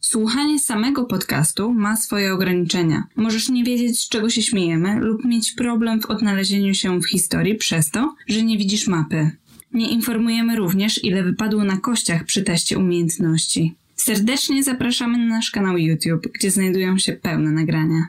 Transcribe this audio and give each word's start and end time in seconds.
Słuchanie 0.00 0.58
samego 0.58 1.04
podcastu 1.04 1.74
ma 1.74 1.96
swoje 1.96 2.32
ograniczenia. 2.32 3.04
Możesz 3.16 3.48
nie 3.48 3.64
wiedzieć, 3.64 4.00
z 4.00 4.08
czego 4.08 4.30
się 4.30 4.42
śmiejemy, 4.42 5.00
lub 5.00 5.24
mieć 5.24 5.52
problem 5.52 6.00
w 6.00 6.06
odnalezieniu 6.06 6.74
się 6.74 7.00
w 7.00 7.08
historii 7.08 7.54
przez 7.54 7.90
to, 7.90 8.14
że 8.28 8.42
nie 8.42 8.58
widzisz 8.58 8.86
mapy. 8.86 9.30
Nie 9.72 9.90
informujemy 9.90 10.56
również, 10.56 11.04
ile 11.04 11.22
wypadło 11.22 11.64
na 11.64 11.76
kościach 11.76 12.24
przy 12.24 12.42
teście 12.42 12.78
umiejętności. 12.78 13.74
Serdecznie 13.96 14.62
zapraszamy 14.62 15.18
na 15.18 15.24
nasz 15.24 15.50
kanał 15.50 15.78
YouTube, 15.78 16.28
gdzie 16.34 16.50
znajdują 16.50 16.98
się 16.98 17.12
pełne 17.12 17.50
nagrania. 17.50 18.04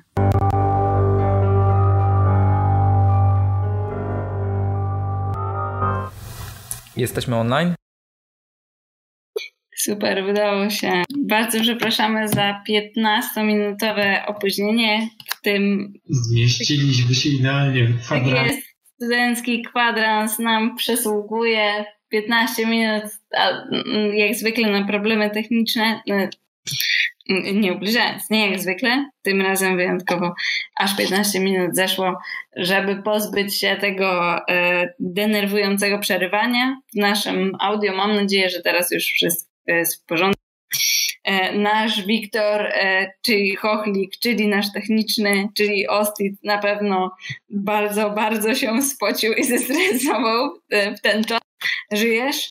Jesteśmy 6.98 7.36
online? 7.36 7.81
Super, 9.84 10.24
udało 10.30 10.70
się. 10.70 11.04
Bardzo 11.28 11.62
przepraszamy 11.62 12.28
za 12.28 12.64
15-minutowe 12.70 14.26
opóźnienie 14.28 15.10
w 15.28 15.42
tym. 15.42 15.94
Zmieściliśmy 16.10 17.16
się 17.16 17.30
idealnie 17.30 17.84
w 17.84 18.06
kwadrans. 18.06 18.36
Tak 18.36 18.52
jest, 18.52 18.68
studencki 18.96 19.62
kwadrans 19.62 20.40
nam 20.40 20.76
przysługuje 20.76 21.86
15 22.10 22.66
minut, 22.66 23.04
a 23.38 23.50
jak 24.14 24.36
zwykle 24.36 24.72
na 24.72 24.88
problemy 24.88 25.30
techniczne. 25.30 26.02
No, 26.08 26.16
nie 27.54 27.74
ubliżając, 27.74 28.30
nie 28.30 28.50
jak 28.50 28.60
zwykle, 28.60 29.10
tym 29.22 29.42
razem 29.42 29.78
wyjątkowo 29.78 30.34
aż 30.80 30.98
15 30.98 31.40
minut 31.40 31.76
zeszło, 31.76 32.18
żeby 32.56 33.04
pozbyć 33.04 33.60
się 33.60 33.78
tego 33.82 34.38
e, 34.50 34.94
denerwującego 35.00 36.00
przerywania 36.00 36.82
w 36.94 36.98
naszym 36.98 37.52
audio. 37.60 37.96
Mam 37.96 38.16
nadzieję, 38.16 38.50
że 38.50 38.62
teraz 38.62 38.92
już 38.92 39.04
wszystko 39.04 39.51
jest 39.68 40.04
w 40.04 40.06
porządku. 40.06 40.42
E, 41.24 41.58
nasz 41.58 42.06
Wiktor, 42.06 42.62
e, 42.66 43.14
czyli 43.22 43.56
Chochlik, 43.56 44.12
czyli 44.20 44.48
nasz 44.48 44.72
techniczny, 44.74 45.50
czyli 45.58 45.88
Ostit 45.88 46.44
na 46.44 46.58
pewno 46.58 47.16
bardzo, 47.50 48.10
bardzo 48.10 48.56
się 48.56 48.82
spocił 48.82 49.34
i 49.34 49.44
zestresował 49.44 50.60
e, 50.70 50.96
w 50.96 51.02
ten 51.02 51.24
czas. 51.24 51.42
Żyjesz? 51.92 52.50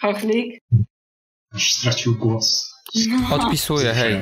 Chochlik? 0.00 0.62
Aż 1.54 1.72
stracił 1.72 2.18
głos. 2.18 2.74
No. 3.08 3.36
Odpisuję, 3.36 3.92
hej. 3.92 4.16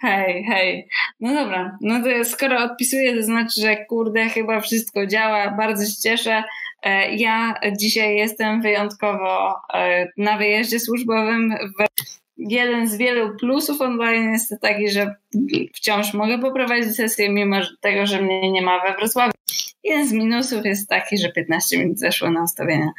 Hej, 0.00 0.44
hej. 0.44 0.88
No 1.20 1.34
dobra, 1.34 1.78
no 1.80 2.02
to 2.02 2.24
skoro 2.24 2.64
odpisuję, 2.64 3.16
to 3.16 3.22
znaczy, 3.22 3.60
że 3.60 3.84
kurde, 3.84 4.28
chyba 4.28 4.60
wszystko 4.60 5.06
działa. 5.06 5.50
Bardzo 5.50 5.86
się 5.86 6.00
cieszę. 6.02 6.44
E, 6.82 7.16
ja 7.16 7.54
dzisiaj 7.78 8.16
jestem 8.16 8.62
wyjątkowo 8.62 9.54
e, 9.74 10.08
na 10.16 10.38
wyjeździe 10.38 10.80
służbowym. 10.80 11.54
Jeden 12.36 12.88
z 12.88 12.96
wielu 12.96 13.36
plusów 13.36 13.80
online 13.80 14.32
jest 14.32 14.54
taki, 14.60 14.90
że 14.90 15.14
wciąż 15.74 16.14
mogę 16.14 16.38
poprowadzić 16.38 16.96
sesję, 16.96 17.30
mimo 17.30 17.56
tego, 17.80 18.06
że 18.06 18.22
mnie 18.22 18.52
nie 18.52 18.62
ma 18.62 18.80
we 18.80 18.94
Wrocławiu. 18.96 19.32
Jeden 19.84 20.08
z 20.08 20.12
minusów 20.12 20.64
jest 20.64 20.88
taki, 20.88 21.18
że 21.18 21.32
15 21.32 21.78
minut 21.78 21.98
zeszło 21.98 22.30
na 22.30 22.42
ustawienia, 22.42 22.90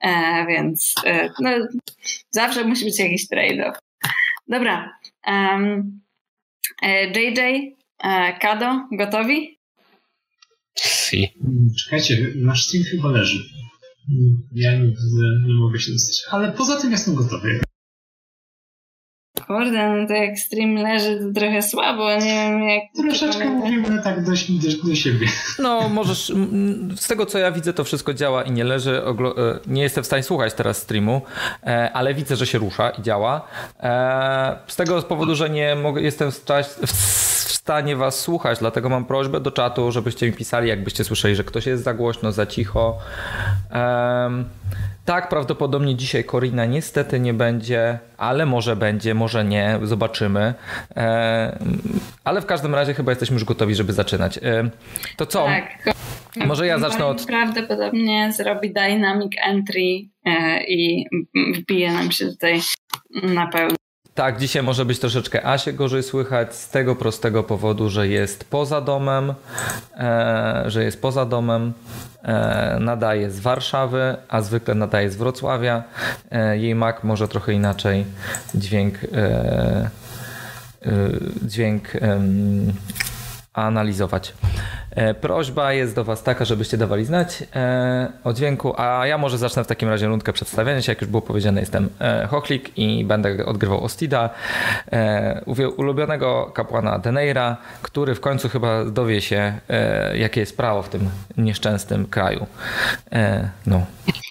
e, 0.00 0.46
więc 0.46 0.94
no, 1.40 1.50
zawsze 2.30 2.64
musi 2.64 2.84
być 2.84 2.98
jakiś 2.98 3.28
trade-off. 3.28 3.78
Dobra. 4.48 4.98
Um, 5.26 6.00
JJ, 7.14 7.76
Kado, 8.40 8.88
gotowi? 8.92 9.59
Si. 11.10 11.34
Czekajcie, 11.84 12.26
nasz 12.36 12.64
stream 12.64 12.84
chyba 12.84 13.08
leży. 13.08 13.38
Ja 14.54 14.72
nie, 14.72 14.86
nie 15.46 15.54
mogę 15.54 15.78
się 15.78 15.92
dostać. 15.92 16.22
Ale 16.30 16.52
poza 16.52 16.80
tym 16.80 16.90
jestem 16.90 17.14
gotowy. 17.14 17.60
Kurde, 19.46 19.96
no 19.96 20.08
to 20.08 20.14
jak 20.14 20.38
stream 20.38 20.74
leży, 20.74 21.18
to 21.18 21.40
trochę 21.40 21.62
słabo, 21.62 22.14
nie 22.14 22.20
wiem 22.20 22.62
jak... 22.62 22.82
Troszeczkę 22.96 23.50
mówimy 23.50 24.02
tak 24.02 24.24
do, 24.24 24.30
do, 24.30 24.88
do, 24.88 24.94
siebie. 24.94 25.26
No, 25.58 25.88
możesz... 25.88 26.32
Z 26.96 27.08
tego, 27.08 27.26
co 27.26 27.38
ja 27.38 27.52
widzę, 27.52 27.72
to 27.72 27.84
wszystko 27.84 28.14
działa 28.14 28.42
i 28.42 28.52
nie 28.52 28.64
leży. 28.64 29.02
E, 29.02 29.12
nie 29.66 29.82
jestem 29.82 30.04
w 30.04 30.06
stanie 30.06 30.22
słuchać 30.22 30.54
teraz 30.54 30.76
streamu, 30.76 31.22
e, 31.62 31.92
ale 31.92 32.14
widzę, 32.14 32.36
że 32.36 32.46
się 32.46 32.58
rusza 32.58 32.90
i 32.90 33.02
działa. 33.02 33.48
E, 33.80 34.58
z 34.66 34.76
tego 34.76 35.02
powodu, 35.02 35.34
że 35.34 35.50
nie 35.50 35.74
mogę, 35.74 36.02
jestem 36.02 36.30
w 36.30 36.34
stanie 36.34 36.64
was 37.96 38.20
słuchać, 38.20 38.58
dlatego 38.58 38.88
mam 38.88 39.04
prośbę 39.04 39.40
do 39.40 39.50
czatu, 39.50 39.92
żebyście 39.92 40.26
mi 40.26 40.32
pisali, 40.32 40.68
jakbyście 40.68 41.04
słyszeli, 41.04 41.36
że 41.36 41.44
ktoś 41.44 41.66
jest 41.66 41.84
za 41.84 41.94
głośno, 41.94 42.32
za 42.32 42.46
cicho. 42.46 42.98
Um, 43.74 44.44
tak, 45.04 45.28
prawdopodobnie 45.28 45.96
dzisiaj 45.96 46.24
Korina 46.24 46.66
niestety 46.66 47.20
nie 47.20 47.34
będzie, 47.34 47.98
ale 48.16 48.46
może 48.46 48.76
będzie, 48.76 49.14
może 49.14 49.44
nie, 49.44 49.78
zobaczymy. 49.82 50.54
E, 50.96 51.58
ale 52.24 52.40
w 52.40 52.46
każdym 52.46 52.74
razie 52.74 52.94
chyba 52.94 53.12
jesteśmy 53.12 53.34
już 53.34 53.44
gotowi, 53.44 53.74
żeby 53.74 53.92
zaczynać. 53.92 54.38
E, 54.38 54.70
to 55.16 55.26
co? 55.26 55.44
Tak. 55.44 55.94
Może 56.36 56.66
ja 56.66 56.78
zacznę 56.78 57.06
od. 57.06 57.26
Prawdopodobnie 57.26 58.32
zrobi 58.32 58.72
dynamic 58.72 59.32
entry 59.44 60.08
e, 60.24 60.64
i 60.64 61.06
wbije 61.54 61.92
nam 61.92 62.12
się 62.12 62.26
tutaj 62.26 62.60
na 63.22 63.46
pełno. 63.46 63.79
Tak, 64.20 64.38
dzisiaj 64.38 64.62
może 64.62 64.84
być 64.84 64.98
troszeczkę 64.98 65.46
Asie 65.46 65.72
gorzej 65.72 66.02
słychać 66.02 66.54
z 66.54 66.68
tego 66.68 66.96
prostego 66.96 67.42
powodu, 67.42 67.90
że 67.90 68.08
jest 68.08 68.44
poza 68.44 68.80
domem, 68.80 69.34
e, 69.96 70.64
że 70.66 70.84
jest 70.84 71.02
poza 71.02 71.26
domem, 71.26 71.72
e, 72.22 72.78
nadaje 72.80 73.30
z 73.30 73.40
Warszawy, 73.40 74.16
a 74.28 74.42
zwykle 74.42 74.74
nadaje 74.74 75.10
z 75.10 75.16
Wrocławia. 75.16 75.82
E, 76.30 76.58
jej 76.58 76.74
Mac 76.74 76.96
może 77.02 77.28
trochę 77.28 77.52
inaczej 77.52 78.04
dźwięk 78.54 78.94
e, 79.04 79.08
e, 79.16 79.90
dźwięk 81.42 81.88
analizować. 83.62 84.32
E, 84.90 85.14
prośba 85.14 85.72
jest 85.72 85.94
do 85.94 86.04
Was 86.04 86.22
taka, 86.22 86.44
żebyście 86.44 86.76
dawali 86.76 87.04
znać 87.04 87.44
e, 87.56 88.12
o 88.24 88.32
dźwięku, 88.32 88.74
a 88.76 89.06
ja 89.06 89.18
może 89.18 89.38
zacznę 89.38 89.64
w 89.64 89.66
takim 89.66 89.88
razie 89.88 90.06
rundkę 90.06 90.32
przedstawiania 90.32 90.82
się. 90.82 90.92
Jak 90.92 91.00
już 91.00 91.10
było 91.10 91.22
powiedziane, 91.22 91.60
jestem 91.60 91.88
e, 92.00 92.26
Hochlik 92.26 92.78
i 92.78 93.04
będę 93.04 93.46
odgrywał 93.46 93.84
Ostida, 93.84 94.30
ulubionego 95.76 96.50
kapłana 96.54 96.98
Deneira, 96.98 97.56
który 97.82 98.14
w 98.14 98.20
końcu 98.20 98.48
chyba 98.48 98.84
dowie 98.84 99.20
się, 99.20 99.52
jakie 100.14 100.40
jest 100.40 100.56
prawo 100.56 100.82
w 100.82 100.88
tym 100.88 101.10
nieszczęsnym 101.36 102.06
kraju. 102.06 102.46
No. 103.66 103.86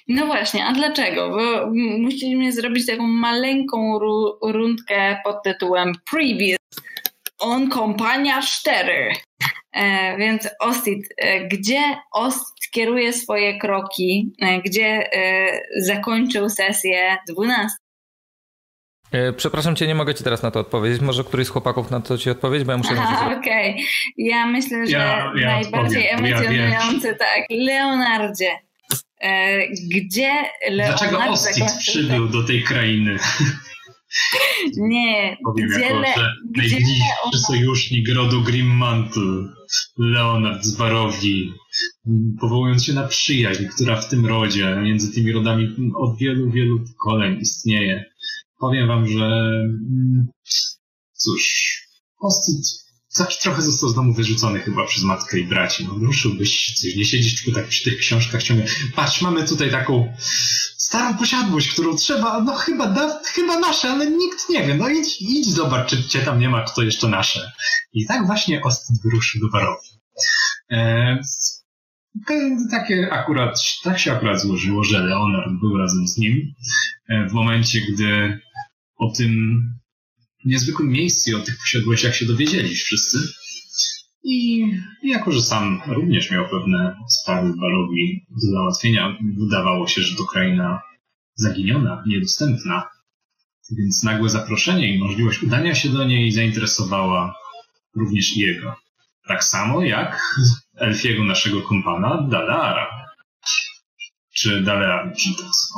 No 0.07 0.25
właśnie, 0.25 0.65
a 0.65 0.73
dlaczego? 0.73 1.29
Bo 1.29 1.71
musimy 1.99 2.51
zrobić 2.51 2.85
taką 2.85 3.07
maleńką 3.07 3.99
rundkę 4.41 5.17
pod 5.23 5.43
tytułem 5.43 5.93
Previous 6.11 6.59
on 7.39 7.69
Kompania 7.69 8.41
4. 8.41 9.13
E, 9.71 10.17
więc 10.17 10.49
Ostit, 10.59 11.07
e, 11.17 11.47
gdzie 11.47 11.81
Ostit 12.11 12.69
kieruje 12.71 13.13
swoje 13.13 13.59
kroki, 13.59 14.33
e, 14.41 14.61
gdzie 14.61 15.13
e, 15.13 15.47
zakończył 15.81 16.49
sesję 16.49 17.17
12? 17.29 17.77
E, 19.11 19.33
przepraszam 19.33 19.75
cię, 19.75 19.87
nie 19.87 19.95
mogę 19.95 20.15
ci 20.15 20.23
teraz 20.23 20.43
na 20.43 20.51
to 20.51 20.59
odpowiedzieć. 20.59 21.01
Może 21.01 21.23
któryś 21.23 21.47
z 21.47 21.49
chłopaków 21.49 21.91
na 21.91 22.01
to 22.01 22.17
ci 22.17 22.29
odpowiedzieć, 22.29 22.65
bo 22.65 22.71
ja 22.71 22.77
muszę... 22.77 22.89
Aha, 22.97 23.35
okej. 23.39 23.71
Okay. 23.71 23.85
Ja 24.17 24.45
myślę, 24.45 24.87
że 24.87 24.91
ja, 24.91 25.31
ja 25.35 25.47
najbardziej 25.47 26.11
odpowiem. 26.11 26.35
emocjonujący, 26.35 27.07
ja 27.07 27.15
tak, 27.15 27.45
Leonardzie. 27.49 28.51
Gdzie 29.89 30.31
Leonard 30.69 30.99
Dlaczego 30.99 31.31
Ostit 31.31 31.77
przybył 31.79 32.27
do 32.27 32.47
tej 32.47 32.63
krainy? 32.63 33.17
Nie, 34.77 35.37
Powiem 35.45 35.69
gdzie, 35.69 35.79
jako, 35.79 36.03
że 36.15 36.33
najbliższy 36.55 37.39
sojusznik 37.47 38.09
rodu 38.09 38.41
Grimmantle, 38.41 39.47
Leonard 39.97 40.63
z 40.63 40.77
powołując 42.39 42.85
się 42.85 42.93
na 42.93 43.07
przyjaźń, 43.07 43.65
która 43.65 44.01
w 44.01 44.09
tym 44.09 44.25
rodzie, 44.25 44.81
między 44.83 45.13
tymi 45.13 45.31
rodami 45.31 45.75
od 45.95 46.17
wielu, 46.17 46.51
wielu 46.51 46.79
pokoleń 46.79 47.39
istnieje. 47.41 48.05
Powiem 48.59 48.87
wam, 48.87 49.07
że 49.07 49.25
mm, 49.25 50.27
cóż, 51.13 51.79
Ostit 52.19 52.79
trochę 53.41 53.61
został 53.61 53.89
z 53.89 53.95
domu 53.95 54.13
wyrzucony 54.13 54.59
chyba 54.59 54.85
przez 54.85 55.03
matkę 55.03 55.39
i 55.39 55.45
braci. 55.45 55.85
No, 55.85 56.05
ruszyłbyś 56.05 56.73
coś, 56.81 56.95
nie 56.95 57.05
siedzieć 57.05 57.43
tylko 57.43 57.59
tak 57.59 57.69
przy 57.69 57.83
tych 57.83 57.99
książkach 57.99 58.43
ciągle. 58.43 58.65
Patrz, 58.95 59.21
mamy 59.21 59.47
tutaj 59.47 59.71
taką 59.71 60.13
starą 60.89 61.17
posiadłość, 61.17 61.73
którą 61.73 61.95
trzeba, 61.95 62.43
no 62.43 62.55
chyba, 62.55 62.87
da, 62.87 63.21
chyba 63.25 63.59
nasze, 63.59 63.89
ale 63.89 64.11
nikt 64.11 64.49
nie 64.49 64.67
wie. 64.67 64.75
No 64.75 64.89
idź, 64.89 65.21
idź 65.21 65.53
zobacz, 65.53 65.89
czy 65.89 66.03
cię 66.03 66.19
tam 66.19 66.39
nie 66.39 66.49
ma, 66.49 66.63
kto 66.63 66.81
jeszcze 66.81 67.07
nasze. 67.07 67.51
I 67.93 68.05
tak 68.05 68.25
właśnie 68.25 68.61
Ostit 68.61 69.01
wyruszył 69.03 69.41
do 69.41 69.49
Warowi. 69.49 69.87
E, 70.71 71.19
takie 72.71 73.09
akurat, 73.11 73.59
tak 73.83 73.99
się 73.99 74.11
akurat 74.11 74.41
złożyło, 74.41 74.83
że 74.83 74.99
Leonard 74.99 75.51
był 75.59 75.77
razem 75.77 76.07
z 76.07 76.17
nim 76.17 76.53
e, 77.09 77.27
w 77.29 77.33
momencie, 77.33 77.81
gdy 77.81 78.39
o 78.97 79.11
tym 79.11 79.61
niezwykłym 80.45 80.89
miejscu 80.89 81.37
o 81.37 81.39
tych 81.39 81.57
posiadłościach 81.57 82.15
się 82.15 82.25
dowiedzieli 82.25 82.75
wszyscy. 82.75 83.17
I 84.23 84.65
jako, 85.03 85.31
że 85.31 85.41
sam 85.41 85.81
również 85.87 86.31
miał 86.31 86.49
pewne 86.49 86.95
sprawy 87.07 87.53
Barowi 87.61 88.25
do 88.29 88.51
załatwienia, 88.51 89.17
wydawało 89.37 89.87
się, 89.87 90.01
że 90.01 90.17
to 90.17 90.23
kraina 90.23 90.81
zaginiona, 91.35 92.03
niedostępna. 92.07 92.89
Więc 93.77 94.03
nagłe 94.03 94.29
zaproszenie 94.29 94.95
i 94.95 94.99
możliwość 94.99 95.43
udania 95.43 95.75
się 95.75 95.89
do 95.89 96.03
niej 96.03 96.31
zainteresowała 96.31 97.35
również 97.95 98.37
jego. 98.37 98.75
Tak 99.27 99.43
samo 99.43 99.83
jak 99.83 100.21
elfiego 100.75 101.23
naszego 101.23 101.61
kompana 101.61 102.27
Dalara. 102.29 103.05
Czy 104.33 104.63
jest 105.45 105.73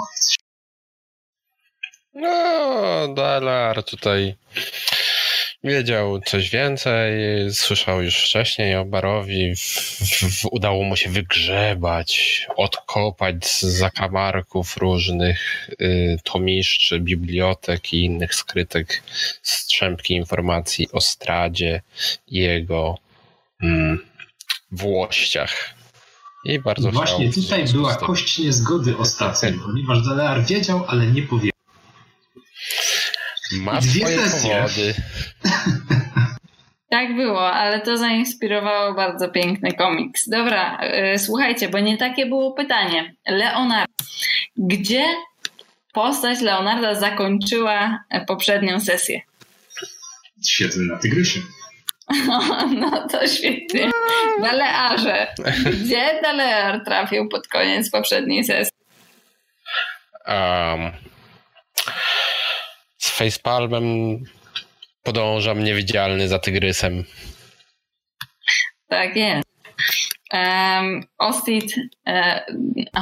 No, 2.13 3.13
Dalar 3.15 3.83
tutaj 3.83 4.35
wiedział 5.63 6.21
coś 6.21 6.49
więcej, 6.49 7.11
słyszał 7.51 8.01
już 8.01 8.15
wcześniej 8.15 8.75
o 8.75 8.85
Barowi, 8.85 9.55
w, 9.55 9.59
w, 9.59 10.45
udało 10.51 10.83
mu 10.83 10.95
się 10.95 11.09
wygrzebać, 11.09 12.41
odkopać 12.55 13.45
z 13.45 13.61
zakamarków 13.61 14.77
różnych 14.77 15.69
y, 15.81 16.17
tomiszczy, 16.23 16.99
bibliotek 16.99 17.93
i 17.93 18.05
innych 18.05 18.35
skrytek 18.35 19.03
strzępki 19.41 20.13
informacji 20.13 20.91
o 20.91 21.01
Stradzie 21.01 21.81
i 22.27 22.37
jego 22.37 22.97
mm, 23.61 23.99
włościach. 24.71 25.73
I 26.45 26.59
bardzo 26.59 26.91
Właśnie 26.91 27.33
tutaj 27.33 27.65
była 27.65 27.95
kość 27.95 28.39
niezgody 28.39 28.97
ostatnio, 28.97 29.51
ponieważ 29.65 30.05
Dalear 30.05 30.45
wiedział, 30.45 30.85
ale 30.87 31.07
nie 31.07 31.21
powiedział. 31.21 31.51
Ma 33.59 33.79
Dwie 33.81 34.01
swoje 34.01 34.29
sesje. 34.29 34.55
powody. 34.55 34.93
Tak 36.89 37.15
było, 37.15 37.51
ale 37.51 37.81
to 37.81 37.97
zainspirowało 37.97 38.93
bardzo 38.93 39.29
piękny 39.29 39.73
komiks. 39.73 40.29
Dobra, 40.29 40.79
yy, 40.85 41.19
słuchajcie, 41.19 41.69
bo 41.69 41.79
nie 41.79 41.97
takie 41.97 42.25
było 42.25 42.51
pytanie. 42.53 43.15
Leonard. 43.27 43.91
Gdzie 44.57 45.05
postać 45.93 46.41
Leonarda 46.41 46.95
zakończyła 46.95 48.03
poprzednią 48.27 48.79
sesję? 48.79 49.21
Siedzę 50.45 50.81
na 50.81 50.97
tygrysie. 50.97 51.39
No 52.79 53.07
to 53.07 53.27
świetnie. 53.27 53.91
Dalearze. 54.41 55.27
Gdzie 55.83 56.19
Dalear 56.23 56.83
trafił 56.85 57.29
pod 57.29 57.47
koniec 57.47 57.91
poprzedniej 57.91 58.43
sesji? 58.43 58.73
Um, 60.27 60.91
facepalmem 63.11 63.83
podążam 65.03 65.63
niewidzialny 65.63 66.27
za 66.27 66.39
tygrysem. 66.39 67.03
Tak 68.87 69.15
jest. 69.15 69.51
Um, 70.33 71.03
Ostit, 71.17 71.75
e, 72.07 72.45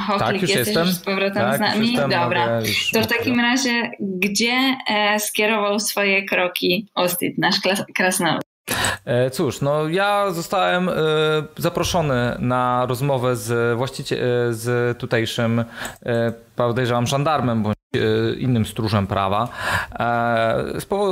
Hotlik, 0.07 0.19
tak, 0.19 0.41
jesteś 0.41 0.57
jestem. 0.57 0.85
już 0.88 0.95
z 0.95 1.00
powrotem 1.00 1.33
tak, 1.33 1.57
z 1.57 1.59
nami? 1.59 1.95
Dobra. 1.95 2.61
To 2.94 3.01
w 3.01 3.07
takim 3.07 3.39
razie, 3.39 3.91
gdzie 4.00 4.75
e, 4.88 5.19
skierował 5.19 5.79
swoje 5.79 6.25
kroki 6.25 6.88
Ostit, 6.95 7.38
nasz 7.38 7.55
klas- 7.62 7.83
krasnolud? 7.95 8.41
E, 9.05 9.29
cóż, 9.29 9.62
no 9.62 9.88
ja 9.88 10.31
zostałem 10.31 10.89
e, 10.89 10.94
zaproszony 11.57 12.35
na 12.39 12.85
rozmowę 12.85 13.35
z 13.35 13.77
właścicielem, 13.77 14.53
z 14.53 14.97
tutejszym, 14.97 15.65
podejrzewam, 16.55 17.07
żandarmem 17.07 17.63
bądź 17.63 17.78
innym 18.39 18.65
stróżem 18.65 19.07
prawa 19.07 19.47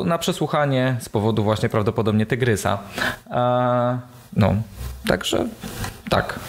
na 0.06 0.18
przesłuchanie 0.18 0.96
z 1.00 1.10
powodu 1.10 1.44
właśnie 1.44 1.70
prawdopodobnie 1.70 2.26
tygrysa. 2.26 2.80
No, 4.36 4.56
także 5.08 5.48
tak. 6.10 6.40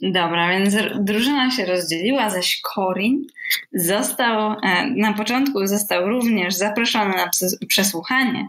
Dobra, 0.00 0.48
więc 0.48 0.76
drużyna 1.00 1.50
się 1.50 1.66
rozdzieliła, 1.66 2.30
zaś 2.30 2.60
Corin 2.60 3.26
został, 3.72 4.56
na 4.96 5.12
początku 5.12 5.66
został 5.66 6.08
również 6.08 6.54
zaproszony 6.54 7.16
na 7.16 7.30
przesłuchanie, 7.68 8.48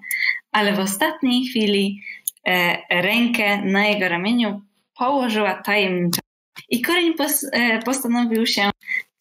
ale 0.51 0.74
w 0.74 0.80
ostatniej 0.80 1.45
chwili 1.45 2.01
e, 2.48 2.77
rękę 3.01 3.62
na 3.62 3.86
jego 3.86 4.10
ramieniu 4.10 4.62
położyła 4.98 5.54
tajemnicza. 5.54 6.21
I 6.69 6.81
Corin 6.81 7.13
e, 7.51 7.80
postanowił 7.80 8.45
się, 8.45 8.69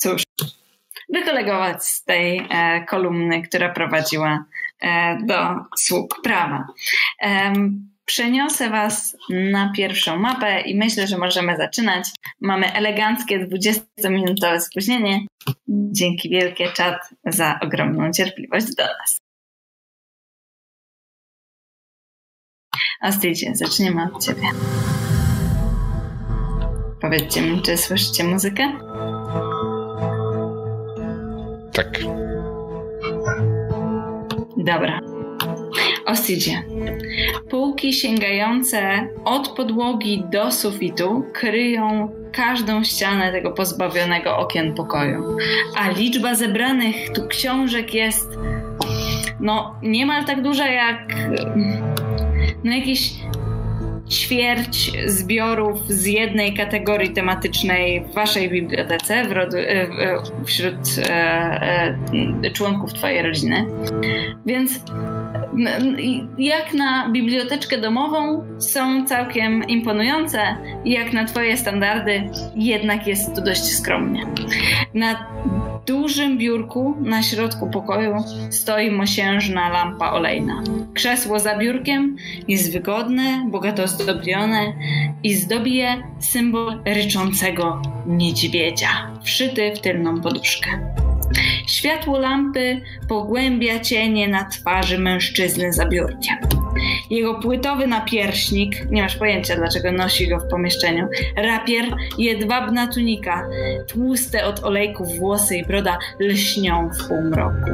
cóż, 0.02 0.22
wykolegować 1.08 1.84
z 1.84 2.04
tej 2.04 2.46
e, 2.50 2.84
kolumny, 2.84 3.42
która 3.42 3.68
prowadziła 3.68 4.44
do 5.24 5.56
sług 5.76 6.22
prawa. 6.22 6.66
Przeniosę 8.04 8.70
Was 8.70 9.16
na 9.30 9.72
pierwszą 9.76 10.18
mapę 10.18 10.60
i 10.60 10.78
myślę, 10.78 11.06
że 11.06 11.18
możemy 11.18 11.56
zaczynać. 11.56 12.08
Mamy 12.40 12.72
eleganckie 12.72 13.46
20-minutowe 13.46 14.60
spóźnienie. 14.60 15.26
Dzięki 15.68 16.30
wielkie 16.30 16.72
czat 16.72 16.96
za 17.26 17.58
ogromną 17.60 18.12
cierpliwość 18.12 18.66
do 18.76 18.84
nas. 18.84 19.18
Astydzie, 23.00 23.54
zaczniemy 23.54 24.08
od 24.12 24.24
Ciebie. 24.24 24.48
Powiedzcie 27.00 27.42
mi, 27.42 27.62
czy 27.62 27.76
słyszycie 27.76 28.24
muzykę? 28.24 28.72
Tak. 31.72 32.00
Dobra. 34.56 35.00
Ostidzie. 36.06 36.62
Półki 37.50 37.92
sięgające 37.92 39.08
od 39.24 39.48
podłogi 39.48 40.24
do 40.30 40.52
sufitu 40.52 41.24
kryją 41.32 42.12
każdą 42.32 42.84
ścianę 42.84 43.32
tego 43.32 43.50
pozbawionego 43.50 44.38
okien 44.38 44.74
pokoju. 44.74 45.36
A 45.76 45.90
liczba 45.90 46.34
zebranych 46.34 46.96
tu 47.14 47.28
książek 47.28 47.94
jest 47.94 48.38
no 49.40 49.74
niemal 49.82 50.24
tak 50.24 50.42
duża 50.42 50.66
jak 50.66 51.14
no 52.64 52.72
jakieś 52.72 53.12
ćwierć 54.12 54.92
zbiorów 55.06 55.88
z 55.88 56.06
jednej 56.06 56.54
kategorii 56.54 57.10
tematycznej 57.10 58.04
w 58.04 58.14
waszej 58.14 58.50
bibliotece 58.50 59.24
w 59.28 59.32
rodu, 59.32 59.56
e, 59.56 59.86
wśród 60.44 60.76
e, 60.98 61.96
e, 62.44 62.50
członków 62.50 62.92
twojej 62.92 63.22
rodziny. 63.22 63.66
Więc 64.46 64.80
jak 66.38 66.74
na 66.74 67.08
biblioteczkę 67.08 67.78
domową 67.78 68.44
są 68.58 69.06
całkiem 69.06 69.64
imponujące, 69.64 70.38
jak 70.84 71.12
na 71.12 71.24
twoje 71.24 71.56
standardy 71.56 72.30
jednak 72.56 73.06
jest 73.06 73.34
to 73.34 73.42
dość 73.42 73.64
skromnie. 73.64 74.26
Na 74.94 75.26
dużym 75.86 76.38
biurku 76.38 76.94
na 77.00 77.22
środku 77.22 77.70
pokoju 77.70 78.14
stoi 78.50 78.90
mosiężna 78.90 79.68
lampa 79.68 80.12
olejna. 80.12 80.62
Krzesło 80.94 81.38
za 81.40 81.58
biurkiem 81.58 82.16
jest 82.48 82.72
wygodne, 82.72 83.48
bogato 83.50 83.88
zdobione 83.88 84.72
i 85.22 85.34
zdobi 85.34 85.74
je 85.74 86.02
symbol 86.20 86.82
ryczącego 86.84 87.82
niedźwiedzia, 88.06 89.10
wszyty 89.22 89.72
w 89.76 89.80
tylną 89.80 90.20
poduszkę. 90.20 90.70
Światło 91.66 92.18
lampy 92.18 92.80
pogłębia 93.08 93.80
cienie 93.80 94.28
na 94.28 94.44
twarzy 94.44 94.98
mężczyzny 94.98 95.72
za 95.72 95.86
biurkiem. 95.88 96.61
Jego 97.10 97.34
płytowy 97.34 97.86
napierśnik, 97.86 98.90
nie 98.90 99.02
masz 99.02 99.16
pojęcia 99.16 99.56
dlaczego 99.56 99.92
nosi 99.92 100.28
go 100.28 100.38
w 100.38 100.48
pomieszczeniu, 100.48 101.08
rapier, 101.36 101.84
jedwabna 102.18 102.86
tunika, 102.86 103.48
tłuste 103.88 104.46
od 104.46 104.64
olejków 104.64 105.18
włosy 105.18 105.56
i 105.56 105.66
broda 105.66 105.98
lśnią 106.20 106.90
w 106.90 107.08
półmroku. 107.08 107.70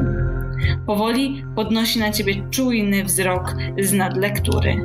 Powoli 0.87 1.45
podnosi 1.57 1.99
na 1.99 2.11
ciebie 2.11 2.35
czujny 2.51 3.05
wzrok 3.05 3.55
z 3.79 3.93
nadlektury. 3.93 4.77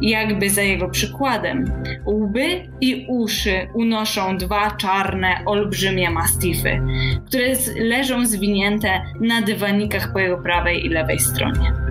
Jakby 0.00 0.50
za 0.50 0.62
jego 0.62 0.88
przykładem, 0.88 1.72
łby 2.06 2.68
i 2.80 3.06
uszy 3.08 3.68
unoszą 3.74 4.36
dwa 4.36 4.70
czarne, 4.70 5.28
olbrzymie 5.46 6.10
mastify, 6.10 6.80
które 7.26 7.44
leżą 7.76 8.26
zwinięte 8.26 9.02
na 9.20 9.42
dywanikach 9.42 10.12
po 10.12 10.18
jego 10.18 10.38
prawej 10.38 10.86
i 10.86 10.88
lewej 10.88 11.18
stronie. 11.18 11.83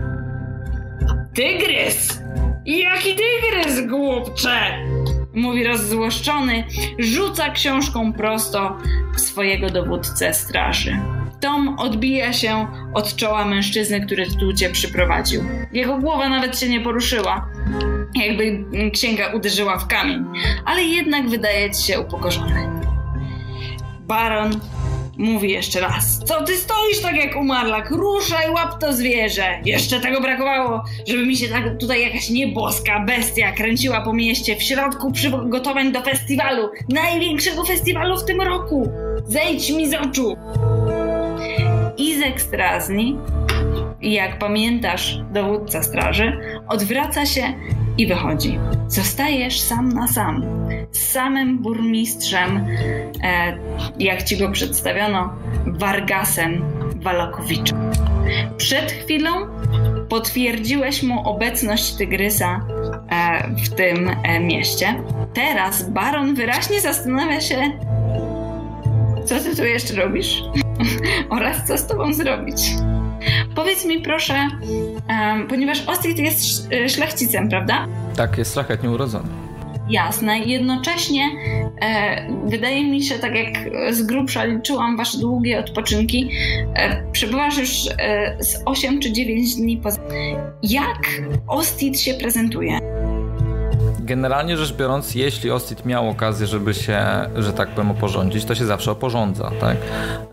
Tygrys! 1.36 2.20
Jaki 2.66 3.16
tygrys, 3.16 3.88
głupcze! 3.88 4.74
mówi 5.34 5.64
rozzłoszczony, 5.64 6.64
rzuca 7.00 7.50
książką 7.50 8.14
prosto 8.14 8.78
w 9.16 9.22
swojego 9.22 9.70
dowódcę 9.70 10.34
straży. 10.34 11.00
Tom 11.40 11.80
odbija 11.80 12.34
się 12.34 12.68
od 12.94 13.16
czoła 13.16 13.46
mężczyzny, 13.46 14.06
który 14.06 14.26
tu 14.40 14.54
cię 14.54 14.70
przyprowadził. 14.70 15.44
Jego 15.74 15.98
głowa 15.98 16.30
nawet 16.30 16.60
się 16.60 16.70
nie 16.70 16.82
poruszyła, 16.82 17.50
jakby 18.16 18.66
księga 18.92 19.34
uderzyła 19.34 19.78
w 19.78 19.88
kamień, 19.88 20.26
ale 20.66 20.84
jednak 20.84 21.30
wydaje 21.30 21.72
ci 21.72 21.84
się 21.84 22.00
upokorzony. 22.00 22.70
Baron 24.00 24.60
Mówi 25.18 25.52
jeszcze 25.52 25.80
raz. 25.80 26.20
Co 26.26 26.44
ty 26.44 26.58
stoisz 26.58 27.02
tak 27.02 27.16
jak 27.16 27.36
umarlak? 27.36 27.92
Ruszaj, 27.92 28.50
łap 28.50 28.80
to 28.80 28.94
zwierzę. 28.94 29.60
Jeszcze 29.66 30.00
tego 30.00 30.22
brakowało, 30.22 30.84
żeby 31.08 31.26
mi 31.26 31.38
się 31.38 31.48
tak 31.48 31.78
tutaj 31.80 32.02
jakaś 32.02 32.30
nieboska 32.30 33.00
bestia 33.00 33.52
kręciła 33.52 34.02
po 34.02 34.14
mieście 34.14 34.56
w 34.56 34.64
środku 34.64 35.12
przygotowań 35.12 35.92
do 35.92 36.02
festiwalu. 36.02 36.70
Największego 36.90 37.64
festiwalu 37.64 38.18
w 38.18 38.26
tym 38.26 38.42
roku. 38.42 38.90
Zejdź 39.26 39.72
mi 39.72 39.90
z 39.90 39.94
oczu. 39.94 40.38
Izek 41.98 42.42
Strazni, 42.42 43.18
jak 44.02 44.40
pamiętasz, 44.40 45.18
dowódca 45.34 45.84
straży, 45.84 46.38
odwraca 46.68 47.26
się 47.26 47.54
i 47.98 48.08
wychodzi. 48.08 48.60
Zostajesz 48.88 49.60
sam 49.60 49.90
na 49.90 50.08
sam 50.08 50.44
z 50.92 51.12
samym 51.12 51.60
burmistrzem, 51.60 52.68
e, 53.24 53.58
jak 54.00 54.24
ci 54.24 54.38
go 54.38 54.52
przedstawiono, 54.52 55.34
Vargasem 55.66 56.62
Walakowiczem. 56.96 57.92
Przed 58.58 58.92
chwilą 58.92 59.32
potwierdziłeś 60.10 61.04
mu 61.04 61.30
obecność 61.30 61.94
tygrysa 61.94 62.66
e, 63.10 63.48
w 63.48 63.70
tym 63.70 64.10
e, 64.24 64.40
mieście. 64.40 65.04
Teraz 65.34 65.90
baron 65.90 66.36
wyraźnie 66.36 66.82
zastanawia 66.82 67.42
się, 67.42 67.62
co 69.26 69.40
ty 69.40 69.56
tu 69.56 69.64
jeszcze 69.64 69.96
robisz 69.96 70.44
oraz 71.30 71.68
co 71.68 71.78
z 71.78 71.88
tobą 71.88 72.14
zrobić. 72.14 72.62
Powiedz 73.56 73.86
mi 73.86 74.02
proszę, 74.02 74.48
ponieważ 75.50 75.88
Ostrid 75.88 76.20
jest 76.20 76.70
szlachcicem, 76.88 77.50
prawda? 77.50 77.88
Tak, 78.16 78.38
jest 78.38 78.54
szlachetnie 78.54 78.90
urodzony. 78.90 79.30
Jasne. 79.90 80.40
Jednocześnie 80.40 81.24
e, 81.82 82.28
wydaje 82.46 82.84
mi 82.84 83.04
się, 83.04 83.16
tak 83.20 83.36
jak 83.36 83.54
z 83.94 84.04
grubsza 84.04 84.44
liczyłam 84.44 84.98
wasze 84.98 85.18
długie 85.18 85.60
odpoczynki, 85.60 86.30
e, 86.76 87.12
przebywasz 87.12 87.58
już 87.58 87.70
e, 88.00 88.36
z 88.40 88.62
8 88.66 89.00
czy 89.00 89.12
9 89.12 89.56
dni 89.56 89.78
poza. 89.78 90.02
Jak 90.64 91.22
Ostit 91.48 92.00
się 92.00 92.14
prezentuje? 92.14 92.80
Generalnie 94.04 94.58
rzecz 94.58 94.74
biorąc, 94.74 95.16
jeśli 95.16 95.52
Ostit 95.52 95.86
miał 95.86 96.10
okazję, 96.10 96.48
żeby 96.48 96.74
się, 96.74 97.06
że 97.36 97.54
tak 97.54 97.70
powiem, 97.70 97.92
oporządzić, 97.92 98.46
to 98.46 98.56
się 98.56 98.66
zawsze 98.66 98.92
oporządza, 98.92 99.52
tak? 99.60 99.78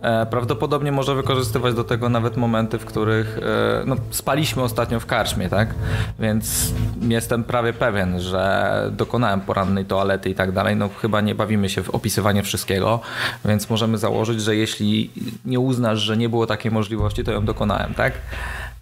E, 0.03 0.27
prawdopodobnie 0.27 0.93
może 0.93 1.15
wykorzystywać 1.15 1.75
do 1.75 1.85
tego 1.85 2.09
nawet 2.09 2.37
momenty, 2.37 2.79
w 2.79 2.85
których 2.85 3.39
e, 3.39 3.83
no, 3.87 3.97
spaliśmy 4.11 4.63
ostatnio 4.63 5.01
w 5.01 5.07
karczmie, 5.07 5.49
tak? 5.49 5.75
Więc 6.19 6.73
jestem 7.01 7.45
prawie 7.45 7.73
pewien, 7.73 8.21
że 8.21 8.91
dokonałem 8.93 9.41
porannej 9.41 9.85
toalety 9.85 10.31
i 10.31 10.35
tak 10.35 10.53
dalej. 10.53 10.77
No 10.77 10.89
chyba 11.03 11.21
nie 11.21 11.35
bawimy 11.35 11.69
się 11.69 11.83
w 11.83 11.91
opisywanie 11.91 12.43
wszystkiego, 12.43 13.01
więc 13.45 13.71
możemy 13.71 13.99
założyć, 13.99 14.43
że 14.43 14.57
jeśli 14.57 15.11
nie 15.45 15.61
uznasz, 15.61 15.99
że 15.99 16.17
nie 16.17 16.29
było 16.29 16.47
takiej 16.47 16.73
możliwości, 16.73 17.25
to 17.25 17.33
ją 17.33 17.45
dokonałem, 17.45 17.95
tak? 17.95 18.13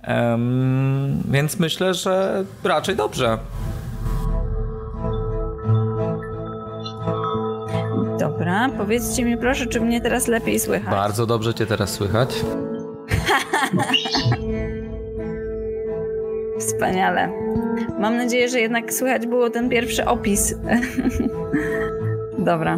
Um, 0.09 1.23
więc 1.31 1.59
myślę, 1.59 1.95
że 1.95 2.45
raczej 2.65 2.97
dobrze. 2.97 3.39
Dobra, 8.39 8.69
powiedzcie 8.77 9.25
mi 9.25 9.37
proszę, 9.37 9.67
czy 9.67 9.81
mnie 9.81 10.01
teraz 10.01 10.29
lepiej 10.29 10.59
słychać? 10.61 10.91
Bardzo 10.91 11.27
dobrze 11.27 11.55
cię 11.55 11.67
teraz 11.67 11.91
słychać. 11.91 12.35
Wspaniale. 16.59 17.33
Mam 17.99 18.17
nadzieję, 18.17 18.49
że 18.49 18.61
jednak 18.61 18.93
słychać 18.93 19.27
było 19.27 19.51
ten 19.51 19.69
pierwszy 19.69 20.05
opis. 20.05 20.55
Dobra. 22.39 22.77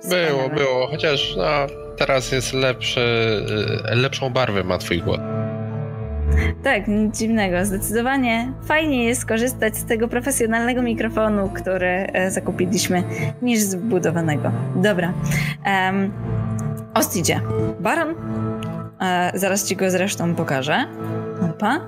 Wspaniale. 0.00 0.30
Było, 0.30 0.48
było, 0.48 0.86
chociaż 0.86 1.34
no, 1.36 1.44
teraz 1.96 2.32
jest 2.32 2.52
lepszy, 2.52 3.00
y, 3.92 3.94
lepszą 3.94 4.30
barwę 4.30 4.64
ma 4.64 4.78
twój 4.78 5.02
głos. 5.02 5.18
Tak, 6.62 6.88
nic 6.88 7.18
dziwnego. 7.18 7.64
Zdecydowanie 7.64 8.52
fajnie 8.64 9.04
jest 9.04 9.20
skorzystać 9.20 9.76
z 9.76 9.84
tego 9.84 10.08
profesjonalnego 10.08 10.82
mikrofonu, 10.82 11.48
który 11.54 11.86
e, 11.86 12.30
zakupiliśmy, 12.30 13.02
niż 13.42 13.60
z 13.60 13.74
budowanego. 13.74 14.52
Dobra. 14.76 15.12
Um, 15.66 16.12
Ostidzie. 16.94 17.40
Baron. 17.80 18.14
E, 19.00 19.32
zaraz 19.34 19.64
ci 19.64 19.76
go 19.76 19.90
zresztą 19.90 20.34
pokażę. 20.34 20.84
Opa 21.50 21.80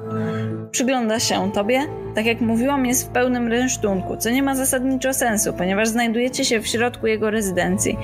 przygląda 0.71 1.21
się 1.21 1.53
tobie, 1.53 1.87
tak 2.15 2.27
jak 2.27 2.41
mówiłam, 2.41 2.87
jest 2.87 3.09
w 3.09 3.11
pełnym 3.11 3.49
rynsztunku, 3.49 4.17
co 4.17 4.31
nie 4.31 4.43
ma 4.43 4.55
zasadniczo 4.55 5.15
sensu, 5.15 5.53
ponieważ 5.53 5.89
znajdujecie 5.89 6.45
się 6.45 6.61
w 6.61 6.67
środku 6.67 7.07
jego 7.07 7.31
rezydencji. 7.31 7.99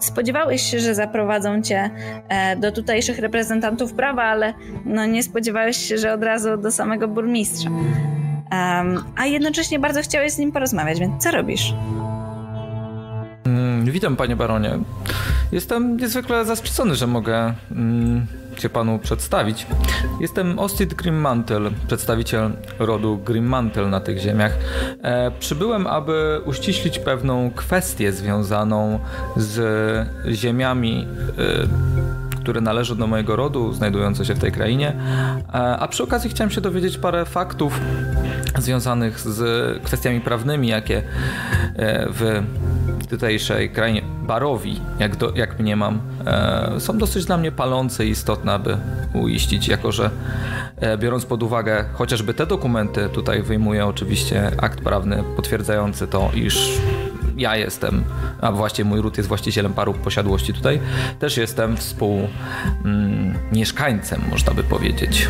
Spodziewałeś 0.00 0.62
się, 0.62 0.80
że 0.80 0.94
zaprowadzą 0.94 1.62
cię 1.62 1.90
e, 2.28 2.56
do 2.56 2.72
tutejszych 2.72 3.18
reprezentantów 3.18 3.92
prawa, 3.92 4.22
ale 4.22 4.54
no 4.84 5.06
nie 5.06 5.22
spodziewałeś 5.22 5.76
się, 5.76 5.98
że 5.98 6.12
od 6.12 6.22
razu 6.22 6.56
do 6.56 6.70
samego 6.70 7.08
burmistrza. 7.08 7.70
Um, 7.70 9.04
a 9.16 9.26
jednocześnie 9.26 9.78
bardzo 9.78 10.02
chciałeś 10.02 10.32
z 10.32 10.38
nim 10.38 10.52
porozmawiać, 10.52 11.00
więc 11.00 11.22
co 11.22 11.30
robisz? 11.30 11.74
Mm, 13.46 13.84
witam, 13.84 14.16
panie 14.16 14.36
baronie. 14.36 14.78
Jestem 15.52 15.96
niezwykle 15.96 16.44
zaszczycony, 16.44 16.94
że 16.94 17.06
mogę 17.06 17.54
mm, 17.70 18.26
się 18.60 18.68
panu 18.68 18.98
przedstawić. 18.98 19.66
Jestem 20.20 20.58
Ostit 20.58 20.94
Grimmantle, 20.94 21.70
przedstawiciel 21.86 22.52
rodu 22.78 23.18
Grimmantle 23.18 23.86
na 23.86 24.00
tych 24.00 24.18
ziemiach. 24.18 24.52
E, 25.02 25.30
przybyłem, 25.30 25.86
aby 25.86 26.40
uściślić 26.44 26.98
pewną 26.98 27.50
kwestię 27.50 28.12
związaną 28.12 28.98
z 29.36 30.08
ziemiami. 30.34 31.06
E, 31.38 32.04
które 32.44 32.60
należą 32.60 32.96
do 32.96 33.06
mojego 33.06 33.36
rodu, 33.36 33.72
znajdujące 33.72 34.24
się 34.24 34.34
w 34.34 34.38
tej 34.38 34.52
krainie. 34.52 34.96
E, 35.48 35.52
a 35.54 35.88
przy 35.88 36.02
okazji 36.02 36.30
chciałem 36.30 36.50
się 36.50 36.60
dowiedzieć 36.60 36.98
parę 36.98 37.24
faktów 37.24 37.80
związanych 38.58 39.20
z 39.20 39.82
kwestiami 39.82 40.20
prawnymi, 40.20 40.68
jakie 40.68 41.02
e, 41.76 42.08
tutejszej 43.06 43.70
krainie 43.70 44.02
Barowi, 44.22 44.80
jak, 44.98 45.16
do, 45.16 45.32
jak 45.34 45.60
mniemam, 45.60 46.00
e, 46.26 46.80
są 46.80 46.98
dosyć 46.98 47.24
dla 47.24 47.36
mnie 47.36 47.52
palące 47.52 48.06
i 48.06 48.10
istotne, 48.10 48.52
aby 48.52 48.76
uiścić, 49.14 49.68
jako 49.68 49.92
że 49.92 50.10
e, 50.76 50.98
biorąc 50.98 51.26
pod 51.26 51.42
uwagę 51.42 51.84
chociażby 51.92 52.34
te 52.34 52.46
dokumenty, 52.46 53.08
tutaj 53.12 53.42
wyjmuję 53.42 53.86
oczywiście 53.86 54.50
akt 54.56 54.80
prawny 54.80 55.24
potwierdzający 55.36 56.06
to, 56.06 56.30
iż 56.34 56.80
ja 57.36 57.56
jestem, 57.56 58.04
a 58.40 58.52
właściwie 58.52 58.88
mój 58.88 59.00
ród 59.00 59.16
jest 59.16 59.28
właścicielem 59.28 59.72
paru 59.72 59.94
posiadłości 59.94 60.52
tutaj, 60.52 60.80
też 61.18 61.36
jestem 61.36 61.76
współmieszkańcem, 61.76 64.18
mm, 64.18 64.30
można 64.30 64.54
by 64.54 64.62
powiedzieć. 64.62 65.28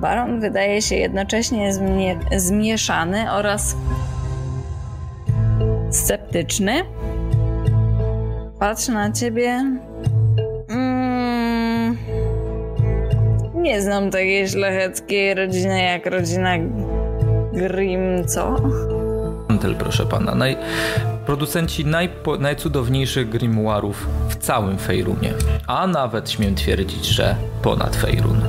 Baron 0.00 0.40
wydaje 0.40 0.82
się 0.82 0.96
jednocześnie 0.96 1.74
zmie 1.74 2.18
zmieszany 2.36 3.32
oraz 3.32 3.76
sceptyczny. 5.90 6.72
Patrzę 8.58 8.92
na 8.92 9.12
ciebie. 9.12 9.78
Mm, 10.68 11.96
nie 13.54 13.80
znam 13.80 14.10
takiej 14.10 14.48
szlacheckiej 14.48 15.34
rodziny 15.34 15.82
jak 15.82 16.06
rodzina 16.06 16.50
Grim, 17.52 18.24
co? 18.26 18.56
Mantel, 19.48 19.74
proszę 19.74 20.06
pana. 20.06 20.34
Naj... 20.34 20.56
Producenci 21.26 21.84
najpo... 21.84 22.36
najcudowniejszych 22.36 23.28
grimoirów 23.28 24.06
w 24.28 24.36
całym 24.36 24.78
Fejrunie. 24.78 25.32
A 25.66 25.86
nawet 25.86 26.30
śmiem 26.30 26.54
twierdzić, 26.54 27.06
że 27.06 27.36
ponad 27.62 27.96
Fejrun. 27.96 28.40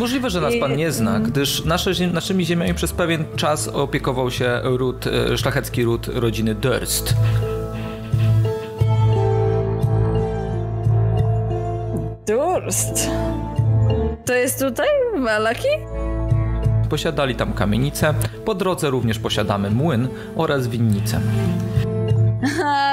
Możliwe, 0.00 0.30
że 0.30 0.40
nas 0.40 0.54
pan 0.60 0.76
nie 0.76 0.92
zna, 0.92 1.20
gdyż 1.20 1.64
nasze, 1.64 1.90
naszymi 2.12 2.44
ziemiami 2.46 2.74
przez 2.74 2.92
pewien 2.92 3.24
czas 3.36 3.68
opiekował 3.68 4.30
się 4.30 4.60
ród, 4.64 5.06
e, 5.06 5.38
szlachecki 5.38 5.84
ród 5.84 6.08
rodziny 6.08 6.54
Durst. 6.54 7.14
Durst. 12.26 13.10
To 14.24 14.34
jest 14.34 14.60
tutaj, 14.60 14.88
w 15.24 15.26
Alaki? 15.26 15.68
Posiadali 16.90 17.34
tam 17.34 17.52
kamienicę, 17.52 18.14
po 18.44 18.54
drodze 18.54 18.90
również 18.90 19.18
posiadamy 19.18 19.70
młyn 19.70 20.08
oraz 20.36 20.68
winnicę. 20.68 21.20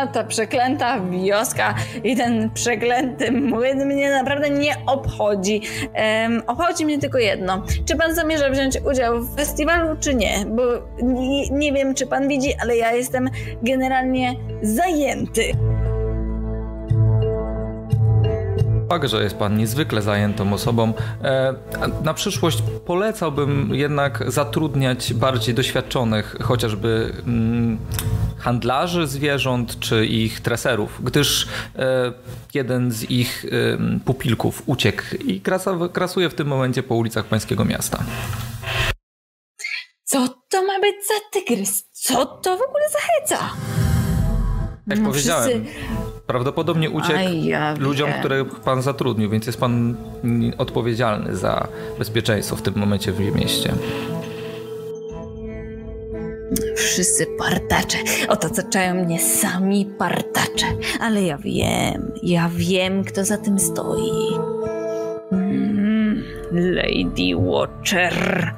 Ta 0.05 0.23
przeklęta 0.23 0.99
wioska 0.99 1.75
i 2.03 2.15
ten 2.15 2.49
przeklęty 2.53 3.31
młyn 3.31 3.85
mnie 3.85 4.11
naprawdę 4.11 4.49
nie 4.49 4.75
obchodzi. 4.85 5.61
Um, 6.23 6.43
obchodzi 6.47 6.85
mnie 6.85 6.99
tylko 6.99 7.17
jedno. 7.17 7.63
Czy 7.85 7.95
pan 7.95 8.15
zamierza 8.15 8.49
wziąć 8.49 8.77
udział 8.91 9.21
w 9.21 9.35
festiwalu, 9.35 9.95
czy 9.99 10.15
nie? 10.15 10.33
Bo 10.47 10.63
nie, 11.03 11.49
nie 11.49 11.73
wiem, 11.73 11.93
czy 11.93 12.07
pan 12.07 12.27
widzi, 12.27 12.53
ale 12.61 12.77
ja 12.77 12.91
jestem 12.93 13.29
generalnie 13.61 14.35
zajęty. 14.61 15.41
Fakt, 18.89 19.09
że 19.09 19.23
jest 19.23 19.35
pan 19.35 19.57
niezwykle 19.57 20.01
zajętą 20.01 20.53
osobą. 20.53 20.93
E, 21.21 21.53
na 22.03 22.13
przyszłość 22.13 22.63
polecałbym 22.85 23.75
jednak 23.75 24.31
zatrudniać 24.31 25.13
bardziej 25.13 25.55
doświadczonych, 25.55 26.35
chociażby 26.41 27.13
mm, 27.25 27.77
handlarzy 28.37 29.07
zwierząt 29.07 29.79
czy 29.79 30.05
ich 30.05 30.41
treserów, 30.41 30.99
gdyż 31.03 31.47
e, 31.75 32.13
jeden 32.53 32.91
z 32.91 33.11
ich 33.11 33.45
pupilków 34.05 34.63
uciekł 34.65 35.03
i 35.25 35.41
krasuje 35.93 36.29
w 36.29 36.33
tym 36.33 36.47
momencie 36.47 36.83
po 36.83 36.95
ulicach 36.95 37.25
pańskiego 37.25 37.65
miasta. 37.65 38.03
Co 40.03 40.27
to 40.49 40.63
ma 40.63 40.79
być 40.79 40.95
za 41.07 41.39
tygrys? 41.39 41.83
Co 41.91 42.25
to 42.25 42.57
w 42.57 42.61
ogóle 42.61 42.83
za 42.89 42.99
heca? 42.99 43.49
Jak 44.87 44.99
no, 44.99 45.09
powiedziałem, 45.09 45.65
wszyscy... 45.65 46.16
prawdopodobnie 46.27 46.89
uciekł 46.89 47.19
ja 47.41 47.75
ludziom, 47.79 48.09
których 48.19 48.59
pan 48.59 48.81
zatrudnił, 48.81 49.29
więc 49.29 49.45
jest 49.45 49.59
pan 49.59 49.95
odpowiedzialny 50.57 51.35
za 51.35 51.67
bezpieczeństwo 51.99 52.55
w 52.55 52.61
tym 52.61 52.73
momencie 52.77 53.11
w 53.11 53.35
mieście. 53.35 53.73
Wszyscy 56.75 57.27
partacze. 57.37 57.97
Otaczają 58.27 59.05
mnie 59.05 59.19
sami 59.19 59.85
partacze. 59.85 60.65
Ale 60.99 61.23
ja 61.23 61.37
wiem, 61.37 62.11
ja 62.23 62.49
wiem, 62.55 63.03
kto 63.03 63.25
za 63.25 63.37
tym 63.37 63.59
stoi. 63.59 64.11
Mm, 65.31 66.23
Lady 66.51 67.35
Watcher. 67.35 68.53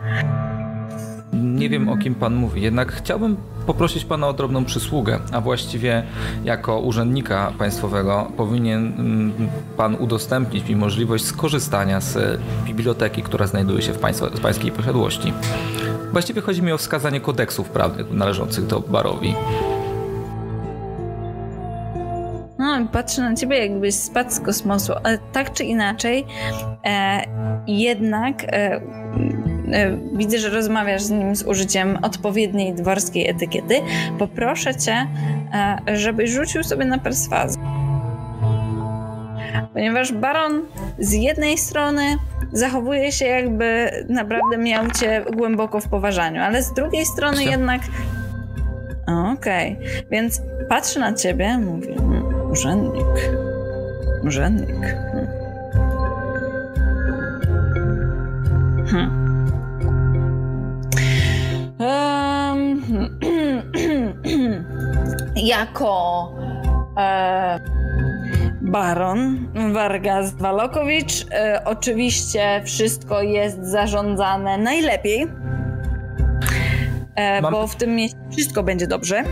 Nie 1.34 1.70
wiem, 1.70 1.90
o 1.90 1.98
kim 1.98 2.16
pan 2.16 2.36
mówi, 2.36 2.62
jednak 2.62 2.92
chciałbym 2.92 3.38
poprosić 3.70 4.06
pana 4.06 4.28
o 4.28 4.34
drobną 4.34 4.66
przysługę, 4.66 5.20
a 5.32 5.42
właściwie 5.42 6.04
jako 6.44 6.80
urzędnika 6.80 7.54
państwowego 7.58 8.32
powinien 8.38 8.94
mm, 8.98 9.34
pan 9.78 9.96
udostępnić 9.96 10.70
mi 10.70 10.76
możliwość 10.76 11.26
skorzystania 11.26 12.02
z 12.02 12.42
biblioteki, 12.66 13.24
która 13.24 13.48
znajduje 13.48 13.82
się 13.82 13.94
w 13.94 14.00
państwa, 14.00 14.28
pańskiej 14.42 14.72
posiadłości. 14.72 15.34
Właściwie 16.12 16.42
chodzi 16.42 16.62
mi 16.62 16.72
o 16.72 16.78
wskazanie 16.78 17.22
kodeksów 17.22 17.70
prawnych 17.70 18.12
należących 18.12 18.68
do 18.68 18.80
barowi. 18.80 19.36
Patrzę 22.88 23.22
na 23.22 23.36
ciebie, 23.36 23.58
jakbyś 23.58 23.96
spadł 23.96 24.32
z 24.32 24.40
kosmosu, 24.40 24.94
ale 25.04 25.18
tak 25.18 25.54
czy 25.54 25.64
inaczej, 25.64 26.26
e, 26.86 27.22
jednak 27.68 28.44
e, 28.44 28.82
E, 29.74 29.98
widzę, 30.14 30.38
że 30.38 30.50
rozmawiasz 30.50 31.02
z 31.02 31.10
nim 31.10 31.36
z 31.36 31.44
użyciem 31.44 32.00
odpowiedniej 32.02 32.74
dworskiej 32.74 33.30
etykiety, 33.30 33.82
poproszę 34.20 34.76
cię, 34.76 35.08
e, 35.88 35.98
żebyś 35.98 36.32
rzucił 36.32 36.64
sobie 36.64 36.86
na 36.86 36.98
perswazję. 36.98 37.62
Ponieważ 39.74 40.14
baron 40.14 40.62
z 41.00 41.14
jednej 41.14 41.58
strony 41.58 42.02
zachowuje 42.52 43.12
się 43.12 43.26
jakby 43.26 43.92
naprawdę 44.10 44.58
miał 44.58 44.92
cię 44.92 45.26
głęboko 45.36 45.80
w 45.80 45.88
poważaniu, 45.88 46.42
ale 46.42 46.64
z 46.64 46.74
drugiej 46.74 47.06
strony 47.06 47.44
jednak 47.44 47.82
Okej, 49.34 49.78
okay. 49.80 50.04
więc 50.12 50.42
patrzy 50.70 51.00
na 51.00 51.14
ciebie, 51.14 51.58
mówi, 51.58 51.96
hmm, 51.96 52.19
urzędnik, 52.50 53.32
urzędnik. 54.24 54.96
Hmm. 58.88 59.30
Hmm. 61.78 62.84
jako 65.36 66.34
e, 66.98 67.60
baron 68.62 69.48
Vargas 69.74 70.34
Walokowicz. 70.36 71.26
E, 71.32 71.62
oczywiście 71.66 72.62
wszystko 72.66 73.22
jest 73.22 73.64
zarządzane 73.64 74.58
najlepiej, 74.58 75.28
e, 77.16 77.42
Mam... 77.42 77.54
bo 77.54 77.68
w 77.68 77.76
tym 77.76 77.96
mieście 77.96 78.18
wszystko 78.32 78.64
będzie 78.64 78.88
dobrze. 78.88 79.24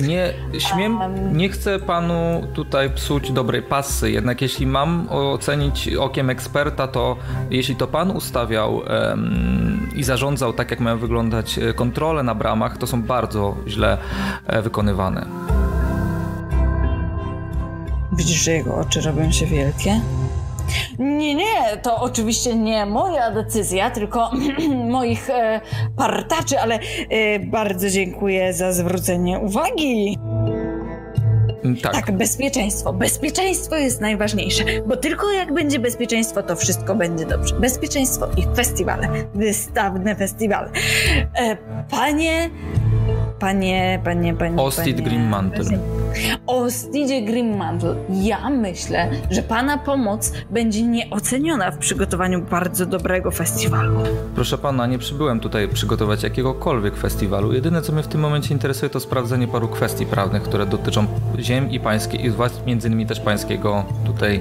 Nie 0.00 0.32
śmiem, 0.58 0.98
nie 1.32 1.48
chcę 1.48 1.78
panu 1.78 2.46
tutaj 2.54 2.90
psuć 2.90 3.32
dobrej 3.32 3.62
pasy, 3.62 4.10
jednak 4.10 4.42
jeśli 4.42 4.66
mam 4.66 5.08
ocenić 5.10 5.88
okiem 5.88 6.30
eksperta, 6.30 6.88
to 6.88 7.16
jeśli 7.50 7.76
to 7.76 7.86
pan 7.86 8.10
ustawiał 8.10 8.76
um, 8.76 9.90
i 9.94 10.02
zarządzał 10.02 10.52
tak, 10.52 10.70
jak 10.70 10.80
mają 10.80 10.98
wyglądać 10.98 11.58
e, 11.58 11.74
kontrole 11.74 12.22
na 12.22 12.34
bramach, 12.34 12.78
to 12.78 12.86
są 12.86 13.02
bardzo 13.02 13.56
źle 13.66 13.98
e, 14.46 14.62
wykonywane. 14.62 15.26
Widzisz, 18.12 18.44
że 18.44 18.52
jego 18.52 18.76
oczy 18.76 19.00
robią 19.00 19.32
się 19.32 19.46
wielkie? 19.46 20.00
Nie, 20.98 21.34
nie, 21.34 21.76
to 21.82 21.96
oczywiście 22.00 22.54
nie 22.54 22.86
moja 22.86 23.30
decyzja, 23.30 23.90
tylko 23.90 24.30
moich 24.98 25.30
e, 25.30 25.60
partaczy, 25.96 26.60
ale 26.60 26.78
e, 27.10 27.38
bardzo 27.38 27.90
dziękuję 27.90 28.52
za 28.52 28.72
zwrócenie 28.72 29.38
uwagi. 29.38 30.18
Tak. 31.82 31.92
tak, 31.92 32.16
bezpieczeństwo. 32.16 32.92
Bezpieczeństwo 32.92 33.76
jest 33.76 34.00
najważniejsze, 34.00 34.64
bo 34.86 34.96
tylko 34.96 35.30
jak 35.32 35.54
będzie 35.54 35.78
bezpieczeństwo, 35.78 36.42
to 36.42 36.56
wszystko 36.56 36.94
będzie 36.94 37.26
dobrze. 37.26 37.54
Bezpieczeństwo 37.54 38.26
i 38.36 38.56
festiwale, 38.56 39.08
wystawne 39.34 40.16
festiwale. 40.16 40.70
E, 41.34 41.56
panie 41.90 42.50
Panie, 43.38 44.00
panie, 44.04 44.34
panie. 44.34 44.62
Ostit 44.62 45.00
Grimmantle. 46.16 46.46
Ostidzie 46.46 47.22
Grimmantle. 47.22 47.94
Ja 48.10 48.50
myślę, 48.50 49.10
że 49.30 49.42
pana 49.42 49.78
pomoc 49.78 50.32
będzie 50.50 50.82
nieoceniona 50.82 51.70
w 51.70 51.78
przygotowaniu 51.78 52.42
bardzo 52.42 52.86
dobrego 52.86 53.30
festiwalu. 53.30 54.00
Proszę 54.34 54.58
pana, 54.58 54.86
nie 54.86 54.98
przybyłem 54.98 55.40
tutaj 55.40 55.68
przygotować 55.68 56.22
jakiegokolwiek 56.22 56.96
festiwalu. 56.96 57.52
Jedyne, 57.52 57.82
co 57.82 57.92
mnie 57.92 58.02
w 58.02 58.08
tym 58.08 58.20
momencie 58.20 58.54
interesuje, 58.54 58.90
to 58.90 59.00
sprawdzenie 59.00 59.48
paru 59.48 59.68
kwestii 59.68 60.06
prawnych, 60.06 60.42
które 60.42 60.66
dotyczą 60.66 61.06
ziem 61.38 61.70
i 61.70 61.80
pańskiej, 61.80 62.26
i 62.26 62.32
między 62.66 62.88
innymi 62.88 63.06
też 63.06 63.20
pańskiego 63.20 63.84
tutaj 64.04 64.40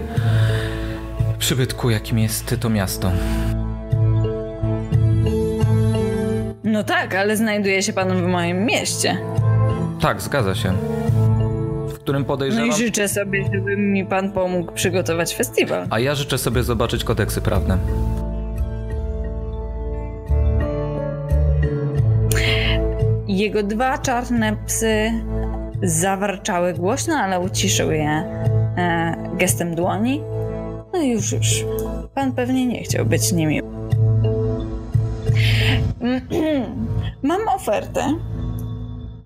przybytku, 1.38 1.90
jakim 1.90 2.20
jest 2.20 2.56
to 2.62 2.70
miasto. 2.70 3.12
No 6.64 6.84
tak, 6.84 7.16
ale 7.16 7.38
znajduje 7.38 7.84
się 7.84 7.94
pan 7.94 8.18
w 8.18 8.28
moim 8.28 8.66
mieście. 8.66 9.18
Tak, 10.02 10.22
zgadza 10.22 10.56
się. 10.56 10.74
Którym 12.06 12.26
podejrzewam... 12.26 12.68
No 12.68 12.76
i 12.76 12.78
życzę 12.78 13.08
sobie, 13.08 13.44
żeby 13.54 13.78
mi 13.78 14.06
pan 14.06 14.32
pomógł 14.32 14.72
przygotować 14.72 15.36
festiwal. 15.36 15.88
A 15.90 16.00
ja 16.00 16.16
życzę 16.16 16.38
sobie 16.38 16.64
zobaczyć 16.64 17.04
kodeksy 17.04 17.42
prawne. 17.42 17.78
Jego 23.28 23.64
dwa 23.64 23.98
czarne 23.98 24.58
psy 24.66 25.12
zawarczały 25.84 26.74
głośno, 26.74 27.16
ale 27.16 27.40
uciszył 27.40 27.92
je 27.92 28.10
e, 28.10 29.16
gestem 29.34 29.76
dłoni. 29.76 30.22
No 30.94 31.04
już, 31.04 31.32
już. 31.32 31.66
Pan 32.16 32.32
pewnie 32.32 32.66
nie 32.66 32.84
chciał 32.84 33.06
być 33.06 33.32
nimi. 33.32 33.62
Mam 37.24 37.48
ofertę 37.56 38.18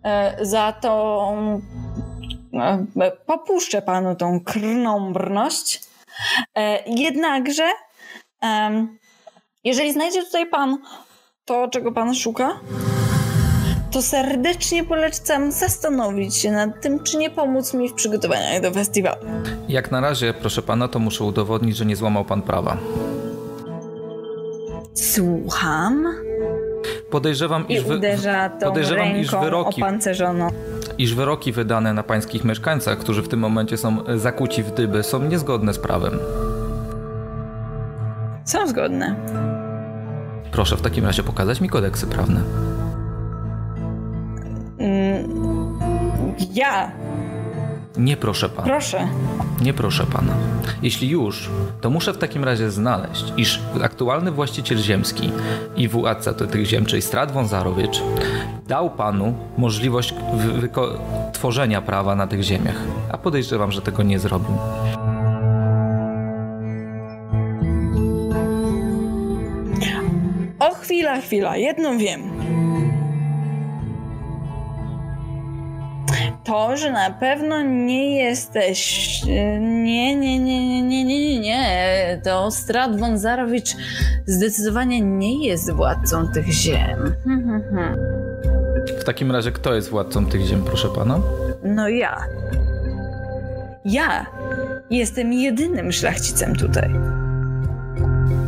e, 0.04 0.46
za 0.46 0.72
tą. 0.72 1.62
E, 2.54 3.12
popuszczę 3.26 3.82
panu 3.82 4.16
tą 4.16 4.40
krną 4.40 5.14
brność. 5.14 5.82
E, 6.56 6.84
jednakże, 6.86 7.70
jeżeli 9.64 9.94
znajdzie 9.94 10.24
tutaj 10.24 10.50
pan 10.50 10.78
to, 11.46 11.68
czego 11.68 11.92
pan 11.92 12.16
szuka, 12.16 12.60
to 13.92 14.02
serdecznie 14.02 14.84
polecam 14.84 15.52
zastanowić 15.52 16.36
się 16.36 16.52
nad 16.52 16.82
tym, 16.82 17.04
czy 17.04 17.18
nie 17.18 17.30
pomóc 17.30 17.74
mi 17.74 17.90
w 17.90 17.94
przygotowaniach 17.94 18.62
do 18.62 18.72
festiwalu. 18.72 19.26
Jak 19.70 19.92
na 19.92 20.02
razie, 20.02 20.34
proszę 20.34 20.62
pana, 20.62 20.88
to 20.88 21.00
muszę 21.00 21.24
udowodnić, 21.24 21.78
że 21.78 21.86
nie 21.86 21.96
złamał 21.96 22.26
pan 22.26 22.42
prawa. 22.42 22.78
Słucham? 24.94 26.08
Podejrzewam, 27.12 27.68
I 27.68 27.74
iż, 27.74 27.84
wy... 27.84 28.02
podejrzewam 28.62 29.18
iż, 29.18 29.32
wyroki, 29.32 29.82
iż 31.00 31.16
wyroki 31.16 31.52
wydane 31.52 31.94
na 31.94 32.04
pańskich 32.04 32.46
mieszkańcach, 32.46 32.98
którzy 32.98 33.22
w 33.22 33.28
tym 33.28 33.40
momencie 33.40 33.78
są 33.78 33.98
zakuci 34.18 34.64
w 34.64 34.72
dyby, 34.72 35.04
są 35.04 35.24
niezgodne 35.24 35.74
z 35.74 35.80
prawem. 35.80 36.20
Są 38.46 38.68
zgodne. 38.68 39.16
Proszę 40.52 40.78
w 40.78 40.82
takim 40.82 41.06
razie 41.06 41.24
pokazać 41.24 41.62
mi 41.62 41.70
kodeksy 41.70 42.08
prawne. 42.08 42.42
Mm, 44.78 45.30
ja 46.54 46.92
Nie 48.00 48.18
proszę 48.18 48.50
pana. 48.50 48.68
Proszę. 48.68 49.08
Nie 49.62 49.74
proszę 49.74 50.06
pana. 50.06 50.34
Jeśli 50.82 51.10
już, 51.10 51.50
to 51.82 51.90
muszę 51.90 52.14
w 52.14 52.18
takim 52.18 52.44
razie 52.44 52.72
znaleźć, 52.72 53.34
iż 53.38 53.60
aktualny 53.84 54.32
właściciel 54.32 54.78
ziemski 54.78 55.32
i 55.76 55.88
władca 55.88 56.34
tych 56.34 56.66
ziem, 56.66 56.86
czyli 56.86 57.02
Strat 57.02 57.32
Wązarowicz, 57.32 58.02
dał 58.68 58.90
panu 58.90 59.34
możliwość 59.58 60.14
tworzenia 61.34 61.82
prawa 61.82 62.16
na 62.16 62.28
tych 62.28 62.42
ziemiach. 62.42 62.76
A 63.12 63.18
podejrzewam, 63.18 63.72
że 63.72 63.82
tego 63.82 64.04
nie 64.04 64.20
zrobił. 64.20 64.56
O 70.60 70.74
chwila, 70.74 71.22
chwila, 71.22 71.58
jedno 71.58 71.98
wiem. 71.98 72.22
To, 76.50 76.78
że 76.78 76.92
na 76.92 77.12
pewno 77.12 77.62
nie 77.62 78.16
jesteś. 78.16 79.22
Nie, 79.26 80.16
nie, 80.16 80.40
nie, 80.40 80.40
nie, 80.40 80.84
nie, 80.84 80.84
nie, 80.84 81.06
nie, 81.06 81.40
nie. 81.40 82.22
To 82.24 82.52
Strat 82.52 83.00
Wązarowicz 83.00 83.76
zdecydowanie 84.26 85.02
nie 85.02 85.48
jest 85.48 85.72
władcą 85.72 86.28
tych 86.28 86.48
ziem. 86.48 87.16
W 89.00 89.04
takim 89.04 89.32
razie, 89.32 89.52
kto 89.52 89.74
jest 89.74 89.90
władcą 89.90 90.26
tych 90.26 90.42
ziem, 90.42 90.64
proszę 90.64 90.88
pana? 90.96 91.20
No 91.64 91.90
ja. 91.90 92.18
Ja 93.86 94.26
jestem 94.90 95.34
jedynym 95.34 95.92
szlachcicem 95.92 96.56
tutaj. 96.56 96.90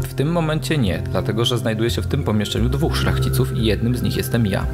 W 0.02 0.14
tym 0.14 0.32
momencie 0.32 0.78
nie, 0.78 1.00
dlatego 1.00 1.46
że 1.46 1.58
znajduje 1.58 1.90
się 1.90 2.02
w 2.02 2.08
tym 2.08 2.24
pomieszczeniu 2.24 2.70
dwóch 2.70 2.98
szlachciców 2.98 3.58
i 3.58 3.66
jednym 3.66 3.96
z 3.96 4.02
nich 4.02 4.18
jestem 4.18 4.46
ja. 4.46 4.66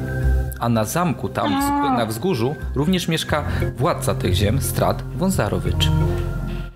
A 0.60 0.68
na 0.68 0.84
zamku, 0.84 1.28
tam 1.28 1.50
na 1.96 2.06
wzgórzu, 2.06 2.54
również 2.74 3.08
mieszka 3.08 3.44
władca 3.76 4.14
tych 4.14 4.34
ziem, 4.34 4.60
Strat 4.62 5.02
Wązarowicz. 5.16 5.90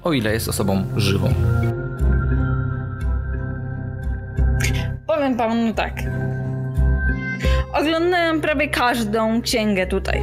O 0.03 0.13
ile 0.13 0.33
jest 0.33 0.49
osobą 0.49 0.85
żywą. 0.97 1.35
Powiem 5.07 5.37
panu 5.37 5.75
tak. 5.75 5.93
Oglądałem 7.73 8.41
prawie 8.41 8.69
każdą 8.69 9.43
księgę 9.43 9.87
tutaj. 9.87 10.23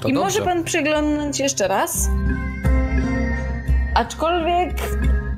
To 0.00 0.08
I 0.08 0.12
dobrze. 0.12 0.24
może 0.24 0.42
pan 0.42 0.64
przeglądnąć 0.64 1.40
jeszcze 1.40 1.68
raz? 1.68 2.08
Aczkolwiek 3.94 4.72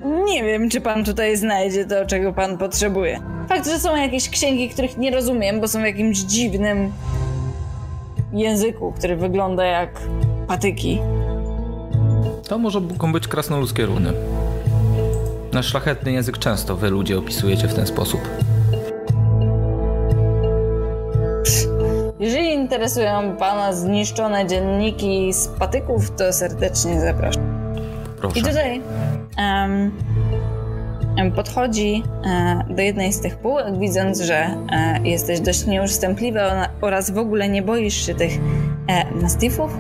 nie 0.05 0.45
wiem, 0.45 0.69
czy 0.69 0.81
pan 0.81 1.05
tutaj 1.05 1.37
znajdzie 1.37 1.85
to, 1.85 2.07
czego 2.07 2.33
pan 2.33 2.59
potrzebuje. 2.59 3.21
Fakt, 3.49 3.67
że 3.69 3.79
są 3.79 3.97
jakieś 3.97 4.29
księgi, 4.29 4.69
których 4.69 4.99
nie 4.99 5.11
rozumiem, 5.11 5.61
bo 5.61 5.69
są 5.69 5.81
w 5.81 5.85
jakimś 5.85 6.19
dziwnym 6.19 6.93
języku, 8.33 8.93
który 8.93 9.17
wygląda 9.17 9.65
jak 9.65 10.01
patyki. 10.49 11.01
To 12.49 12.59
może 12.59 12.81
mogą 12.81 13.13
być 13.13 13.29
krasnoludzkie 13.29 13.87
runy. 13.87 14.13
Nasz 15.53 15.67
szlachetny 15.67 16.13
język 16.13 16.39
często 16.39 16.77
wy 16.77 16.91
ludzie 16.91 17.19
opisujecie 17.19 17.69
w 17.69 17.75
ten 17.75 17.87
sposób. 17.87 18.21
Jeżeli 22.21 22.53
interesują 22.53 23.37
pana 23.37 23.73
zniszczone 23.73 24.47
dzienniki 24.47 25.33
z 25.33 25.49
patyków, 25.49 26.11
to 26.11 26.33
serdecznie 26.33 27.01
zapraszam. 27.01 27.43
Proszę. 28.21 28.39
I 28.39 28.43
tutaj 28.43 28.83
podchodzi 31.37 32.03
e, 32.25 32.65
do 32.75 32.83
jednej 32.83 33.13
z 33.13 33.21
tych 33.21 33.37
półek, 33.37 33.79
widząc, 33.79 34.21
że 34.21 34.37
e, 34.37 34.57
jesteś 35.05 35.41
dość 35.41 35.67
nieustępliwy 35.67 36.41
oraz 36.81 37.11
w 37.11 37.19
ogóle 37.19 37.49
nie 37.49 37.63
boisz 37.63 38.07
się 38.07 38.15
tych 38.15 38.33
e, 38.89 39.15
mastifów. 39.15 39.79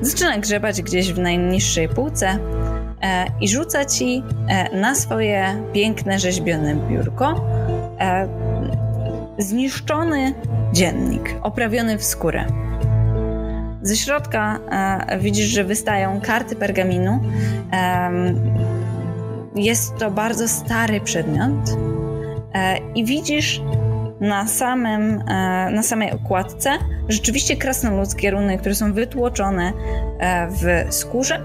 zaczyna 0.00 0.38
grzebać 0.38 0.82
gdzieś 0.82 1.12
w 1.12 1.18
najniższej 1.18 1.88
półce 1.88 2.38
i 3.40 3.48
rzuca 3.48 3.84
ci 3.84 4.22
na 4.72 4.94
swoje 4.94 5.62
piękne 5.72 6.18
rzeźbione 6.18 6.76
biurko 6.76 7.46
zniszczony 9.38 10.34
dziennik 10.72 11.34
oprawiony 11.42 11.98
w 11.98 12.04
skórę. 12.04 12.46
Ze 13.86 13.96
środka 13.96 14.58
e, 15.08 15.18
widzisz, 15.18 15.46
że 15.46 15.64
wystają 15.64 16.20
karty 16.20 16.56
pergaminu. 16.56 17.20
Jest 19.54 19.96
to 19.96 20.10
bardzo 20.10 20.48
stary 20.48 21.00
przedmiot 21.00 21.76
e, 22.54 22.78
i 22.94 23.04
widzisz 23.04 23.62
na, 24.20 24.46
samym, 24.46 25.20
e, 25.20 25.70
na 25.70 25.82
samej 25.82 26.12
okładce 26.12 26.70
rzeczywiście 27.08 27.56
krasnoludzkie 27.56 28.30
runy, 28.30 28.58
które 28.58 28.74
są 28.74 28.92
wytłoczone 28.92 29.72
w 30.50 30.86
skórze. 30.94 31.40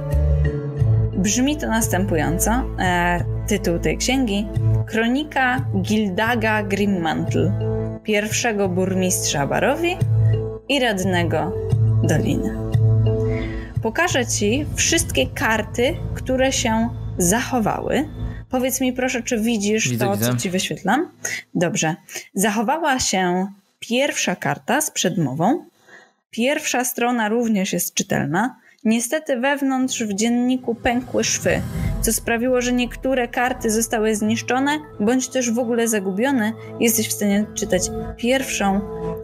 Brzmi 1.18 1.58
to 1.58 1.68
następująco. 1.68 2.52
Tytuł 3.48 3.80
tej 3.80 3.98
księgi 3.98 4.48
Kronika 4.86 5.66
Gildaga 5.82 6.64
Grimmantle, 6.64 7.52
pierwszego 8.04 8.70
burmistrza 8.70 9.48
Barowi 9.48 9.98
i 10.70 10.80
radnego 10.80 11.52
doliny. 12.04 12.56
Pokażę 13.82 14.26
Ci 14.26 14.66
wszystkie 14.76 15.28
karty, 15.28 15.98
które 16.16 16.52
się 16.52 16.90
zachowały. 17.18 18.10
Powiedz 18.50 18.82
mi 18.82 18.94
proszę, 18.94 19.24
czy 19.24 19.40
widzisz 19.40 19.90
widzę, 19.90 20.06
to, 20.06 20.12
widzę. 20.12 20.32
co 20.32 20.38
Ci 20.38 20.50
wyświetlam? 20.50 21.08
Dobrze. 21.56 21.96
Zachowała 22.34 23.00
się 23.00 23.48
pierwsza 23.80 24.36
karta 24.36 24.82
z 24.82 24.92
przedmową. 24.92 25.66
Pierwsza 26.32 26.86
strona 26.86 27.30
również 27.30 27.74
jest 27.74 27.94
czytelna. 27.94 28.56
Niestety 28.84 29.40
wewnątrz 29.40 30.04
w 30.04 30.14
dzienniku 30.14 30.76
pękły 30.76 31.24
szwy, 31.24 31.62
co 32.02 32.14
sprawiło, 32.14 32.62
że 32.62 32.74
niektóre 32.74 33.28
karty 33.28 33.70
zostały 33.70 34.16
zniszczone, 34.16 34.80
bądź 35.00 35.28
też 35.28 35.52
w 35.52 35.60
ogóle 35.60 35.88
zagubione. 35.88 36.54
Jesteś 36.80 37.08
w 37.08 37.12
stanie 37.12 37.46
czytać 37.54 37.82
pierwszą 38.18 38.82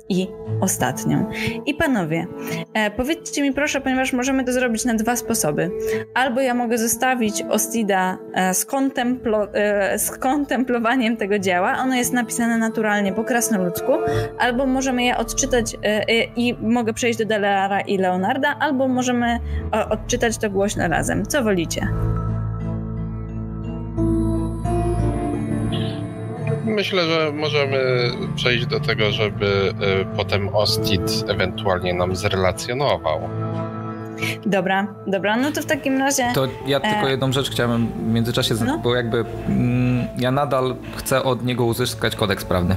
i 0.09 0.27
ostatnią. 0.61 1.25
I 1.65 1.73
panowie, 1.73 2.27
e, 2.73 2.91
powiedzcie 2.91 3.41
mi 3.41 3.53
proszę, 3.53 3.81
ponieważ 3.81 4.13
możemy 4.13 4.43
to 4.43 4.53
zrobić 4.53 4.85
na 4.85 4.93
dwa 4.93 5.15
sposoby. 5.15 5.71
Albo 6.13 6.41
ja 6.41 6.53
mogę 6.53 6.77
zostawić 6.77 7.43
Ostida 7.49 8.17
e, 8.33 8.53
z, 8.53 8.65
kontemplo, 8.65 9.53
e, 9.53 9.99
z 9.99 10.11
kontemplowaniem 10.11 11.17
tego 11.17 11.39
dzieła, 11.39 11.77
ono 11.77 11.95
jest 11.95 12.13
napisane 12.13 12.57
naturalnie 12.57 13.13
po 13.13 13.23
krasnoludzku, 13.23 13.91
albo 14.39 14.65
możemy 14.65 15.03
je 15.03 15.17
odczytać 15.17 15.75
e, 15.75 15.77
e, 15.83 16.23
i 16.35 16.57
mogę 16.61 16.93
przejść 16.93 17.19
do 17.19 17.25
Deleara 17.25 17.81
i 17.81 17.97
Leonarda, 17.97 18.55
albo 18.59 18.87
możemy 18.87 19.39
odczytać 19.89 20.37
to 20.37 20.49
głośno 20.49 20.87
razem. 20.87 21.25
Co 21.25 21.43
wolicie? 21.43 21.87
Myślę, 26.65 27.05
że 27.05 27.31
możemy 27.31 28.11
przejść 28.35 28.65
do 28.65 28.79
tego, 28.79 29.11
żeby 29.11 29.73
e, 29.81 30.15
potem 30.15 30.55
Ostit 30.55 31.23
ewentualnie 31.27 31.93
nam 31.93 32.15
zrelacjonował. 32.15 33.19
Dobra, 34.45 34.87
dobra, 35.07 35.37
no 35.37 35.51
to 35.51 35.61
w 35.61 35.65
takim 35.65 35.97
razie. 35.97 36.23
To 36.33 36.47
ja 36.67 36.79
tylko 36.79 37.07
e, 37.07 37.11
jedną 37.11 37.31
rzecz 37.31 37.49
chciałem 37.51 37.87
w 37.87 38.13
międzyczasie, 38.13 38.55
no? 38.65 38.77
bo 38.77 38.95
jakby 38.95 39.25
mm, 39.47 40.07
ja 40.17 40.31
nadal 40.31 40.75
chcę 40.95 41.23
od 41.23 41.45
niego 41.45 41.65
uzyskać 41.65 42.15
kodeks 42.15 42.45
prawny. 42.45 42.75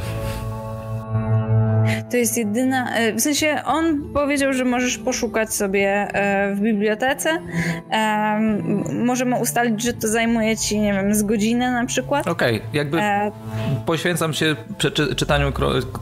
To 2.10 2.16
jest 2.16 2.38
jedyna, 2.38 2.96
e, 2.96 3.12
w 3.12 3.20
sensie 3.20 3.62
on 3.64 4.12
powiedział, 4.14 4.52
że 4.52 4.64
możesz 4.64 4.98
poszukać 4.98 5.54
sobie 5.54 5.88
e, 5.88 6.54
w 6.54 6.60
bibliotece. 6.60 7.30
Możemy 9.04 9.36
ustalić, 9.36 9.82
że 9.82 9.92
to 9.92 10.08
zajmuje 10.08 10.56
ci, 10.56 10.80
nie 10.80 10.92
wiem, 10.92 11.14
z 11.14 11.22
godzinę 11.22 11.72
na 11.72 11.86
przykład. 11.86 12.28
Okej, 12.28 12.56
okay, 12.56 12.68
jakby 12.72 13.00
e... 13.00 13.30
poświęcam 13.86 14.32
się 14.32 14.56
czytaniu 15.16 15.52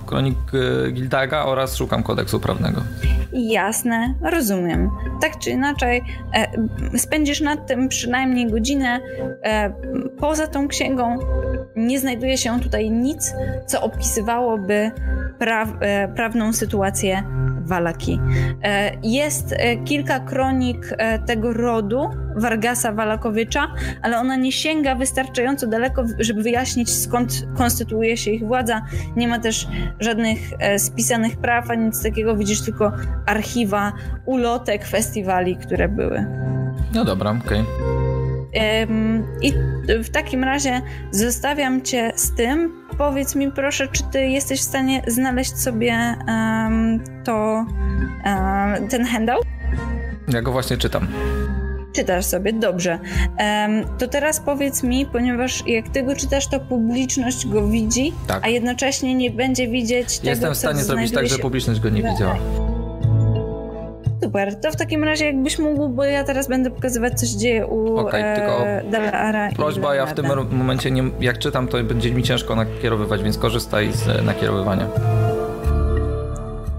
kronik 0.07 0.39
e, 0.55 0.93
Gildaga 0.93 1.45
oraz 1.45 1.77
szukam 1.77 2.03
kodeksu 2.03 2.41
prawnego. 2.41 2.83
Jasne, 3.33 4.15
rozumiem. 4.23 4.91
Tak 5.21 5.39
czy 5.39 5.51
inaczej, 5.51 6.03
spędzisz 6.97 7.41
nad 7.41 7.67
tym 7.67 7.89
przynajmniej 7.89 8.51
godzinę. 8.51 9.01
Poza 10.19 10.47
tą 10.47 10.69
księgą 10.69 11.19
nie 11.77 12.01
znajduje 12.01 12.37
się 12.37 12.61
tutaj 12.61 12.91
nic, 12.91 13.35
co 13.67 13.83
opisywałoby 13.83 14.91
pra 15.39 15.67
prawną 16.15 16.53
sytuację 16.53 17.23
Walaki. 17.69 18.21
E, 18.63 18.93
jest 19.03 19.53
e, 19.53 19.77
kilka 19.77 20.21
kronik 20.21 20.95
e, 20.99 21.19
tego 21.19 21.53
rodu, 21.53 22.11
Vargasa 22.37 22.93
Walakowicza, 22.93 23.67
ale 24.03 24.19
ona 24.19 24.37
nie 24.37 24.53
sięga 24.53 24.95
wystarczająco 24.95 25.67
daleko, 25.67 26.05
żeby 26.19 26.43
wyjaśnić 26.43 26.91
skąd 26.91 27.47
konstytuuje 27.57 28.17
się 28.17 28.31
ich 28.31 28.47
władza. 28.47 28.83
Nie 29.17 29.29
ma 29.29 29.39
też 29.39 29.69
żadnych 30.01 30.39
spisanych 30.79 31.37
praw, 31.37 31.71
a 31.71 31.75
nic 31.75 32.03
takiego. 32.03 32.37
Widzisz 32.37 32.63
tylko 32.63 32.93
archiwa, 33.29 33.93
ulotek 34.27 34.87
festiwali, 34.87 35.57
które 35.57 35.89
były. 35.89 36.27
No 36.95 37.05
dobra, 37.05 37.31
okej. 37.47 37.61
Okay. 37.61 37.79
I 39.43 39.53
w 40.03 40.11
takim 40.11 40.45
razie 40.45 40.83
zostawiam 41.11 41.83
cię 41.83 42.13
z 42.17 42.35
tym, 42.35 42.73
powiedz 42.99 43.35
mi 43.35 43.53
proszę, 43.53 43.89
czy 43.89 44.03
ty 44.13 44.27
jesteś 44.27 44.61
w 44.61 44.65
stanie 44.65 45.03
znaleźć 45.07 45.57
sobie 45.57 46.17
um, 46.29 47.05
to, 47.25 47.67
um, 48.25 48.89
ten 48.89 49.05
handout? 49.05 49.45
Ja 50.29 50.43
go 50.43 50.53
właśnie 50.53 50.77
czytam. 50.77 51.09
Czytasz 51.93 52.25
sobie, 52.25 52.53
dobrze. 52.53 52.99
Um, 53.39 53.99
to 53.99 54.09
teraz 54.09 54.41
powiedz 54.41 54.83
mi, 54.83 55.07
ponieważ 55.07 55.63
jak 55.67 55.89
ty 55.89 56.03
go 56.03 56.17
czytasz, 56.17 56.49
to 56.49 56.61
publiczność 56.61 57.47
go 57.47 57.69
widzi, 57.69 58.13
tak. 58.27 58.45
a 58.45 58.49
jednocześnie 58.49 59.15
nie 59.15 59.31
będzie 59.31 59.69
widzieć 59.69 60.19
tego, 60.19 60.31
Jestem 60.31 60.55
w 60.55 60.59
stanie 60.59 60.85
zrobić 60.85 61.13
tak, 61.13 61.27
że 61.27 61.39
publiczność 61.39 61.81
go 61.81 61.89
nie 61.89 62.03
widziała. 62.03 62.39
Super, 64.23 64.61
to 64.61 64.71
w 64.71 64.77
takim 64.77 65.05
razie 65.05 65.25
jakbyś 65.25 65.59
mógł, 65.59 65.89
bo 65.89 66.05
ja 66.05 66.25
teraz 66.25 66.49
będę 66.49 66.71
pokazywać, 66.71 67.21
co 67.21 67.27
się 67.27 67.39
dzieje 67.39 67.67
u 67.67 67.97
okay, 67.97 68.25
e, 68.25 68.37
tylko 68.37 68.65
Dalara 68.91 69.49
Prośba, 69.53 69.95
ja 69.95 70.07
w 70.07 70.15
tym 70.15 70.27
momencie, 70.51 70.91
nie, 70.91 71.03
jak 71.21 71.39
czytam, 71.39 71.69
to 71.69 71.85
będzie 71.85 72.13
mi 72.13 72.23
ciężko 72.23 72.57
nakierowywać, 72.57 73.23
więc 73.23 73.39
korzystaj 73.39 73.93
z 73.93 74.25
nakierowywania. 74.25 74.89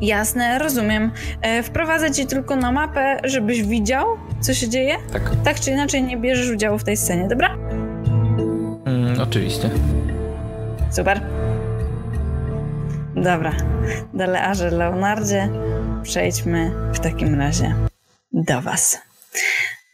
Jasne, 0.01 0.59
rozumiem. 0.59 1.11
E, 1.41 1.63
wprowadzę 1.63 2.11
ci 2.11 2.25
tylko 2.25 2.55
na 2.55 2.71
mapę, 2.71 3.19
żebyś 3.23 3.63
widział, 3.63 4.05
co 4.39 4.53
się 4.53 4.69
dzieje. 4.69 4.95
Tak. 5.13 5.31
Tak 5.43 5.59
czy 5.59 5.71
inaczej 5.71 6.03
nie 6.03 6.17
bierzesz 6.17 6.49
udziału 6.49 6.77
w 6.77 6.83
tej 6.83 6.97
scenie, 6.97 7.27
dobra? 7.27 7.55
Mm, 8.85 9.21
oczywiście. 9.21 9.69
Super. 10.91 11.21
Dobra. 13.15 13.51
Dalearze 14.13 14.71
Leonardzie, 14.71 15.49
przejdźmy 16.03 16.71
w 16.93 16.99
takim 16.99 17.35
razie 17.35 17.75
do 18.33 18.61
was. 18.61 19.01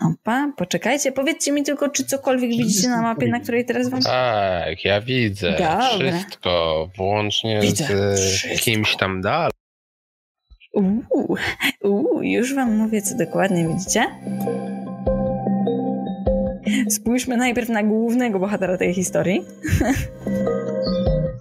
Opa, 0.02 0.52
poczekajcie, 0.58 1.12
powiedzcie 1.12 1.52
mi 1.52 1.64
tylko, 1.64 1.90
czy 1.90 2.06
cokolwiek 2.06 2.50
widzicie 2.50 2.90
na 2.90 3.02
mapie, 3.02 3.28
na 3.28 3.40
której 3.40 3.66
teraz 3.66 3.90
wam... 3.90 4.02
Tak, 4.02 4.86
ja 4.86 5.02
widzę 5.02 5.52
Dobra. 5.52 5.90
wszystko, 5.90 6.90
włącznie 6.98 7.60
widzę 7.62 8.18
z 8.18 8.20
wszystko. 8.20 8.66
kimś 8.66 8.96
tam 8.96 9.22
dalej. 9.22 9.52
Uuu, 10.74 11.36
uuu, 11.84 12.22
już 12.22 12.56
wam 12.56 12.76
mówię, 12.76 13.02
co 13.02 13.16
dokładnie 13.18 13.68
widzicie. 13.68 14.06
Spójrzmy 16.90 17.38
najpierw 17.38 17.70
na 17.70 17.84
głównego 17.84 18.40
bohatera 18.40 18.78
tej 18.78 18.94
historii. 18.94 19.46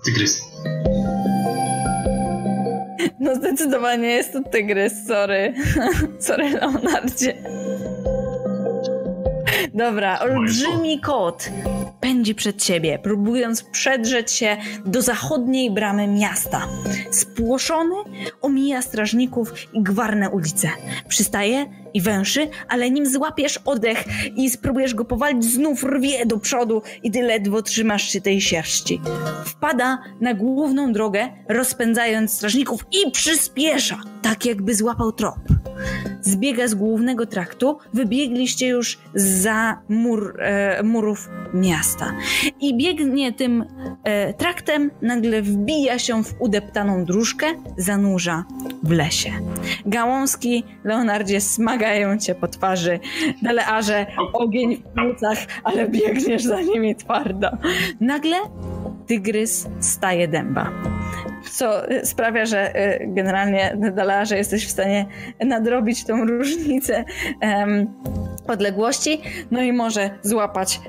Tygrys. 0.04 0.42
No 3.20 3.34
zdecydowanie 3.34 4.08
jest 4.08 4.32
to 4.32 4.42
tygrys, 4.42 5.06
sorry. 5.06 5.54
sorry 6.26 6.50
Leonardzie. 6.50 7.34
Dobra, 9.72 10.20
olbrzymi 10.20 11.00
kot 11.00 11.50
pędzi 12.00 12.34
przed 12.34 12.64
siebie, 12.64 12.98
próbując 12.98 13.62
przedrzeć 13.62 14.32
się 14.32 14.56
do 14.86 15.02
zachodniej 15.02 15.70
bramy 15.70 16.08
miasta. 16.08 16.68
Spłoszony 17.10 17.94
omija 18.42 18.82
strażników 18.82 19.52
i 19.72 19.82
gwarne 19.82 20.30
ulice. 20.30 20.68
Przystaje 21.08 21.66
i 21.94 22.00
węszy, 22.00 22.48
ale 22.68 22.90
nim 22.90 23.06
złapiesz 23.06 23.60
oddech 23.64 24.04
i 24.36 24.50
spróbujesz 24.50 24.94
go 24.94 25.04
powalić, 25.04 25.44
znów 25.44 25.84
rwie 25.84 26.26
do 26.26 26.38
przodu 26.38 26.82
i 27.02 27.10
ty 27.10 27.22
ledwo 27.22 27.62
trzymasz 27.62 28.08
się 28.08 28.20
tej 28.20 28.40
sierści. 28.40 29.00
Wpada 29.44 29.98
na 30.20 30.34
główną 30.34 30.92
drogę, 30.92 31.28
rozpędzając 31.48 32.32
strażników 32.32 32.86
i 32.92 33.10
przyspiesza, 33.10 34.00
tak 34.22 34.46
jakby 34.46 34.74
złapał 34.74 35.12
trop. 35.12 35.38
Zbiega 36.24 36.68
z 36.68 36.74
głównego 36.74 37.26
traktu, 37.26 37.78
wybiegliście 37.92 38.68
już 38.68 38.98
za 39.14 39.78
mur, 39.88 40.40
e, 40.40 40.82
murów 40.82 41.30
miasta. 41.54 42.12
I 42.60 42.76
biegnie 42.76 43.32
tym 43.32 43.64
e, 44.04 44.34
traktem, 44.34 44.90
nagle 45.02 45.42
wbija 45.42 45.98
się 45.98 46.24
w 46.24 46.34
udeptaną 46.38 47.04
dróżkę, 47.04 47.46
zanurza 47.76 48.44
w 48.82 48.90
lesie. 48.90 49.30
Gałązki 49.86 50.64
Leonardzie 50.84 51.40
smagają 51.40 52.18
cię 52.18 52.34
po 52.34 52.48
twarzy, 52.48 53.00
Delearze 53.42 54.06
ogień 54.32 54.76
w 54.76 54.82
płucach, 54.82 55.38
ale 55.64 55.88
biegniesz 55.88 56.42
za 56.42 56.60
nimi 56.60 56.96
twardo. 56.96 57.50
Nagle 58.00 58.36
tygrys 59.06 59.66
staje 59.80 60.28
dęba 60.28 60.70
co 61.50 61.82
sprawia, 62.04 62.46
że 62.46 62.74
e, 62.74 63.06
generalnie 63.06 63.76
Delearze 63.92 64.36
jesteś 64.36 64.66
w 64.66 64.70
stanie 64.70 65.06
nadrobić 65.40 66.04
tą 66.04 66.24
różnicę 66.24 67.04
um, 67.42 67.86
odległości, 68.46 69.20
no 69.50 69.62
i 69.62 69.72
może 69.72 70.10
złapać 70.22 70.80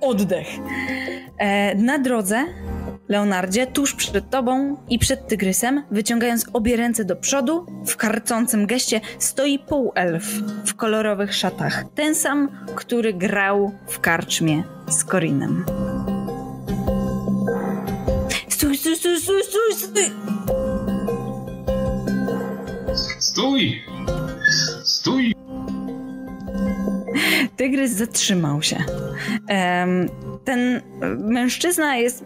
oddech. 0.00 0.46
E, 1.38 1.74
na 1.74 1.98
drodze 1.98 2.44
Leonardzie, 3.08 3.66
tuż 3.66 3.94
przed 3.94 4.30
tobą 4.30 4.76
i 4.88 4.98
przed 4.98 5.28
tygrysem, 5.28 5.82
wyciągając 5.90 6.46
obie 6.52 6.76
ręce 6.76 7.04
do 7.04 7.16
przodu, 7.16 7.66
w 7.86 7.96
karcącym 7.96 8.66
geście 8.66 9.00
stoi 9.18 9.58
półelf 9.58 10.24
w 10.66 10.74
kolorowych 10.74 11.34
szatach. 11.34 11.84
Ten 11.94 12.14
sam, 12.14 12.48
który 12.74 13.12
grał 13.12 13.72
w 13.86 14.00
karczmie 14.00 14.62
z 14.88 15.04
Korinem. 15.04 15.64
Stój, 19.74 19.74
stój, 19.74 20.12
stój, 23.18 23.82
stój! 24.84 25.34
Tygrys 27.56 27.92
zatrzymał 27.92 28.62
się. 28.62 28.84
Ten 30.44 30.82
mężczyzna 31.18 31.96
jest 31.96 32.24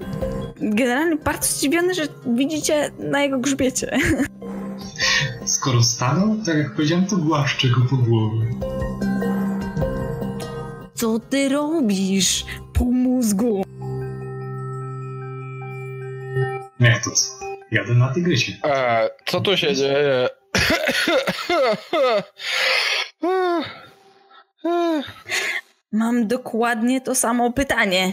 generalnie 0.60 1.16
bardzo 1.16 1.46
zdziwiony, 1.48 1.94
że 1.94 2.02
widzicie 2.26 2.90
na 2.98 3.22
jego 3.22 3.38
grzbiecie. 3.38 3.98
Skoro 5.44 5.82
stanął, 5.82 6.36
tak 6.46 6.56
jak 6.56 6.74
powiedziałem, 6.74 7.06
to 7.06 7.16
głaszczę 7.16 7.68
go 7.68 7.80
po 7.90 7.96
głowie. 7.96 8.46
Co 10.94 11.18
ty 11.18 11.48
robisz? 11.48 12.44
Po 12.72 12.84
mózgu. 12.84 13.64
Co? 17.04 17.10
Jadę 17.70 17.94
na 17.94 18.14
tygrysie. 18.14 18.52
E, 18.64 19.10
co 19.26 19.40
tu 19.40 19.56
się 19.56 19.74
dzieje? 19.74 20.28
Mam 25.92 26.26
dokładnie 26.28 27.00
to 27.00 27.14
samo 27.14 27.52
pytanie. 27.52 28.12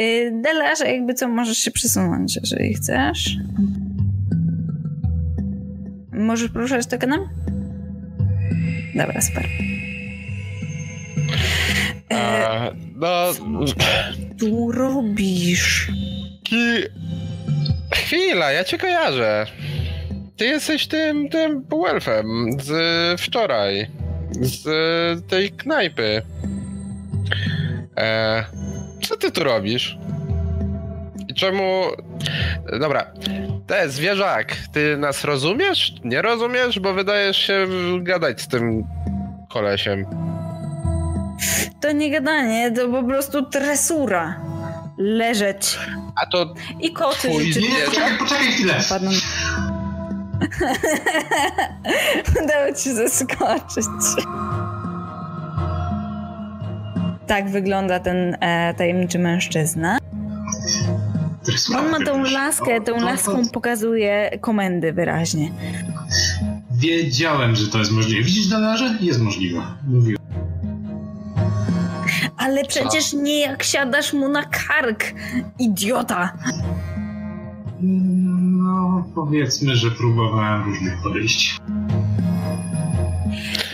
Y, 0.00 0.32
Delarze, 0.42 0.92
jakby 0.92 1.14
co, 1.14 1.28
możesz 1.28 1.58
się 1.58 1.70
przesunąć, 1.70 2.36
jeżeli 2.36 2.74
chcesz. 2.74 3.36
Możesz 6.12 6.50
poruszać 6.50 6.86
tokenem? 6.86 7.28
Dobra, 8.94 9.20
super. 9.20 9.46
E, 12.12 12.70
no... 12.96 13.30
Tu 14.38 14.72
robisz? 14.72 15.90
Ki... 16.42 16.56
Chwila, 18.04 18.52
ja 18.52 18.64
cię 18.64 18.78
kojarzę. 18.78 19.46
Ty 20.36 20.44
jesteś 20.44 20.86
tym, 20.86 21.28
tym 21.28 21.62
półelfem 21.62 22.26
z 22.60 23.20
wczoraj. 23.20 23.90
Z 24.40 24.64
tej 25.28 25.50
knajpy. 25.50 26.22
E, 27.96 28.44
co 29.02 29.16
ty 29.16 29.30
tu 29.30 29.44
robisz? 29.44 29.98
I 31.28 31.34
czemu... 31.34 31.82
Dobra, 32.80 33.12
te 33.66 33.88
zwierzak, 33.88 34.56
ty 34.72 34.96
nas 34.96 35.24
rozumiesz? 35.24 35.94
Nie 36.04 36.22
rozumiesz? 36.22 36.80
Bo 36.80 36.94
wydajesz 36.94 37.36
się 37.36 37.66
gadać 38.00 38.40
z 38.40 38.48
tym 38.48 38.84
kolesiem. 39.50 40.06
To 41.80 41.92
nie 41.92 42.10
gadanie, 42.10 42.72
to 42.72 42.88
po 42.88 43.02
prostu 43.02 43.42
tresura. 43.42 44.40
Leżeć. 44.98 45.78
A 46.22 46.26
to... 46.26 46.54
I 46.80 46.92
koty 46.92 47.28
Twój... 47.28 47.50
Nie, 47.50 47.68
nie, 47.68 47.84
poczekaj, 47.86 48.18
poczekaj 48.18 48.46
chwilę. 48.46 48.74
Padną. 48.88 49.10
Udało 52.44 52.72
ci 52.76 52.94
zaskoczyć. 52.94 53.86
Tak 57.26 57.50
wygląda 57.50 58.00
ten 58.00 58.36
e, 58.40 58.74
tajemniczy 58.74 59.18
mężczyzna. 59.18 59.98
On 61.78 61.90
ma 61.90 62.00
tą 62.00 62.22
laskę, 62.22 62.80
tą 62.80 63.00
laską 63.00 63.48
pokazuje 63.48 64.38
komendy 64.40 64.92
wyraźnie. 64.92 65.50
Wiedziałem, 66.70 67.56
że 67.56 67.66
to 67.68 67.78
jest 67.78 67.90
możliwe. 67.90 68.22
Widzisz, 68.22 68.46
Dalarze? 68.46 68.98
Jest 69.00 69.20
możliwe. 69.20 69.62
Mówiłem. 69.86 70.23
Ale 72.38 72.64
przecież 72.64 73.12
nie 73.12 73.40
jak 73.40 73.62
siadasz 73.62 74.12
mu 74.12 74.28
na 74.28 74.42
kark, 74.42 75.04
idiota. 75.58 76.32
No, 77.80 79.04
powiedzmy, 79.14 79.76
że 79.76 79.90
próbowałem 79.90 80.64
różnych 80.64 81.02
podejść. 81.02 81.56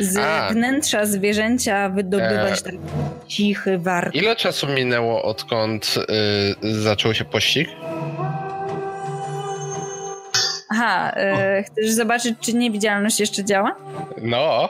Z 0.00 0.16
A. 0.16 0.48
wnętrza 0.52 1.06
zwierzęcia 1.06 1.88
wydobywać 1.88 2.60
e... 2.60 2.62
taki 2.62 2.78
cichy 3.26 3.78
wark. 3.78 4.14
Ile 4.14 4.36
czasu 4.36 4.66
minęło 4.68 5.22
odkąd 5.22 5.94
y, 6.62 6.82
zaczął 6.82 7.14
się 7.14 7.24
pościg? 7.24 7.68
Dobra, 10.70 11.10
e, 11.16 11.62
chcesz 11.62 11.90
zobaczyć, 11.90 12.34
czy 12.40 12.52
niewidzialność 12.54 13.20
jeszcze 13.20 13.44
działa? 13.44 13.76
No. 14.22 14.68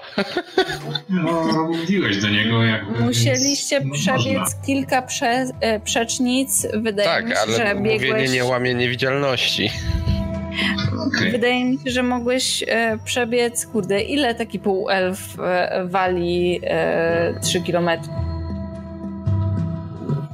No, 1.09 1.69
mówiłeś 1.69 2.23
do 2.23 2.29
niego 2.29 2.65
jak. 2.65 3.01
Musieliście 3.01 3.81
no, 3.85 3.95
przebiec 3.95 4.39
można. 4.39 4.63
kilka 4.67 5.03
prze, 5.03 5.47
e, 5.61 5.81
przecznic. 5.81 6.67
Wydaje 6.75 7.25
mi 7.25 7.33
Tak, 7.33 7.47
się, 7.47 7.53
że 7.53 7.63
ale 7.63 7.75
mówienie 7.75 7.99
biegłeś... 8.01 8.33
nie 8.33 8.45
łamie 8.45 8.75
niewidzialności. 8.75 9.71
Okej. 11.07 11.33
Wydaje 11.33 11.65
mi 11.65 11.79
się, 11.85 11.91
że 11.91 12.03
mogłeś 12.03 12.65
e, 12.69 12.99
przebiec, 13.05 13.67
kurde, 13.67 14.01
ile 14.01 14.35
taki 14.35 14.59
półelf 14.59 15.21
e, 15.41 15.85
wali 15.87 16.61
e, 16.65 17.35
3 17.43 17.61
kilometry? 17.61 18.13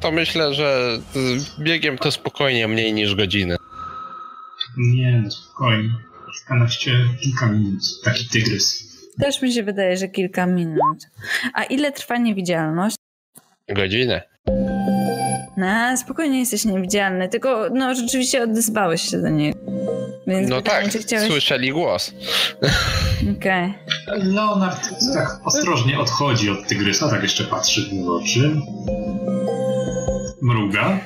To 0.00 0.12
myślę, 0.12 0.55
że 0.55 0.98
biegiem 1.59 1.98
to 1.98 2.11
spokojnie 2.11 2.68
mniej 2.68 2.92
niż 2.92 3.14
godzinę. 3.14 3.57
Nie, 4.77 5.21
no 5.25 5.31
spokojnie. 5.31 5.91
Kilkanaście, 6.39 6.93
kilka 7.21 7.47
minut. 7.47 7.83
Taki 8.05 8.29
tygrys. 8.29 8.87
Też 9.21 9.43
mi 9.43 9.53
się 9.53 9.62
wydaje, 9.62 9.97
że 9.97 10.09
kilka 10.09 10.47
minut. 10.47 10.99
A 11.55 11.65
ile 11.65 11.93
trwa 11.93 12.17
niewidzialność? 12.19 12.97
Godzinę. 13.69 14.23
No, 15.57 15.97
spokojnie 15.97 16.39
jesteś 16.41 16.65
niewidzialny, 16.65 17.29
tylko 17.29 17.69
no 17.75 17.95
rzeczywiście 17.95 18.43
odezwałeś 18.43 19.03
się 19.03 19.23
do 19.23 19.29
niego. 19.29 19.59
Więc 20.27 20.51
No 20.51 20.57
pytanie, 20.62 20.91
tak, 20.91 21.03
chciałeś... 21.03 21.29
słyszeli 21.31 21.73
głos. 21.73 22.15
Okej. 23.39 23.75
Leonard 24.07 24.89
tak 25.15 25.41
ostrożnie 25.45 25.99
odchodzi 25.99 26.51
od 26.51 26.69
tygrysa, 26.69 27.11
tak 27.11 27.23
jeszcze 27.23 27.45
patrzy 27.45 27.89
w 27.89 27.93
jego 27.93 28.17
oczy. 28.17 28.57
Mruga 30.42 30.99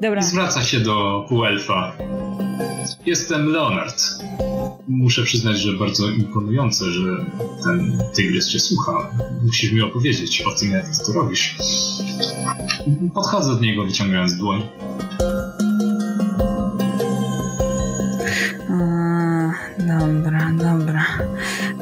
Dobra. 0.00 0.20
i 0.20 0.24
zwraca 0.24 0.62
się 0.62 0.80
do 0.80 1.24
półelfa. 1.28 1.92
Jestem 3.06 3.46
Leonard. 3.52 4.02
Muszę 4.88 5.22
przyznać, 5.22 5.58
że 5.58 5.72
bardzo 5.78 6.08
imponujące, 6.10 6.84
że 6.84 7.10
ten 7.64 8.02
tygrys 8.14 8.48
cię 8.48 8.60
słucha. 8.60 9.10
Musisz 9.44 9.72
mi 9.72 9.80
opowiedzieć 9.82 10.42
o 10.42 10.50
tym, 10.60 10.70
jak 10.70 10.84
to 11.06 11.12
robisz. 11.12 11.56
Podchodzę 13.14 13.54
do 13.54 13.60
niego, 13.60 13.84
wyciągając 13.84 14.36
dłoń. 14.36 14.62
A, 18.70 19.52
dobra, 19.78 20.50
dobra. 20.58 21.04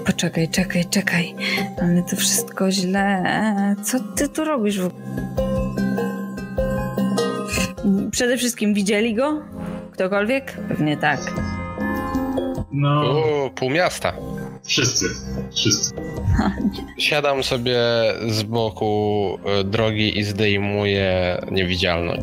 Poczekaj, 0.07 0.49
czekaj, 0.49 0.85
czekaj. 0.91 1.35
Ale 1.83 2.03
to 2.03 2.17
wszystko 2.17 2.71
źle. 2.73 3.23
Co 3.83 4.01
ty 4.01 4.29
tu 4.29 4.45
robisz? 4.45 4.79
w- 4.81 4.91
Przede 8.11 8.37
wszystkim 8.37 8.75
widzieli 8.75 9.15
go? 9.15 9.43
Ktokolwiek? 9.93 10.53
Pewnie 10.69 10.97
tak. 10.97 11.21
No, 12.73 13.01
O, 13.01 13.51
pół 13.55 13.71
miasta. 13.71 14.13
wszyscy. 14.65 15.07
Wszyscy. 15.55 15.95
Siadam 16.99 17.43
sobie 17.43 17.79
z 18.29 18.43
boku 18.43 19.39
e, 19.45 19.65
drogi 19.65 20.19
i 20.19 20.25
zdejmuję 20.25 21.41
niewidzialność. 21.51 22.23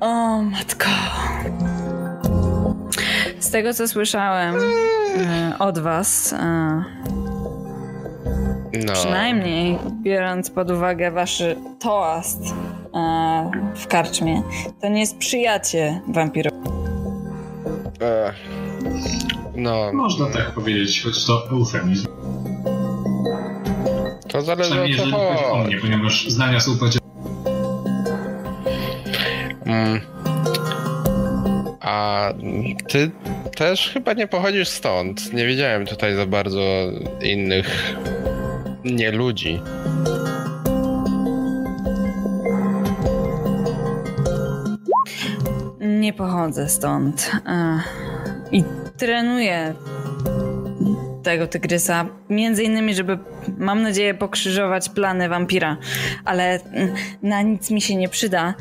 O, 0.00 0.42
matko. 0.42 0.88
Z 3.38 3.50
tego, 3.50 3.74
co 3.74 3.88
słyszałem 3.88 4.54
e, 5.18 5.52
od 5.58 5.78
was, 5.78 6.32
e, 6.32 6.84
No, 8.74 8.92
przynajmniej 8.92 9.78
biorąc 10.02 10.50
pod 10.50 10.70
uwagę 10.70 11.10
wasz 11.10 11.42
toast 11.80 12.40
e, 12.94 13.50
w 13.74 13.86
karczmie, 13.86 14.42
to 14.80 14.88
nie 14.88 15.06
sprzyjacie 15.06 16.00
wampirom. 16.08 16.52
e, 18.00 18.32
no, 19.56 19.90
Można 19.92 20.26
tak 20.30 20.50
powiedzieć, 20.50 21.02
choć 21.02 21.24
to 21.26 21.50
eufemizm. 21.50 22.06
to 24.28 24.42
zależy 24.42 24.70
Przynajmniej 24.70 25.00
o 25.00 25.02
co 25.02 25.06
jeżeli 25.06 25.22
chodzi 25.28 25.44
o 25.44 25.56
mnie, 25.64 25.78
ponieważ 25.78 26.28
zdania 26.28 26.60
są 26.60 26.70
podzielone. 26.78 27.04
Mm. 29.66 30.00
A 31.80 32.28
ty 32.88 33.10
też 33.56 33.90
chyba 33.90 34.12
nie 34.12 34.26
pochodzisz 34.28 34.68
stąd. 34.68 35.32
Nie 35.32 35.46
widziałem 35.46 35.86
tutaj 35.86 36.14
za 36.16 36.26
bardzo 36.26 36.60
innych 37.22 37.96
nie 38.84 39.10
ludzi. 39.10 39.60
Nie 45.80 46.12
pochodzę 46.12 46.68
stąd. 46.68 47.30
E, 47.46 47.80
I 48.52 48.64
trenuję 48.96 49.74
tego 51.22 51.46
tygrysa. 51.46 52.06
Między 52.30 52.62
innymi, 52.62 52.94
żeby, 52.94 53.18
mam 53.58 53.82
nadzieję, 53.82 54.14
pokrzyżować 54.14 54.88
plany 54.88 55.28
wampira. 55.28 55.76
Ale 56.24 56.60
mm, 56.60 56.94
na 57.22 57.42
nic 57.42 57.70
mi 57.70 57.80
się 57.80 57.96
nie 57.96 58.08
przyda, 58.08 58.54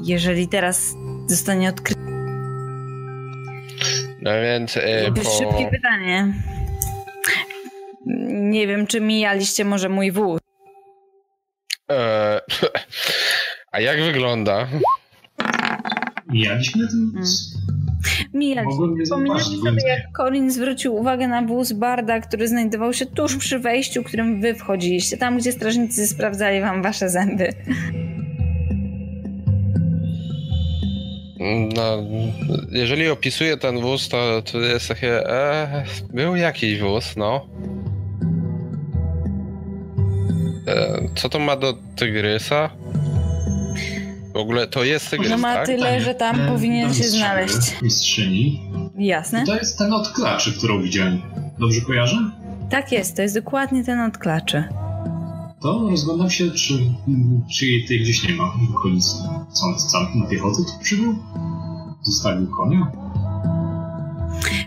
jeżeli 0.00 0.48
teraz 0.48 0.94
zostanie 1.26 1.68
odkryty. 1.68 2.00
No 4.22 4.30
więc 4.42 4.76
e, 4.76 5.12
po... 5.12 5.30
Szybkie 5.30 5.68
pytanie. 5.70 6.32
Nie 8.50 8.66
wiem, 8.66 8.86
czy 8.86 9.00
mijaliście 9.00 9.64
może 9.64 9.88
mój 9.88 10.12
wóz. 10.12 10.40
E, 11.90 12.40
a 13.72 13.80
jak 13.80 14.02
wygląda? 14.02 14.68
Mijaliśmy 16.28 16.88
ten 16.88 17.12
Mm. 17.14 17.24
Nie 18.34 18.54
Przypominacie 18.56 19.04
zauważyć, 19.04 19.60
sobie, 19.64 19.88
jak 19.88 20.00
Corin 20.16 20.50
zwrócił 20.50 20.94
uwagę 20.94 21.28
na 21.28 21.42
wóz 21.42 21.72
Barda, 21.72 22.20
który 22.20 22.48
znajdował 22.48 22.92
się 22.92 23.06
tuż 23.06 23.36
przy 23.36 23.58
wejściu, 23.58 24.02
którym 24.02 24.40
wy 24.40 24.54
wchodziliście, 24.54 25.16
tam 25.16 25.38
gdzie 25.38 25.52
strażnicy 25.52 26.06
sprawdzali 26.06 26.60
wam 26.60 26.82
wasze 26.82 27.08
zęby. 27.08 27.52
No, 31.74 32.04
jeżeli 32.70 33.08
opisuję 33.08 33.56
ten 33.56 33.80
wóz, 33.80 34.08
to, 34.08 34.42
to 34.42 34.60
jest 34.60 34.88
takie. 34.88 35.30
E, 35.30 35.84
był 36.12 36.36
jakiś 36.36 36.80
wóz, 36.80 37.16
no. 37.16 37.46
E, 40.66 41.02
co 41.14 41.28
to 41.28 41.38
ma 41.38 41.56
do 41.56 41.74
tygrysa? 41.96 42.70
W 44.34 44.36
ogóle 44.38 44.66
to 44.66 44.84
jest 44.84 45.10
tygrys, 45.10 45.30
No 45.30 45.38
ma 45.38 45.54
tak? 45.54 45.66
tyle, 45.66 46.00
że 46.00 46.14
tam 46.14 46.40
E, 46.40 46.48
powinien 46.48 46.94
się 46.94 47.04
znaleźć. 47.04 47.82
Mistrzyni. 47.82 48.70
Jasne? 48.98 49.44
To 49.46 49.54
jest 49.56 49.78
ten 49.78 49.92
od 49.92 50.08
klaczy, 50.08 50.52
którą 50.58 50.82
widziałem. 50.82 51.22
Dobrze 51.58 51.80
kojarzę? 51.80 52.16
Tak 52.70 52.92
jest, 52.92 53.16
to 53.16 53.22
jest 53.22 53.34
dokładnie 53.34 53.84
ten 53.84 54.00
od 54.00 54.18
klaczy. 54.18 54.64
To 55.62 55.88
rozglądam 55.90 56.30
się, 56.30 56.50
czy, 56.50 56.74
czy 57.52 57.66
jej 57.66 57.82
tutaj 57.82 57.98
gdzieś 57.98 58.28
nie 58.28 58.34
ma 58.34 58.44
w 58.44 58.76
okolicy. 58.76 59.16
Co 59.52 59.66
on 59.66 59.78
sam 59.80 60.06
na 60.14 60.26
piechotę 60.26 60.56
tu 60.56 60.82
przybył? 60.82 61.16
Zostawił 62.02 62.46
konia? 62.56 62.92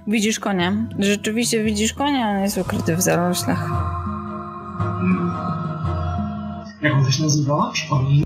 Widzisz 0.07 0.39
konia? 0.39 0.73
Rzeczywiście 0.99 1.63
widzisz 1.63 1.93
konia, 1.93 2.29
on 2.29 2.41
jest 2.41 2.57
ukryty 2.57 2.95
w 2.95 3.01
zaroślach. 3.01 3.69
Hmm. 4.77 5.31
Jak 6.81 6.93
on 6.93 7.11
się 7.11 7.23
nazywała? 7.23 7.71
Przypomnij. 7.71 8.23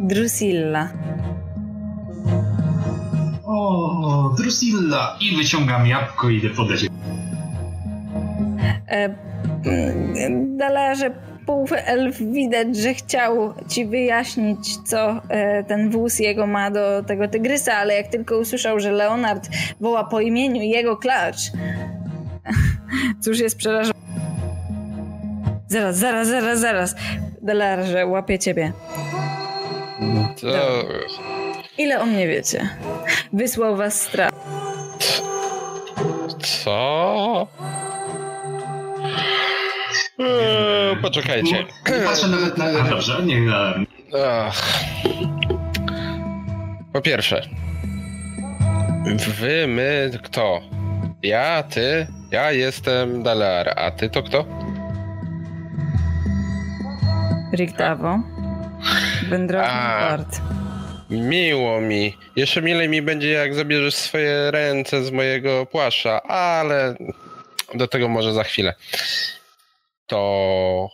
Drusilla. 0.00 0.88
O, 3.44 4.34
Drusilla! 4.38 5.16
I 5.20 5.36
wyciągam 5.36 5.86
jabłko 5.86 6.30
i 6.30 6.36
idę 6.36 6.50
podać. 6.50 6.86
E, 8.88 9.14
mm, 9.64 10.56
Dalarze, 10.56 11.10
półelf 11.46 12.18
widać, 12.18 12.76
że 12.76 12.94
chciał 12.94 13.54
ci 13.68 13.86
wyjaśnić, 13.86 14.76
co 14.84 15.22
e, 15.28 15.64
ten 15.64 15.90
wóz 15.90 16.18
jego 16.18 16.46
ma 16.46 16.70
do 16.70 17.02
tego 17.06 17.28
tygrysa, 17.28 17.74
ale 17.74 17.94
jak 17.94 18.08
tylko 18.08 18.38
usłyszał, 18.38 18.80
że 18.80 18.92
Leonard 18.92 19.48
woła 19.80 20.04
po 20.04 20.20
imieniu 20.20 20.62
jego 20.62 20.96
klacz, 20.96 21.36
cóż 23.22 23.38
jest 23.38 23.56
przerażony. 23.56 23.96
Zaraz, 25.68 25.96
zaraz, 25.96 26.28
zaraz, 26.28 26.60
zaraz. 26.60 26.94
Dalarze, 27.46 28.06
łapię 28.06 28.38
ciebie. 28.38 28.72
To, 30.40 30.84
Ile 31.78 32.00
o 32.00 32.06
mnie 32.06 32.28
wiecie? 32.28 32.68
Wysłał 33.32 33.76
was 33.76 34.00
strach. 34.02 34.30
co? 36.64 37.46
Eee, 40.18 40.96
poczekajcie. 41.02 41.64
Nie 41.90 42.04
patrzę 42.04 42.28
nawet 42.28 42.58
na... 42.58 42.72
Dobrze, 42.90 43.22
nie 43.22 43.40
na... 43.40 43.74
Ach. 44.38 44.62
Po 46.92 47.00
pierwsze, 47.00 47.42
wy, 49.40 49.66
my, 49.68 50.10
kto? 50.24 50.60
Ja, 51.22 51.62
ty, 51.62 52.06
ja 52.30 52.52
jestem 52.52 53.22
Dalar, 53.22 53.72
a 53.76 53.90
ty 53.90 54.10
to 54.10 54.22
kto? 54.22 54.44
Rigdavo. 57.56 58.20
Wędrowny 59.28 59.70
A. 59.70 60.00
Bard. 60.00 60.40
Miło 61.10 61.80
mi. 61.80 62.16
Jeszcze 62.36 62.62
milej 62.62 62.88
mi 62.88 63.02
będzie, 63.02 63.30
jak 63.30 63.54
zabierzesz 63.54 63.94
swoje 63.94 64.50
ręce 64.50 65.04
z 65.04 65.10
mojego 65.10 65.66
płaszcza, 65.66 66.22
ale 66.22 66.96
do 67.74 67.88
tego 67.88 68.08
może 68.08 68.32
za 68.32 68.44
chwilę. 68.44 68.74
To 70.06 70.88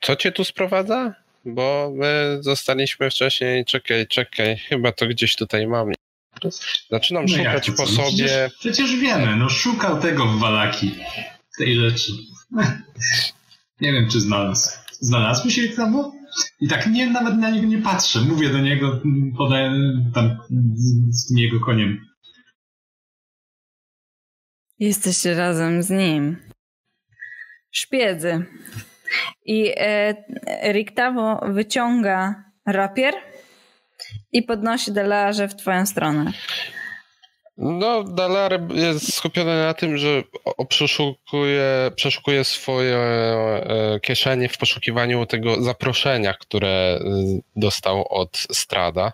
co 0.00 0.16
cię 0.16 0.32
tu 0.32 0.44
sprowadza? 0.44 1.14
Bo 1.44 1.92
my 1.94 2.38
zostaliśmy 2.40 3.10
wcześniej. 3.10 3.64
Czekaj, 3.64 4.06
czekaj, 4.06 4.56
chyba 4.56 4.92
to 4.92 5.06
gdzieś 5.06 5.36
tutaj 5.36 5.66
mam. 5.66 5.92
Zaczynam 6.90 7.24
No 7.28 7.36
szukać 7.36 7.70
po 7.70 7.76
co? 7.76 7.82
No 7.82 8.10
sobie. 8.10 8.10
Przecież, 8.10 8.52
przecież 8.58 8.96
wiemy, 8.96 9.36
no 9.36 9.50
szukał 9.50 10.00
tego 10.00 10.26
w 10.26 10.40
Walaki. 10.40 10.94
Tej 11.58 11.76
rzeczy. 11.76 12.12
Nie 13.80 13.92
wiem, 13.92 14.10
czy 14.10 14.20
znalazł. 14.20 14.70
Znalazłeś 15.00 15.54
się 15.54 15.68
tam? 15.68 16.12
I 16.60 16.68
tak 16.68 16.86
nie, 16.86 17.10
nawet 17.10 17.36
na 17.36 17.50
niego 17.50 17.66
nie 17.66 17.78
patrzę. 17.78 18.20
Mówię 18.20 18.48
do 18.48 18.58
niego, 18.58 19.00
podaję 19.38 19.70
tam 20.14 20.38
z, 20.74 21.26
z 21.26 21.38
jego 21.38 21.60
koniem. 21.60 22.06
Jesteście 24.78 25.34
razem 25.34 25.82
z 25.82 25.90
nim. 25.90 26.36
Szpiedzy. 27.70 28.46
I 29.44 29.72
e, 29.76 30.14
Riktawo 30.72 31.40
wyciąga 31.52 32.44
rapier 32.66 33.14
i 34.32 34.42
podnosi 34.42 34.92
Delarze 34.92 35.48
w 35.48 35.56
twoją 35.56 35.86
stronę. 35.86 36.32
No, 37.58 38.04
Dalar 38.04 38.60
jest 38.74 39.14
skupiony 39.14 39.60
na 39.60 39.74
tym, 39.74 39.96
że 39.96 40.22
przeszukuje, 40.68 41.90
przeszukuje 41.96 42.44
swoje 42.44 42.96
e, 42.96 44.00
kieszenie 44.00 44.48
w 44.48 44.58
poszukiwaniu 44.58 45.26
tego 45.26 45.62
zaproszenia, 45.62 46.34
które 46.34 46.68
e, 46.68 47.00
dostał 47.56 48.08
od 48.08 48.36
Strada. 48.36 49.12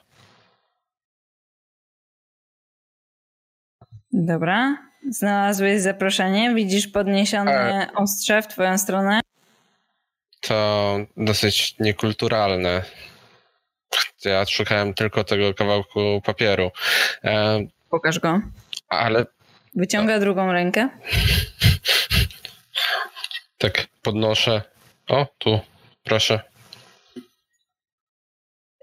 Dobra. 4.13 4.77
Znalazłeś 5.11 5.81
zaproszenie, 5.81 6.55
widzisz 6.55 6.89
podniesione 6.89 7.89
ostrze 7.95 8.43
w 8.43 8.47
twoją 8.47 8.79
stronę. 8.79 9.21
To 10.41 10.99
dosyć 11.17 11.79
niekulturalne. 11.79 12.83
Ja 14.25 14.47
szukałem 14.47 14.95
tylko 14.95 15.25
tego 15.25 15.55
kawałku 15.55 16.23
papieru. 16.25 16.71
E, 17.95 17.97
Pokaż 17.97 18.19
go. 18.21 18.41
ale 18.89 19.27
Wyciąga 19.75 20.19
drugą 20.21 20.53
rękę. 20.53 20.89
tak 23.59 23.87
podnoszę. 24.03 24.63
O, 25.09 25.27
tu, 25.39 25.61
proszę. 26.05 26.41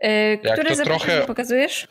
E, 0.01 0.38
Które 0.38 0.76
to 0.76 0.84
trochę- 0.84 1.22
pokazujesz? 1.28 1.88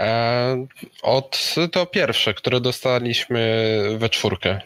E, 0.00 0.66
od 1.02 1.54
to 1.72 1.86
pierwsze, 1.86 2.34
które 2.34 2.60
dostaliśmy 2.60 3.72
we 3.98 4.08
czwórkę. 4.08 4.60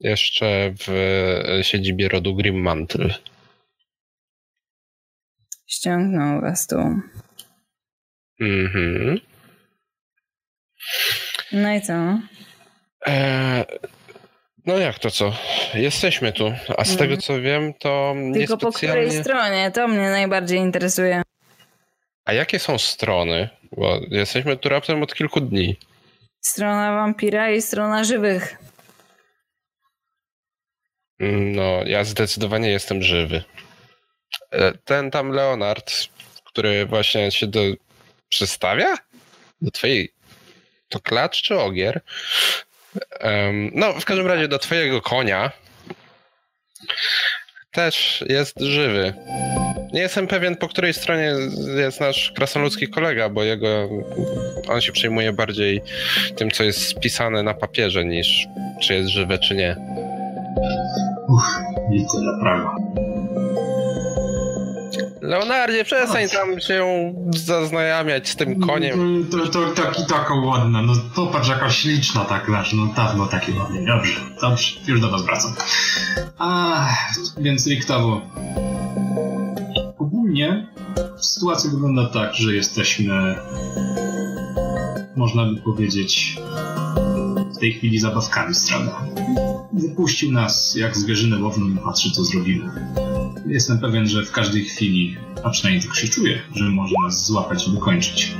Jeszcze 0.00 0.74
w 0.86 1.58
siedzibie 1.62 2.08
rodu 2.08 2.34
Grimmantle. 2.34 3.14
Ściągnął 5.66 6.40
was 6.40 6.66
tu. 6.66 6.76
Mhm. 8.40 9.20
No 11.52 11.72
i 11.74 11.82
co? 11.82 12.18
E, 13.06 13.64
no 14.66 14.78
jak 14.78 14.98
to 14.98 15.10
co? 15.10 15.32
Jesteśmy 15.74 16.32
tu, 16.32 16.52
a 16.78 16.84
z 16.84 16.96
tego 16.96 17.16
co 17.16 17.40
wiem, 17.40 17.74
to 17.74 18.12
Mhm. 18.16 18.34
Tylko 18.34 18.56
po 18.56 18.72
której 18.72 19.04
niespecjalnie... 19.06 19.24
stronie? 19.24 19.70
To 19.70 19.88
mnie 19.88 20.10
najbardziej 20.10 20.58
interesuje. 20.58 21.22
A 22.24 22.32
jakie 22.32 22.58
są 22.58 22.78
strony? 22.78 23.48
Bo 23.76 24.00
jesteśmy 24.10 24.56
tu 24.56 24.68
raptem 24.68 25.02
od 25.02 25.14
kilku 25.14 25.40
dni. 25.40 25.76
Strona 26.40 26.92
wampira 26.94 27.50
i 27.50 27.62
strona 27.62 28.04
żywych. 28.04 28.56
No, 31.54 31.82
ja 31.86 32.04
zdecydowanie 32.04 32.70
jestem 32.70 33.02
żywy. 33.02 33.44
E, 34.50 34.72
Ten 34.84 35.10
tam 35.10 35.30
Leonard, 35.30 35.92
który 36.44 36.86
właśnie 36.86 37.30
się 37.32 37.46
do... 37.46 37.60
przystawia? 38.28 38.96
Do 39.60 39.70
twojej... 39.70 40.13
To 40.94 41.00
klacz 41.00 41.42
czy 41.42 41.58
ogier? 41.58 42.00
Em, 43.20 43.70
no, 43.74 43.92
w 43.92 44.04
każdym 44.04 44.26
razie 44.26 44.48
do 44.48 44.58
twojego 44.58 45.02
konia 45.02 45.50
też 47.72 48.24
jest 48.28 48.60
żywy. 48.60 49.14
Nie 49.92 50.00
jestem 50.00 50.26
pewien, 50.26 50.56
po 50.56 50.68
której 50.68 50.94
stronie 50.94 51.34
jest 51.76 52.00
nasz 52.00 52.32
krasnoludzki 52.32 52.88
kolega, 52.88 53.28
bo 53.28 53.44
jego... 53.44 53.88
On 54.68 54.80
się 54.80 54.92
przejmuje 54.92 55.32
bardziej 55.32 55.82
tym, 56.36 56.50
co 56.50 56.64
jest 56.64 56.88
spisane 56.88 57.42
na 57.42 57.54
papierze, 57.54 58.04
niż 58.04 58.46
czy 58.82 58.94
jest 58.94 59.08
żywe, 59.08 59.38
czy 59.38 59.54
nie. 59.54 59.76
Uff, 61.28 61.44
litera 61.90 62.38
prawa. 62.40 62.76
Leonardzie, 65.24 65.84
przestań 65.84 66.28
tam 66.28 66.60
się 66.60 67.14
zaznajamiać 67.36 68.28
z 68.28 68.36
tym 68.36 68.60
koniem. 68.60 69.26
To, 69.30 69.38
to, 69.38 69.48
to 69.48 69.82
taki, 69.82 70.06
taka 70.06 70.34
ładna, 70.34 70.82
no 70.82 70.92
popatrz 71.14 71.48
jaka 71.48 71.70
śliczna 71.70 72.24
tak 72.24 72.50
wiesz, 72.50 72.72
no 72.72 72.86
dawno 72.86 73.26
takie 73.26 73.52
ładnie. 73.58 73.86
Dobrze, 73.86 74.20
dobrze, 74.40 74.80
już 74.86 75.00
do 75.00 75.10
was 75.10 75.22
wracam. 75.22 75.54
A, 76.38 76.88
więc 77.38 77.66
Riktawo. 77.66 78.20
Ogólnie 79.98 80.66
sytuacja 81.16 81.70
wygląda 81.70 82.06
tak, 82.06 82.34
że 82.34 82.54
jesteśmy, 82.54 83.34
można 85.16 85.44
by 85.44 85.60
powiedzieć, 85.60 86.36
w 87.56 87.58
tej 87.58 87.72
chwili 87.72 87.98
zabawkami 87.98 88.54
strony. 88.54 88.90
Wypuścił 89.72 90.32
nas 90.32 90.74
jak 90.74 90.96
zwierzynę 90.96 91.42
łowną 91.42 91.68
i 91.68 91.78
patrzy 91.78 92.10
co 92.10 92.24
zrobimy. 92.24 92.70
Jestem 93.46 93.78
pewien, 93.78 94.06
że 94.06 94.24
w 94.24 94.32
każdej 94.32 94.64
chwili, 94.64 95.16
a 95.44 95.50
przynajmniej 95.50 95.86
tak 95.86 95.96
się 95.96 96.08
czuję, 96.08 96.42
że 96.54 96.64
może 96.64 96.94
nas 97.04 97.26
złapać 97.26 97.68
i 97.68 97.70
wykończyć. 97.70 98.34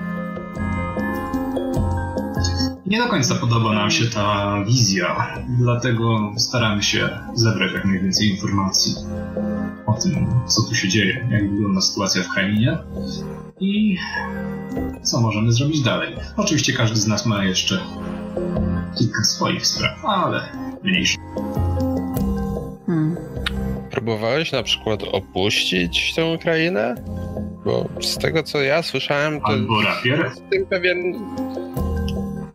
Nie 2.86 2.98
do 2.98 3.08
końca 3.08 3.34
podoba 3.34 3.74
nam 3.74 3.90
się 3.90 4.06
ta 4.06 4.56
wizja, 4.66 5.34
dlatego 5.58 6.32
staramy 6.36 6.82
się 6.82 7.08
zebrać 7.34 7.72
jak 7.72 7.84
najwięcej 7.84 8.28
informacji 8.28 8.94
o 9.86 9.92
tym, 9.92 10.26
co 10.46 10.62
tu 10.62 10.74
się 10.74 10.88
dzieje, 10.88 11.28
jak 11.30 11.50
wygląda 11.50 11.80
sytuacja 11.80 12.22
w 12.22 12.28
krainie 12.28 12.78
i 13.60 13.98
co 15.02 15.20
możemy 15.20 15.52
zrobić 15.52 15.82
dalej. 15.82 16.16
Oczywiście 16.36 16.72
każdy 16.72 16.96
z 16.96 17.06
nas 17.06 17.26
ma 17.26 17.44
jeszcze 17.44 17.80
kilka 18.98 19.24
swoich 19.24 19.66
spraw, 19.66 20.04
ale 20.04 20.48
mniejsze. 20.84 21.18
Hmm. 22.86 23.16
Próbowałeś 23.90 24.52
na 24.52 24.62
przykład 24.62 25.02
opuścić 25.12 26.14
tę 26.14 26.38
krainę? 26.40 26.94
Bo 27.64 27.88
z 28.00 28.18
tego 28.18 28.42
co 28.42 28.62
ja 28.62 28.82
słyszałem, 28.82 29.40
to 29.40 29.46
Albo 29.46 29.82
rapier. 29.82 30.18
jestem 30.24 30.66
pewien. 30.66 31.14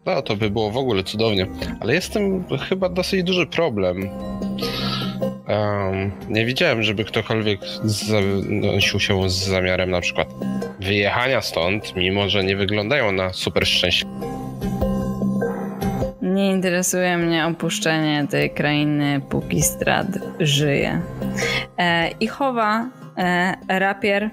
No, 0.06 0.22
to 0.22 0.36
by 0.36 0.50
było 0.50 0.72
w 0.72 0.78
ogóle 0.78 1.04
cudownie. 1.04 1.48
Ale 1.80 1.94
jest 1.94 2.14
tym 2.14 2.44
chyba 2.70 2.90
dosyć 2.90 3.24
duży 3.24 3.48
problem. 3.48 4.10
Em, 5.48 6.12
nie 6.30 6.46
widziałem, 6.46 6.84
żeby 6.84 7.04
ktokolwiek 7.04 7.60
zanosił 7.84 9.00
się 9.00 9.30
z 9.30 9.34
zamiarem 9.46 9.90
na 9.92 10.02
przykład 10.02 10.28
wyjechania 10.80 11.42
stąd, 11.42 11.96
mimo 11.96 12.30
że 12.30 12.44
nie 12.44 12.56
wyglądają 12.56 13.12
na 13.12 13.34
super 13.34 13.68
szczęśliwe. 13.68 14.20
Nie 16.40 16.52
interesuje 16.52 17.18
mnie 17.18 17.48
opuszczenie 17.48 18.28
tej 18.28 18.50
krainy, 18.50 19.22
póki 19.30 19.62
Strad 19.62 20.08
żyje. 20.40 21.02
E, 21.78 22.10
I 22.20 22.28
chowa 22.28 22.90
e, 23.18 23.56
rapier, 23.80 24.30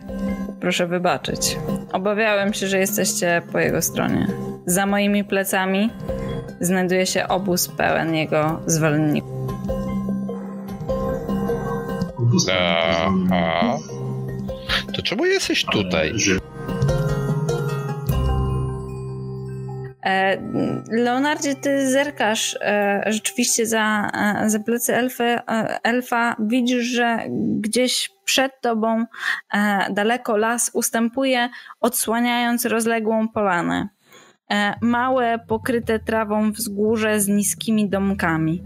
proszę 0.61 0.87
wybaczyć. 0.87 1.59
Obawiałem 1.93 2.55
się, 2.55 2.67
że 2.67 2.79
jesteście 2.79 3.43
po 3.53 3.59
jego 3.59 3.83
stronie. 3.83 4.27
Za 4.67 4.87
moimi 4.87 5.25
plecami 5.25 5.91
znajduje 6.61 7.07
się 7.07 7.29
obóz 7.29 7.69
pełen 7.69 8.15
jego 8.15 8.61
zwolenników. 8.67 9.51
Aha. 12.51 13.79
To 14.95 15.03
czemu 15.03 15.27
jesteś 15.27 15.65
tutaj? 15.65 16.13
Leonardzie, 20.91 21.55
ty 21.55 21.91
zerkasz 21.91 22.59
e, 22.61 23.03
rzeczywiście 23.07 23.67
za, 23.67 24.11
e, 24.15 24.51
za 24.51 24.59
plecy 24.59 24.95
elfy, 24.95 25.25
e, 25.25 25.41
elfa. 25.83 26.37
Widzisz, 26.39 26.85
że 26.85 27.19
gdzieś 27.61 28.11
przed 28.25 28.61
tobą 28.61 29.05
e, 29.55 29.87
daleko 29.93 30.37
las 30.37 30.71
ustępuje, 30.75 31.49
odsłaniając 31.81 32.65
rozległą 32.65 33.29
polanę. 33.29 33.89
E, 34.51 34.75
małe, 34.81 35.39
pokryte 35.49 35.99
trawą 35.99 36.53
wzgórze 36.53 37.21
z 37.21 37.29
niskimi 37.29 37.89
domkami. 37.89 38.63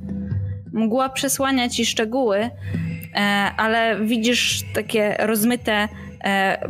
Mgła 0.72 1.09
przesłania 1.09 1.68
ci 1.68 1.86
szczegóły, 1.86 2.38
e, 2.38 2.51
ale 3.57 4.01
widzisz 4.05 4.62
takie 4.74 5.16
rozmyte 5.18 5.88
e, 6.24 6.62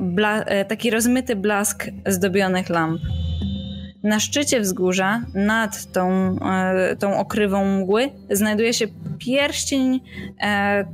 e, 0.47 0.65
taki 0.65 0.91
rozmyty 0.91 1.37
blask 1.37 1.87
zdobionych 2.07 2.69
lamp. 2.69 3.01
Na 4.03 4.21
szczycie 4.21 4.61
wzgórza, 4.61 5.21
nad 5.35 5.93
tą, 5.93 6.37
e, 6.39 6.97
tą 6.97 7.19
okrywą 7.19 7.65
mgły, 7.65 8.11
znajduje 8.31 8.75
się 8.75 8.87
pierścień, 9.19 10.01
e, 10.43 10.85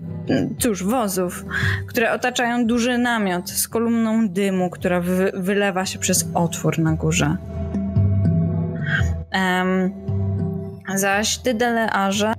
cóż, 0.59 0.85
wozów, 0.85 1.45
które 1.87 2.13
otaczają 2.13 2.67
duży 2.67 2.99
namiot 2.99 3.51
z 3.51 3.69
kolumną 3.69 4.29
dymu, 4.29 4.71
która 4.71 5.01
wy, 5.01 5.33
wylewa 5.35 5.87
się 5.87 5.99
przez 5.99 6.29
otwór 6.35 6.79
na 6.79 6.93
górze. 6.93 7.37
Um, 9.35 9.93
zaś 10.95 11.39
ty, 11.39 11.55
Delearze, 11.55 12.36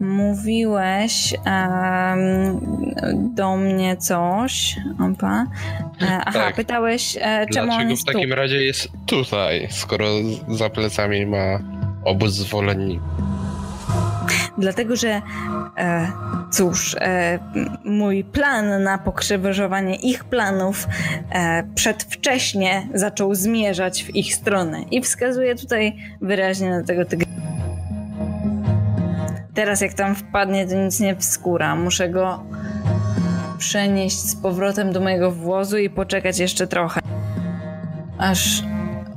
mówiłeś 0.00 1.34
um, 1.46 2.60
do 3.34 3.56
mnie 3.56 3.96
coś. 3.96 4.76
Opa. 5.12 5.46
E, 6.02 6.20
aha, 6.24 6.32
tak. 6.32 6.54
pytałeś, 6.54 7.16
e, 7.20 7.46
czemu 7.52 7.66
Dlaczego 7.66 7.82
on 7.84 7.90
jest 7.90 8.02
w 8.02 8.12
takim 8.12 8.30
tu? 8.30 8.36
razie 8.36 8.64
jest 8.64 8.88
tutaj, 9.06 9.68
skoro 9.70 10.06
za 10.48 10.70
plecami 10.70 11.26
ma 11.26 11.58
obóz 12.04 12.32
zwolenników? 12.32 13.26
Dlatego, 14.58 14.96
że 14.96 15.22
e, 15.76 16.12
cóż, 16.50 16.96
e, 17.00 17.38
mój 17.84 18.24
plan 18.24 18.82
na 18.82 18.98
pokrzyżowanie 18.98 19.94
ich 19.94 20.24
planów 20.24 20.88
e, 21.30 21.64
przedwcześnie 21.74 22.88
zaczął 22.94 23.34
zmierzać 23.34 24.04
w 24.04 24.16
ich 24.16 24.34
stronę. 24.34 24.82
I 24.90 25.00
wskazuje 25.00 25.54
tutaj 25.54 25.96
wyraźnie 26.20 26.70
na 26.70 26.82
tego 26.82 27.04
tygrysa. 27.04 27.55
Teraz 29.56 29.80
jak 29.80 29.94
tam 29.94 30.14
wpadnie, 30.14 30.66
to 30.66 30.74
nic 30.74 31.00
nie 31.00 31.16
wskóra. 31.16 31.76
Muszę 31.76 32.08
go 32.08 32.42
przenieść 33.58 34.16
z 34.16 34.36
powrotem 34.36 34.92
do 34.92 35.00
mojego 35.00 35.30
włozu 35.30 35.78
i 35.78 35.90
poczekać 35.90 36.38
jeszcze 36.38 36.66
trochę. 36.66 37.00
Aż 38.18 38.62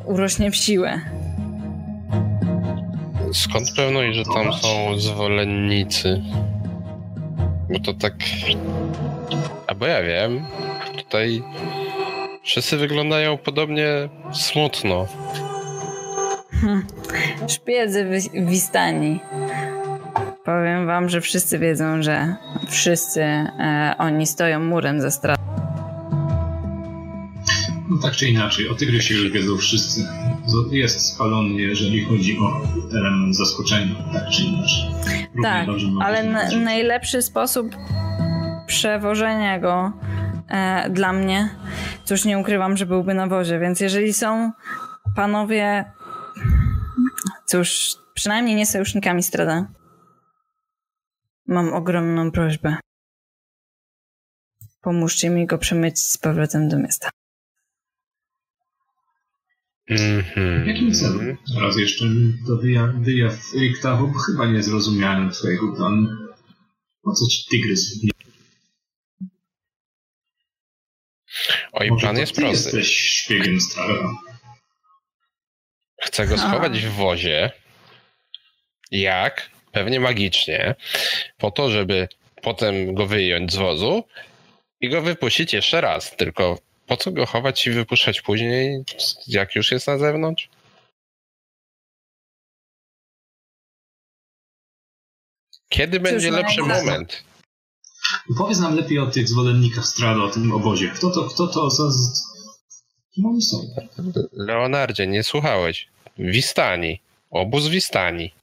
urośnie 0.06 0.52
w 0.52 0.56
siłę. 0.56 1.02
Skąd 3.34 3.68
pewność, 3.76 4.18
że 4.18 4.24
tam 4.26 4.54
są 4.54 5.00
zwolennicy? 5.00 6.22
Bo 7.74 7.80
to 7.80 7.94
tak... 7.94 8.14
Albo 9.68 9.88
ja 9.88 10.04
wiem, 10.04 10.46
tutaj 10.98 11.44
wszyscy 12.44 12.78
wyglądają 12.78 13.38
podobnie 13.38 13.88
smutno. 14.34 15.06
Hm. 16.52 16.86
Szpiedzy 17.48 18.06
w 18.06 18.46
Wistani. 18.46 19.20
Powiem 20.50 20.86
wam, 20.86 21.10
że 21.10 21.22
wszyscy 21.22 21.60
wiedzą, 21.60 22.04
że 22.04 22.36
wszyscy 22.68 23.22
e, 23.22 23.95
oni 23.97 24.28
stoją 24.28 24.60
murem 24.60 25.02
za 25.02 25.12
stratą. 25.12 25.43
No 27.89 27.97
tak 28.02 28.14
czy 28.14 28.28
inaczej, 28.28 28.70
o 28.70 28.76
Tygrysie 28.76 29.14
już 29.14 29.32
wiedzą 29.32 29.58
wszyscy. 29.58 30.08
Jest 30.72 31.14
spalony, 31.14 31.54
jeżeli 31.62 32.06
chodzi 32.06 32.38
o 32.39 32.62
element 32.97 33.36
zaskoczenia, 33.36 33.95
tak 34.14 34.30
czy 34.32 34.43
inaczej. 34.43 34.84
Równie 35.36 35.43
tak, 35.43 35.68
ale 36.02 36.24
na, 36.24 36.52
najlepszy 36.52 37.22
sposób 37.22 37.76
przewożenia 38.68 39.60
go 39.60 39.91
e, 40.47 40.89
dla 40.89 41.14
mnie, 41.14 41.50
cóż 42.04 42.26
nie 42.26 42.38
ukrywam, 42.38 42.78
że 42.78 42.86
byłby 42.86 43.14
na 43.14 43.28
wozie, 43.28 43.60
więc 43.60 43.80
jeżeli 43.80 44.14
są 44.14 44.52
panowie, 45.16 45.91
cóż, 47.45 47.95
przynajmniej 48.14 48.56
nie 48.56 48.66
sojusznikami 48.66 49.24
Strada, 49.24 49.79
mam 51.50 51.74
ogromną 51.74 52.32
prośbę. 52.32 52.78
Pomóżcie 54.82 55.30
mi 55.30 55.45
go 55.45 55.58
przemyć 55.58 56.00
z 56.00 56.18
powrotem 56.18 56.70
do 56.70 56.80
miasta. 56.80 57.10
Mm-hmm. 59.89 60.64
W 60.64 60.68
jakim 60.68 60.93
celu? 60.93 61.38
Raz 61.62 61.78
jeszcze 61.78 62.06
to 62.47 62.58
wyjaw, 62.58 62.95
wyjaw 62.95 63.34
Riktahu, 63.54 64.08
bo 64.08 64.20
chyba 64.20 64.45
nie 64.45 64.64
zrozumiałem 64.64 65.32
twojego 65.32 65.76
planu. 65.76 66.08
Po 67.04 67.14
co 67.14 67.26
ci 67.28 67.45
tygrys? 67.50 68.00
Oj, 71.72 71.89
plan 72.00 72.18
jest 72.18 72.36
ty 72.36 72.41
prosty. 72.41 72.78
jesteś 72.78 73.12
szpiegiem 73.12 73.62
Strara. 73.62 74.12
Chcę 76.02 76.28
go 76.28 76.38
schować 76.38 76.86
w 76.86 76.91
wozie. 76.91 77.52
Jak? 78.91 79.50
Pewnie 79.80 80.00
magicznie. 80.00 80.76
Po 81.38 81.52
to, 81.52 81.70
żeby 81.70 82.08
potem 82.42 82.94
go 82.94 83.08
wyjąć 83.08 83.54
z 83.54 83.56
wozu 83.56 84.04
i 84.82 84.90
go 84.90 85.02
wypuścić 85.02 85.54
jeszcze 85.54 85.82
raz. 85.82 86.16
Tylko 86.18 86.60
po 86.88 86.98
co 86.98 87.12
go 87.12 87.26
chować 87.26 87.68
i 87.68 87.72
wypuszczać 87.72 88.22
później, 88.22 88.84
jak 89.28 89.56
już 89.56 89.72
jest 89.72 89.88
na 89.88 89.98
zewnątrz? 89.98 90.50
Kiedy 95.70 96.00
będzie 96.00 96.32
lepszy 96.32 96.62
moment? 96.62 97.24
Powiedz 98.38 98.60
nam 98.60 98.76
lepiej 98.76 99.00
o 99.00 99.08
tych 99.08 99.28
zwolennikach 99.28 99.86
Strada, 99.86 100.24
o 100.24 100.30
tym 100.30 100.52
obozie. 100.52 100.90
Kto 100.96 101.12
to, 101.12 101.24
kto 101.24 101.48
to 101.48 101.70
za... 101.70 101.84
Kim 103.12 103.26
oni 103.26 103.42
są? 103.42 103.76
Leonardzie, 104.32 105.08
nie 105.08 105.24
słuchałeś. 105.24 105.88
Wistani. 106.18 107.02
Obóz 107.32 107.68
Wistani. 107.68 108.39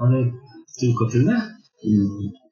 Ale 0.00 0.32
tylko 0.80 1.06
tyle? 1.10 1.54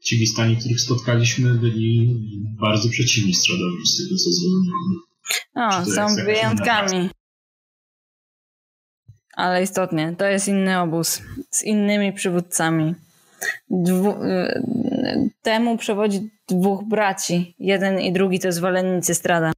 Ci 0.04 0.18
Wistani, 0.18 0.56
których 0.56 0.80
spotkaliśmy, 0.80 1.54
byli 1.54 2.20
bardzo 2.60 2.88
przeciwni 2.88 3.34
Stradowi 3.34 3.86
z 3.86 3.96
tego, 3.96 4.16
co 4.16 4.30
zrozumiałem. 4.30 4.94
O, 5.54 5.84
Czy 5.84 5.90
to 5.90 6.08
są 6.08 6.24
wyjątkami. 6.24 7.10
Ale 9.36 9.62
istotnie, 9.62 10.14
to 10.18 10.24
jest 10.24 10.48
inny 10.48 10.80
obóz 10.80 11.22
z 11.50 11.62
innymi 11.62 12.12
przywódcami. 12.12 12.94
Dwu, 13.70 14.10
y, 14.24 14.62
temu 15.42 15.78
przewodzi 15.78 16.30
dwóch 16.48 16.88
braci. 16.88 17.54
Jeden 17.58 18.00
i 18.00 18.12
drugi 18.12 18.40
to 18.40 18.52
zwolennicy 18.52 19.14
Strada. 19.14 19.52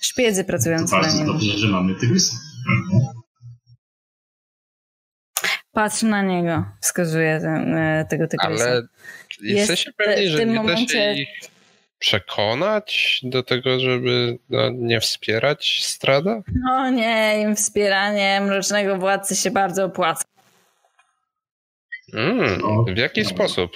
Szpiedzy 0.00 0.44
pracujący 0.44 0.90
bardzo 0.90 1.24
dobrze, 1.24 1.58
że 1.58 1.68
mamy 1.68 1.94
Tygrysa. 1.94 2.36
Patrz 5.72 6.02
na 6.02 6.22
niego, 6.22 6.64
wskazuje 6.80 7.40
ten, 7.40 7.74
e, 7.74 8.06
tego 8.10 8.28
tygrysa. 8.28 8.64
Ale 8.64 8.82
jesteście 9.42 9.92
pewni, 9.92 10.26
w 10.26 10.30
że 10.30 10.38
tym 10.38 10.48
nie 10.48 10.54
da 10.54 10.62
momencie- 10.62 11.14
się 11.14 11.20
ich 11.20 11.28
przekonać 11.98 13.20
do 13.22 13.42
tego, 13.42 13.80
żeby 13.80 14.38
no, 14.50 14.70
nie 14.70 15.00
wspierać 15.00 15.82
Strada? 15.84 16.42
No 16.54 16.90
nie, 16.90 17.40
im 17.42 17.56
wspieranie 17.56 18.40
mrocznego 18.40 18.98
władcy 18.98 19.36
się 19.36 19.50
bardzo 19.50 19.84
opłaca. 19.84 20.24
Mm, 22.14 22.60
w 22.94 22.98
jaki 22.98 23.24
sposób? 23.24 23.70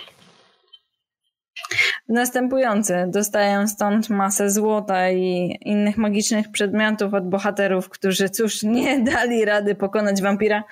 Następujący. 2.08 3.04
Dostają 3.08 3.68
stąd 3.68 4.10
masę 4.10 4.50
złota 4.50 5.10
i 5.10 5.56
innych 5.60 5.96
magicznych 5.96 6.50
przedmiotów 6.52 7.14
od 7.14 7.28
bohaterów, 7.28 7.88
którzy 7.88 8.28
cóż, 8.30 8.62
nie 8.62 9.00
dali 9.00 9.44
rady 9.44 9.74
pokonać 9.74 10.22
wampira, 10.22 10.64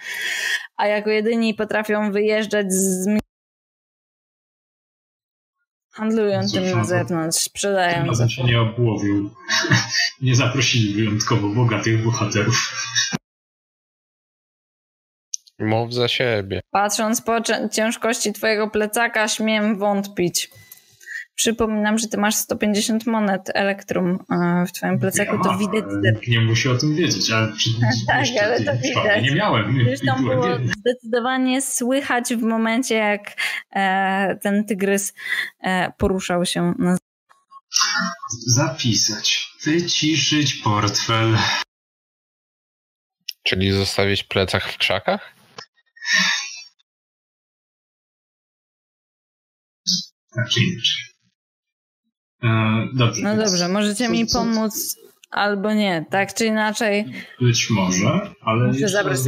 a 0.76 0.86
jako 0.86 1.10
jedyni 1.10 1.54
potrafią 1.54 2.12
wyjeżdżać 2.12 2.72
z 2.72 3.06
handlują 5.92 6.42
Cóż, 6.42 6.52
tym 6.52 6.78
na 6.78 6.84
zewnątrz, 6.84 7.38
Tym 7.38 7.50
sprzedają. 7.50 8.00
za- 8.02 8.06
razem 8.06 8.28
się 8.28 8.44
nie 8.44 8.60
obłowił. 8.60 9.30
nie 10.22 10.36
zaprosili 10.36 10.94
wyjątkowo 10.94 11.48
bogatych 11.48 12.04
bohaterów. 12.04 12.56
Mów 15.58 15.94
za 15.94 16.08
siebie. 16.08 16.60
Patrząc 16.70 17.20
po 17.22 17.32
ciężkości 17.72 18.32
twojego 18.32 18.70
plecaka, 18.70 19.28
śmiem 19.28 19.78
wątpić. 19.78 20.50
Przypominam, 21.34 21.98
że 21.98 22.08
ty 22.08 22.16
masz 22.18 22.34
150 22.34 23.06
monet 23.06 23.50
elektrum 23.54 24.18
e, 24.30 24.64
w 24.66 24.72
twoim 24.72 24.98
plecaku, 24.98 25.38
to 25.44 25.50
Ja 25.50 25.56
mam, 25.56 25.58
widać. 25.58 25.84
nie 26.28 26.40
musi 26.40 26.68
o 26.68 26.76
tym 26.78 26.94
wiedzieć, 26.96 27.30
ale 27.30 27.52
przy, 27.52 27.70
Tak, 28.06 28.24
ale 28.42 28.60
to 28.64 28.72
widać. 28.76 29.22
nie 29.22 29.30
miałem. 29.34 29.80
i 29.80 29.84
Zresztą 29.84 30.22
było 30.24 30.48
biedny. 30.48 30.72
zdecydowanie 30.78 31.62
słychać 31.62 32.34
w 32.34 32.42
momencie, 32.42 32.94
jak 32.94 33.36
e, 33.76 34.36
ten 34.42 34.64
tygrys 34.64 35.14
e, 35.60 35.92
poruszał 35.98 36.46
się 36.46 36.74
na 36.78 36.96
Zapisać. 38.46 39.46
Wyciszyć 39.64 40.54
portfel. 40.54 41.36
Czyli 43.42 43.72
zostawić 43.72 44.22
plecak 44.24 44.64
w 44.64 44.78
krzakach? 44.78 45.34
Tak 50.36 50.48
czy 50.50 50.60
inaczej. 50.60 51.13
E, 52.44 52.48
dobrze. 52.92 53.22
No 53.22 53.36
więc 53.36 53.50
dobrze, 53.50 53.68
możecie 53.68 54.06
co- 54.06 54.12
mi 54.12 54.26
co- 54.26 54.38
pomóc 54.38 54.96
albo 55.30 55.72
nie, 55.74 56.04
tak 56.10 56.34
czy 56.34 56.46
inaczej. 56.46 57.04
Być 57.40 57.70
może, 57.70 58.34
ale 58.40 58.66
Muszę 58.66 58.88
zabrać 58.88 59.18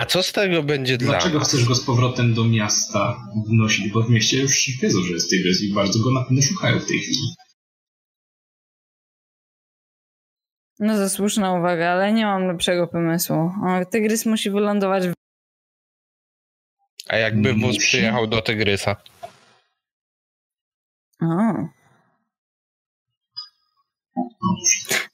A 0.00 0.06
co 0.06 0.22
z 0.22 0.32
tego 0.32 0.62
będzie 0.62 0.98
dla 0.98 1.08
Dlaczego 1.08 1.38
nas? 1.38 1.48
chcesz 1.48 1.64
go 1.64 1.74
z 1.74 1.84
powrotem 1.84 2.34
do 2.34 2.44
miasta 2.44 3.16
wnosić? 3.48 3.92
Bo 3.92 4.02
w 4.02 4.10
mieście 4.10 4.40
już 4.40 4.68
wiedzą, 4.82 5.02
że 5.02 5.12
jest 5.12 5.30
tygrys 5.30 5.62
i 5.62 5.74
bardzo 5.74 5.98
go 5.98 6.10
na 6.10 6.22
pewno 6.24 6.42
szukają 6.42 6.78
w 6.80 6.86
tej 6.86 6.98
chwili. 6.98 7.18
No 10.78 10.94
to 10.96 11.08
słuszna 11.10 11.52
uwaga, 11.52 11.90
ale 11.90 12.12
nie 12.12 12.24
mam 12.26 12.46
lepszego 12.46 12.86
pomysłu. 12.86 13.36
O, 13.36 13.84
tygrys 13.90 14.26
musi 14.26 14.50
wylądować 14.50 15.08
w... 15.08 15.12
A 17.08 17.16
jakby 17.16 17.54
wóz 17.54 17.78
przyjechał 17.78 18.26
do 18.26 18.42
Tygrysa? 18.42 18.96
O. 21.22 21.26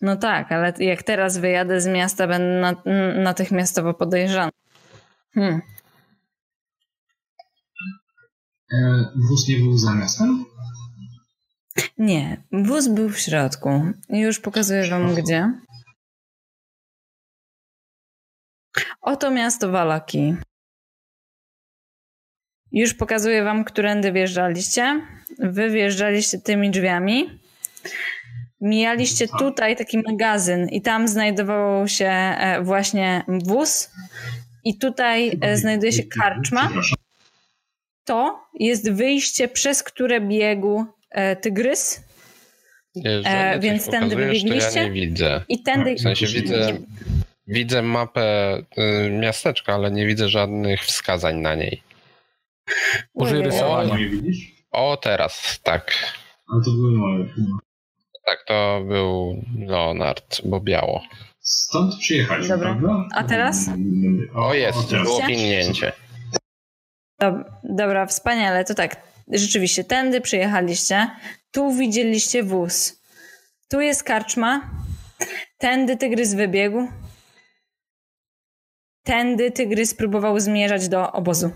No 0.01 0.17
tak, 0.17 0.53
ale 0.53 0.75
jak 0.79 1.03
teraz 1.03 1.39
wyjadę 1.39 1.81
z 1.81 1.87
miasta, 1.87 2.27
będę 2.27 2.75
natychmiastowo 3.23 3.95
podejrzany. 3.95 4.53
Hmm. 5.35 5.61
E, 8.73 9.05
wóz 9.29 9.49
nie 9.49 9.57
był 9.57 9.79
za 9.79 9.95
miastem? 9.95 10.45
Nie, 11.99 12.43
wóz 12.53 12.89
był 12.89 13.11
w 13.11 13.19
środku. 13.19 13.69
Już 14.09 14.41
pokazuję 14.41 14.91
wam 14.91 15.15
gdzie. 15.15 15.53
Oto 19.01 19.31
miasto 19.31 19.71
Walaki. 19.71 20.35
Już 22.73 22.95
pokazuję 22.95 23.45
wam, 23.45 23.65
którędy 23.65 24.13
wjeżdżaliście. 24.13 25.07
Wy 25.39 25.71
wjeżdżaliście 25.71 26.39
tymi 26.39 26.71
drzwiami. 26.71 27.41
Mijaliście 28.61 29.29
tutaj 29.39 29.77
taki 29.77 29.99
magazyn 29.99 30.69
i 30.69 30.83
tam 30.83 31.09
znajdował 31.09 31.89
się 31.89 32.07
e, 32.09 32.63
właśnie 32.63 33.25
wóz 33.29 33.91
i 34.65 34.79
tutaj 34.79 35.39
e, 35.41 35.57
znajduje 35.57 35.93
się 35.93 36.03
karczma. 36.03 36.71
To 38.05 38.41
jest 38.55 38.91
wyjście, 38.91 39.49
przez 39.49 39.83
które 39.83 40.21
biegł 40.21 40.85
e, 41.11 41.37
tygrys 41.37 42.07
E, 43.05 43.59
więc 43.61 43.91
tędy 43.91 44.15
to 44.15 44.21
ja 44.21 44.27
wybiegliście? 44.27 44.85
nie 44.85 44.91
widzę. 44.91 45.41
i 45.49 45.63
tędy... 45.63 45.95
W 45.95 46.01
sensie 46.01 46.27
widzę, 46.27 46.79
widzę 47.47 47.83
mapę 47.83 48.59
y, 48.79 49.11
miasteczka, 49.11 49.75
ale 49.75 49.91
nie 49.91 50.07
widzę 50.07 50.29
żadnych 50.29 50.85
wskazań 50.85 51.37
na 51.37 51.55
niej. 51.55 51.83
Użyj 53.15 53.43
rysowania. 53.43 53.97
O, 54.71 54.97
teraz, 54.97 55.61
tak. 55.63 55.93
Ale 56.53 56.65
to 56.65 56.71
były 56.71 56.93
moje 56.93 57.25
chyba. 57.25 57.66
Tak, 58.27 58.45
to 58.47 58.81
był 58.89 59.45
Leonard, 59.59 60.41
bo 60.45 60.61
biało. 60.61 61.03
Stąd 61.41 61.99
przyjechaliśmy, 61.99 62.49
Dobra. 62.57 62.75
prawda? 62.75 63.09
A 63.15 63.25
teraz? 63.25 63.57
O, 64.35 64.55
jest, 64.55 64.79
teraz. 64.91 65.05
było 65.05 65.21
pingnięcie. 65.27 65.93
Dob- 67.23 67.45
Dobra, 67.65 68.07
wspaniale. 68.07 68.65
To 68.65 68.75
tak, 68.75 68.97
rzeczywiście, 69.33 69.85
tędy 69.85 70.21
przyjechaliście. 70.21 71.11
Tu 71.51 71.73
widzieliście 71.75 72.43
wóz. 72.43 73.03
Tu 73.71 73.81
jest 73.81 74.03
karczma. 74.03 74.71
Tędy 75.59 75.97
tygrys 75.97 76.35
wybiegł. 76.35 76.89
Tędy 79.05 79.51
tygrys 79.51 79.95
próbował 79.95 80.41
zmierzać 80.41 80.89
do 80.89 81.13
obozu. 81.13 81.51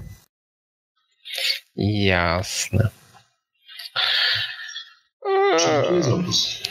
Jasne. 1.76 2.88
Jest 5.96 6.08
obóz. 6.08 6.62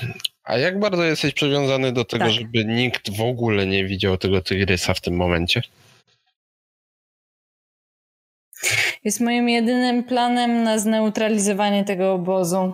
A 0.43 0.57
jak 0.57 0.79
bardzo 0.79 1.03
jesteś 1.03 1.33
przywiązany 1.33 1.91
do 1.91 2.05
tego, 2.05 2.25
Tak. 2.25 2.33
żeby 2.33 2.65
nikt 2.65 3.09
w 3.17 3.21
ogóle 3.21 3.67
nie 3.67 3.85
widział 3.85 4.17
tego 4.17 4.41
tygrysa 4.41 4.93
w 4.93 5.01
tym 5.01 5.15
momencie? 5.15 5.61
Jest 9.03 9.19
moim 9.21 9.49
jedynym 9.49 10.03
planem 10.03 10.63
na 10.63 10.79
zneutralizowanie 10.79 11.83
tego 11.83 12.13
obozu. 12.13 12.73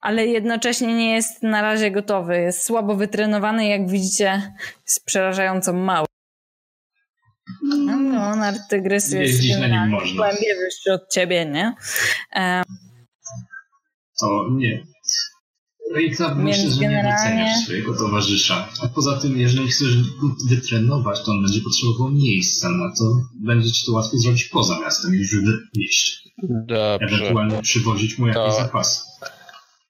Ale 0.00 0.26
jednocześnie 0.26 0.94
nie 0.94 1.14
jest 1.14 1.42
na 1.42 1.62
razie 1.62 1.90
gotowy. 1.90 2.40
Jest 2.40 2.62
słabo 2.64 2.94
wytrenowany, 2.96 3.66
jak 3.68 3.90
widzicie, 3.90 4.52
jest 4.86 5.04
przerażająco 5.04 5.72
mały. 5.72 6.06
No, 7.62 7.92
Leonard 8.12 8.58
Tygrys 8.68 9.12
jest 9.12 9.38
na 9.40 9.44
nim 9.48 9.60
generalnie 9.60 9.94
można. 9.94 10.16
głębiej 10.16 10.54
wyższy 10.64 10.92
od 10.92 11.08
ciebie, 11.12 11.46
nie? 11.46 11.74
E, 12.36 12.62
To 14.20 14.46
nie. 14.50 14.86
Rejka, 15.94 16.34
myślę, 16.34 16.70
że 16.70 16.76
nie 16.76 16.80
generalnie- 16.80 17.12
doceniasz 17.30 17.64
swojego 17.64 17.96
towarzysza. 17.96 18.68
A 18.82 18.88
poza 18.88 19.20
tym, 19.20 19.38
jeżeli 19.40 19.68
chcesz 19.68 19.96
go 20.02 20.26
wytrenować, 20.48 21.24
to 21.24 21.30
on 21.32 21.42
będzie 21.42 21.60
potrzebował 21.60 22.10
miejsca 22.10 22.68
na 22.68 22.92
to. 22.98 23.04
Będzie 23.34 23.72
ci 23.72 23.86
to 23.86 23.92
łatwo 23.92 24.16
zrobić 24.18 24.44
poza 24.44 24.80
miastem 24.80 25.12
niż 25.12 25.34
w 25.36 25.78
mieście. 25.78 26.30
Dobrze. 26.42 27.16
Ewentualnie 27.16 27.62
przywozić 27.62 28.18
mu 28.18 28.26
jakieś 28.26 28.42
To- 28.42 28.52
zapasy. 28.62 29.00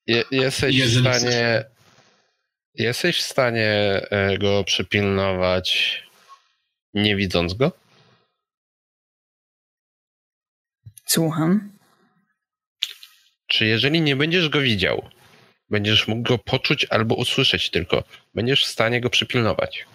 Je, 0.07 0.25
jesteś 0.31 0.83
w 0.85 1.01
stanie. 1.01 1.65
Jesteś 2.75 3.19
w 3.19 3.23
stanie 3.23 3.69
e, 4.11 4.39
go 4.39 4.65
przypilnować, 4.65 5.97
nie 6.95 7.17
widząc 7.17 7.55
go? 7.55 7.73
słucham. 11.07 11.80
Czy 13.51 13.67
jeżeli 13.67 14.01
nie 14.01 14.17
będziesz 14.17 14.49
go 14.49 14.61
widział, 14.61 15.09
będziesz 15.71 16.09
mógł 16.09 16.23
go 16.23 16.39
poczuć 16.39 16.87
albo 16.91 17.15
usłyszeć 17.15 17.71
tylko, 17.71 18.05
będziesz 18.35 18.65
w 18.65 18.69
stanie 18.69 19.01
go 19.01 19.11
przypilnować? 19.11 19.87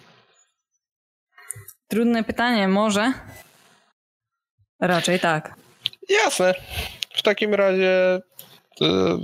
Trudne 1.88 2.24
pytanie, 2.24 2.68
może? 2.68 3.12
Raczej 4.80 5.20
tak. 5.20 5.54
Jasne. 6.08 6.54
W 7.14 7.22
takim 7.22 7.54
razie 7.54 8.20
e, 8.80 9.18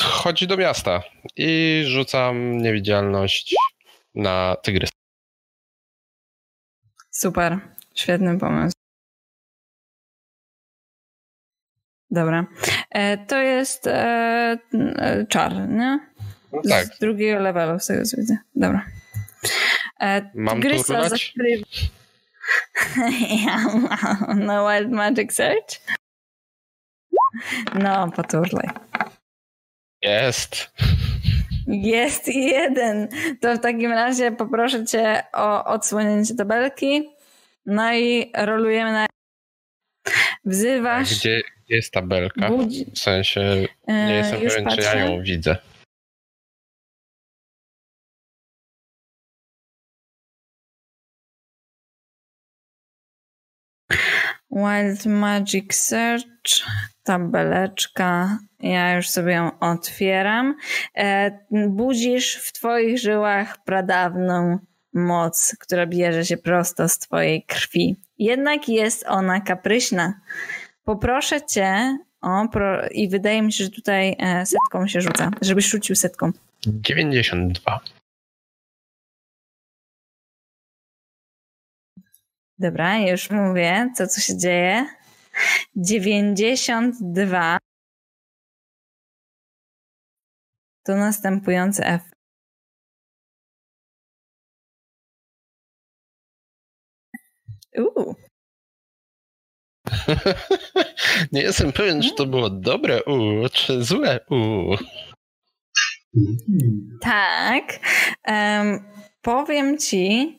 chodź 0.00 0.46
do 0.46 0.56
miasta 0.56 1.02
i 1.36 1.82
rzucam 1.86 2.58
niewidzialność 2.58 3.54
na 4.14 4.56
tygrys. 4.62 4.90
Super. 7.10 7.58
Świetny 7.94 8.38
pomysł. 8.38 8.83
Dobra. 12.10 12.46
E, 12.90 13.18
to 13.26 13.36
jest 13.36 13.86
e, 13.86 13.92
e, 14.96 15.26
czar, 15.28 15.68
nie? 15.68 15.98
No 16.52 16.60
tak, 16.68 16.86
Z 16.86 16.98
drugiego 16.98 17.40
levelu, 17.40 17.78
z 17.80 17.86
tego 17.86 18.04
co 18.04 18.16
widzę. 18.16 18.36
Dobra. 18.54 18.84
E, 20.00 20.30
Mam 20.34 20.62
turlać? 20.62 20.86
zakrywa... 20.86 21.66
ja 23.46 23.56
mam. 23.58 24.44
No 24.44 24.68
Wild 24.70 24.90
Magic 24.92 25.32
Search? 25.34 25.80
No, 27.74 28.10
poturlaj. 28.10 28.68
jest. 30.02 30.70
Jest 31.66 32.28
jeden. 32.28 33.08
To 33.40 33.54
w 33.56 33.60
takim 33.60 33.92
razie 33.92 34.32
poproszę 34.32 34.84
cię 34.84 35.22
o 35.32 35.64
odsłonięcie 35.64 36.34
tabelki. 36.34 37.08
No 37.66 37.94
i 37.94 38.32
rolujemy 38.36 38.92
na... 38.92 39.06
Wzywasz... 40.44 41.14
Gdzie 41.18 41.42
jest 41.68 41.92
tabelka? 41.92 42.48
budzi... 42.48 42.84
W 42.94 42.98
sensie 42.98 43.40
e, 43.86 44.06
nie 44.06 44.14
jestem 44.14 44.42
już 44.42 44.54
pewien, 44.54 44.68
czy 44.68 44.80
ja 44.80 44.92
patrzę. 44.92 44.98
ją 44.98 45.22
widzę. 45.22 45.56
Wild 54.50 55.06
Magic 55.06 55.74
Search, 55.74 56.66
tabeleczka. 57.02 58.38
Ja 58.60 58.96
już 58.96 59.08
sobie 59.08 59.32
ją 59.32 59.58
otwieram. 59.58 60.54
E, 60.96 61.38
budzisz 61.50 62.36
w 62.36 62.52
twoich 62.52 62.98
żyłach 62.98 63.64
pradawną 63.64 64.58
moc, 64.92 65.56
która 65.60 65.86
bierze 65.86 66.24
się 66.24 66.36
prosto 66.36 66.88
z 66.88 66.98
twojej 66.98 67.42
krwi. 67.42 67.96
Jednak 68.18 68.68
jest 68.68 69.04
ona 69.08 69.40
kapryśna. 69.40 70.20
Poproszę 70.84 71.46
cię 71.46 71.98
o, 72.20 72.48
pro, 72.48 72.88
i 72.88 73.08
wydaje 73.08 73.42
mi 73.42 73.52
się, 73.52 73.64
że 73.64 73.70
tutaj 73.70 74.16
e, 74.18 74.46
setką 74.46 74.88
się 74.88 75.00
rzuca, 75.00 75.30
żebyś 75.42 75.70
rzucił 75.70 75.96
setką. 75.96 76.32
92. 76.66 77.80
Dobra, 82.58 82.98
już 82.98 83.30
mówię, 83.30 83.92
co 83.96 84.06
tu 84.06 84.20
się 84.20 84.38
dzieje. 84.38 84.86
92 85.76 87.58
to 90.84 90.96
następujący 90.96 91.84
F. 91.84 92.02
Uuu, 97.78 98.14
Nie 101.32 101.42
jestem 101.42 101.72
pewien, 101.72 102.02
czy 102.02 102.14
to 102.14 102.26
było 102.26 102.50
dobre 102.50 103.04
u, 103.04 103.48
czy 103.52 103.84
złe 103.84 104.20
u. 104.30 104.74
Tak. 107.00 107.64
Um, 108.28 108.84
powiem 109.22 109.78
ci, 109.78 110.38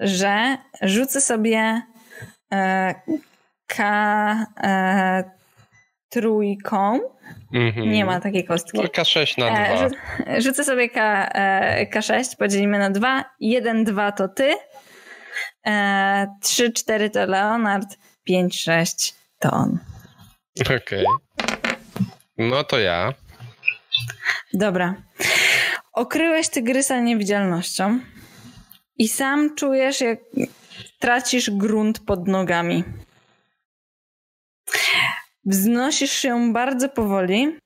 że 0.00 0.56
rzucę 0.82 1.20
sobie 1.20 1.82
e, 2.52 2.94
K 3.66 4.46
e, 4.62 5.24
trójką. 6.08 7.00
Mm-hmm. 7.54 7.86
Nie 7.86 8.04
ma 8.04 8.20
takiej 8.20 8.44
kostki. 8.44 8.78
No, 8.78 8.84
K6 8.84 9.38
na 9.38 9.46
2. 9.46 9.58
E, 9.58 9.88
rzu- 9.88 10.40
rzucę 10.40 10.64
sobie 10.64 10.88
K, 10.88 11.28
e, 11.34 11.86
K6, 11.90 12.36
podzielimy 12.38 12.78
na 12.78 12.90
2. 12.90 13.24
1, 13.40 13.84
2 13.84 14.12
to 14.12 14.28
ty. 14.28 14.54
E, 15.66 16.26
3, 16.42 16.72
4 16.72 17.10
to 17.10 17.26
Leonard. 17.26 17.98
5, 18.24 18.60
6 18.60 19.14
to 19.38 19.50
on. 19.50 19.78
Okej. 20.60 20.76
Okay. 20.76 21.04
No 22.38 22.64
to 22.64 22.78
ja. 22.78 23.14
Dobra. 24.52 24.94
Okryłeś 25.92 26.48
tygrysa 26.48 27.00
niewidzialnością 27.00 28.00
i 28.98 29.08
sam 29.08 29.54
czujesz, 29.54 30.00
jak 30.00 30.18
tracisz 30.98 31.50
grunt 31.50 31.98
pod 31.98 32.28
nogami. 32.28 32.84
Wznosisz 35.44 36.12
się 36.12 36.52
bardzo 36.52 36.88
powoli 36.88 37.58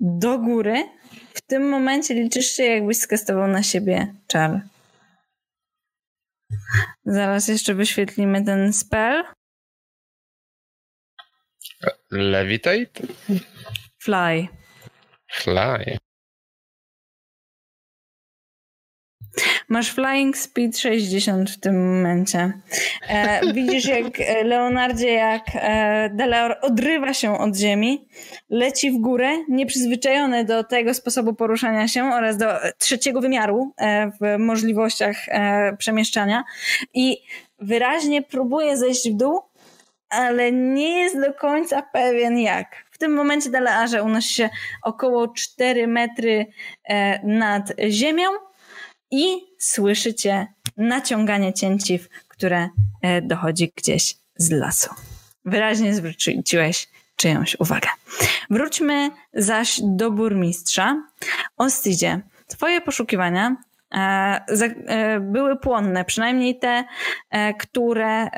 do 0.00 0.38
góry. 0.38 0.84
W 1.34 1.40
tym 1.40 1.68
momencie 1.68 2.14
liczysz 2.14 2.46
się, 2.46 2.62
jakbyś 2.62 2.98
skastował 2.98 3.48
na 3.48 3.62
siebie 3.62 4.14
czar. 4.26 4.60
Zaraz 7.04 7.48
jeszcze 7.48 7.74
wyświetlimy 7.74 8.44
ten 8.44 8.72
spell. 8.72 9.24
Levitate? 12.10 13.06
Fly. 14.02 14.48
Fly. 15.32 15.98
Masz 19.68 19.94
flying 19.94 20.36
speed 20.36 20.78
60 20.78 21.50
w 21.50 21.60
tym 21.60 21.96
momencie. 21.96 22.52
E, 23.08 23.40
widzisz 23.54 23.84
jak 23.84 24.20
e, 24.20 24.44
Leonardzie, 24.44 25.12
jak 25.12 25.42
e, 25.54 26.10
Deleor 26.12 26.56
odrywa 26.62 27.14
się 27.14 27.38
od 27.38 27.56
ziemi, 27.56 28.08
leci 28.50 28.90
w 28.90 28.98
górę, 28.98 29.30
nieprzyzwyczajony 29.48 30.44
do 30.44 30.64
tego 30.64 30.94
sposobu 30.94 31.34
poruszania 31.34 31.88
się 31.88 32.04
oraz 32.04 32.36
do 32.36 32.46
trzeciego 32.78 33.20
wymiaru 33.20 33.72
e, 33.76 34.10
w 34.10 34.38
możliwościach 34.38 35.16
e, 35.28 35.76
przemieszczania 35.76 36.44
i 36.94 37.16
wyraźnie 37.58 38.22
próbuje 38.22 38.76
zejść 38.76 39.10
w 39.10 39.16
dół, 39.16 39.40
ale 40.10 40.52
nie 40.52 41.00
jest 41.00 41.20
do 41.20 41.34
końca 41.34 41.82
pewien 41.82 42.38
jak. 42.38 42.84
W 42.90 42.98
tym 42.98 43.14
momencie 43.14 43.50
Delearze 43.50 44.02
unosi 44.02 44.34
się 44.34 44.50
około 44.82 45.28
4 45.28 45.86
metry 45.86 46.46
e, 46.84 47.26
nad 47.26 47.72
ziemią 47.88 48.28
i 49.10 49.26
słyszycie 49.58 50.46
naciąganie 50.76 51.52
cięciw, 51.52 52.08
które 52.28 52.68
e, 53.02 53.22
dochodzi 53.22 53.72
gdzieś 53.76 54.14
z 54.36 54.50
lasu. 54.50 54.90
Wyraźnie 55.44 55.94
zwróciłeś 55.94 56.88
czyjąś 57.16 57.56
uwagę. 57.58 57.88
Wróćmy 58.50 59.10
zaś 59.34 59.80
do 59.82 60.10
burmistrza. 60.10 61.02
Ostidzie, 61.56 62.20
twoje 62.46 62.80
poszukiwania 62.80 63.56
e, 63.94 63.98
e, 63.98 65.20
były 65.20 65.56
płonne, 65.56 66.04
przynajmniej 66.04 66.58
te, 66.58 66.84
które 67.58 68.28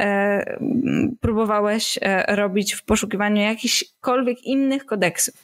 próbowałeś 1.20 1.98
robić 2.28 2.74
w 2.74 2.84
poszukiwaniu 2.84 3.42
jakichkolwiek 3.42 4.44
innych 4.44 4.86
kodeksów. 4.86 5.34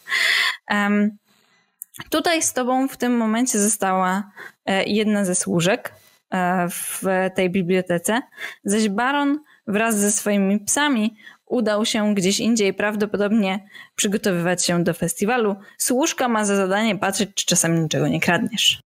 Tutaj 2.11 2.43
z 2.43 2.53
tobą 2.53 2.89
w 2.89 2.97
tym 2.97 3.17
momencie 3.17 3.59
została 3.59 4.31
e, 4.67 4.85
jedna 4.85 5.25
ze 5.25 5.35
służek 5.35 5.95
e, 6.31 6.69
w 6.71 7.03
tej 7.35 7.51
bibliotece, 7.51 8.23
zaś 8.65 8.89
baron 8.89 9.39
wraz 9.67 9.99
ze 9.99 10.13
swoimi 10.13 10.61
psami 10.61 11.17
udał 11.47 11.85
się 11.85 12.15
gdzieś 12.15 12.41
indziej, 12.41 12.75
prawdopodobnie 12.75 13.69
przygotowywać 13.95 14.65
się 14.65 14.85
do 14.85 14.95
festiwalu. 14.95 15.57
Służka 15.79 16.29
ma 16.29 16.45
za 16.45 16.57
zadanie 16.57 16.99
patrzeć, 16.99 17.31
czy 17.35 17.47
czasami 17.47 17.81
niczego 17.81 18.09
nie 18.09 18.21
kradniesz. 18.21 18.81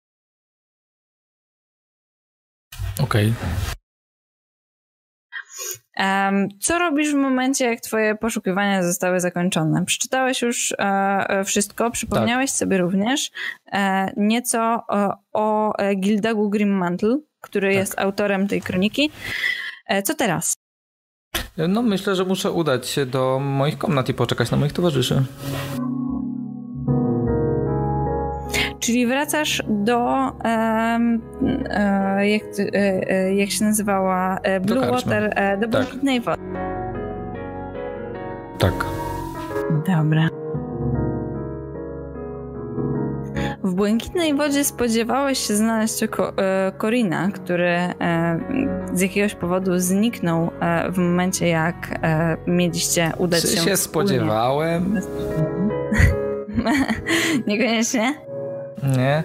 Okej. 3.00 3.34
Okay. 3.38 3.78
Co 6.60 6.80
robisz 6.80 7.12
w 7.12 7.16
momencie, 7.16 7.66
jak 7.66 7.82
twoje 7.82 8.16
poszukiwania 8.16 8.84
zostały 8.84 9.20
zakończone? 9.20 9.86
Przeczytałeś 9.86 10.42
już 10.42 10.72
e, 10.72 10.76
e, 10.80 11.44
wszystko, 11.44 11.92
przypomniałeś 11.92 12.52
tak. 12.52 12.58
sobie 12.58 12.78
również 12.78 13.32
e, 13.72 14.12
nieco 14.18 14.84
o 15.34 15.74
Gildagu 15.96 16.50
Grimmantle, 16.50 17.20
który 17.42 17.68
tak. 17.68 17.76
jest 17.76 18.00
autorem 18.00 18.48
tej 18.48 18.62
kroniki. 18.62 19.12
Co 20.04 20.14
teraz? 20.14 20.54
No 21.68 21.82
myślę, 21.82 22.16
że 22.16 22.26
muszę 22.26 22.52
udać 22.52 22.88
się 22.88 23.06
do 23.06 23.40
moich 23.40 23.78
komnat 23.78 24.10
i 24.10 24.14
poczekać 24.14 24.52
na 24.52 24.58
moich 24.58 24.74
towarzyszy. 24.74 25.24
Czyli 28.88 29.08
wracasz 29.08 29.64
do, 29.68 29.98
um, 30.00 31.22
jak, 32.22 32.44
e, 32.60 33.10
e, 33.10 33.36
jak 33.36 33.50
się 33.50 33.66
nazywała, 33.66 34.40
Blue 34.62 34.82
do 34.82 34.92
Water, 34.92 35.36
do 35.60 35.68
tak. 35.68 35.70
Błękitnej 35.70 36.22
Wody. 36.22 36.42
Tak. 38.58 38.86
Dobra. 39.88 40.30
W 43.64 43.74
Błękitnej 43.74 44.36
Wodzie 44.36 44.64
spodziewałeś 44.64 45.40
się 45.40 45.56
znaleźć 45.56 46.04
Korina, 46.78 47.32
który 47.32 47.78
z 48.94 49.02
jakiegoś 49.02 49.36
powodu 49.36 49.80
zniknął 49.80 50.52
w 50.90 50.98
momencie, 50.98 51.48
jak 51.48 52.00
mieliście 52.48 53.12
udać 53.18 53.42
Czy 53.42 53.48
się. 53.48 53.58
Czy 53.58 53.64
się 53.64 53.78
spodziewałem? 53.78 55.00
Niekoniecznie. 57.48 58.27
Nie. 58.84 59.24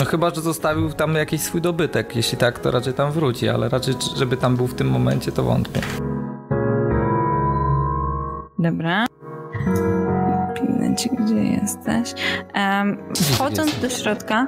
No 0.00 0.06
chyba, 0.06 0.30
że 0.30 0.40
zostawił 0.40 0.92
tam 0.92 1.14
jakiś 1.14 1.40
swój 1.40 1.60
dobytek. 1.60 2.16
Jeśli 2.16 2.38
tak, 2.38 2.58
to 2.58 2.70
raczej 2.70 2.94
tam 2.94 3.12
wróci, 3.12 3.48
ale 3.48 3.68
raczej, 3.68 3.94
żeby 4.16 4.36
tam 4.36 4.56
był 4.56 4.66
w 4.66 4.74
tym 4.74 4.90
momencie, 4.90 5.32
to 5.32 5.42
wątpię. 5.42 5.80
Dobra. 8.58 9.06
Pilnęcie, 10.54 11.10
gdzie 11.20 11.44
jesteś. 11.44 12.14
Um, 12.54 12.98
wchodząc 13.14 13.80
do 13.80 13.88
środka... 13.88 14.46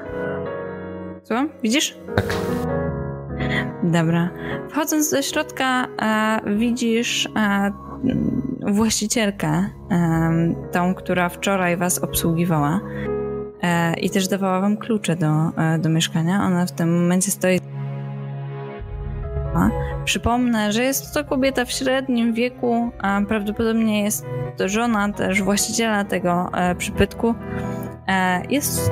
Co? 1.23 1.45
Widzisz? 1.63 1.97
Tak. 2.17 2.35
Dobra. 3.83 4.31
Wchodząc 4.71 5.11
do 5.11 5.23
środka 5.23 5.87
e, 6.03 6.41
widzisz 6.57 7.29
e, 7.37 7.73
właścicielkę, 8.69 9.65
tą, 10.73 10.95
która 10.95 11.29
wczoraj 11.29 11.77
was 11.77 11.99
obsługiwała 11.99 12.81
e, 13.63 13.95
i 13.95 14.11
też 14.11 14.29
dawała 14.29 14.61
wam 14.61 14.77
klucze 14.77 15.17
do, 15.17 15.51
e, 15.57 15.79
do 15.79 15.89
mieszkania. 15.89 16.45
Ona 16.45 16.67
w 16.67 16.73
tym 16.73 17.01
momencie 17.01 17.31
stoi. 17.31 17.61
Przypomnę, 20.05 20.73
że 20.73 20.83
jest 20.83 21.15
to 21.15 21.25
kobieta 21.25 21.65
w 21.65 21.71
średnim 21.71 22.35
wieku, 22.35 22.91
a 22.99 23.21
prawdopodobnie 23.29 24.03
jest 24.05 24.27
to 24.57 24.69
żona 24.69 25.13
też 25.13 25.43
właściciela 25.43 26.05
tego 26.05 26.51
e, 26.55 26.75
przybytku. 26.75 27.35
Jest 28.51 28.91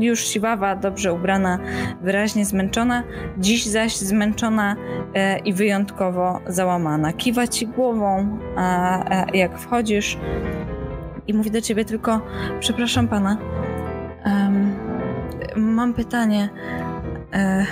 już 0.00 0.24
siwawa, 0.24 0.76
dobrze 0.76 1.12
ubrana, 1.12 1.58
wyraźnie 2.02 2.44
zmęczona, 2.44 3.02
dziś 3.38 3.66
zaś 3.66 3.96
zmęczona 3.96 4.76
e, 5.14 5.38
i 5.38 5.52
wyjątkowo 5.52 6.40
załamana. 6.46 7.12
Kiwa 7.12 7.46
ci 7.46 7.66
głową, 7.66 8.38
jak 9.34 9.58
wchodzisz 9.58 10.18
i 11.26 11.34
mówi 11.34 11.50
do 11.50 11.60
ciebie 11.60 11.84
tylko: 11.84 12.20
Przepraszam 12.60 13.08
pana, 13.08 13.38
mam 15.56 15.94
pytanie. 15.94 16.48
E, 17.32 17.66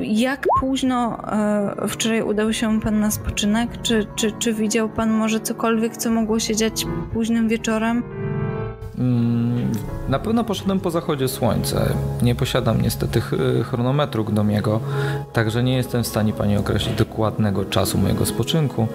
jak 0.00 0.46
późno 0.60 1.18
e, 1.32 1.88
wczoraj 1.88 2.22
udał 2.22 2.52
się 2.52 2.80
pan 2.80 3.00
na 3.00 3.10
spoczynek? 3.10 3.82
Czy, 3.82 4.06
czy, 4.14 4.32
czy 4.32 4.52
widział 4.52 4.88
pan 4.88 5.10
może 5.10 5.40
cokolwiek, 5.40 5.96
co 5.96 6.10
mogło 6.10 6.38
się 6.38 6.56
dziać 6.56 6.86
późnym 7.12 7.48
wieczorem? 7.48 8.02
Mm, 9.02 9.72
na 10.08 10.18
pewno 10.18 10.44
poszedłem 10.44 10.80
po 10.80 10.90
zachodzie 10.90 11.28
słońca. 11.28 11.84
Nie 12.22 12.34
posiadam 12.34 12.82
niestety 12.82 13.20
chronometru 13.64 14.24
Gnomiego, 14.24 14.80
także 15.32 15.62
nie 15.62 15.76
jestem 15.76 16.02
w 16.02 16.06
stanie 16.06 16.32
pani 16.32 16.56
określić 16.56 16.96
dokładnego 16.96 17.64
czasu 17.64 17.98
mojego 17.98 18.26
spoczynku. 18.26 18.86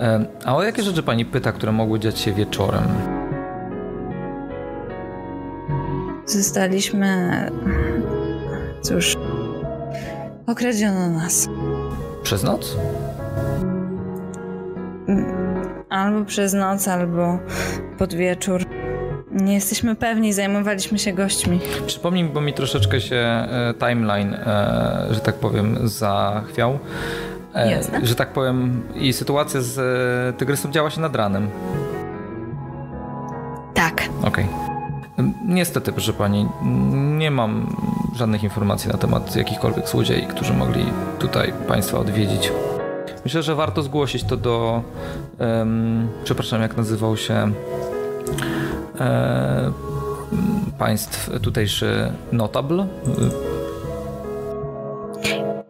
E, 0.00 0.26
a 0.44 0.56
o 0.56 0.62
jakie 0.62 0.82
rzeczy 0.82 1.02
pani 1.02 1.24
pyta, 1.24 1.52
które 1.52 1.72
mogły 1.72 2.00
dziać 2.00 2.18
się 2.18 2.32
wieczorem? 2.32 2.88
Zostaliśmy. 6.26 7.50
Cóż. 8.82 9.16
Okradziono 10.46 11.10
nas. 11.10 11.48
Przez 12.22 12.42
noc? 12.42 12.76
albo 15.88 16.24
przez 16.24 16.54
noc, 16.54 16.88
albo 16.88 17.38
pod 17.98 18.14
wieczór. 18.14 18.79
Nie 19.40 19.54
jesteśmy 19.54 19.94
pewni, 19.94 20.32
zajmowaliśmy 20.32 20.98
się 20.98 21.12
gośćmi. 21.12 21.60
Przypomnij, 21.86 22.24
bo 22.24 22.40
mi 22.40 22.52
troszeczkę 22.54 23.00
się 23.00 23.16
e, 23.16 23.74
timeline, 23.78 24.34
e, 24.34 25.06
że 25.10 25.20
tak 25.20 25.34
powiem, 25.34 25.88
zachwiał. 25.88 26.78
E, 27.54 27.70
Jasne. 27.70 28.06
Że 28.06 28.14
tak 28.14 28.32
powiem, 28.32 28.82
i 28.94 29.12
sytuacja 29.12 29.60
z 29.60 29.78
Tygrysem 30.38 30.72
działa 30.72 30.90
się 30.90 31.00
nad 31.00 31.16
ranem. 31.16 31.50
Tak. 33.74 34.02
Okej. 34.22 34.46
Niestety, 35.46 35.92
proszę 35.92 36.12
pani, 36.12 36.46
nie 37.18 37.30
mam 37.30 37.76
żadnych 38.16 38.42
informacji 38.42 38.90
na 38.92 38.98
temat 38.98 39.36
jakichkolwiek 39.36 39.88
złodziei, 39.88 40.26
którzy 40.26 40.52
mogli 40.52 40.84
tutaj 41.18 41.52
państwa 41.68 41.98
odwiedzić. 41.98 42.52
Myślę, 43.24 43.42
że 43.42 43.54
warto 43.54 43.82
zgłosić 43.82 44.24
to 44.24 44.36
do. 44.36 44.82
em, 45.38 46.08
przepraszam, 46.24 46.62
jak 46.62 46.76
nazywał 46.76 47.16
się. 47.16 47.52
E, 49.00 49.72
państw 50.78 51.30
tutejszy 51.42 52.12
notable 52.32 52.86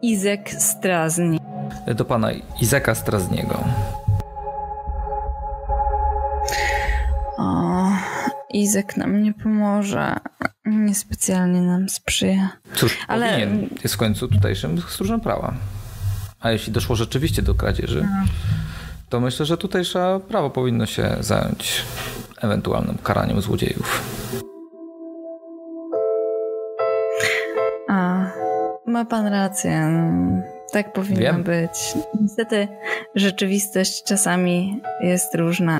Izek 0.01 0.49
Strazni. 0.49 1.39
do 1.95 2.05
pana 2.05 2.31
Izeka 2.61 2.95
Strazniego. 2.95 3.63
O, 7.37 7.87
Izek 8.53 8.97
nam 8.97 9.23
nie 9.23 9.33
pomoże. 9.33 10.15
Niespecjalnie 10.65 11.61
nam 11.61 11.89
sprzyja. 11.89 12.49
Cóż, 12.75 12.97
Ale- 13.07 13.29
powinien. 13.29 13.69
Jest 13.83 13.95
w 13.95 13.97
końcu 13.97 14.27
tutejszym 14.27 14.81
stróżem 14.89 15.21
prawa. 15.21 15.53
A 16.39 16.51
jeśli 16.51 16.73
doszło 16.73 16.95
rzeczywiście 16.95 17.41
do 17.41 17.55
kradzieży, 17.55 18.07
to 19.09 19.19
myślę, 19.19 19.45
że 19.45 19.57
tutejsze 19.57 20.19
prawo 20.27 20.49
powinno 20.49 20.85
się 20.85 21.15
zająć 21.19 21.83
ewentualnym 22.41 22.97
karaniem 23.03 23.41
złodziejów. 23.41 24.03
A, 27.89 28.25
ma 28.85 29.05
pan 29.05 29.27
rację. 29.27 29.91
Tak 30.71 30.93
powinno 30.93 31.21
Wiem. 31.21 31.43
być. 31.43 31.93
Niestety 32.21 32.67
rzeczywistość 33.15 34.03
czasami 34.03 34.81
jest 35.01 35.35
różna 35.35 35.77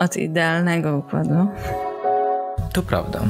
od 0.00 0.16
idealnego 0.16 0.96
układu. 0.96 1.48
To 2.72 2.82
prawda. 2.82 3.20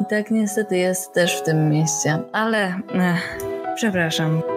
I 0.00 0.04
tak 0.06 0.30
niestety 0.30 0.76
jest 0.76 1.12
też 1.12 1.40
w 1.40 1.42
tym 1.42 1.68
mieście. 1.70 2.18
Ale 2.32 2.74
ech, 2.94 3.38
przepraszam. 3.74 4.42
Proszę 4.42 4.54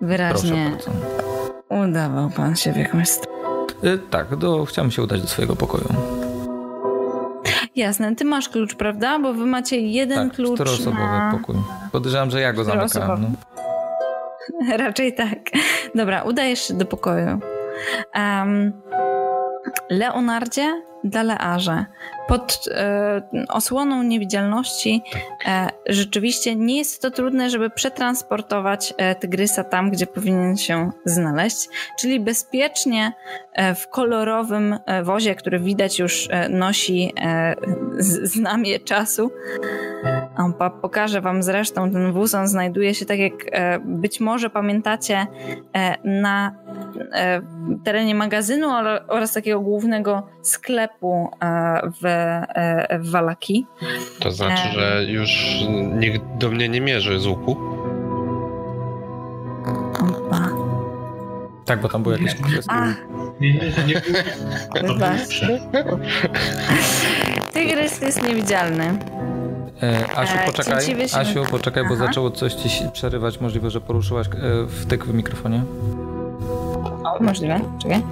Wyraźnie 0.00 0.70
bardzo. 0.70 1.23
Udawał 1.68 2.30
pan 2.30 2.56
się 2.56 2.72
w 2.72 2.76
jakąś 2.76 3.08
stronę. 3.08 3.38
Y, 3.84 3.98
tak, 4.10 4.36
do, 4.36 4.64
chciałem 4.64 4.90
się 4.90 5.02
udać 5.02 5.20
do 5.20 5.28
swojego 5.28 5.56
pokoju. 5.56 5.88
Jasne, 7.76 8.16
ty 8.16 8.24
masz 8.24 8.48
klucz, 8.48 8.74
prawda? 8.74 9.18
Bo 9.18 9.34
wy 9.34 9.46
macie 9.46 9.80
jeden 9.80 10.28
tak, 10.28 10.36
klucz 10.36 10.54
czteroosobowy 10.54 11.02
na... 11.02 11.32
pokój. 11.38 11.56
Podejrzewam, 11.92 12.30
że 12.30 12.40
ja 12.40 12.52
go 12.52 12.64
zamykałem. 12.64 13.22
No. 13.22 14.76
Raczej 14.76 15.14
tak. 15.14 15.38
Dobra, 15.94 16.22
udajesz 16.22 16.68
się 16.68 16.74
do 16.74 16.84
pokoju. 16.84 17.40
Um, 18.14 18.72
Leonardzie 19.90 20.82
Dalearze. 21.04 21.84
Pod 22.28 22.68
e, 22.70 23.22
osłoną 23.48 24.02
niewidzialności 24.02 25.02
e, 25.46 25.68
rzeczywiście 25.86 26.56
nie 26.56 26.78
jest 26.78 27.02
to 27.02 27.10
trudne, 27.10 27.50
żeby 27.50 27.70
przetransportować 27.70 28.94
e, 28.96 29.14
tygrysa 29.14 29.64
tam, 29.64 29.90
gdzie 29.90 30.06
powinien 30.06 30.56
się 30.56 30.90
znaleźć, 31.04 31.68
czyli 31.98 32.20
bezpiecznie 32.20 33.12
e, 33.52 33.74
w 33.74 33.88
kolorowym 33.88 34.78
e, 34.86 35.02
wozie, 35.02 35.34
który 35.34 35.58
widać 35.58 35.98
już 35.98 36.28
e, 36.30 36.48
nosi 36.48 37.14
z, 37.98 38.32
znamie 38.32 38.80
czasu. 38.80 39.30
Pa- 40.58 40.70
pokażę 40.70 41.20
wam 41.20 41.42
zresztą 41.42 41.90
ten 41.90 42.12
wóz, 42.12 42.34
on 42.34 42.48
znajduje 42.48 42.94
się 42.94 43.06
tak 43.06 43.18
jak 43.18 43.32
być 43.84 44.20
może 44.20 44.50
pamiętacie 44.50 45.26
na 46.04 46.54
terenie 47.84 48.14
magazynu 48.14 48.68
oraz 49.08 49.32
takiego 49.32 49.60
głównego 49.60 50.26
sklepu 50.42 51.30
e, 51.42 51.80
w, 52.00 52.06
e, 52.06 52.98
w 52.98 53.10
Walaki. 53.10 53.66
To 54.20 54.30
znaczy, 54.30 54.68
E. 54.68 54.72
że 54.72 55.04
już 55.08 55.64
nikt 55.94 56.22
do 56.38 56.50
mnie 56.50 56.68
nie 56.68 56.80
mierzy 56.80 57.20
z 57.20 57.26
łuku. 57.26 57.56
Opa. 60.00 60.48
Tak, 61.64 61.80
bo 61.80 61.88
tam 61.88 62.02
były 62.02 62.18
jakieś 62.18 62.34
Nie, 63.40 63.52
nie, 63.52 63.72
nie 63.86 64.02
tygrys 67.52 68.00
jest 68.00 68.22
niewidzialny. 68.22 68.98
E, 69.82 70.16
Asiu, 70.16 70.38
E, 70.38 70.46
poczekaj. 70.46 71.08
Asiu, 71.14 71.44
poczekaj, 71.50 71.84
bo 71.88 71.96
zaczęło 71.96 72.30
coś 72.30 72.54
ci 72.54 72.70
przerywać. 72.92 73.40
Możliwe, 73.40 73.70
że 73.70 73.80
poruszyłaś 73.80 74.26
e, 74.26 74.30
wtyk 74.68 75.04
w 75.04 75.14
mikrofonie. 75.14 75.62
Możliwe, 77.20 77.60
czekaj. 77.82 78.02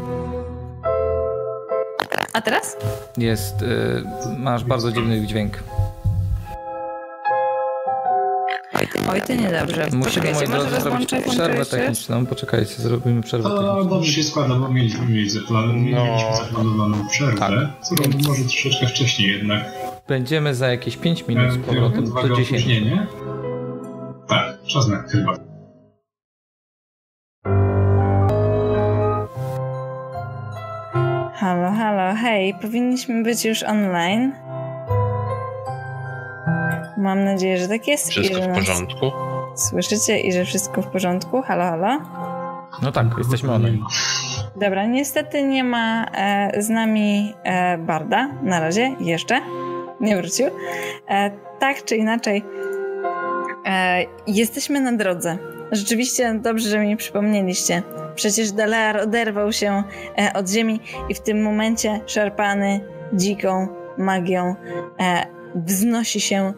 A 2.32 2.40
teraz? 2.42 2.76
Jest, 3.18 3.62
e, 3.62 4.36
masz 4.38 4.64
bardzo 4.64 4.92
dziwny 4.92 5.26
dźwięk. 5.26 5.62
Oj, 9.10 9.20
to 9.26 9.34
niedobrze. 9.34 9.86
Musimy, 9.92 10.32
moi 10.32 10.46
drodzy, 10.48 10.80
zrobić 10.80 11.10
przerwę 11.30 11.66
techniczną. 11.66 12.26
Poczekajcie, 12.26 12.74
zrobimy 12.74 13.22
przerwę 13.22 13.48
techniczną. 13.50 13.88
dobrze 13.88 14.12
się 14.12 14.22
składa, 14.22 14.54
bo 14.54 14.68
mieliśmy, 14.68 15.06
mieli 15.06 15.30
zaplan- 15.30 15.90
No. 15.90 16.04
mieliśmy 16.04 16.36
zaplanowaną 16.46 17.08
przerwę, 17.08 17.38
Tak. 17.38 17.50
którą 17.86 18.28
może 18.28 18.42
troszeczkę 18.44 18.86
wcześniej 18.86 19.28
jednak. 19.38 19.64
Będziemy 20.08 20.54
za 20.54 20.68
jakieś 20.68 20.96
5 20.96 21.28
minut 21.28 21.52
z 21.52 21.58
powrotem 21.58 22.04
do 22.04 22.28
10. 22.36 22.50
opóźnienie. 22.62 23.06
Tak, 24.28 24.62
czas 24.66 24.88
na 24.88 25.02
chyba. 25.02 25.51
Halo, 31.42 31.72
halo, 31.72 32.14
hej, 32.14 32.54
powinniśmy 32.54 33.22
być 33.22 33.44
już 33.44 33.62
online. 33.62 34.32
Mam 36.96 37.24
nadzieję, 37.24 37.58
że 37.58 37.68
tak 37.68 37.88
jest. 37.88 38.08
i 38.08 38.10
Wszystko 38.10 38.34
że 38.34 38.42
w 38.42 38.48
nas 38.48 38.58
porządku. 38.58 39.12
Słyszycie 39.56 40.20
i 40.20 40.32
że 40.32 40.44
wszystko 40.44 40.82
w 40.82 40.86
porządku? 40.86 41.42
Halo, 41.42 41.64
halo? 41.64 42.00
No 42.82 42.92
tak, 42.92 43.06
jesteśmy 43.18 43.52
online. 43.52 43.80
Dobra, 44.56 44.86
niestety 44.86 45.42
nie 45.42 45.64
ma 45.64 46.04
e, 46.04 46.62
z 46.62 46.68
nami 46.68 47.34
e, 47.44 47.78
Barda 47.78 48.28
na 48.42 48.60
razie, 48.60 48.96
jeszcze. 49.00 49.40
Nie 50.00 50.16
wrócił. 50.16 50.46
E, 51.08 51.30
tak 51.58 51.84
czy 51.84 51.96
inaczej, 51.96 52.44
e, 53.66 54.04
jesteśmy 54.26 54.80
na 54.80 54.92
drodze. 54.92 55.38
Rzeczywiście 55.72 56.34
dobrze, 56.42 56.68
że 56.68 56.78
mi 56.78 56.96
przypomnieliście. 56.96 57.82
Przecież 58.14 58.52
Dalear 58.52 58.96
oderwał 58.96 59.52
się 59.52 59.82
e, 60.18 60.32
od 60.34 60.48
ziemi 60.50 60.80
i 61.08 61.14
w 61.14 61.20
tym 61.20 61.42
momencie 61.42 62.00
szarpany 62.06 62.80
dziką 63.12 63.68
magią 63.98 64.54
e, 65.00 65.26
wznosi 65.54 66.20
się 66.20 66.52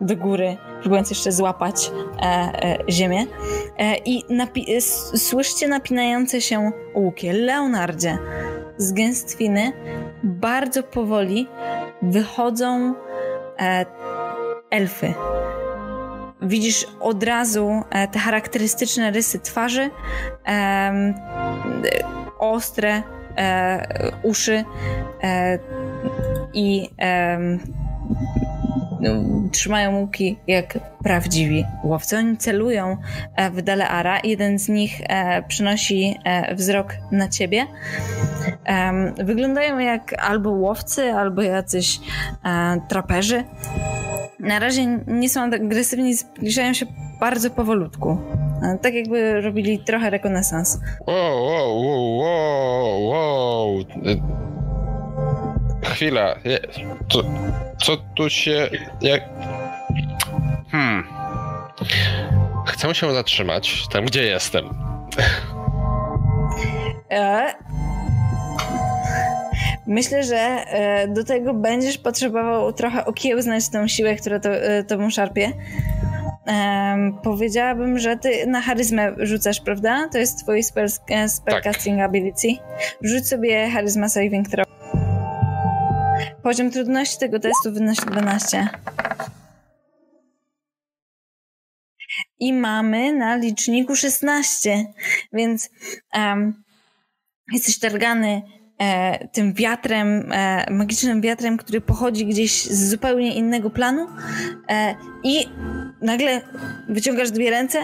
do 0.00 0.16
góry, 0.16 0.56
próbując 0.80 1.10
jeszcze 1.10 1.32
złapać 1.32 1.90
e, 1.90 2.24
e, 2.24 2.78
ziemię. 2.88 3.26
E, 3.78 3.96
I 3.96 4.24
napi- 4.24 4.80
słyszycie 5.16 5.68
napinające 5.68 6.40
się 6.40 6.72
łuki. 6.94 7.32
Leonardzie, 7.32 8.18
z 8.76 8.92
gęstwiny 8.92 9.72
bardzo 10.24 10.82
powoli 10.82 11.48
wychodzą 12.02 12.94
e, 13.58 13.86
elfy. 14.70 15.14
Widzisz 16.44 16.86
od 17.00 17.22
razu 17.22 17.82
e, 17.90 18.08
te 18.08 18.18
charakterystyczne 18.18 19.10
rysy 19.10 19.38
twarzy, 19.38 19.90
ostre 22.38 23.02
e, 23.36 24.12
uszy 24.22 24.64
e, 25.22 25.58
i 26.54 26.90
trzymają 29.52 30.00
łuki 30.00 30.38
jak 30.46 30.78
prawdziwi 31.02 31.64
łowcy. 31.84 32.16
Oni 32.16 32.36
celują 32.36 32.96
e, 33.36 33.50
w 33.50 33.62
Daleara. 33.62 34.20
Jeden 34.24 34.58
z 34.58 34.68
nich 34.68 35.00
e, 35.00 35.42
przynosi 35.48 36.18
e, 36.24 36.54
wzrok 36.54 36.94
na 37.12 37.28
ciebie. 37.28 37.66
Wyglądają 39.16 39.78
jak 39.78 40.14
albo 40.18 40.50
łowcy, 40.50 41.12
albo 41.12 41.42
jacyś 41.42 42.00
traperzy. 42.88 43.44
Na 44.40 44.58
razie 44.58 44.86
nie 45.06 45.28
są 45.28 45.42
agresywni, 45.42 46.14
zbliżają 46.14 46.72
się 46.72 46.86
bardzo 47.20 47.50
powolutku. 47.50 48.18
Tak 48.82 48.94
jakby 48.94 49.40
robili 49.40 49.78
trochę 49.78 50.10
rekonesans. 50.10 50.80
Wow, 51.06 51.44
wow, 51.44 52.18
wow, 52.18 53.08
wow, 53.08 53.08
wow. 53.08 53.84
Chwila. 55.84 56.34
Co, 57.08 57.22
co 57.84 57.96
tu 57.96 58.30
się... 58.30 58.70
Jak... 59.00 59.22
Hmm. 60.70 61.04
Chcę 62.66 62.94
się 62.94 63.14
zatrzymać 63.14 63.88
tam, 63.92 64.04
gdzie 64.04 64.22
jestem. 64.22 64.64
E, 67.10 67.52
myślę, 69.86 70.24
że 70.24 70.36
e, 70.36 71.08
do 71.08 71.24
tego 71.24 71.54
będziesz 71.54 71.98
potrzebował 71.98 72.72
trochę 72.72 73.04
okiełznać 73.04 73.68
tą 73.68 73.88
siłę, 73.88 74.16
która 74.16 74.40
to, 74.40 74.50
e, 74.50 74.84
tobą 74.84 75.10
szarpie. 75.10 75.52
Um, 76.46 77.18
powiedziałabym, 77.22 77.98
że 77.98 78.16
ty 78.16 78.46
na 78.46 78.60
charyzmę 78.60 79.14
rzucasz, 79.18 79.60
prawda? 79.60 80.08
To 80.12 80.18
jest 80.18 80.42
twój 80.42 80.62
spell, 80.62 80.88
spellcasting 81.28 81.98
tak. 81.98 82.06
ability. 82.06 82.48
Rzuć 83.02 83.28
sobie 83.28 83.70
charyzma 83.70 84.08
saving 84.08 84.48
throw. 84.48 84.83
Poziom 86.44 86.70
trudności 86.70 87.18
tego 87.18 87.40
testu 87.40 87.72
wynosi 87.72 88.06
12. 88.06 88.68
I 92.38 92.52
mamy 92.52 93.12
na 93.12 93.36
liczniku 93.36 93.96
16, 93.96 94.84
więc 95.32 95.70
um, 96.14 96.64
jesteś 97.52 97.78
targany 97.78 98.42
tym 99.32 99.52
wiatrem, 99.52 100.32
e, 100.32 100.66
magicznym 100.70 101.20
wiatrem, 101.20 101.56
który 101.56 101.80
pochodzi 101.80 102.26
gdzieś 102.26 102.64
z 102.64 102.90
zupełnie 102.90 103.34
innego 103.34 103.70
planu 103.70 104.06
e, 104.68 104.94
i 105.24 105.48
nagle 106.02 106.40
wyciągasz 106.88 107.30
dwie 107.30 107.50
ręce, 107.50 107.78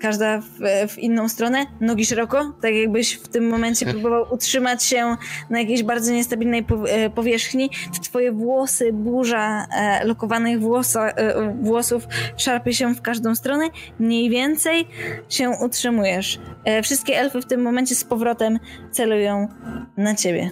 każda 0.00 0.40
w, 0.40 0.48
w, 0.88 0.98
inną 0.98 1.28
stronę, 1.28 1.66
nogi 1.80 2.06
szeroko, 2.06 2.52
tak 2.62 2.74
jakbyś 2.74 3.14
w 3.14 3.28
tym 3.28 3.48
momencie 3.48 3.86
próbował 3.92 4.26
utrzymać 4.34 4.84
się 4.84 5.16
na 5.50 5.60
jakiejś 5.60 5.82
bardzo 5.82 6.12
niestabilnej 6.12 6.64
e, 6.88 7.10
powierzchni. 7.10 7.70
Twoje 8.02 8.32
włosy, 8.32 8.92
burza 8.92 9.66
e, 9.76 10.04
lokowanych 10.04 10.60
włosa, 10.60 11.08
e, 11.08 11.54
włosów 11.62 12.06
szarpie 12.36 12.74
się 12.74 12.94
w 12.94 13.02
każdą 13.02 13.34
stronę. 13.34 13.68
Mniej 13.98 14.30
więcej 14.30 14.88
się 15.28 15.50
utrzymujesz. 15.50 16.40
E, 16.64 16.82
wszystkie 16.82 17.18
elfy 17.18 17.40
w 17.40 17.46
tym 17.46 17.62
momencie 17.62 17.94
z 17.94 18.04
powrotem 18.04 18.58
celują 18.90 19.48
na 19.96 20.14
ciebie. 20.14 20.50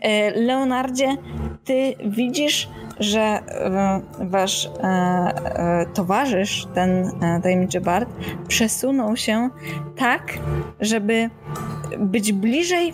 E, 0.00 0.30
Leonardzie, 0.30 1.16
ty 1.64 1.94
widzisz, 2.04 2.68
że 3.00 3.20
e, 3.20 4.00
wasz 4.20 4.66
e, 4.66 4.70
e, 4.82 5.86
towarzysz, 5.94 6.66
ten 6.74 7.10
tajemniczy 7.42 7.80
Bart, 7.80 8.08
przesunął 8.48 9.16
się 9.16 9.50
tak, 9.96 10.38
żeby 10.80 11.30
być 11.98 12.32
bliżej 12.32 12.92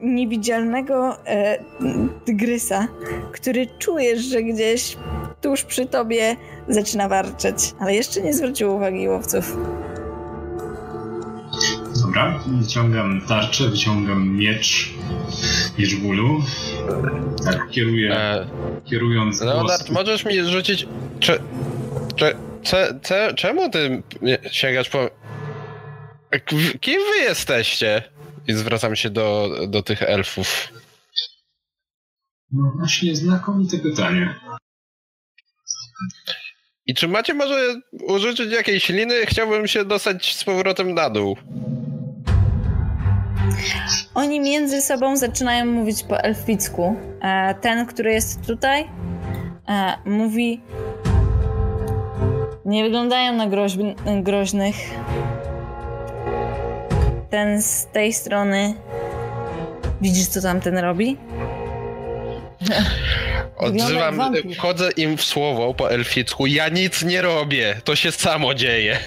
niewidzialnego 0.00 1.16
tygrysa, 2.24 2.88
który 3.32 3.66
czujesz, 3.78 4.20
że 4.20 4.42
gdzieś 4.42 4.96
tuż 5.40 5.64
przy 5.64 5.86
tobie 5.86 6.36
zaczyna 6.68 7.08
warczeć, 7.08 7.74
ale 7.78 7.94
jeszcze 7.94 8.22
nie 8.22 8.34
zwrócił 8.34 8.76
uwagi 8.76 9.08
łowców. 9.08 9.56
Dobra, 12.12 12.38
wyciągam 12.46 13.20
tarczę, 13.20 13.68
wyciągam 13.68 14.28
miecz, 14.28 14.90
miecz 15.78 15.94
bólu. 15.94 16.42
Tak, 17.44 17.70
kieruję, 17.70 18.16
e, 18.16 18.46
kierując 18.84 19.40
Leonard, 19.40 19.82
głos... 19.82 19.90
możesz 19.90 20.24
mi 20.24 20.44
rzucić... 20.44 20.88
Czy, 21.20 21.38
czy, 22.16 22.36
czy, 22.62 23.00
czy, 23.02 23.34
czemu 23.34 23.70
ty 23.70 24.02
sięgasz 24.50 24.88
po... 24.88 25.10
Kim 26.80 27.00
wy 27.00 27.24
jesteście? 27.24 28.02
I 28.48 28.52
zwracam 28.52 28.96
się 28.96 29.10
do, 29.10 29.50
do 29.68 29.82
tych 29.82 30.02
elfów. 30.02 30.68
No 32.52 32.72
właśnie, 32.78 33.16
znakomite 33.16 33.78
pytanie. 33.78 34.34
I 36.86 36.94
czy 36.94 37.08
macie 37.08 37.34
może 37.34 37.80
użyczyć 37.92 38.52
jakiejś 38.52 38.88
liny? 38.88 39.26
Chciałbym 39.26 39.68
się 39.68 39.84
dostać 39.84 40.34
z 40.34 40.44
powrotem 40.44 40.94
na 40.94 41.10
dół. 41.10 41.36
Oni 44.14 44.40
między 44.40 44.82
sobą 44.82 45.16
zaczynają 45.16 45.66
mówić 45.66 46.02
po 46.02 46.20
elficku. 46.20 46.96
E, 47.22 47.54
ten, 47.54 47.86
który 47.86 48.12
jest 48.12 48.46
tutaj, 48.46 48.88
e, 49.68 49.94
mówi. 50.04 50.60
Nie 52.64 52.84
wyglądają 52.84 53.32
na 53.32 53.46
groźnych. 54.22 54.76
Ten 57.30 57.62
z 57.62 57.86
tej 57.86 58.12
strony. 58.12 58.74
Widzisz, 60.00 60.26
co 60.26 60.42
tamten 60.42 60.78
robi? 60.78 61.16
Odzywam, 63.56 64.20
wchodzę 64.54 64.90
im 64.90 65.16
w 65.16 65.24
słowo 65.24 65.74
po 65.74 65.90
elficku. 65.90 66.46
Ja 66.46 66.68
nic 66.68 67.02
nie 67.02 67.22
robię, 67.22 67.80
to 67.84 67.96
się 67.96 68.12
samo 68.12 68.54
dzieje. 68.54 68.98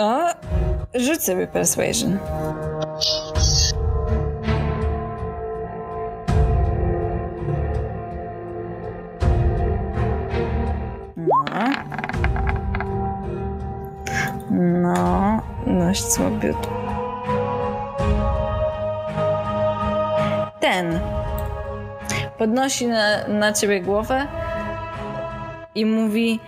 O, 0.00 0.28
rzuć 0.94 1.22
sobie 1.24 1.46
persuasion. 1.46 2.18
No. 11.16 11.72
No, 14.50 15.42
dość 15.66 16.12
słabiutko. 16.12 16.70
Ten 20.60 21.00
podnosi 22.38 22.86
na, 22.86 23.28
na 23.28 23.52
ciebie 23.52 23.80
głowę 23.80 24.26
i 25.74 25.86
mówi: 25.86 26.40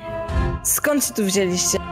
Skąd 0.63 1.05
się 1.05 1.15
tu 1.15 1.25
wzięliście? 1.25 1.90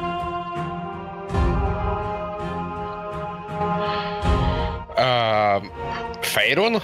Fejrun? 6.29 6.81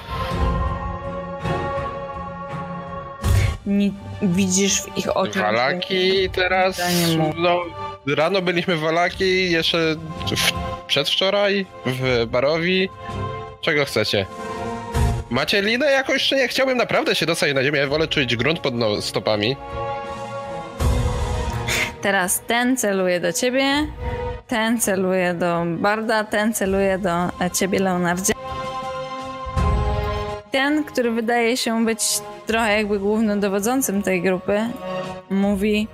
Nie 3.67 3.91
widzisz 4.23 4.83
w 4.83 4.99
ich 4.99 5.17
oczach. 5.17 5.43
Walaki 5.43 6.31
teraz. 6.31 6.81
No, 7.37 7.63
rano 8.17 8.43
byliśmy 8.43 8.77
w 8.77 8.81
Walaki, 8.81 9.51
jeszcze 9.51 9.97
w, 10.37 10.53
przedwczoraj 10.87 11.67
w 11.87 12.27
Barowi. 12.27 12.89
Czego 13.61 13.85
chcecie? 13.85 14.27
Macie 15.31 15.63
linę 15.63 15.87
jakoś 15.87 16.29
czy 16.29 16.37
nie? 16.37 16.49
Chciałbym 16.49 16.77
naprawdę 16.79 17.15
się 17.15 17.27
dostać 17.27 17.55
na 17.55 17.65
ziemię, 17.65 17.87
wolę 17.87 18.09
czuć 18.09 18.37
grunt 18.37 18.59
pod 18.59 18.75
no 18.75 19.03
stopami. 19.03 19.57
Teraz 22.03 22.43
ten 22.47 22.77
celuje 22.77 23.21
do 23.21 23.33
ciebie, 23.33 23.87
ten 24.49 24.81
celuje 24.81 25.35
do 25.35 25.63
Barda, 25.67 26.25
ten 26.25 26.55
celuje 26.55 26.99
do 26.99 27.11
ciebie, 27.55 27.79
Leonardzie 27.79 28.33
ten, 30.55 30.85
który 30.85 31.11
wydaje 31.11 31.57
się 31.57 31.85
być 31.85 32.01
trochę 32.47 32.77
jakby 32.77 32.99
głównym 32.99 33.41
dowodzącym 33.41 34.03
tej 34.03 34.23
grupy, 34.23 34.61
mówi: 35.31 35.89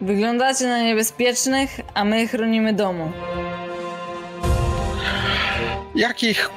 Wyglądacie 0.00 0.66
na 0.66 0.82
niebezpiecznych, 0.82 1.80
a 1.94 2.04
my 2.04 2.28
chronimy 2.28 2.72
domu. 2.72 3.12
Jakich. 5.94 6.50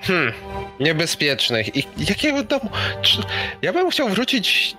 Hmm. 0.00 0.32
Niebezpiecznych. 0.80 1.76
I 1.76 1.86
jakiego 2.08 2.42
domu? 2.42 2.70
Ja 3.62 3.72
bym 3.72 3.90
chciał 3.90 4.08
wrócić 4.08 4.76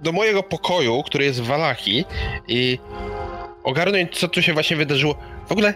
do 0.00 0.12
mojego 0.12 0.42
pokoju, 0.42 1.02
który 1.02 1.24
jest 1.24 1.42
w 1.42 1.46
Walachii 1.46 2.04
i 2.48 2.78
ogarnąć, 3.64 4.18
co 4.18 4.28
tu 4.28 4.42
się 4.42 4.52
właśnie 4.52 4.76
wydarzyło. 4.76 5.14
W 5.48 5.52
ogóle 5.52 5.74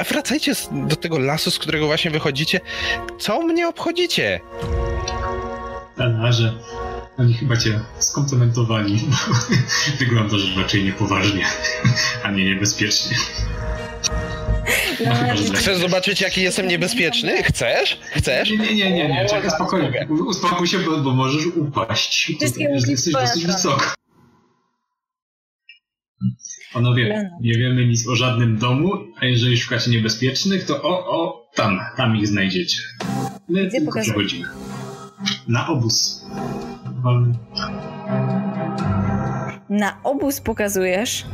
a 0.00 0.04
wracajcie 0.04 0.52
do 0.72 0.96
tego 0.96 1.18
lasu, 1.18 1.50
z 1.50 1.58
którego 1.58 1.86
właśnie 1.86 2.10
wychodzicie. 2.10 2.60
Co 3.18 3.42
mnie 3.42 3.68
obchodzicie? 3.68 4.40
że 6.30 6.52
oni 7.18 7.34
chyba 7.34 7.56
cię 7.56 7.80
skomplementowali. 7.98 9.00
Wyglądasz 9.98 10.56
raczej 10.56 10.84
niepoważnie, 10.84 11.46
a 12.22 12.30
nie 12.30 12.44
niebezpiecznie. 12.44 13.16
No, 15.04 15.54
Chcesz 15.54 15.78
zobaczyć, 15.78 16.20
jaki 16.20 16.42
jestem 16.42 16.68
niebezpieczny? 16.68 17.42
Chcesz? 17.42 18.00
Chcesz? 18.14 18.50
Nie, 18.50 18.56
nie, 18.58 18.74
nie, 18.74 18.90
nie, 18.90 19.08
nie. 19.08 19.26
czekaj 19.26 19.50
spokojnie. 19.50 20.06
Uspokój 20.26 20.66
się, 20.66 20.78
bo, 20.78 20.96
bo 20.96 21.10
możesz 21.14 21.46
upaść. 21.46 22.32
Jesteś 22.40 23.12
dosyć 23.12 23.46
wysoko. 23.46 23.94
Panowie, 26.76 27.30
nie 27.40 27.54
wiemy 27.54 27.86
nic 27.86 28.08
o 28.08 28.16
żadnym 28.16 28.58
domu, 28.58 28.92
a 29.20 29.24
jeżeli 29.24 29.58
szukacie 29.58 29.90
niebezpiecznych, 29.90 30.64
to 30.64 30.82
o, 30.82 31.06
o, 31.06 31.48
tam, 31.54 31.80
tam 31.96 32.16
ich 32.16 32.26
znajdziecie. 32.26 32.78
My 33.48 33.66
Gdzie 33.66 33.80
tylko 33.80 34.00
przechodzimy. 34.00 34.48
Na 35.48 35.68
obóz. 35.68 36.26
Na 39.70 40.02
obóz 40.04 40.40
pokazujesz? 40.40 41.24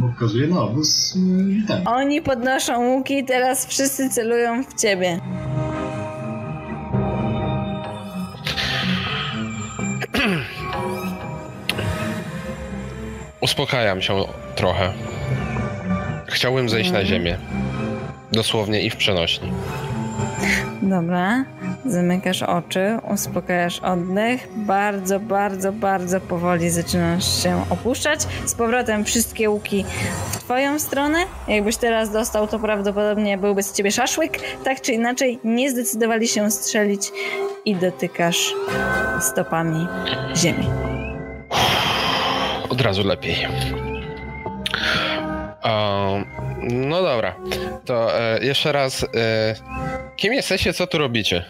Pokazuję 0.00 0.46
na 0.46 0.60
obóz 0.60 1.18
ten. 1.68 1.88
Oni 1.88 2.22
podnoszą 2.22 2.86
łuki, 2.86 3.24
teraz 3.24 3.66
wszyscy 3.66 4.10
celują 4.10 4.64
w 4.64 4.74
ciebie. 4.74 5.20
Uspokajam 13.40 14.02
się 14.02 14.24
trochę. 14.54 14.92
Chciałbym 16.26 16.68
zejść 16.68 16.90
na 16.90 17.04
ziemię. 17.04 17.38
Dosłownie 18.32 18.82
i 18.82 18.90
w 18.90 18.96
przenośni. 18.96 19.52
Dobra, 20.82 21.44
zamykasz 21.86 22.42
oczy, 22.42 22.98
uspokajasz 23.14 23.78
oddech, 23.78 24.48
bardzo, 24.56 25.20
bardzo, 25.20 25.72
bardzo 25.72 26.20
powoli 26.20 26.70
zaczynasz 26.70 27.42
się 27.42 27.64
opuszczać. 27.70 28.20
Z 28.46 28.54
powrotem 28.54 29.04
wszystkie 29.04 29.50
łuki 29.50 29.84
w 30.30 30.36
twoją 30.36 30.78
stronę. 30.78 31.18
Jakbyś 31.48 31.76
teraz 31.76 32.12
dostał, 32.12 32.46
to 32.46 32.58
prawdopodobnie 32.58 33.38
byłby 33.38 33.62
z 33.62 33.72
ciebie 33.72 33.92
szaszłyk. 33.92 34.38
Tak 34.64 34.80
czy 34.80 34.92
inaczej, 34.92 35.38
nie 35.44 35.70
zdecydowali 35.70 36.28
się 36.28 36.50
strzelić 36.50 37.12
i 37.64 37.76
dotykasz 37.76 38.54
stopami 39.20 39.86
ziemi. 40.36 40.87
Od 42.78 42.84
razu 42.84 43.04
lepiej. 43.04 43.36
no 46.70 47.02
dobra, 47.02 47.36
to 47.84 48.20
e, 48.20 48.44
jeszcze 48.44 48.72
raz. 48.72 49.04
E, 49.04 49.54
kim 50.16 50.32
jesteście, 50.32 50.72
co 50.72 50.86
tu 50.86 50.98
robicie? 50.98 51.44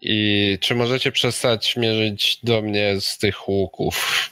I 0.00 0.58
czy 0.60 0.74
możecie 0.74 1.12
przestać 1.12 1.76
mierzyć 1.76 2.38
do 2.42 2.62
mnie 2.62 3.00
z 3.00 3.18
tych 3.18 3.48
łuków? 3.48 4.30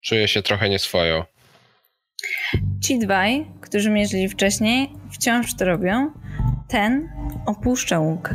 Czuję 0.00 0.28
się 0.28 0.42
trochę 0.42 0.68
nieswojo. 0.68 1.26
Ci 2.80 2.98
dwaj, 2.98 3.46
którzy 3.60 3.90
mierzyli 3.90 4.28
wcześniej, 4.28 4.92
wciąż 5.12 5.56
to 5.56 5.64
robią. 5.64 6.10
Ten 6.68 7.08
opuszcza 7.46 7.98
łuk 7.98 8.34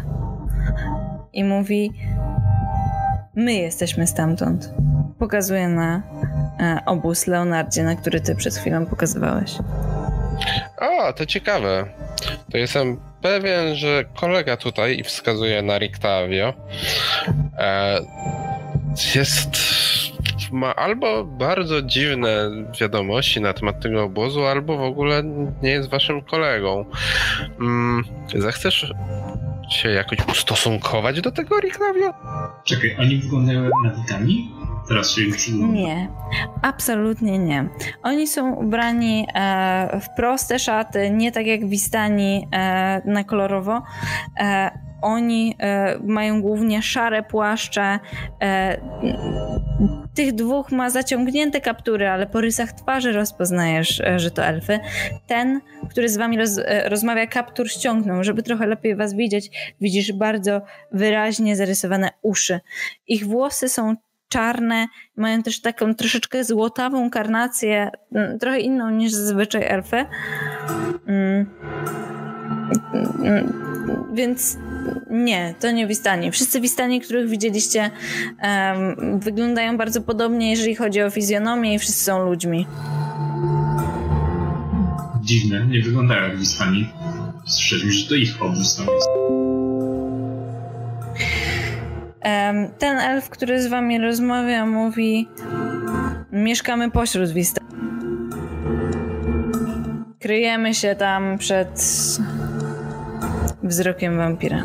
i 1.33 1.43
mówi: 1.43 1.91
My 3.35 3.53
jesteśmy 3.53 4.07
stamtąd. 4.07 4.73
Pokazuje 5.21 5.67
na 5.67 6.01
e, 6.59 6.79
obóz 6.85 7.27
Leonardzie, 7.27 7.83
na 7.83 7.95
który 7.95 8.21
ty 8.21 8.35
przed 8.35 8.55
chwilą 8.55 8.85
pokazywałeś. 8.85 9.51
O, 10.77 11.13
to 11.13 11.25
ciekawe. 11.25 11.85
To 12.51 12.57
jestem 12.57 12.99
pewien, 13.21 13.75
że 13.75 14.05
kolega 14.15 14.57
tutaj 14.57 14.99
i 14.99 15.03
wskazuje 15.03 15.61
na 15.61 15.77
Rictavio. 15.77 16.53
E, 17.57 17.99
jest. 19.15 19.49
Ma 20.51 20.75
albo 20.75 21.25
bardzo 21.25 21.81
dziwne 21.81 22.49
wiadomości 22.81 23.41
na 23.41 23.53
temat 23.53 23.79
tego 23.79 24.03
obozu, 24.03 24.45
albo 24.45 24.77
w 24.77 24.81
ogóle 24.81 25.23
nie 25.63 25.69
jest 25.69 25.89
waszym 25.89 26.21
kolegą. 26.21 26.85
Mm, 27.61 28.03
zechcesz 28.35 28.93
się 29.69 29.89
jakoś 29.89 30.19
ustosunkować 30.27 31.21
do 31.21 31.31
tego 31.31 31.59
Rictavio? 31.59 32.13
Czekaj, 32.63 32.95
oni 32.99 33.17
wyglądają 33.17 33.63
jak 33.63 33.73
nawitami? 33.83 34.51
Teraz 34.87 35.11
się 35.11 35.21
już 35.21 35.47
Nie, 35.47 36.09
absolutnie 36.61 37.39
nie. 37.39 37.69
Oni 38.03 38.27
są 38.27 38.53
ubrani 38.53 39.27
e, 39.35 39.99
w 40.01 40.15
proste 40.15 40.59
szaty, 40.59 41.09
nie 41.09 41.31
tak 41.31 41.45
jak 41.45 41.67
wistani 41.67 42.47
e, 42.51 43.01
na 43.05 43.23
kolorowo. 43.23 43.81
E, 44.39 44.71
oni 45.01 45.55
e, 45.59 45.99
mają 46.03 46.41
głównie 46.41 46.81
szare 46.81 47.23
płaszcze. 47.23 47.99
E, 48.41 48.77
tych 50.15 50.33
dwóch 50.33 50.71
ma 50.71 50.89
zaciągnięte 50.89 51.61
kaptury, 51.61 52.07
ale 52.07 52.27
po 52.27 52.41
rysach 52.41 52.71
twarzy 52.71 53.11
rozpoznajesz, 53.11 54.01
e, 54.01 54.19
że 54.19 54.31
to 54.31 54.45
elfy. 54.45 54.79
Ten, 55.27 55.61
który 55.89 56.09
z 56.09 56.17
wami 56.17 56.37
roz, 56.37 56.59
rozmawia, 56.85 57.27
kaptur 57.27 57.71
ściągnął, 57.71 58.23
żeby 58.23 58.43
trochę 58.43 58.67
lepiej 58.67 58.95
was 58.95 59.13
widzieć. 59.13 59.73
Widzisz 59.81 60.13
bardzo 60.13 60.61
wyraźnie 60.91 61.55
zarysowane 61.55 62.09
uszy. 62.21 62.59
Ich 63.07 63.27
włosy 63.27 63.69
są 63.69 63.95
czarne, 64.31 64.87
mają 65.15 65.43
też 65.43 65.61
taką 65.61 65.95
troszeczkę 65.95 66.43
złotawą 66.43 67.09
karnację, 67.09 67.91
mm, 68.15 68.39
trochę 68.39 68.59
inną 68.59 68.89
niż 68.89 69.11
zazwyczaj 69.11 69.63
elfy. 69.63 70.05
Mm. 71.07 71.49
Mm. 73.23 73.53
Więc 74.13 74.57
nie, 75.09 75.55
to 75.59 75.71
nie 75.71 75.87
Wistani. 75.87 76.31
Wszyscy 76.31 76.61
Wistani, 76.61 77.01
których 77.01 77.29
widzieliście, 77.29 77.91
um, 78.43 79.19
wyglądają 79.19 79.77
bardzo 79.77 80.01
podobnie, 80.01 80.49
jeżeli 80.49 80.75
chodzi 80.75 81.01
o 81.01 81.09
fizjonomię 81.09 81.73
i 81.73 81.79
wszyscy 81.79 82.03
są 82.03 82.25
ludźmi. 82.25 82.67
Dziwne, 85.21 85.65
nie 85.65 85.81
wyglądają 85.81 86.23
jak 86.23 86.37
Wistani. 86.37 86.89
Słyszeliśmy, 87.45 87.91
że 87.91 88.09
to 88.09 88.15
ich 88.15 88.41
obóz 88.41 88.75
tam 88.75 88.85
jest. 88.95 89.07
Ten 92.79 92.97
elf, 92.97 93.29
który 93.29 93.61
z 93.61 93.67
wami 93.67 93.99
rozmawia, 93.99 94.65
mówi: 94.65 95.27
Mieszkamy 96.31 96.91
pośród 96.91 97.29
Wista. 97.29 97.61
Kryjemy 100.19 100.73
się 100.73 100.95
tam 100.95 101.37
przed 101.37 101.81
wzrokiem 103.63 104.17
wampira. 104.17 104.63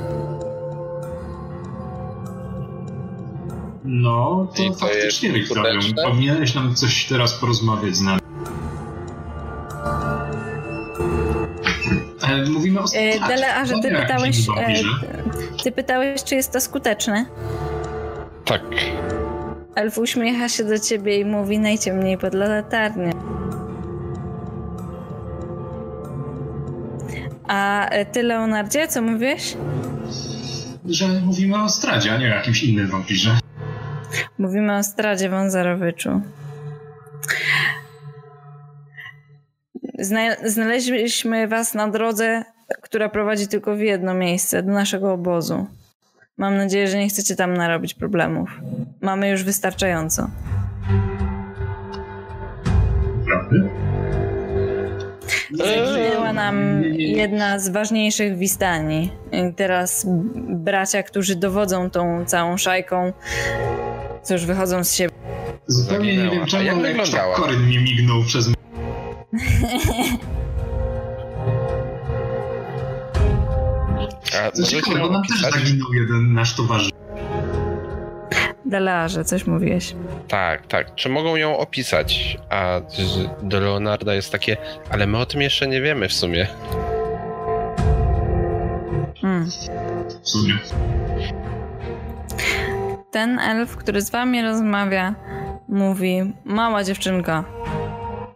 No, 3.84 4.48
to, 4.56 4.64
to 4.64 4.74
faktycznie 4.74 5.32
Wiktorium. 5.32 5.94
Powinieneś 6.04 6.54
nam 6.54 6.74
coś 6.74 7.06
teraz 7.06 7.34
porozmawiać 7.34 7.96
z 7.96 8.00
nami. 8.00 8.20
E, 12.28 12.50
mówimy 12.50 12.80
o 12.80 12.84
e, 12.94 13.28
Dele, 13.28 13.54
a 13.54 13.66
że 13.66 13.74
ty 13.82 13.90
pytałeś, 13.90 14.48
e, 14.48 14.74
ty 15.64 15.72
pytałeś, 15.72 16.24
czy 16.24 16.34
jest 16.34 16.52
to 16.52 16.60
skuteczne? 16.60 17.26
Tak. 18.44 18.62
Elf 19.74 19.98
uśmiecha 19.98 20.48
się 20.48 20.64
do 20.64 20.78
ciebie 20.78 21.20
i 21.20 21.24
mówi 21.24 21.58
najciemniej 21.58 22.18
pod 22.18 22.34
latarnię. 22.34 23.12
A 27.48 27.90
ty, 28.12 28.22
Leonardzie, 28.22 28.88
co 28.88 29.02
mówisz? 29.02 29.56
Że 30.88 31.08
mówimy 31.08 31.62
o 31.62 31.68
Stradzie, 31.68 32.12
a 32.12 32.16
nie 32.16 32.26
o 32.26 32.28
jakimś 32.28 32.62
innym 32.62 32.88
wampirze. 32.88 33.38
Mówimy 34.38 34.76
o 34.76 34.82
Stradzie 34.82 35.28
Wązarowyczu. 35.28 36.20
Zna 39.98 40.20
znaleźliśmy 40.44 41.48
was 41.48 41.74
na 41.74 41.88
drodze, 41.88 42.44
która 42.82 43.08
prowadzi 43.08 43.48
tylko 43.48 43.76
w 43.76 43.80
jedno 43.80 44.14
miejsce, 44.14 44.62
do 44.62 44.72
naszego 44.72 45.12
obozu. 45.12 45.66
Mam 46.36 46.56
nadzieję, 46.56 46.88
że 46.88 46.98
nie 46.98 47.08
chcecie 47.08 47.36
tam 47.36 47.54
narobić 47.54 47.94
problemów. 47.94 48.60
Mamy 49.00 49.28
już 49.30 49.42
wystarczająco. 49.42 50.30
Zaginęła 55.56 56.32
nam 56.32 56.82
jedna 56.94 57.58
z 57.58 57.68
ważniejszych 57.68 58.38
wistani. 58.38 59.10
Teraz 59.56 60.06
bracia, 60.48 61.02
którzy 61.02 61.36
dowodzą 61.36 61.90
tą 61.90 62.24
całą 62.24 62.56
szajką, 62.56 63.12
cóż, 64.22 64.44
wychodzą 64.44 64.84
z 64.84 64.94
siebie. 64.94 65.14
Zupełnie 65.66 66.16
nie 66.16 66.30
wiem 66.30 66.46
czemu, 66.46 66.84
jak 66.84 67.34
Koryn 67.34 67.68
nie 67.68 67.80
mignął 67.80 68.24
przez 68.24 68.48
A 74.46 74.50
Co 74.50 74.62
ciekawe, 74.62 75.00
bo 75.00 75.10
nam 75.10 75.22
też 75.22 75.40
zaginął 75.40 75.92
jeden 75.92 76.32
nasz 76.32 76.56
towarzysz. 76.56 76.92
Delarze, 78.66 79.24
coś 79.24 79.46
mówiłeś. 79.46 79.94
Tak, 80.28 80.66
tak. 80.66 80.94
Czy 80.94 81.08
mogą 81.08 81.36
ją 81.36 81.58
opisać? 81.58 82.38
A 82.50 82.80
do 83.42 83.60
Leonarda 83.60 84.14
jest 84.14 84.32
takie, 84.32 84.56
ale 84.90 85.06
my 85.06 85.18
o 85.18 85.26
tym 85.26 85.42
jeszcze 85.42 85.66
nie 85.66 85.80
wiemy 85.80 86.08
w 86.08 86.12
sumie. 86.12 86.46
Hmm. 89.20 89.50
W 90.22 90.28
sumie. 90.28 90.54
Ten 93.10 93.38
elf, 93.38 93.76
który 93.76 94.00
z 94.00 94.10
wami 94.10 94.42
rozmawia, 94.42 95.14
mówi: 95.68 96.32
Mała 96.44 96.84
dziewczynka, 96.84 97.44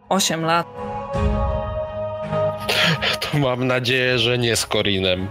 8 0.09 0.41
lat. 0.45 0.67
To 3.19 3.37
mam 3.37 3.67
nadzieję, 3.67 4.19
że 4.19 4.37
nie 4.37 4.55
z 4.55 4.65
Korinem. 4.65 5.27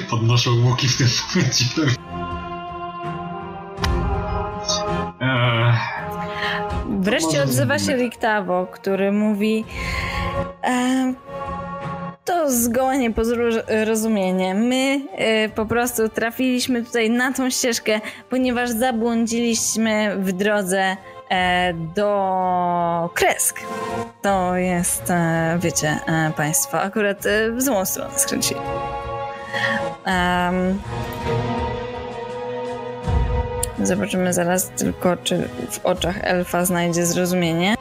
Podnoszą 0.00 0.50
łuki 0.64 0.88
w 0.88 0.96
tym 0.96 1.06
momencie. 1.34 1.64
Eee, 5.20 5.74
Wreszcie 7.00 7.42
odzywa 7.42 7.78
się 7.78 7.96
Riktawo, 7.96 8.66
który 8.72 9.12
mówi 9.12 9.64
eee, 10.62 11.14
to 12.24 12.50
zgoła 12.50 12.96
nieporozumienie. 12.96 14.54
My 14.54 15.00
e, 15.16 15.48
po 15.48 15.66
prostu 15.66 16.08
trafiliśmy 16.08 16.84
tutaj 16.84 17.10
na 17.10 17.32
tą 17.32 17.50
ścieżkę, 17.50 18.00
ponieważ 18.30 18.70
zabłądziliśmy 18.70 20.16
w 20.18 20.32
drodze 20.32 20.96
e, 21.30 21.74
do 21.74 23.10
Kresk. 23.14 23.60
To 24.22 24.56
jest, 24.56 25.10
e, 25.10 25.58
wiecie, 25.62 25.98
e, 26.06 26.32
państwo, 26.36 26.80
akurat 26.80 27.24
w 27.56 27.62
złą 27.62 27.84
stronę 27.84 28.18
skręcili. 28.18 28.60
Um, 30.06 30.78
Zobaczymy 33.82 34.32
zaraz 34.32 34.70
tylko, 34.70 35.16
czy 35.16 35.48
w 35.70 35.86
oczach 35.86 36.16
elfa 36.20 36.64
znajdzie 36.64 37.06
zrozumienie. 37.06 37.74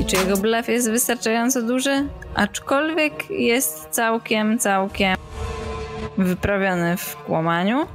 I 0.00 0.04
czy 0.04 0.16
jego 0.16 0.36
blef 0.36 0.68
jest 0.68 0.90
wystarczająco 0.90 1.62
duży? 1.62 2.08
Aczkolwiek 2.34 3.30
jest 3.30 3.88
całkiem, 3.90 4.58
całkiem 4.58 5.16
wyprawiony 6.18 6.96
w 6.96 7.16
kłamaniu. 7.16 7.86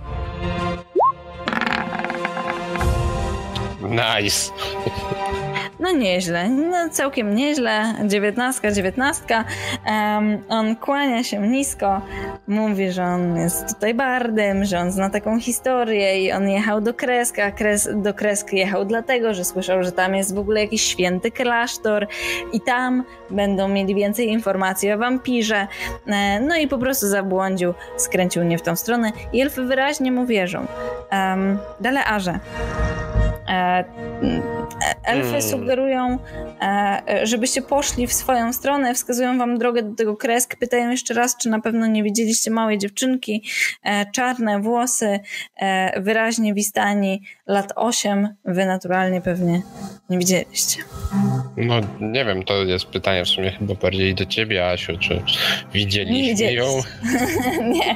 Nice. 3.82 4.52
No 5.82 5.92
nieźle, 5.92 6.50
no 6.50 6.90
całkiem 6.90 7.36
nieźle. 7.36 7.94
Dziewiętnastka, 8.08 8.72
dziewiętnastka. 8.72 9.44
Um, 9.86 10.38
on 10.50 10.76
kłania 10.76 11.24
się 11.24 11.48
nisko, 11.48 12.02
mówi, 12.48 12.92
że 12.92 13.04
on 13.04 13.38
jest 13.38 13.74
tutaj 13.74 13.94
bardem, 13.94 14.66
że 14.66 14.80
on 14.80 14.92
zna 14.92 15.10
taką 15.10 15.40
historię 15.40 16.24
i 16.24 16.32
on 16.32 16.50
jechał 16.50 16.82
do 16.82 16.94
Kreska. 16.94 17.52
Kres, 17.52 17.90
do 17.96 18.14
Kresk 18.14 18.54
jechał 18.54 18.86
dlatego, 18.86 19.34
że 19.34 19.46
słyszał, 19.46 19.84
że 19.84 19.92
tam 19.92 20.16
jest 20.16 20.36
w 20.36 20.40
ogóle 20.40 20.62
jakiś 20.62 20.82
święty 20.82 21.32
klasztor 21.32 22.08
i 22.54 22.62
tam 22.62 23.04
będą 23.30 23.68
mieli 23.68 23.96
więcej 23.96 24.28
informacji 24.28 24.92
o 24.92 24.98
wampirze. 24.98 25.68
E, 26.08 26.40
no 26.40 26.56
i 26.56 26.68
po 26.68 26.78
prostu 26.78 27.08
zabłądził, 27.08 27.74
skręcił 27.98 28.44
nie 28.44 28.58
w 28.58 28.62
tą 28.62 28.76
stronę 28.76 29.12
i 29.34 29.42
elfy 29.42 29.64
wyraźnie 29.64 30.12
mu 30.12 30.26
wierzą. 30.26 30.66
Um, 31.12 31.58
Dalearze. 31.80 32.40
E, 33.50 33.84
elfy 35.04 35.28
hmm. 35.28 35.42
sugerują, 35.42 36.20
e, 36.62 37.02
żebyście 37.24 37.62
poszli 37.62 38.08
w 38.08 38.14
swoją 38.14 38.54
stronę, 38.54 38.94
wskazują 38.94 39.38
wam 39.38 39.58
drogę 39.58 39.84
do 39.84 39.96
tego 39.96 40.18
kresk, 40.18 40.56
pytają 40.60 40.90
jeszcze 40.90 41.14
raz, 41.14 41.38
czy 41.38 41.50
na 41.50 41.62
pewno 41.62 41.88
nie 41.88 42.04
widzieliście 42.04 42.52
małej 42.52 42.78
dziewczynki, 42.78 43.44
e, 43.84 44.12
czarne 44.12 44.62
włosy, 44.62 45.20
wyraźnie 45.98 46.54
wistani, 46.54 47.22
lat 47.48 47.74
8, 47.76 48.36
wy 48.46 48.66
naturalnie 48.66 49.22
pewnie 49.22 49.62
nie 50.10 50.18
widzieliście. 50.18 50.84
No 51.58 51.76
nie 52.00 52.26
wiem, 52.26 52.44
to 52.44 52.64
jest 52.64 52.86
pytanie 52.86 53.26
w 53.26 53.28
sumie 53.30 53.52
chyba 53.52 53.76
bardziej 53.76 54.16
do 54.16 54.26
ciebie, 54.26 54.70
Asiu, 54.70 54.98
czy 54.98 55.22
widzieliście 55.74 56.54
ją? 56.54 56.66
nie. 57.74 57.96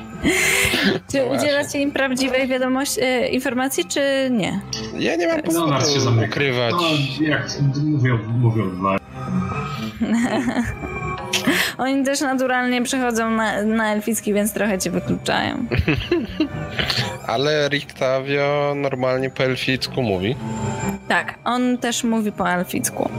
Czy 1.12 1.18
no 1.18 1.38
udzielacie 1.38 1.80
im 1.80 1.92
prawdziwej 1.92 2.48
wiadomości, 2.48 3.00
informacji, 3.32 3.86
czy 3.86 4.30
nie? 4.32 4.60
Ja 5.00 5.16
nie 5.16 5.28
mam 5.28 5.42
powodu 5.42 5.68
no, 5.68 5.80
się 6.16 6.28
ukrywać. 6.28 6.74
No, 6.74 7.26
jak 7.28 7.48
mówią, 7.76 8.18
mówią 8.28 8.72
Oni 11.78 12.04
też 12.04 12.22
naturalnie 12.22 12.82
przechodzą 12.82 13.32
na, 13.32 13.62
na 13.62 13.94
elficki, 13.94 14.34
więc 14.34 14.54
trochę 14.54 14.78
cię 14.78 14.92
wykluczają. 14.92 15.66
Ale 17.28 17.70
Rictavio 17.70 18.74
normalnie 18.76 19.30
po 19.30 19.44
elficku 19.44 20.02
mówi. 20.02 20.36
Tak, 21.08 21.40
on 21.44 21.78
też 21.78 22.04
mówi 22.04 22.32
po 22.32 22.50
elficku. 22.50 23.10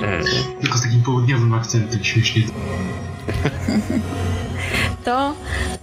Hmm. 0.00 0.24
Tylko 0.60 0.78
z 0.78 0.82
takim 0.82 1.02
południowym 1.02 1.54
akcentem 1.54 2.04
śmiesznie. 2.04 2.42
to, 5.04 5.34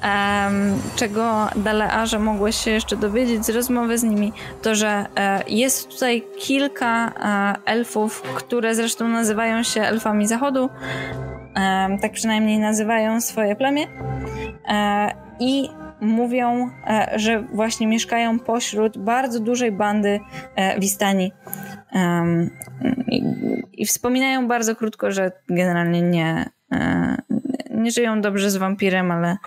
um, 0.03 0.81
czego 0.95 1.47
Dalearze 1.55 2.19
mogłeś 2.19 2.55
się 2.55 2.71
jeszcze 2.71 2.97
dowiedzieć 2.97 3.45
z 3.45 3.49
rozmowy 3.49 3.97
z 3.97 4.03
nimi, 4.03 4.33
to, 4.61 4.75
że 4.75 5.05
e, 5.15 5.43
jest 5.47 5.89
tutaj 5.89 6.23
kilka 6.39 7.07
e, 7.07 7.71
elfów, 7.71 8.21
które 8.21 8.75
zresztą 8.75 9.07
nazywają 9.07 9.63
się 9.63 9.81
elfami 9.81 10.27
zachodu, 10.27 10.69
e, 11.55 11.97
tak 12.01 12.11
przynajmniej 12.11 12.59
nazywają 12.59 13.21
swoje 13.21 13.55
plemię 13.55 13.87
e, 14.67 15.11
i 15.39 15.69
mówią, 16.01 16.69
e, 16.87 17.11
że 17.15 17.41
właśnie 17.41 17.87
mieszkają 17.87 18.39
pośród 18.39 18.97
bardzo 18.97 19.39
dużej 19.39 19.71
bandy 19.71 20.19
e, 20.55 20.79
Wistani. 20.79 21.31
I, 23.07 23.23
I 23.73 23.85
wspominają 23.85 24.47
bardzo 24.47 24.75
krótko, 24.75 25.11
że 25.11 25.31
generalnie 25.49 26.01
nie, 26.01 26.45
nie 27.81 27.91
żyją 27.91 28.21
dobrze 28.21 28.51
z 28.51 28.57
wampirem, 28.57 29.11
ale 29.11 29.37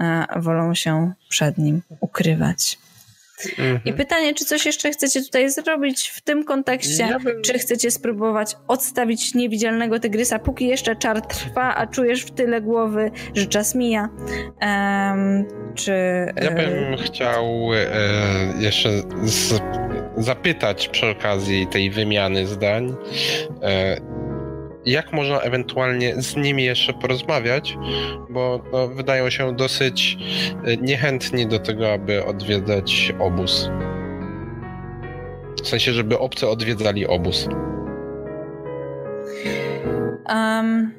e, 0.00 0.26
wolą 0.36 0.74
się 0.74 1.12
przed 1.28 1.58
nim 1.58 1.82
ukrywać. 2.00 2.78
Mhm. 3.58 3.80
I 3.84 3.92
pytanie, 3.92 4.34
czy 4.34 4.44
coś 4.44 4.66
jeszcze 4.66 4.90
chcecie 4.90 5.22
tutaj 5.22 5.50
zrobić 5.50 6.08
w 6.08 6.20
tym 6.20 6.44
kontekście? 6.44 7.02
Ja 7.02 7.18
bym... 7.18 7.42
Czy 7.42 7.58
chcecie 7.58 7.90
spróbować 7.90 8.56
odstawić 8.68 9.34
niewidzialnego 9.34 10.00
tygrysa, 10.00 10.38
póki 10.38 10.66
jeszcze 10.66 10.96
czar 10.96 11.26
trwa, 11.26 11.74
a 11.74 11.86
czujesz 11.86 12.22
w 12.22 12.30
tyle 12.30 12.60
głowy, 12.60 13.10
że 13.34 13.46
czas 13.46 13.74
mija? 13.74 14.08
Um, 14.60 15.44
czy... 15.74 15.92
Ja 16.42 16.50
bym 16.50 16.94
e... 16.94 16.96
chciał 16.96 17.44
e, 17.74 18.54
jeszcze 18.58 18.88
z, 19.22 19.60
zapytać 20.16 20.88
przy 20.88 21.06
okazji 21.06 21.66
tej 21.66 21.90
wymiany 21.90 22.46
zdań, 22.46 22.94
e, 23.62 23.96
jak 24.86 25.12
można 25.12 25.40
ewentualnie 25.40 26.22
z 26.22 26.36
nimi 26.36 26.64
jeszcze 26.64 26.92
porozmawiać, 26.92 27.76
bo 28.30 28.64
no, 28.72 28.88
wydają 28.88 29.30
się 29.30 29.56
dosyć 29.56 30.18
e, 30.64 30.76
niechętni 30.76 31.46
do 31.46 31.58
tego, 31.58 31.92
aby 31.92 32.24
odwiedzać 32.24 33.14
obóz. 33.18 33.70
W 35.62 35.68
sensie, 35.68 35.92
żeby 35.92 36.18
obcy 36.18 36.48
odwiedzali 36.48 37.06
obóz. 37.06 37.48
Um, 40.28 40.92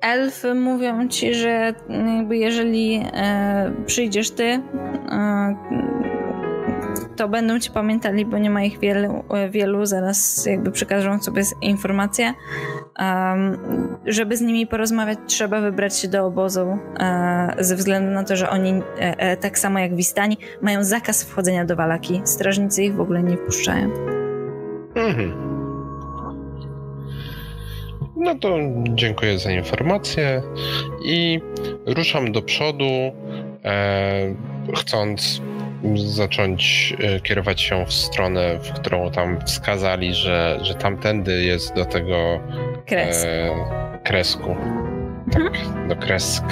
elfy 0.00 0.54
mówią 0.54 1.08
ci, 1.08 1.34
że 1.34 1.74
jeżeli 2.30 3.02
e, 3.12 3.72
przyjdziesz 3.86 4.30
ty, 4.30 4.44
e, 4.44 4.60
to 7.16 7.28
będą 7.28 7.58
ci 7.58 7.70
pamiętali, 7.70 8.26
bo 8.26 8.38
nie 8.38 8.50
ma 8.50 8.62
ich 8.62 8.78
wielu, 8.78 9.24
wielu 9.50 9.86
zaraz 9.86 10.46
jakby 10.46 10.70
przekażą 10.70 11.22
sobie 11.22 11.42
informacje. 11.62 12.34
Um, 12.98 13.58
żeby 14.06 14.36
z 14.36 14.40
nimi 14.40 14.66
porozmawiać, 14.66 15.18
trzeba 15.26 15.60
wybrać 15.60 15.98
się 15.98 16.08
do 16.08 16.26
obozu 16.26 16.78
e, 16.98 17.54
ze 17.58 17.76
względu 17.76 18.10
na 18.10 18.24
to, 18.24 18.36
że 18.36 18.50
oni, 18.50 18.70
e, 18.70 18.82
e, 19.18 19.36
tak 19.36 19.58
samo 19.58 19.78
jak 19.78 19.96
Wistani, 19.96 20.38
mają 20.62 20.84
zakaz 20.84 21.24
wchodzenia 21.24 21.64
do 21.64 21.76
Walaki. 21.76 22.20
Strażnicy 22.24 22.84
ich 22.84 22.94
w 22.94 23.00
ogóle 23.00 23.22
nie 23.22 23.36
wpuszczają. 23.36 23.90
Mhm. 24.94 25.54
No 28.16 28.34
to 28.34 28.58
dziękuję 28.88 29.38
za 29.38 29.52
informację 29.52 30.42
i 31.04 31.40
ruszam 31.86 32.32
do 32.32 32.42
przodu, 32.42 32.84
e, 33.64 34.34
chcąc 34.76 35.42
zacząć 35.94 36.94
e, 36.98 37.20
kierować 37.20 37.60
się 37.60 37.86
w 37.86 37.92
stronę, 37.92 38.58
w 38.58 38.72
którą 38.72 39.10
tam 39.10 39.40
wskazali, 39.46 40.14
że, 40.14 40.58
że 40.62 40.74
tamtędy 40.74 41.44
jest 41.44 41.74
do 41.74 41.84
tego 41.84 42.40
Kresk. 42.86 43.26
e, 43.26 43.50
kresku. 44.04 44.56
Tak, 45.32 45.42
mhm. 45.42 45.88
do 45.88 45.96
kresk. 45.96 46.44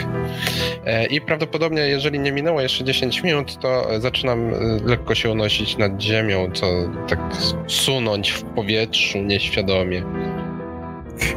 E, 0.87 1.07
I 1.07 1.21
prawdopodobnie, 1.21 1.81
jeżeli 1.81 2.19
nie 2.19 2.33
minęło 2.33 2.61
jeszcze 2.61 2.85
10 2.85 3.23
minut, 3.23 3.59
to 3.59 4.01
zaczynam 4.01 4.55
e, 4.55 4.59
lekko 4.85 5.15
się 5.15 5.31
unosić 5.31 5.77
nad 5.79 6.03
ziemią, 6.03 6.51
co 6.53 6.67
tak 7.09 7.21
sunąć 7.67 8.31
w 8.31 8.43
powietrzu 8.43 9.19
nieświadomie. 9.19 10.03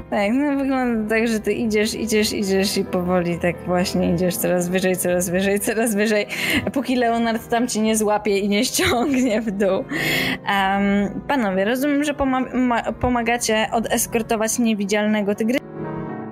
Tak, 0.10 0.32
no 0.34 0.58
wygląda 0.58 1.16
tak, 1.16 1.28
że 1.28 1.40
ty 1.40 1.54
idziesz, 1.54 1.94
idziesz, 1.94 2.34
idziesz 2.34 2.78
i 2.78 2.86
powoli 2.86 3.40
tak 3.40 3.56
właśnie 3.66 4.14
idziesz 4.14 4.38
coraz 4.38 4.70
wyżej, 4.70 4.98
coraz 4.98 5.30
wyżej, 5.30 5.60
coraz 5.60 5.96
wyżej, 5.96 6.28
póki 6.74 6.96
Leonard 6.96 7.50
tam 7.50 7.68
ci 7.68 7.82
nie 7.82 7.96
złapie 7.98 8.40
i 8.40 8.50
nie 8.50 8.66
ściągnie 8.66 9.42
w 9.42 9.52
dół. 9.52 9.70
Um, 9.70 11.22
panowie, 11.28 11.66
rozumiem, 11.66 12.04
że 12.04 12.14
poma- 12.14 12.94
pomagacie 12.94 13.68
odeskortować 13.72 14.60
niewidzialnego 14.60 15.36
tygrysa. 15.36 15.66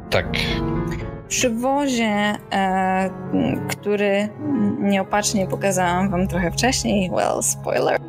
Tak. 0.09 0.25
Przy 1.27 1.49
wozie, 1.49 2.33
e, 2.53 3.09
który 3.67 4.29
nieopatrznie 4.79 5.47
pokazałam 5.47 6.09
wam 6.09 6.27
trochę 6.27 6.51
wcześniej, 6.51 7.09
well, 7.09 7.43
spoiler, 7.43 7.99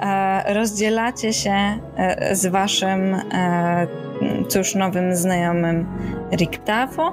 e, 0.00 0.54
rozdzielacie 0.54 1.32
się 1.32 1.54
e, 1.96 2.36
z 2.36 2.46
waszym 2.46 3.14
e, 3.14 3.86
cóż, 4.48 4.74
nowym 4.74 5.16
znajomym 5.16 5.86
Riktafo. 6.32 7.12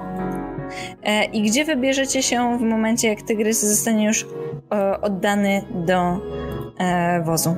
E, 1.02 1.24
I 1.24 1.42
gdzie 1.42 1.64
wybierzecie 1.64 2.22
się 2.22 2.58
w 2.58 2.62
momencie, 2.62 3.08
jak 3.08 3.22
tygrys 3.22 3.62
zostanie 3.62 4.06
już 4.06 4.26
e, 4.72 5.00
oddany 5.00 5.62
do 5.70 6.20
e, 6.78 7.22
wozu? 7.22 7.56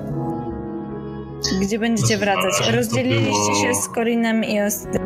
Gdzie 1.60 1.78
będziecie 1.78 2.18
wracać? 2.18 2.70
Rozdzieliliście 2.74 3.54
się 3.54 3.74
z 3.74 3.88
Korinem 3.88 4.44
i 4.44 4.60
Ostym. 4.60 5.02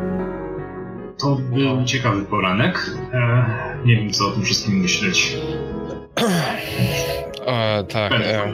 To 1.19 1.35
był 1.35 1.85
ciekawy 1.85 2.25
poranek. 2.25 2.91
nie 3.85 3.95
wiem, 3.95 4.11
co 4.11 4.27
o 4.27 4.31
tym 4.31 4.43
wszystkim 4.43 4.77
myśleć. 4.81 5.37
O, 7.45 7.83
tak. 7.83 8.11
E, 8.11 8.53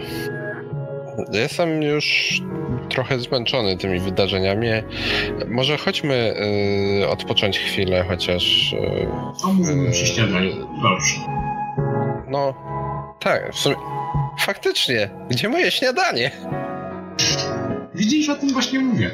jestem 1.34 1.82
już 1.82 2.42
trochę 2.92 3.20
zmęczony 3.20 3.78
tymi 3.78 4.00
wydarzeniami. 4.00 4.68
Może 5.48 5.78
chodźmy 5.78 6.34
y, 7.04 7.10
odpocząć 7.10 7.60
chwilę, 7.60 8.06
chociaż. 8.08 8.74
Y, 8.74 9.08
o, 9.44 9.92
przy 9.92 10.08
śniadaniu. 10.08 10.52
Dobrze. 10.84 11.16
no 12.28 12.54
tak, 13.20 13.54
w 13.54 13.60
sumie, 13.60 13.76
faktycznie, 14.40 15.10
gdzie 15.30 15.50
moje 15.50 15.72
śniadanie? 15.72 16.32
Widzisz, 17.96 18.30
o 18.30 18.36
tym 18.36 18.50
właśnie 18.50 18.80
mówię. 18.80 19.12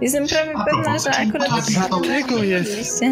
Jestem 0.00 0.26
prawie 0.26 0.52
A 0.54 0.64
pewna, 0.64 0.98
że 0.98 1.10
akurat... 1.10 1.50
Dlatego 1.90 2.42
jest, 2.42 3.04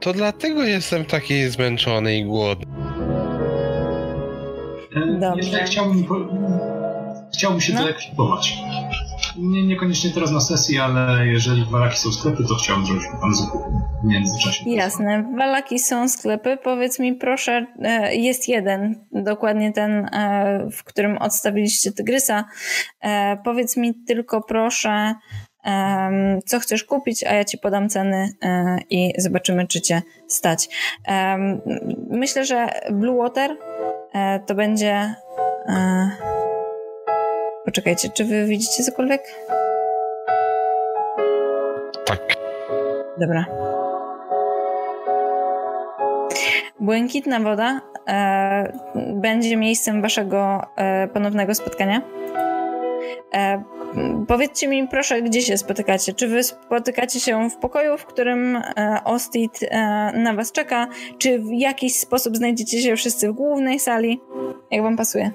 to 0.00 0.12
dlatego 0.12 0.64
jestem 0.64 1.04
taki 1.04 1.48
zmęczony 1.48 2.18
i 2.18 2.24
głodny. 2.24 2.66
E, 4.96 5.20
Dobrze. 5.20 5.36
Jeszcze 5.36 5.64
chciałbym, 5.64 6.04
chciałbym 7.34 7.60
się 7.60 7.74
No. 7.74 7.82
doekwipować. 7.82 8.58
Nie, 9.36 9.62
niekoniecznie 9.66 10.10
teraz 10.10 10.30
na 10.30 10.40
sesji, 10.40 10.78
ale 10.78 11.26
jeżeli 11.26 11.64
w 11.64 11.68
Walaki 11.68 11.98
są 11.98 12.12
sklepy, 12.12 12.44
to 12.48 12.54
chciałbym 12.54 12.86
zrobić 12.86 13.04
tam 13.20 13.34
zakup 13.34 13.62
w 14.02 14.06
międzyczasie. 14.06 14.70
Jasne, 14.70 15.22
w 15.22 15.38
Walaki 15.38 15.78
są 15.78 16.08
sklepy. 16.08 16.58
Powiedz 16.64 16.98
mi 16.98 17.14
proszę, 17.14 17.66
e, 17.82 18.14
jest 18.16 18.48
jeden, 18.48 19.06
dokładnie 19.12 19.72
ten, 19.72 19.92
e, 20.14 20.68
w 20.72 20.84
którym 20.84 21.18
odstawiliście 21.18 21.92
tygrysa. 21.92 22.44
E, 23.00 23.36
Powiedz 23.44 23.76
mi 23.76 23.94
tylko 24.06 24.42
proszę, 24.42 25.14
co 26.46 26.58
chcesz 26.60 26.84
kupić, 26.84 27.24
a 27.24 27.34
ja 27.34 27.44
ci 27.44 27.58
podam 27.58 27.88
ceny 27.88 28.28
i 28.90 29.12
zobaczymy, 29.18 29.66
czy 29.66 29.80
cię 29.80 30.02
stać. 30.28 30.68
Myślę, 32.10 32.44
że 32.44 32.68
Blue 32.92 33.16
Water 33.18 33.56
to 34.46 34.54
będzie... 34.54 35.14
Poczekajcie, 37.74 38.08
czy 38.08 38.24
wy 38.24 38.46
widzicie 38.46 38.82
cokolwiek? 38.82 39.22
Tak. 42.06 42.36
Dobra. 43.20 43.46
Błękitna 46.80 47.40
woda 47.40 47.80
e, 48.08 48.78
będzie 49.14 49.56
miejscem 49.56 50.02
waszego 50.02 50.60
e, 50.76 51.08
ponownego 51.08 51.54
spotkania. 51.54 52.02
E, 53.34 53.62
powiedzcie 54.28 54.68
mi 54.68 54.88
proszę, 54.88 55.22
gdzie 55.22 55.42
się 55.42 55.58
spotykacie? 55.58 56.12
Czy 56.12 56.28
wy 56.28 56.42
spotykacie 56.42 57.20
się 57.20 57.50
w 57.50 57.56
pokoju, 57.56 57.98
w 57.98 58.06
którym 58.06 58.56
e, 58.56 59.00
Ostit 59.04 59.58
e, 59.62 59.76
na 60.14 60.34
was 60.34 60.52
czeka? 60.52 60.88
Czy 61.18 61.38
w 61.38 61.52
jakiś 61.52 61.96
sposób 61.96 62.36
znajdziecie 62.36 62.82
się 62.82 62.96
wszyscy 62.96 63.28
w 63.28 63.32
głównej 63.32 63.80
sali? 63.80 64.20
Jak 64.70 64.82
wam 64.82 64.96
pasuje? 64.96 65.30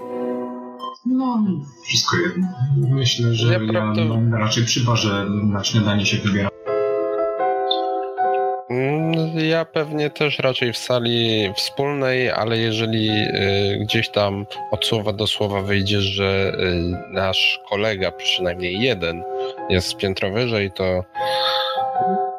No, 1.05 1.43
wszystko 1.83 2.17
jedno. 2.17 2.47
Myślę, 2.77 3.33
że 3.35 3.53
Ja 3.53 3.59
ja, 3.59 3.69
prawdę- 3.71 4.29
raczej 4.39 4.65
przy 4.65 4.83
barze 4.85 5.25
na 5.29 5.63
śniadanie 5.63 6.05
się 6.05 6.17
wybieram. 6.17 6.49
Mm, 8.69 9.39
Ja 9.49 9.65
pewnie 9.65 10.09
też 10.09 10.39
raczej 10.39 10.73
w 10.73 10.77
sali 10.77 11.49
wspólnej, 11.55 12.31
ale 12.31 12.57
jeżeli 12.57 13.09
y, 13.09 13.77
gdzieś 13.81 14.09
tam 14.09 14.45
od 14.71 14.85
słowa 14.85 15.13
do 15.13 15.27
słowa 15.27 15.61
wyjdzie, 15.61 16.01
że 16.01 16.51
y, 16.59 17.13
nasz 17.13 17.59
kolega, 17.69 18.11
przynajmniej 18.11 18.79
jeden, 18.81 19.23
jest 19.69 19.97
piętro 19.97 20.31
wyżej, 20.31 20.71
to 20.71 21.03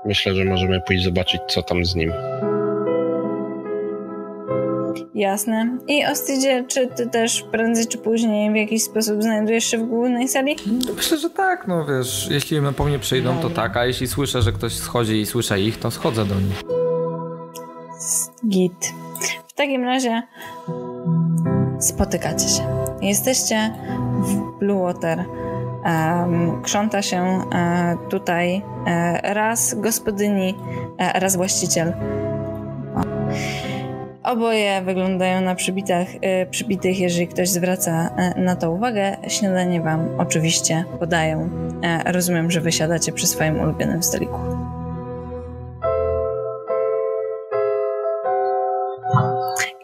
myślę, 0.05 0.35
że 0.35 0.45
możemy 0.45 0.81
pójść 0.81 1.05
zobaczyć, 1.05 1.41
co 1.49 1.63
tam 1.63 1.85
z 1.85 1.95
nim. 1.95 2.13
Jasne. 5.15 5.79
I 5.89 6.07
Ostidzie, 6.07 6.65
czy 6.69 6.87
ty 6.87 7.07
też 7.07 7.43
prędzej 7.43 7.87
czy 7.87 7.99
później 7.99 8.53
w 8.53 8.55
jakiś 8.57 8.83
sposób 8.83 9.23
znajdujesz 9.23 9.65
się 9.65 9.79
w 9.79 9.83
głównej 9.83 10.29
sali? 10.29 10.57
Myślę, 10.97 11.19
że 11.19 11.31
tak, 11.31 11.69
no 11.69 11.87
wiesz, 11.87 12.29
jeśli 12.31 12.61
po 12.77 12.85
mnie 12.85 12.99
przyjdą, 12.99 13.39
to 13.39 13.51
tak, 13.51 13.77
a 13.77 13.87
jeśli 13.87 14.09
słyszę, 14.09 14.43
że 14.43 14.53
ktoś 14.53 14.73
schodzi 14.73 15.21
i 15.21 15.27
słyszę 15.27 15.61
ich, 15.61 15.79
to 15.79 15.91
schodzę 15.91 16.25
do 16.25 16.35
nich. 16.35 16.63
Git. 18.49 18.93
W 19.49 19.53
takim 19.53 19.85
razie 19.85 20.23
spotykacie 21.81 22.49
się. 22.49 22.63
Jesteście 23.03 23.75
w 24.21 24.59
Blue 24.59 24.83
Water. 24.83 25.25
Um, 25.85 26.63
krząta 26.63 27.03
się 27.03 27.17
e, 27.53 27.97
tutaj 28.11 28.63
e, 28.87 29.35
raz 29.35 29.75
gospodyni, 29.75 30.55
e, 30.99 31.21
raz 31.21 31.37
właściciel. 31.37 31.93
Oboje 34.25 34.83
wyglądają 34.83 35.41
na 35.41 35.55
przybitach, 35.55 36.07
e, 36.21 36.47
przybitych, 36.47 37.01
jeżeli 37.01 37.29
ktoś 37.29 37.49
zwraca 37.49 38.11
e, 38.17 38.41
na 38.41 38.57
to 38.57 38.71
uwagę. 38.71 39.17
Śniadanie 39.29 39.81
wam 39.81 40.09
oczywiście 40.19 40.85
podają. 40.99 41.51
E, 41.83 42.13
rozumiem, 42.13 42.51
że 42.51 42.61
wysiadacie 42.61 43.13
przy 43.13 43.27
swoim 43.27 43.61
ulubionym 43.61 44.03
stoliku. 44.03 44.39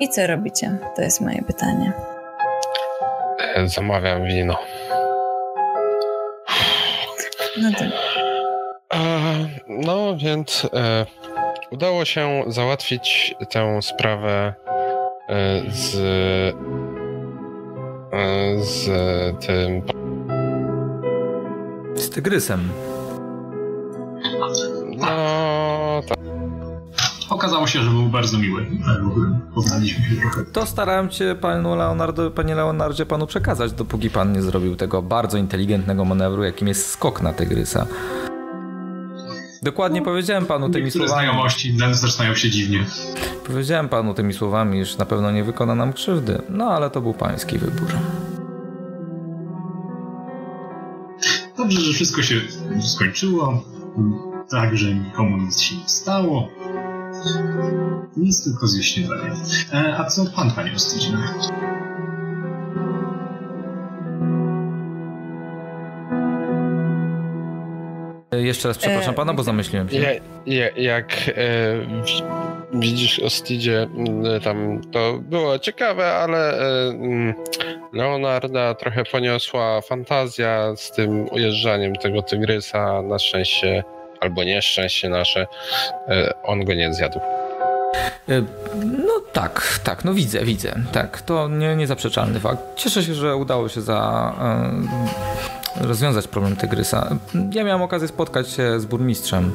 I 0.00 0.08
co 0.08 0.26
robicie? 0.26 0.78
To 0.96 1.02
jest 1.02 1.20
moje 1.20 1.42
pytanie. 1.42 1.92
Zamawiam 3.64 4.24
wino. 4.24 4.58
No 7.62 7.70
to 7.78 7.84
E, 8.94 9.48
No 9.68 10.16
więc 10.16 10.68
e, 10.74 11.06
udało 11.70 12.04
się 12.04 12.44
załatwić 12.46 13.34
tę 13.50 13.82
sprawę 13.82 14.54
e, 15.28 15.62
z, 15.70 15.96
e, 18.12 18.64
z 18.64 18.86
tym. 19.46 19.82
Z 21.94 22.10
tygrysem. 22.10 22.68
No 24.96 26.02
tak. 26.08 26.18
Okazało 27.30 27.66
się, 27.66 27.82
że 27.82 27.90
był 27.90 28.02
bardzo 28.02 28.38
miły. 28.38 28.66
Poznaliśmy 29.54 30.04
się 30.04 30.20
trochę. 30.20 30.44
To 30.52 30.66
starałem 30.66 31.08
cię, 31.08 31.34
panu 31.34 31.76
Leonardo, 31.76 32.30
panie 32.30 32.54
Leonardzie, 32.54 33.06
panu 33.06 33.26
przekazać, 33.26 33.72
dopóki 33.72 34.10
pan 34.10 34.32
nie 34.32 34.42
zrobił 34.42 34.76
tego 34.76 35.02
bardzo 35.02 35.38
inteligentnego 35.38 36.04
manewru, 36.04 36.44
jakim 36.44 36.68
jest 36.68 36.90
skok 36.90 37.22
na 37.22 37.32
tygrysa. 37.32 37.86
Dokładnie 39.66 40.02
powiedziałem 40.02 40.46
panu 40.46 40.68
tymi 40.70 40.84
Niektóre 40.84 41.08
słowami. 41.08 41.26
znajomości 41.28 41.76
zaczynają 41.92 42.34
się 42.34 42.50
dziwnie. 42.50 42.84
Powiedziałem 43.46 43.88
panu 43.88 44.14
tymi 44.14 44.32
słowami, 44.32 44.80
iż 44.80 44.96
na 44.96 45.06
pewno 45.06 45.30
nie 45.30 45.44
wykona 45.44 45.74
nam 45.74 45.92
krzywdy. 45.92 46.42
No 46.48 46.64
ale 46.64 46.90
to 46.90 47.00
był 47.00 47.14
pański 47.14 47.58
wybór. 47.58 47.88
Dobrze, 51.56 51.80
że 51.80 51.92
wszystko 51.92 52.22
się 52.22 52.34
skończyło. 52.80 53.64
Tak, 54.50 54.76
że 54.76 54.94
nikomu 54.94 55.36
nic 55.36 55.60
się 55.60 55.76
nie 55.76 55.88
stało. 55.88 56.48
Nic 58.16 58.44
tylko 58.44 58.66
zjeść 58.66 58.94
śniadanie. 58.94 59.32
E, 59.72 59.98
a 59.98 60.04
co 60.04 60.26
pan, 60.36 60.50
panie 60.50 60.72
Ostydzie? 60.76 61.08
Jeszcze 68.38 68.68
raz 68.68 68.78
przepraszam 68.78 69.12
E, 69.14 69.16
pana, 69.16 69.34
bo 69.34 69.42
zamyśliłem 69.42 69.88
się. 69.88 69.96
Ja, 69.96 70.10
ja, 70.46 70.68
jak 70.76 71.12
e, 71.12 71.32
wi- 72.04 72.22
widzisz 72.80 73.18
Ostidzie, 73.18 73.82
m, 73.82 74.22
tam 74.44 74.80
to 74.92 75.18
było 75.22 75.58
ciekawe, 75.58 76.12
ale 76.12 76.58
e, 76.60 76.88
m, 76.88 77.34
Leonarda 77.92 78.74
trochę 78.74 79.04
poniosła 79.04 79.80
fantazja 79.80 80.76
z 80.76 80.92
tym 80.92 81.28
ujeżdżaniem 81.32 81.96
tego 81.96 82.22
tygrysa. 82.22 83.02
Na 83.02 83.18
szczęście, 83.18 83.84
albo 84.20 84.44
nieszczęście 84.44 85.08
nasze, 85.08 85.46
e, 86.08 86.42
on 86.42 86.64
go 86.64 86.74
nie 86.74 86.94
zjadł. 86.94 87.18
E, 88.28 88.42
No 89.06 89.12
tak, 89.32 89.80
tak, 89.84 90.04
no 90.04 90.14
widzę, 90.14 90.44
widzę. 90.44 90.74
Tak, 90.92 91.22
to 91.22 91.48
nie, 91.48 91.76
niezaprzeczalny 91.76 92.40
fakt. 92.40 92.60
Cieszę 92.76 93.02
się, 93.02 93.14
że 93.14 93.36
udało 93.36 93.68
się 93.68 93.80
za, 93.80 94.32
e, 94.40 95.55
rozwiązać 95.80 96.28
problem 96.28 96.56
tygrysa. 96.56 97.16
Ja 97.52 97.64
miałem 97.64 97.82
okazję 97.82 98.08
spotkać 98.08 98.48
się 98.50 98.80
z 98.80 98.84
burmistrzem. 98.86 99.52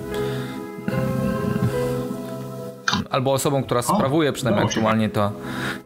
Albo 3.10 3.34
osobą, 3.34 3.64
która 3.64 3.82
sprawuje 3.82 4.34
przynajmniej 4.34 4.66
aktualnie 4.66 5.10
to, 5.10 5.32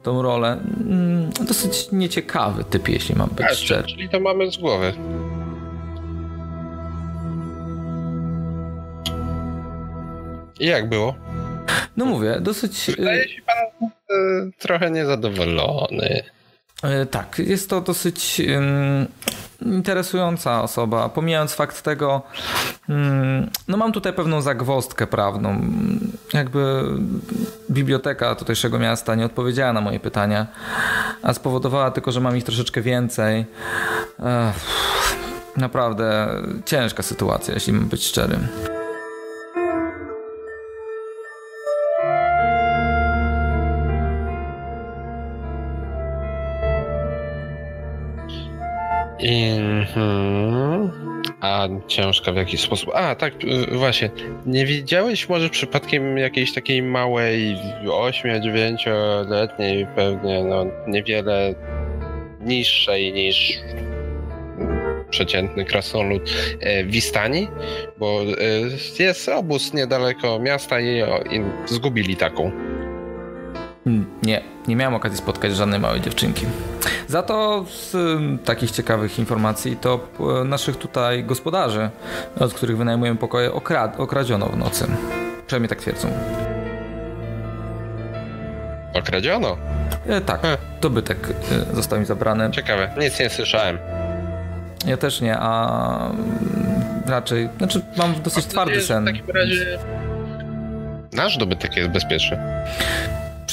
tą 0.03 0.22
rolę. 0.22 0.60
Mm, 0.88 1.30
Dosyć 1.48 1.91
nieciekawy 1.91 2.64
typ, 2.64 2.90
jeśli 2.90 3.16
mam 3.16 3.30
być 3.30 3.45
A, 3.45 3.56
szczery. 3.56 3.84
czyli 3.88 4.10
to 4.10 4.20
mamy 4.20 4.52
z 4.52 4.57
głowy. 4.57 4.94
I 10.60 10.66
jak 10.66 10.90
było? 10.90 11.16
No 11.98 12.06
mówię, 12.06 12.38
dosyć... 12.41 12.90
e, 12.90 12.95
Wydaje 12.95 13.30
się 13.30 13.41
pan 13.41 13.90
e, 13.90 14.52
trochę 14.60 14.91
niezadowolony. 14.91 16.24
E, 16.84 17.06
Tak, 17.06 17.40
jest 17.40 17.70
to 17.70 17.82
dosyć 17.82 18.40
ym, 18.49 19.07
interesująca 19.66 20.64
osoba. 20.64 21.10
Pomijając 21.10 21.54
fakt 21.54 21.82
tego, 21.82 22.22
ym, 22.90 23.50
no 23.68 23.78
mam 23.78 23.92
tutaj 23.92 24.14
pewną 24.14 24.42
zagwozdkę 24.42 25.08
prawną. 25.08 25.62
Jakby 26.34 26.84
biblioteka 27.70 28.36
tutejszego 28.36 28.80
miasta 28.80 29.16
nie 29.16 29.26
odpowiedziała 29.26 29.74
na 29.74 29.82
moje 29.82 30.00
pytania, 30.00 30.48
a 31.24 31.34
spowodowała 31.34 31.92
tylko, 31.92 32.12
że 32.12 32.22
mam 32.22 32.38
ich 32.38 32.44
troszeczkę 32.44 32.82
więcej. 32.82 33.46
Ech, 34.20 34.56
naprawdę 35.58 36.28
ciężka 36.66 37.04
sytuacja, 37.04 37.54
jeśli 37.54 37.74
mam 37.74 37.86
być 37.86 38.06
szczerym. 38.06 38.48
Mhm. 49.26 50.91
A 51.41 51.68
książka 51.88 52.31
w 52.31 52.35
jaki 52.35 52.57
sposób? 52.57 52.89
A, 52.93 53.15
tak, 53.15 53.34
y, 53.43 53.77
właśnie. 53.77 54.10
Nie 54.45 54.65
widziałeś 54.65 55.30
może 55.30 55.49
przypadkiem 55.49 56.18
jakiejś 56.18 56.53
takiej 56.53 56.84
małej, 56.84 57.57
8-9-letniej, 57.85 59.88
pewnie, 59.95 60.43
no 60.43 60.65
niewiele 60.88 61.56
niższej 62.41 63.14
niż 63.14 63.60
przeciętny 65.10 65.65
krasnolud 65.65 66.31
e, 66.60 66.84
Wistani? 66.84 67.47
Bo 67.97 68.22
e, 68.99 69.03
jest 69.03 69.30
obóz 69.30 69.73
niedaleko 69.73 70.39
miasta 70.39 70.81
i 70.81 71.03
zgubili 71.65 72.15
taką. 72.15 72.52
Nie, 74.24 74.41
nie 74.68 74.76
miałem 74.76 74.95
okazji 74.95 75.18
spotkać 75.18 75.56
żadnej 75.56 75.80
małej 75.80 76.02
dziewczynki. 76.02 76.45
Za 77.07 77.24
to 77.24 77.66
z 77.70 77.95
takich 78.45 78.72
ciekawych 78.72 79.20
informacji 79.20 79.78
to 79.78 80.07
e, 80.20 80.44
naszych 80.44 80.78
tutaj 80.78 81.24
gospodarzy, 81.24 81.90
od 82.40 82.53
których 82.53 82.78
wynajmujemy 82.78 83.20
pokoje, 83.20 83.53
okrad, 83.53 83.99
okradziono 83.99 84.45
w 84.45 84.57
nocy. 84.57 84.88
Przynajmniej 85.48 85.70
tak 85.70 85.80
twierdzą. 85.80 86.07
Okradziono? 88.94 89.57
E, 90.07 90.22
tak, 90.22 90.41
dobytek 90.82 91.30
e, 91.72 91.76
został 91.76 91.99
mi 91.99 92.06
zabrany. 92.06 92.52
Ciekawe, 92.52 92.91
nic 92.99 93.20
nie 93.20 93.30
słyszałem. 93.30 93.78
Ja 94.88 94.98
też 94.98 95.22
nie, 95.22 95.38
a 95.40 96.12
raczej, 97.06 97.49
znaczy 97.57 97.82
mam 97.98 98.22
dosyć 98.22 98.45
twardy 98.45 98.82
sen. 98.82 99.03
W 99.03 99.07
takim 99.07 99.36
razie 99.36 99.80
nasz 101.14 101.38
dobytek 101.38 101.78
jest 101.78 101.90
bezpieczny 101.90 102.38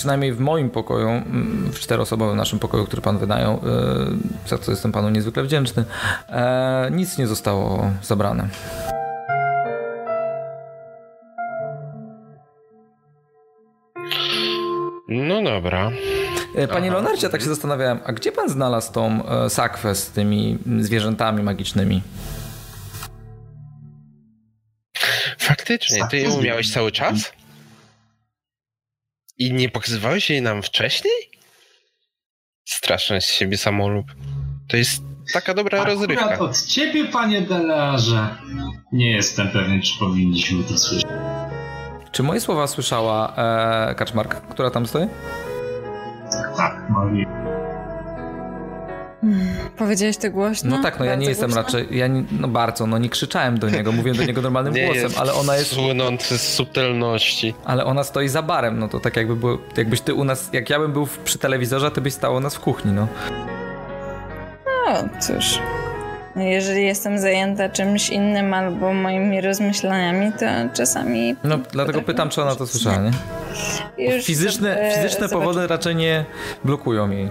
przynajmniej 0.02 0.32
w 0.32 0.40
moim 0.40 0.70
pokoju, 0.70 1.08
mm, 1.08 1.70
w 1.72 1.80
czteroosobowym 1.80 2.36
naszym 2.36 2.58
pokoju, 2.58 2.86
który 2.86 3.02
pan 3.02 3.18
wynajął, 3.18 3.54
e, 3.54 3.60
za 4.48 4.58
co 4.58 4.70
jestem 4.70 4.92
panu 4.92 5.10
niezwykle 5.10 5.42
wdzięczny, 5.42 5.84
e, 6.28 6.88
nic 6.90 7.18
nie 7.18 7.26
zostało 7.26 7.90
zabrane. 8.02 8.48
No 15.08 15.42
dobra. 15.42 15.90
E, 16.56 16.68
panie 16.68 16.88
Aha. 16.88 16.98
Leonardzie, 16.98 17.28
tak 17.28 17.40
się 17.40 17.48
zastanawiałem, 17.48 17.98
a 18.04 18.12
gdzie 18.12 18.32
pan 18.32 18.48
znalazł 18.48 18.92
tą 18.92 19.22
sakwę 19.48 19.94
z 19.94 20.10
tymi 20.10 20.58
zwierzętami 20.80 21.42
magicznymi? 21.42 22.02
Faktycznie, 25.38 26.08
ty 26.10 26.18
ją 26.18 26.42
miałeś 26.42 26.72
cały 26.72 26.92
czas? 26.92 27.32
I 29.38 29.52
nie 29.52 29.68
pokazywałeś 29.68 30.30
jej 30.30 30.42
nam 30.42 30.62
wcześniej? 30.62 31.12
Straszny 32.64 33.20
z 33.20 33.26
siebie 33.26 33.58
samolub. 33.58 34.06
To 34.68 34.76
jest 34.76 35.02
taka 35.32 35.54
dobra 35.54 35.78
Akurat 35.78 35.94
rozrywka. 35.98 36.38
od 36.38 36.62
ciebie, 36.66 37.04
panie 37.04 37.40
Delarze. 37.40 38.36
Nie 38.92 39.10
jestem 39.10 39.48
pewien, 39.50 39.82
czy 39.82 39.98
powinniśmy 39.98 40.64
to 40.64 40.78
słyszeć. 40.78 41.06
Czy 42.12 42.22
moje 42.22 42.40
słowa 42.40 42.66
słyszała 42.66 43.34
e, 43.90 43.94
Kaczmark, 43.94 44.40
która 44.48 44.70
tam 44.70 44.86
stoi? 44.86 45.06
Tak, 46.56 46.90
Maria. 46.90 47.51
Powiedziałeś 49.76 50.16
to 50.16 50.30
głośno? 50.30 50.76
No 50.76 50.82
tak, 50.82 50.98
no 50.98 51.04
ja 51.04 51.14
nie 51.14 51.28
jestem 51.28 51.50
głośno? 51.50 51.62
raczej, 51.62 51.98
ja 51.98 52.06
nie, 52.06 52.24
no 52.40 52.48
bardzo, 52.48 52.86
no 52.86 52.98
nie 52.98 53.08
krzyczałem 53.08 53.58
do 53.58 53.70
niego, 53.70 53.92
mówię 53.92 54.14
do 54.14 54.24
niego 54.24 54.42
normalnym 54.42 54.74
nie 54.76 54.84
głosem, 54.84 55.10
ale 55.16 55.34
ona 55.34 55.56
jest... 55.56 55.72
słynący 55.72 56.38
z 56.38 56.54
subtelności. 56.54 57.54
Ale 57.64 57.84
ona 57.84 58.04
stoi 58.04 58.28
za 58.28 58.42
barem, 58.42 58.78
no 58.78 58.88
to 58.88 59.00
tak 59.00 59.16
jakby 59.16 59.36
było, 59.36 59.58
jakbyś 59.76 60.00
ty 60.00 60.14
u 60.14 60.24
nas, 60.24 60.50
jak 60.52 60.70
ja 60.70 60.78
bym 60.78 60.92
był 60.92 61.08
przy 61.24 61.38
telewizorze, 61.38 61.90
to 61.90 62.00
byś 62.00 62.14
stał 62.14 62.34
u 62.34 62.40
nas 62.40 62.54
w 62.54 62.60
kuchni, 62.60 62.92
no. 62.92 63.08
No, 64.66 65.08
cóż... 65.20 65.58
Jeżeli 66.36 66.86
jestem 66.86 67.18
zajęta 67.18 67.68
czymś 67.68 68.10
innym 68.10 68.54
albo 68.54 68.92
moimi 68.92 69.40
rozmyślaniami, 69.40 70.32
to 70.32 70.46
czasami. 70.74 71.36
No, 71.44 71.58
dlatego 71.72 72.02
pytam, 72.02 72.28
czy 72.28 72.42
ona 72.42 72.56
to 72.56 72.66
słyszała, 72.66 72.96
nie? 72.96 73.10
Już 74.14 74.24
fizyczne, 74.24 74.92
fizyczne 74.94 75.28
powody 75.28 75.66
raczej 75.66 75.96
nie 75.96 76.24
blokują 76.64 77.10
jej. 77.10 77.30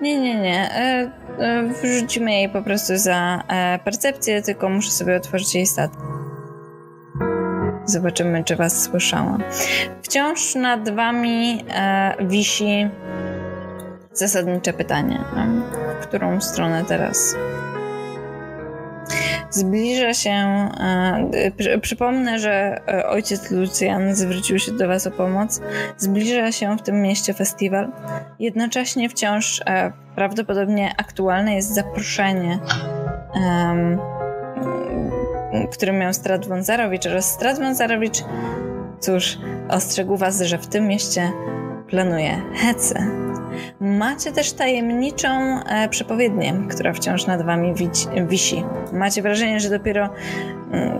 Nie, 0.00 0.20
nie, 0.20 0.40
nie. 0.40 0.74
E, 0.74 1.10
e, 1.38 1.62
wrzucimy 1.82 2.32
jej 2.32 2.48
po 2.48 2.62
prostu 2.62 2.96
za 2.96 3.42
e, 3.48 3.78
percepcję, 3.84 4.42
tylko 4.42 4.68
muszę 4.68 4.90
sobie 4.90 5.16
otworzyć 5.16 5.54
jej 5.54 5.66
stat. 5.66 5.90
Zobaczymy, 7.84 8.44
czy 8.44 8.56
was 8.56 8.82
słyszała. 8.82 9.38
Wciąż 10.02 10.54
nad 10.54 10.94
wami 10.94 11.64
wisi 12.20 12.88
zasadnicze 14.12 14.72
pytanie. 14.72 15.18
W 16.00 16.06
którą 16.06 16.40
stronę 16.40 16.84
teraz? 16.84 17.34
Zbliża 19.50 20.14
się. 20.14 20.30
E, 20.30 21.78
przypomnę, 21.80 22.38
że 22.38 22.80
e, 22.88 23.06
ojciec 23.06 23.50
Lucjan 23.50 24.14
zwrócił 24.14 24.58
się 24.58 24.72
do 24.72 24.88
Was 24.88 25.06
o 25.06 25.10
pomoc. 25.10 25.60
Zbliża 25.98 26.52
się 26.52 26.76
w 26.76 26.82
tym 26.82 27.02
mieście 27.02 27.34
festiwal. 27.34 27.92
Jednocześnie 28.38 29.08
wciąż 29.08 29.62
e, 29.66 29.92
prawdopodobnie 30.14 30.94
aktualne 30.96 31.54
jest 31.54 31.74
zaproszenie, 31.74 32.58
które 35.72 35.92
miał 35.92 36.12
Strat 36.14 36.46
Wązarowicz 36.46 37.06
oraz 37.06 37.32
Strat 37.32 37.58
Wązarowicz, 37.58 38.18
cóż, 39.00 39.38
ostrzegł 39.68 40.16
Was, 40.16 40.40
że 40.40 40.58
w 40.58 40.66
tym 40.66 40.86
mieście 40.86 41.32
planuje 41.90 42.42
hece 42.54 43.30
Macie 43.80 44.32
też 44.32 44.52
tajemniczą 44.52 45.28
e, 45.28 45.88
przepowiednię, 45.88 46.54
która 46.70 46.92
wciąż 46.92 47.26
nad 47.26 47.42
wami 47.42 47.74
wisi. 48.28 48.64
Macie 48.92 49.22
wrażenie, 49.22 49.60
że 49.60 49.70
dopiero 49.70 50.08
mm, 50.72 50.98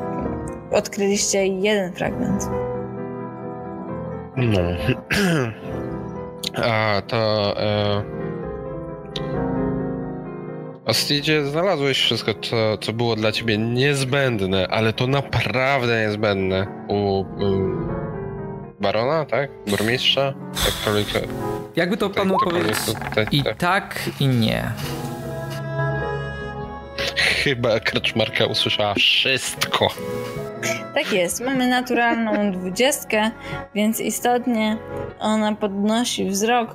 odkryliście 0.73 1.47
jeden 1.47 1.93
fragment. 1.93 2.49
No. 4.37 4.61
A 6.65 7.03
to. 7.07 7.55
E... 7.62 8.21
Znalazłeś 11.45 11.99
wszystko, 11.99 12.35
co, 12.35 12.79
co 12.79 12.93
było 12.93 13.17
dla 13.17 13.33
ciebie 13.33 13.59
niezbędne, 13.59 14.69
ale 14.69 14.93
to 14.93 15.07
naprawdę 15.07 16.07
niezbędne 16.07 16.67
u, 16.89 17.21
u 17.21 17.90
barona, 18.81 19.24
tak? 19.24 19.51
Burmistrza? 19.66 20.35
Jakkolwiek 20.66 21.09
jakby 21.77 21.97
to 21.97 22.11
panu 22.11 22.36
powiedzieć? 22.44 22.77
I 23.31 23.44
tak, 23.59 24.11
i 24.20 24.27
nie. 24.27 24.73
Chyba 27.16 27.81
Kreczmarka 27.81 28.47
usłyszała 28.47 28.94
wszystko. 28.94 29.89
Tak 30.94 31.12
jest, 31.12 31.40
mamy 31.40 31.66
naturalną 31.66 32.52
dwudziestkę, 32.52 33.31
więc 33.74 34.01
istotnie 34.01 34.77
ona 35.19 35.55
podnosi 35.55 36.31
wzrok. 36.31 36.74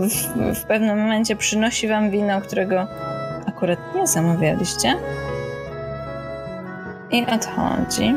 W, 0.00 0.60
w, 0.60 0.64
pewnym 0.64 0.98
momencie 0.98 1.36
przynosi 1.36 1.88
wam 1.88 2.10
wino, 2.10 2.40
którego 2.40 2.86
akurat 3.46 3.78
nie 3.94 4.06
zamawialiście. 4.06 4.94
I 7.10 7.26
odchodzi. 7.26 8.14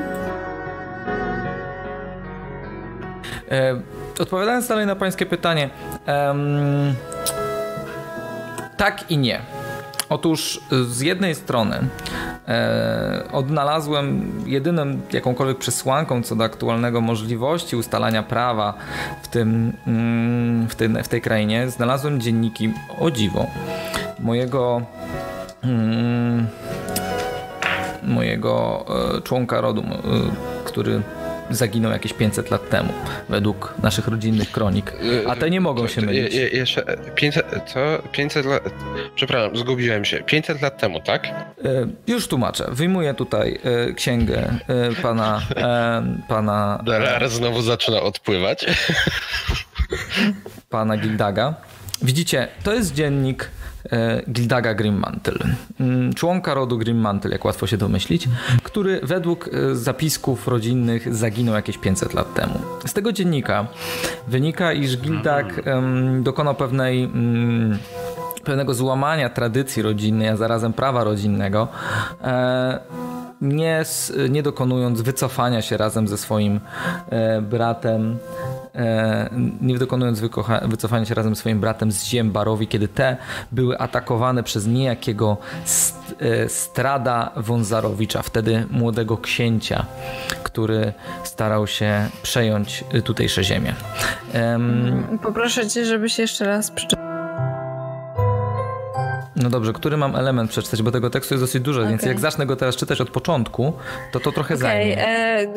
Odpowiadając 4.19 4.67
dalej 4.67 4.85
na 4.85 4.95
pańskie 4.95 5.25
pytanie, 5.25 5.69
um, 6.07 6.95
tak 8.77 9.11
i 9.11 9.17
nie. 9.17 9.41
Otóż 10.11 10.59
z 10.87 11.01
jednej 11.01 11.35
strony 11.35 11.79
e, 12.47 13.23
odnalazłem 13.31 14.31
jedyną 14.45 14.85
jakąkolwiek 15.13 15.57
przesłanką 15.57 16.23
co 16.23 16.35
do 16.35 16.43
aktualnego 16.43 17.01
możliwości 17.01 17.75
ustalania 17.75 18.23
prawa 18.23 18.73
w, 19.21 19.27
tym, 19.27 19.73
mm, 19.87 20.67
w, 20.67 20.75
tym, 20.75 21.03
w 21.03 21.07
tej 21.07 21.21
krainie, 21.21 21.69
znalazłem 21.69 22.21
dzienniki 22.21 22.73
o 22.99 23.11
dziwo 23.11 23.47
mojego 24.19 24.81
mm, 25.63 26.47
mojego 28.03 28.85
e, 29.17 29.21
członka 29.21 29.61
rodu, 29.61 29.81
e, 29.81 29.85
który 30.65 31.01
zaginął 31.55 31.91
jakieś 31.91 32.13
500 32.13 32.51
lat 32.51 32.69
temu, 32.69 32.93
według 33.29 33.73
naszych 33.83 34.07
rodzinnych 34.07 34.51
kronik. 34.51 34.93
A 35.27 35.35
te 35.35 35.49
nie 35.49 35.61
mogą 35.61 35.87
się 35.87 36.01
mylić. 36.01 36.33
Je, 36.33 36.47
jeszcze 36.47 36.97
500, 37.15 37.45
co? 37.65 37.79
500 38.11 38.45
lat... 38.45 38.63
Przepraszam, 39.15 39.57
zgubiłem 39.57 40.05
się. 40.05 40.23
500 40.23 40.61
lat 40.61 40.77
temu, 40.79 41.01
tak? 41.01 41.25
E, 41.27 41.33
już 42.07 42.27
tłumaczę. 42.27 42.65
Wyjmuję 42.71 43.13
tutaj 43.13 43.59
e, 43.89 43.93
księgę 43.93 44.59
e, 44.67 45.01
pana... 45.01 45.41
pana 46.27 46.81
Delar 46.85 47.29
znowu 47.29 47.61
zaczyna 47.61 48.01
odpływać. 48.01 48.65
pana 50.69 50.97
Gildaga. 50.97 51.53
Widzicie, 52.01 52.47
to 52.63 52.73
jest 52.73 52.93
dziennik 52.93 53.49
E, 53.91 54.21
Gildaga 54.31 54.73
Grimmantle, 54.73 55.55
mm, 55.79 56.13
członka 56.13 56.53
rodu 56.53 56.77
Grimmantle, 56.77 57.31
jak 57.31 57.45
łatwo 57.45 57.67
się 57.67 57.77
domyślić, 57.77 58.27
który 58.63 58.99
według 59.03 59.47
e, 59.53 59.75
zapisków 59.75 60.47
rodzinnych 60.47 61.15
zaginął 61.15 61.55
jakieś 61.55 61.77
500 61.77 62.13
lat 62.13 62.33
temu. 62.33 62.59
Z 62.85 62.93
tego 62.93 63.11
dziennika 63.11 63.67
wynika, 64.27 64.73
iż 64.73 64.97
Gildag 64.97 65.61
dokonał 66.21 66.55
pewnej 66.55 67.03
mm, 67.03 67.77
pewnego 68.43 68.73
złamania 68.73 69.29
tradycji 69.29 69.81
rodzinnej, 69.83 70.29
a 70.29 70.35
zarazem 70.35 70.73
prawa 70.73 71.03
rodzinnego, 71.03 71.67
e, 72.23 72.79
nie, 73.41 73.83
nie 74.29 74.43
dokonując 74.43 75.01
wycofania 75.01 75.61
się 75.61 75.77
razem 75.77 76.07
ze 76.07 76.17
swoim 76.17 76.59
e, 77.09 77.41
bratem, 77.41 78.17
e, 78.75 79.29
nie 79.61 79.77
dokonując 79.77 80.19
wycofania 80.65 81.05
się 81.05 81.15
razem 81.15 81.35
ze 81.35 81.39
swoim 81.39 81.59
bratem 81.59 81.91
z 81.91 82.05
ziem 82.05 82.31
Barowi, 82.31 82.67
kiedy 82.67 82.87
te 82.87 83.17
były 83.51 83.77
atakowane 83.77 84.43
przez 84.43 84.67
niejakiego 84.67 85.37
Strada 86.47 87.31
Wązarowicza, 87.35 88.21
wtedy 88.21 88.65
młodego 88.71 89.17
księcia, 89.17 89.85
który 90.43 90.93
starał 91.23 91.67
się 91.67 92.09
przejąć 92.23 92.83
tutejsze 93.03 93.43
ziemię. 93.43 93.73
Poproszę 95.23 95.67
cię, 95.67 95.85
żebyś 95.85 96.19
jeszcze 96.19 96.45
raz 96.45 96.71
przeczytał. 96.71 97.10
No 99.43 99.49
dobrze, 99.49 99.73
który 99.73 99.97
mam 99.97 100.15
element 100.15 100.49
przeczytać, 100.49 100.81
bo 100.81 100.91
tego 100.91 101.09
tekstu 101.09 101.33
jest 101.33 101.43
dosyć 101.43 101.63
dużo, 101.63 101.79
okay. 101.79 101.89
więc 101.89 102.03
jak 102.03 102.19
zacznę 102.19 102.45
go 102.45 102.55
teraz 102.55 102.75
czytać 102.75 103.01
od 103.01 103.09
początku, 103.09 103.73
to 104.11 104.19
to 104.19 104.31
trochę 104.31 104.55
okay. 104.55 104.67
zajmie. 104.67 105.07
E, 105.07 105.47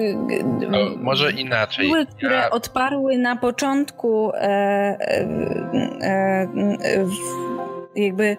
no, 0.70 0.78
może 0.96 1.32
inaczej. 1.32 1.86
Siły, 1.86 2.06
które 2.06 2.36
ja... 2.36 2.50
odparły 2.50 3.18
na 3.18 3.36
początku 3.36 4.32
e, 4.34 4.38
e, 4.40 5.28
e 6.02 7.06
jakby 7.96 8.36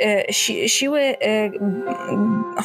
e, 0.00 0.32
si, 0.32 0.68
siły 0.68 1.00
e, 1.00 1.16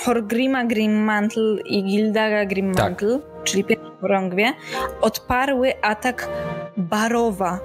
Horgrima 0.05 0.65
Grimmantle 0.65 1.61
i 1.65 1.83
Gildaga 1.83 2.45
Grimmantle, 2.45 3.19
tak. 3.19 3.43
czyli 3.43 3.63
pierwsze 3.63 3.91
chorągwie, 4.01 4.53
odparły 5.01 5.73
atak 5.81 6.29
Barowa 6.77 7.59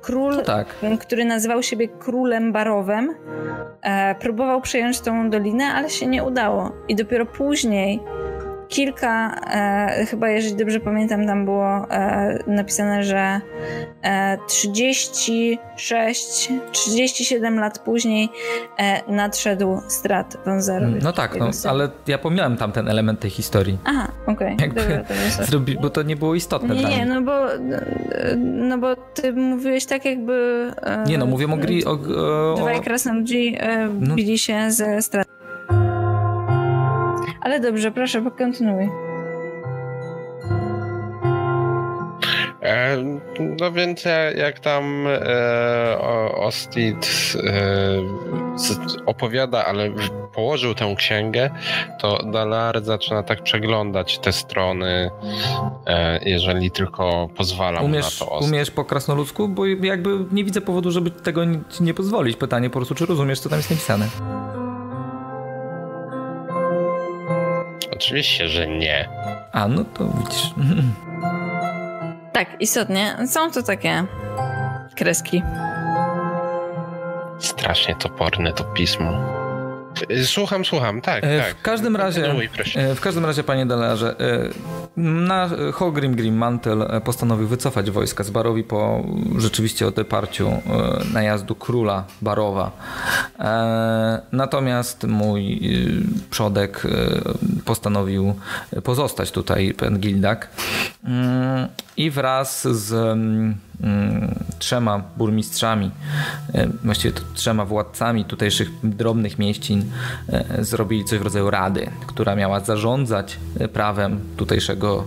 Król, 0.00 0.42
tak. 0.42 0.66
który 1.00 1.24
nazywał 1.24 1.62
siebie 1.62 1.88
królem 1.88 2.52
barowem, 2.52 3.14
e, 3.82 4.14
próbował 4.14 4.60
przejąć 4.60 5.00
tą 5.00 5.30
dolinę, 5.30 5.64
ale 5.64 5.90
się 5.90 6.06
nie 6.06 6.24
udało. 6.24 6.72
I 6.88 6.96
dopiero 6.96 7.26
później 7.26 8.00
kilka, 8.70 9.34
e, 9.34 10.06
chyba 10.06 10.28
jeżeli 10.28 10.56
dobrze 10.56 10.80
pamiętam, 10.80 11.26
tam 11.26 11.44
było 11.44 11.90
e, 11.90 12.38
napisane, 12.46 13.04
że 13.04 13.40
e, 14.02 14.38
36, 14.48 16.52
37 16.72 17.60
lat 17.60 17.78
później 17.78 18.28
e, 18.78 19.12
nadszedł 19.12 19.80
strat 19.88 20.36
Wązarowicz. 20.46 21.02
No 21.02 21.12
tak, 21.12 21.38
no, 21.38 21.50
ale 21.68 21.88
ja 22.06 22.18
pomijałem 22.18 22.56
tam 22.56 22.72
ten 22.72 22.88
element 22.88 23.20
tej 23.20 23.30
historii. 23.30 23.78
Aha, 23.84 24.08
okej. 24.26 24.56
Okay. 24.56 25.04
Bo 25.82 25.90
to 25.90 26.02
nie 26.02 26.16
było 26.16 26.34
istotne 26.34 26.74
Nie, 26.74 26.84
nie, 26.84 27.06
no 27.06 27.22
bo, 27.22 27.46
no 28.36 28.78
bo 28.78 28.96
ty 28.96 29.32
mówiłeś 29.32 29.86
tak 29.86 30.04
jakby... 30.04 30.70
E, 30.82 31.04
nie 31.06 31.18
no, 31.18 31.26
mówię 31.26 31.52
o 31.52 31.56
gri... 31.56 31.84
O, 31.84 31.92
o, 31.92 32.54
dwaj 32.56 32.80
krasnoludzi 32.80 33.56
e, 33.60 33.88
no. 34.00 34.14
bili 34.14 34.38
się 34.38 34.70
ze 34.70 35.02
strat. 35.02 35.39
Ale 37.40 37.60
dobrze, 37.60 37.90
proszę, 37.90 38.22
kontynuuj. 38.38 38.88
E, 42.62 42.96
no 43.60 43.72
więc 43.72 44.04
jak 44.36 44.60
tam 44.60 45.06
e, 45.06 45.98
Ostit 46.34 47.34
e, 47.36 49.02
opowiada, 49.06 49.64
ale 49.64 49.90
położył 50.34 50.74
tę 50.74 50.94
księgę, 50.96 51.50
to 52.00 52.22
Dalar 52.32 52.84
zaczyna 52.84 53.22
tak 53.22 53.42
przeglądać 53.42 54.18
te 54.18 54.32
strony, 54.32 55.10
e, 55.86 56.20
jeżeli 56.24 56.70
tylko 56.70 57.28
pozwala 57.36 57.80
umiesz, 57.80 58.20
na 58.20 58.26
to. 58.26 58.32
Ostit. 58.32 58.50
Umiesz 58.50 58.70
po 58.70 58.84
krasnoludzku? 58.84 59.48
Bo 59.48 59.66
jakby 59.66 60.18
nie 60.32 60.44
widzę 60.44 60.60
powodu, 60.60 60.90
żeby 60.90 61.10
tego 61.10 61.42
nie 61.80 61.94
pozwolić. 61.94 62.36
Pytanie 62.36 62.70
po 62.70 62.78
prostu, 62.78 62.94
czy 62.94 63.06
rozumiesz, 63.06 63.40
co 63.40 63.48
tam 63.48 63.58
jest 63.58 63.70
napisane? 63.70 64.06
Oczywiście, 68.00 68.48
że 68.48 68.66
nie. 68.66 69.08
A, 69.52 69.68
no 69.68 69.84
to 69.84 70.04
widzisz. 70.04 70.50
Tak, 72.32 72.48
istotnie. 72.60 73.16
Są 73.26 73.50
to 73.50 73.62
takie 73.62 74.04
kreski. 74.96 75.42
Strasznie 77.38 77.94
toporne 77.94 78.52
to 78.52 78.64
pismo. 78.64 79.12
Słucham, 80.24 80.64
słucham, 80.64 81.00
tak. 81.00 81.24
E, 81.24 81.38
tak. 81.40 81.56
W 81.56 81.62
każdym 81.62 81.96
razie, 81.96 82.34
e, 82.74 82.94
w 82.94 83.00
każdym 83.00 83.24
razie, 83.24 83.44
panie 83.44 83.66
Delarze, 83.66 84.16
e, 84.20 84.48
na 84.96 85.50
Hogrim 85.72 86.14
Grim 86.14 86.36
Mantel 86.36 86.86
postanowił 87.04 87.48
wycofać 87.48 87.90
wojska 87.90 88.24
z 88.24 88.30
Barowi 88.30 88.64
po 88.64 89.04
rzeczywiście 89.38 89.86
odeparciu 89.86 90.62
najazdu 91.12 91.54
króla 91.54 92.04
Barowa. 92.22 92.70
Natomiast 94.32 95.04
mój 95.04 95.60
przodek 96.30 96.82
postanowił 97.64 98.34
pozostać 98.84 99.30
tutaj, 99.30 99.74
pan 99.74 99.98
Gildak. 99.98 100.48
Mm, 102.00 102.06
I 102.06 102.10
wraz 102.10 102.68
z 102.68 102.92
mm, 102.92 103.54
trzema 104.58 105.02
burmistrzami, 105.16 105.90
e, 106.54 106.66
właściwie 106.84 107.14
trzema 107.34 107.64
władcami 107.64 108.24
tutejszych 108.24 108.70
drobnych 108.82 109.38
mieścin 109.38 109.84
e, 110.28 110.64
zrobili 110.64 111.04
coś 111.04 111.18
w 111.18 111.22
rodzaju 111.22 111.50
rady, 111.50 111.90
która 112.06 112.36
miała 112.36 112.60
zarządzać 112.60 113.38
e, 113.58 113.68
prawem 113.68 114.20
tutejszego, 114.36 115.04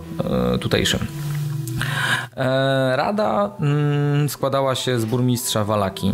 tutejszym. 0.60 1.06
Rada 2.96 3.50
mm, 3.60 4.28
składała 4.28 4.74
się 4.74 5.00
z 5.00 5.04
burmistrza 5.04 5.64
Walaki, 5.64 6.12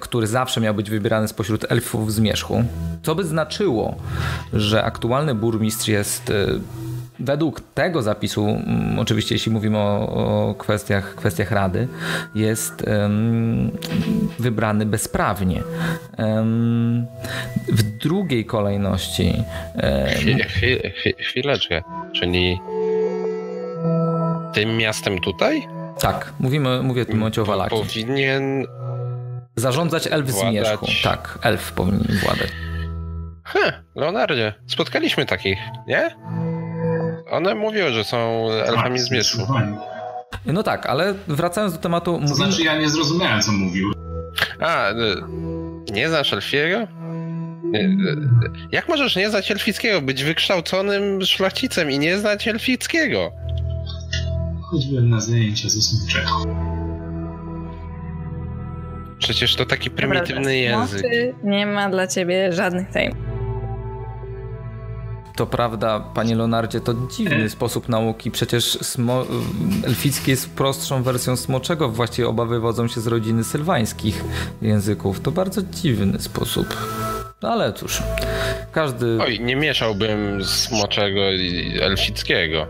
który 0.00 0.26
zawsze 0.26 0.60
miał 0.60 0.74
być 0.74 0.90
wybierany 0.90 1.28
spośród 1.28 1.72
elfów 1.72 2.12
z 2.12 2.20
Mierzchu, 2.20 2.64
co 3.02 3.14
by 3.14 3.24
znaczyło, 3.24 3.94
że 4.52 4.84
aktualny 4.84 5.34
burmistrz 5.34 5.88
jest 5.88 6.32
według 7.20 7.60
tego 7.74 8.02
zapisu, 8.02 8.48
mm, 8.48 8.98
oczywiście 8.98 9.34
jeśli 9.34 9.52
mówimy 9.52 9.78
o, 9.78 10.08
o 10.48 10.54
kwestiach, 10.54 11.14
kwestiach 11.14 11.50
Rady, 11.50 11.88
jest 12.34 12.84
um, 12.86 13.70
wybrany 14.38 14.86
bezprawnie. 14.86 15.62
Um, 16.18 17.06
w 17.68 17.82
drugiej 17.82 18.44
kolejności... 18.44 19.34
Um, 19.74 20.38
chwileczkę, 21.18 21.82
czyli 22.12 22.60
tym 24.52 24.76
miastem 24.76 25.18
tutaj? 25.18 25.62
Tak, 26.00 26.32
mówimy, 26.40 26.82
mówię 26.82 27.04
momencie 27.18 27.42
o 27.42 27.44
Walaki. 27.44 27.76
Powinien 27.76 28.66
zarządzać 29.56 30.06
elf 30.06 30.30
władać... 30.30 30.50
z 30.50 30.54
Mierzchu. 30.54 30.86
Tak, 31.02 31.38
elf 31.42 31.72
powinien 31.72 32.18
władać. 32.24 32.48
He, 33.44 33.82
Leonardzie, 33.94 34.54
spotkaliśmy 34.66 35.26
takich, 35.26 35.58
nie? 35.86 36.10
One 37.30 37.54
mówiły, 37.54 37.92
że 37.92 38.04
są 38.04 38.50
elfami 38.50 38.98
z 38.98 39.04
zmierzchu. 39.04 39.46
No 40.46 40.62
tak, 40.62 40.86
ale 40.86 41.14
wracając 41.28 41.72
do 41.72 41.78
tematu... 41.78 42.20
To 42.28 42.34
znaczy 42.34 42.62
ja 42.62 42.78
nie 42.78 42.88
zrozumiałem, 42.88 43.42
co 43.42 43.52
mówił. 43.52 43.92
A, 44.60 44.90
y, 44.90 44.94
nie 45.92 46.08
znasz 46.08 46.32
elfiego? 46.32 46.76
Y, 46.78 47.78
y, 47.78 47.96
jak 48.72 48.88
możesz 48.88 49.16
nie 49.16 49.30
znać 49.30 49.50
elfickiego? 49.50 50.00
Być 50.00 50.24
wykształconym 50.24 51.22
szlachcicem 51.22 51.90
i 51.90 51.98
nie 51.98 52.18
znać 52.18 52.48
elfickiego? 52.48 53.32
Choćbym 54.70 55.10
na 55.10 55.20
zajęcia 55.20 55.68
ze 55.68 55.80
smoczego. 55.82 56.30
Przecież 59.18 59.56
to 59.56 59.66
taki 59.66 59.90
prymitywny 59.90 60.34
Dobra, 60.34 60.52
język. 60.52 61.06
Nie 61.44 61.66
ma 61.66 61.90
dla 61.90 62.06
ciebie 62.06 62.52
żadnych 62.52 62.90
tajemnic. 62.90 63.29
To 65.40 65.46
prawda, 65.46 66.00
panie 66.00 66.34
Leonardzie, 66.34 66.80
to 66.80 66.94
dziwny 67.16 67.44
e? 67.44 67.50
sposób 67.50 67.88
nauki. 67.88 68.30
Przecież 68.30 68.64
smo... 68.64 69.24
elficki 69.86 70.30
jest 70.30 70.50
prostszą 70.50 71.02
wersją 71.02 71.36
smoczego. 71.36 71.88
Właściwie 71.88 72.28
oba 72.28 72.44
wywodzą 72.44 72.88
się 72.88 73.00
z 73.00 73.06
rodziny 73.06 73.44
sylwańskich 73.44 74.24
języków. 74.62 75.20
To 75.20 75.30
bardzo 75.30 75.62
dziwny 75.62 76.20
sposób. 76.20 76.76
No 77.42 77.48
ale 77.48 77.72
cóż, 77.72 78.02
każdy... 78.72 79.18
Oj, 79.22 79.40
nie 79.40 79.56
mieszałbym 79.56 80.44
smoczego 80.44 81.32
i 81.32 81.78
elfickiego. 81.80 82.66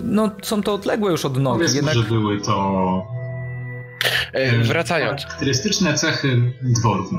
No, 0.00 0.30
są 0.42 0.62
to 0.62 0.74
odległe 0.74 1.10
już 1.10 1.24
od 1.24 1.36
nogi. 1.36 1.74
Jednak... 1.74 1.94
że 1.94 2.02
były 2.02 2.40
to... 2.40 3.06
E, 4.32 4.58
wracając. 4.58 5.22
Charakterystyczne 5.22 5.94
cechy 5.94 6.52
dworów. 6.62 7.10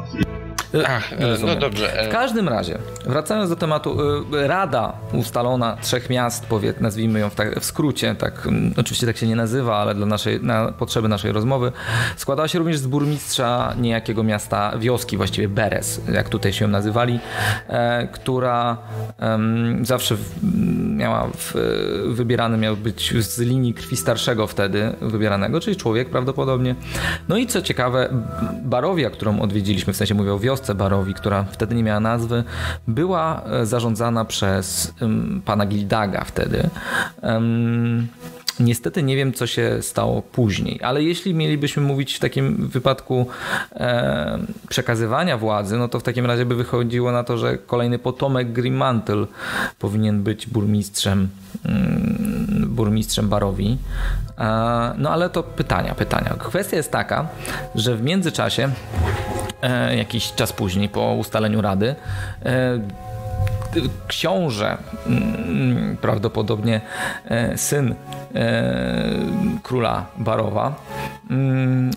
Ach, 0.88 1.14
no 1.46 1.56
dobrze. 1.56 2.08
W 2.10 2.12
każdym 2.12 2.50
razie, 2.50 2.78
wracając 3.06 3.50
do 3.50 3.56
tematu, 3.56 3.98
rada 4.32 4.94
ustalona 5.14 5.78
trzech 5.82 6.10
miast, 6.10 6.46
powiedz, 6.46 6.80
nazwijmy 6.80 7.20
ją 7.20 7.30
w, 7.30 7.36
tak, 7.36 7.60
w 7.60 7.66
skrócie, 7.66 8.16
tak, 8.16 8.48
oczywiście 8.78 9.08
tak 9.08 9.18
się 9.18 9.28
nie 9.28 9.36
nazywa, 9.36 9.78
ale 9.78 9.96
dla 9.96 10.06
naszej, 10.06 10.42
na 10.42 10.72
potrzeby 10.72 11.08
naszej 11.08 11.32
rozmowy, 11.32 11.72
składała 12.18 12.48
się 12.48 12.60
również 12.60 12.78
z 12.78 12.88
burmistrza 12.88 13.74
niejakiego 13.78 14.24
miasta, 14.24 14.78
wioski 14.78 15.18
właściwie 15.18 15.48
Beres, 15.48 16.02
jak 16.14 16.30
tutaj 16.30 16.54
się 16.54 16.66
ją 16.66 16.72
nazywali, 16.72 17.20
e, 17.68 18.08
która 18.08 18.78
e, 19.20 19.40
zawsze 19.82 20.16
miała 20.96 21.28
w, 21.38 21.54
wybierany 22.08 22.58
miał 22.58 22.78
być 22.78 23.14
z 23.24 23.40
linii 23.40 23.74
krwi 23.74 23.98
starszego 23.98 24.48
wtedy 24.48 24.96
wybieranego, 25.02 25.60
czyli 25.60 25.76
człowiek 25.76 26.10
prawdopodobnie. 26.10 26.75
No 27.30 27.38
i 27.38 27.48
co 27.48 27.62
ciekawe, 27.62 28.10
Barowia, 28.64 29.10
którą 29.10 29.40
odwiedziliśmy, 29.40 29.94
w 29.94 29.98
sensie 29.98 30.16
mówię 30.16 30.34
o 30.34 30.40
wiosce 30.40 30.76
Barowi, 30.76 31.14
która 31.14 31.44
wtedy 31.44 31.76
nie 31.76 31.84
miała 31.84 32.00
nazwy, 32.00 32.44
była 32.88 33.42
e, 33.44 33.66
zarządzana 33.66 34.26
przez 34.26 34.94
um, 35.02 35.42
pana 35.46 35.66
Gildaga 35.66 36.24
wtedy. 36.24 36.70
Um, 37.22 38.08
Niestety 38.60 39.04
nie 39.04 39.16
wiem, 39.16 39.34
co 39.34 39.48
się 39.48 39.82
stało 39.82 40.22
później, 40.22 40.80
ale 40.84 41.04
jeśli 41.04 41.34
mielibyśmy 41.34 41.84
mówić 41.84 42.16
w 42.16 42.20
takim 42.20 42.68
wypadku 42.68 43.28
e, 43.76 44.40
przekazywania 44.70 45.38
władzy, 45.38 45.78
no 45.78 45.88
to 45.88 46.00
w 46.00 46.04
takim 46.04 46.26
razie 46.26 46.46
by 46.46 46.56
wychodziło 46.56 47.12
na 47.12 47.24
to, 47.24 47.38
że 47.38 47.58
kolejny 47.58 48.00
potomek 48.00 48.52
Grimmantle 48.52 49.26
powinien 49.80 50.24
być 50.24 50.48
burmistrzem, 50.48 51.30
mm, 51.66 52.66
burmistrzem 52.68 53.30
Barowi. 53.30 53.78
E, 54.38 54.94
no 54.98 55.10
ale 55.10 55.30
to 55.30 55.44
pytania, 55.44 55.96
pytania. 55.96 56.36
Kwestia 56.40 56.78
jest 56.78 56.92
taka, 56.92 57.28
że 57.76 57.96
w 57.96 58.02
międzyczasie, 58.02 58.70
e, 59.62 59.98
jakiś 59.98 60.34
czas 60.34 60.54
później, 60.54 60.90
po 60.90 61.14
ustaleniu 61.14 61.62
rady, 61.62 61.96
e, 62.46 62.80
książę, 64.08 64.78
mm, 65.08 65.98
prawdopodobnie 66.02 66.82
e, 67.26 67.58
syn 67.58 67.96
e, 68.36 68.64
króla 69.64 70.06
Barowa, 70.18 70.76
mm, 71.30 71.92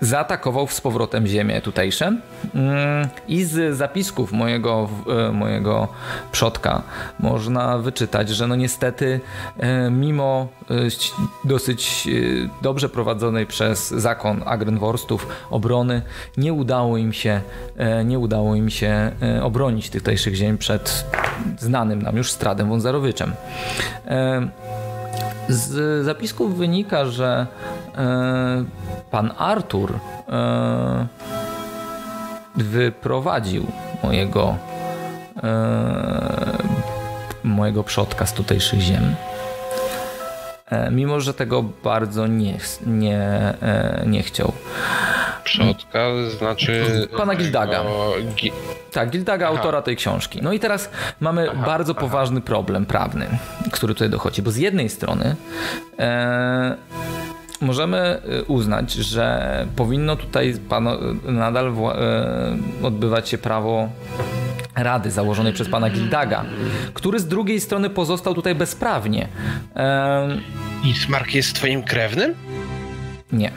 zaatakował 0.00 0.68
z 0.68 0.80
powrotem 0.80 1.26
ziemię 1.26 1.60
tutejsze 1.60 2.06
mm, 2.54 3.08
i 3.28 3.44
z 3.44 3.76
zapisków 3.76 4.32
mojego, 4.32 4.88
e, 5.28 5.32
mojego 5.32 5.88
przodka 6.32 6.82
można 7.20 7.78
wyczytać, 7.78 8.28
że 8.28 8.46
no 8.46 8.56
niestety 8.56 9.20
mimo 9.90 10.48
dosyć 11.44 12.08
dobrze 12.62 12.88
prowadzonej 12.88 13.46
przez 13.46 13.90
zakon 13.90 14.42
Agrenworstów 14.46 15.26
obrony 15.50 16.02
nie 16.36 16.52
udało 16.52 16.96
im 16.96 17.12
się 17.12 17.40
nie 18.04 18.18
udało 18.18 18.54
im 18.54 18.70
się 18.70 19.10
obronić 19.42 19.90
tutejszych 19.90 20.34
ziem 20.34 20.58
przed 20.58 21.04
znanym 21.58 22.02
nam 22.02 22.16
już 22.16 22.32
Stradem 22.32 22.68
Wązarowiczem. 22.68 23.32
E, 25.50 25.52
z 25.52 26.04
zapisków 26.04 26.56
wynika, 26.56 27.06
że 27.06 27.46
e, 27.96 28.64
pan 29.10 29.30
Artur 29.38 29.94
e, 30.28 31.06
wyprowadził 32.56 33.66
mojego 34.02 34.56
mojego 37.44 37.84
przodka 37.84 38.26
z 38.26 38.32
tutejszych 38.32 38.80
ziem. 38.80 39.14
Mimo, 40.90 41.20
że 41.20 41.34
tego 41.34 41.62
bardzo 41.62 42.26
nie, 42.26 42.58
nie, 42.86 43.54
nie 44.06 44.22
chciał. 44.22 44.52
Przodka 45.44 46.00
znaczy. 46.38 47.08
Pana 47.16 47.34
Gildaga. 47.34 47.82
Gi... 48.36 48.52
Tak, 48.92 49.10
Gildaga, 49.10 49.48
aha. 49.48 49.56
autora 49.56 49.82
tej 49.82 49.96
książki. 49.96 50.38
No 50.42 50.52
i 50.52 50.60
teraz 50.60 50.90
mamy 51.20 51.50
aha, 51.50 51.66
bardzo 51.66 51.92
aha. 51.92 52.00
poważny 52.00 52.40
problem 52.40 52.86
prawny, 52.86 53.26
który 53.72 53.94
tutaj 53.94 54.10
dochodzi, 54.10 54.42
bo 54.42 54.50
z 54.50 54.56
jednej 54.56 54.88
strony. 54.88 55.36
E, 55.98 56.76
możemy 57.60 57.98
e, 57.98 58.44
uznać, 58.44 58.92
że 58.92 59.66
powinno 59.76 60.16
tutaj 60.16 60.54
pano, 60.68 60.98
nadal 61.24 61.66
e, 61.66 62.56
odbywać 62.82 63.28
się 63.28 63.38
prawo 63.38 63.88
rady 64.76 65.10
założonej 65.10 65.52
przez 65.52 65.68
pana 65.68 65.90
Gildaga, 65.90 66.44
który 66.94 67.20
z 67.20 67.26
drugiej 67.26 67.60
strony 67.60 67.90
pozostał 67.90 68.34
tutaj 68.34 68.54
bezprawnie. 68.54 69.28
E... 69.76 70.28
Ismark 70.84 71.34
jest 71.34 71.54
twoim 71.54 71.82
krewnym? 71.82 72.34
Nie 73.32 73.52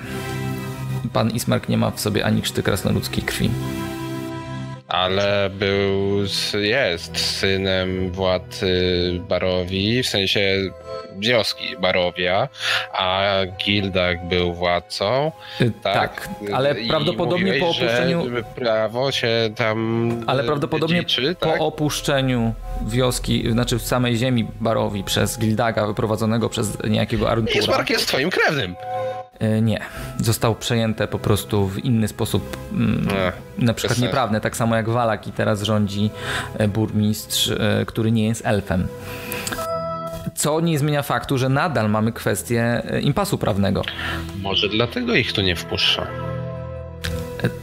pan 1.14 1.32
Ismark 1.32 1.70
nie 1.70 1.78
ma 1.78 1.92
w 1.92 2.00
sobie 2.00 2.26
ani 2.26 2.42
krzty 2.42 2.64
krasnoludzkiej 2.64 3.24
krwi. 3.24 3.50
Ale 4.88 5.50
był, 5.50 6.20
jest 6.62 7.18
synem 7.18 8.12
władcy 8.12 8.72
Barowi, 9.30 10.04
w 10.04 10.08
sensie 10.08 10.58
wioski 11.18 11.78
Barowia, 11.82 12.50
a 12.94 13.32
Gildak 13.66 14.28
był 14.28 14.54
władcą. 14.54 15.32
Y, 15.62 15.72
tak, 15.84 15.94
tak 15.94 16.30
ale 16.54 16.76
prawdopodobnie 16.76 17.54
po 17.54 17.66
opuszczeniu. 17.66 18.26
prawo 18.56 19.12
się 19.12 19.50
tam. 19.56 20.24
Ale 20.28 20.44
prawdopodobnie 20.44 21.00
dzieczy, 21.00 21.36
tak? 21.40 21.58
po 21.58 21.66
opuszczeniu 21.66 22.54
wioski, 22.88 23.52
znaczy 23.52 23.80
w 23.80 23.84
samej 23.84 24.18
ziemi 24.18 24.48
Barowi 24.60 25.04
przez 25.04 25.40
Gildaga 25.40 25.88
wyprowadzonego 25.88 26.50
przez 26.50 26.84
niejakiego 26.84 27.30
Aruntura. 27.30 27.60
Ismark 27.60 27.90
jest 27.90 28.08
twoim 28.08 28.30
krewnym. 28.30 28.76
E, 29.40 29.62
nie. 29.62 29.80
Został 30.18 30.56
przejęte 30.56 31.08
po 31.08 31.20
prostu 31.20 31.68
w 31.68 31.86
inny 31.86 32.08
sposób, 32.08 32.58
mm, 32.72 33.08
na 33.58 33.74
przykład 33.74 34.00
nieprawny, 34.00 34.42
tak 34.42 34.58
samo 34.58 34.76
jak 34.76 34.90
Walak 34.90 35.28
i 35.28 35.32
teraz 35.32 35.64
rządzi 35.64 36.10
e, 36.58 36.68
burmistrz, 36.68 37.50
e, 37.50 37.84
który 37.88 38.12
nie 38.12 38.28
jest 38.28 38.46
elfem. 38.46 38.88
Co 40.36 40.62
nie 40.62 40.80
zmienia 40.80 41.02
faktu, 41.02 41.38
że 41.38 41.50
nadal 41.50 41.90
mamy 41.90 42.12
kwestię 42.12 42.84
impasu 43.02 43.38
prawnego. 43.38 43.82
Może 44.42 44.70
dlatego 44.70 45.16
ich 45.16 45.34
tu 45.34 45.42
nie 45.42 45.56
wpuszcza. 45.56 46.08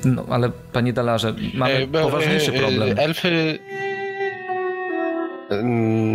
No, 0.05 0.25
ale 0.31 0.51
panie 0.73 0.93
Dalarze, 0.93 1.35
mamy 1.55 1.89
poważniejszy 1.89 2.53
problem. 2.53 2.99
Elfy 2.99 3.59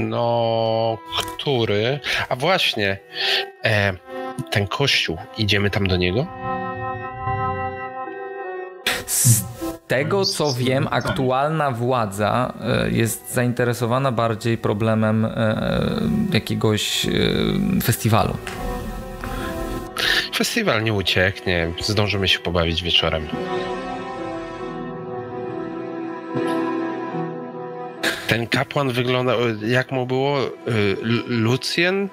no, 0.10 0.98
który? 1.38 2.00
A 2.30 2.36
właśnie, 2.36 2.98
e, 3.64 3.94
ten 4.52 4.68
kościół, 4.68 5.18
idziemy 5.38 5.70
tam 5.70 5.88
do 5.88 5.98
niego? 5.98 6.28
Z 9.06 9.46
tego 9.88 10.26
co 10.26 10.54
wiem, 10.54 10.88
aktualna 10.92 11.72
władza 11.72 12.54
e, 12.62 12.90
jest 12.92 13.34
zainteresowana 13.34 14.12
bardziej 14.12 14.58
problemem 14.58 15.26
e, 15.26 16.02
jakiegoś 16.34 17.06
e, 17.06 17.10
festiwalu. 17.84 18.38
Festiwal 20.36 20.84
nie 20.84 20.94
ucieknie, 20.94 21.72
zdążymy 21.82 22.28
się 22.28 22.40
pobawić 22.40 22.84
wieczorem. 22.84 23.28
Ten 28.28 28.48
kapłan 28.48 28.90
wygląda, 28.90 29.34
jak 29.68 29.92
mu 29.92 30.06
było? 30.06 30.38
Lucien? 31.28 32.10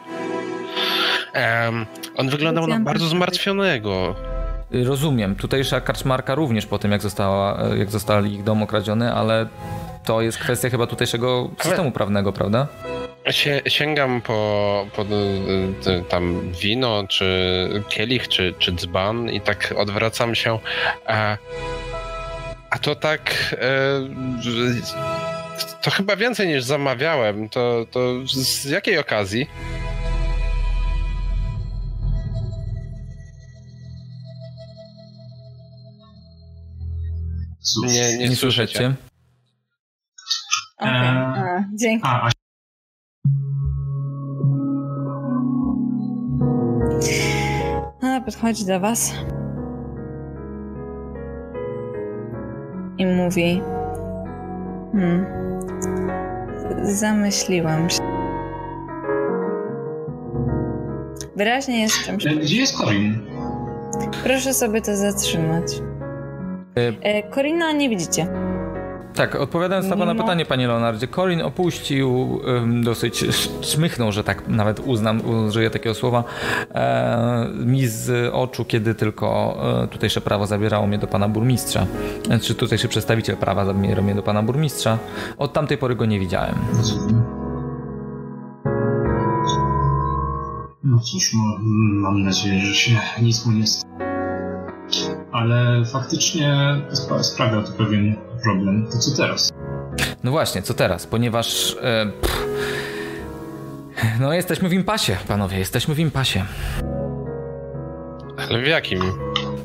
Um, 1.35 1.87
on 2.17 2.29
wyglądał 2.29 2.67
na 2.67 2.81
bardzo 2.81 3.07
zmartwionego. 3.07 4.15
Rozumiem. 4.85 5.37
Tutejsza 5.37 5.81
kaczmarka 5.81 6.35
również 6.35 6.67
po 6.67 6.79
tym, 6.79 6.93
jak, 6.93 7.03
została, 7.03 7.59
jak 7.79 7.91
zostali 7.91 8.35
ich 8.35 8.43
dom 8.43 8.63
okradziony, 8.63 9.13
ale 9.13 9.47
to 10.05 10.23
jest 10.23 10.39
kwestia 10.39 10.71
chyba 10.71 10.87
tutejszego 10.87 11.51
systemu 11.61 11.83
ale... 11.83 11.93
prawnego, 11.93 12.33
prawda? 12.33 12.67
Sięgam 13.67 14.21
po, 14.21 14.87
po 14.97 15.05
tam 16.09 16.53
wino, 16.63 17.05
czy 17.09 17.69
kielich, 17.89 18.29
czy, 18.29 18.55
czy 18.59 18.73
dzban 18.73 19.31
i 19.31 19.41
tak 19.41 19.75
odwracam 19.77 20.35
się. 20.35 20.59
A, 21.07 21.37
a 22.71 22.79
to 22.79 22.95
tak. 22.95 23.21
E, 23.53 23.69
to 25.83 25.91
chyba 25.91 26.17
więcej 26.17 26.49
niż 26.49 26.65
zamawiałem. 26.65 27.49
To, 27.49 27.87
to 27.91 28.01
z 28.27 28.65
jakiej 28.65 28.99
okazji? 28.99 29.47
Nie, 37.87 38.19
nie, 38.19 38.29
nie 38.29 38.37
słyszycie. 38.37 38.95
Okay. 40.79 40.93
E, 40.93 41.65
dzięki. 41.75 42.07
A, 42.07 42.27
a... 42.27 42.31
No, 48.03 48.23
podchodzi 48.23 48.67
do 48.67 48.81
was 48.81 49.13
i 52.99 53.07
mówi 53.07 53.63
hmm, 54.93 55.27
zamyśliłam 56.83 57.91
się. 57.91 57.99
Wyraźnie 61.37 61.81
jest 61.81 62.05
czymś... 62.05 62.25
Gdzie 62.25 62.57
jest 62.57 62.77
Corin? 62.77 63.27
Proszę 64.25 64.55
sobie 64.55 64.81
to 64.83 64.97
zatrzymać. 64.97 65.65
Korina 67.31 67.70
e, 67.70 67.74
nie 67.74 67.89
widzicie. 67.89 68.27
Tak, 69.15 69.35
odpowiadając 69.35 69.89
na 69.89 69.97
pana 69.97 70.15
pytanie, 70.15 70.47
panie 70.47 70.66
Leonardzie, 70.69 71.09
Corin 71.09 71.43
opuścił, 71.43 72.40
dosyć 72.82 73.24
szmychnął, 73.61 74.12
że 74.12 74.24
tak 74.24 74.49
nawet 74.49 74.81
uznam, 74.81 75.20
użyję 75.49 75.70
takiego 75.70 75.94
słowa, 75.94 76.24
e, 76.74 77.49
mi 77.65 77.86
z 77.86 78.31
oczu, 78.35 78.65
kiedy 78.65 78.94
tylko 78.94 79.57
e, 79.85 79.89
tutejsze 79.89 80.20
prawo 80.20 80.47
zabierało 80.47 80.86
mnie 80.86 80.99
do 80.99 81.07
pana 81.07 81.28
burmistrza, 81.28 81.86
czy 82.43 82.55
tutejszy 82.55 82.89
przedstawiciel 82.89 83.36
prawa 83.36 83.65
zabierał 83.65 84.05
mnie 84.05 84.15
do 84.15 84.23
pana 84.23 84.43
burmistrza. 84.43 84.99
Od 85.39 85.53
tamtej 85.53 85.78
pory 85.78 85.97
go 85.97 86.07
nie 86.07 86.20
widziałem. 86.20 86.55
No 90.85 91.01
cóż, 91.01 91.35
no, 91.35 91.40
mam 92.03 92.23
nadzieję, 92.23 92.61
że 92.61 92.74
się 92.74 92.90
nic 93.23 93.47
mu 93.47 93.53
nie 93.53 93.66
stało. 93.66 94.12
Ale 95.32 95.85
faktycznie 95.85 96.81
sprawia 97.23 97.62
to 97.62 97.73
pewien 97.73 98.16
problem. 98.43 98.86
To 98.93 98.98
co 98.98 99.16
teraz? 99.16 99.52
No 100.24 100.31
właśnie, 100.31 100.62
co 100.62 100.74
teraz? 100.74 101.06
Ponieważ. 101.06 101.77
E, 101.82 102.06
no, 104.20 104.32
jesteśmy 104.32 104.69
w 104.69 104.73
impasie, 104.73 105.16
panowie, 105.28 105.59
jesteśmy 105.59 105.94
w 105.94 105.98
impasie. 105.98 106.44
Ale 108.48 108.62
w 108.62 108.66
jakim? 108.66 109.01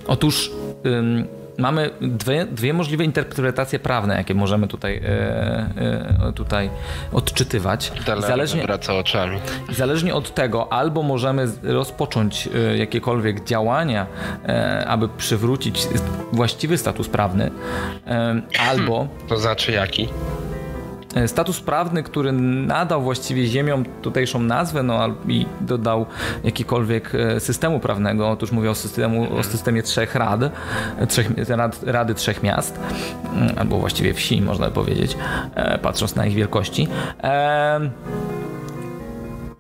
Otóż. 0.08 0.52
Ym, 0.86 1.28
mamy 1.58 1.90
dwie, 2.02 2.46
dwie 2.46 2.74
możliwe 2.74 3.04
interpretacje 3.04 3.80
prawne, 3.80 4.18
jakie 4.18 4.34
możemy 4.34 4.68
tutaj, 4.68 4.98
e, 4.98 5.10
e, 6.28 6.34
tutaj 6.36 6.70
odczytywać. 7.12 7.92
zależnie, 8.20 8.62
wraca 8.62 8.94
oczami. 8.94 9.40
Zależnie 9.70 10.16
od 10.16 10.34
tego, 10.34 10.74
albo 10.74 11.04
możemy 11.04 11.48
rozpocząć 11.64 12.50
e, 12.56 12.78
jakiekolwiek 12.78 13.44
działania, 13.44 14.08
aby 14.88 15.10
przywrócić 15.10 15.88
właściwy 16.32 16.78
status 16.78 17.10
prawny, 17.10 17.52
albo... 18.70 19.08
To 19.30 19.38
znaczy 19.38 19.72
jaki? 19.72 20.08
E, 21.24 21.28
status 21.28 21.62
prawny, 21.62 22.04
który 22.04 22.32
nadał 22.32 23.02
właściwie 23.02 23.48
ziemiom 23.48 23.86
tutejszą 24.02 24.40
nazwę 24.40 24.84
no, 24.84 25.16
i 25.28 25.46
dodał 25.62 26.06
jakikolwiek 26.44 27.16
e, 27.16 27.40
systemu 27.40 27.80
prawnego. 27.80 28.30
Otóż 28.30 28.52
mówię 28.52 28.72
o, 28.72 28.76
systemu, 28.76 29.38
o 29.38 29.44
systemie 29.44 29.84
trzech 29.84 30.16
rad, 30.16 30.42
trzech, 31.10 31.32
rad, 31.50 31.84
rady 31.84 32.14
trzech 32.14 32.44
miast, 32.44 32.80
mm, 33.34 33.56
albo 33.58 33.80
właściwie 33.80 34.14
wsi, 34.14 34.42
można 34.42 34.70
powiedzieć, 34.70 35.18
e, 35.56 35.78
patrząc 35.78 36.16
na 36.16 36.26
ich 36.26 36.36
wielkości. 36.36 36.88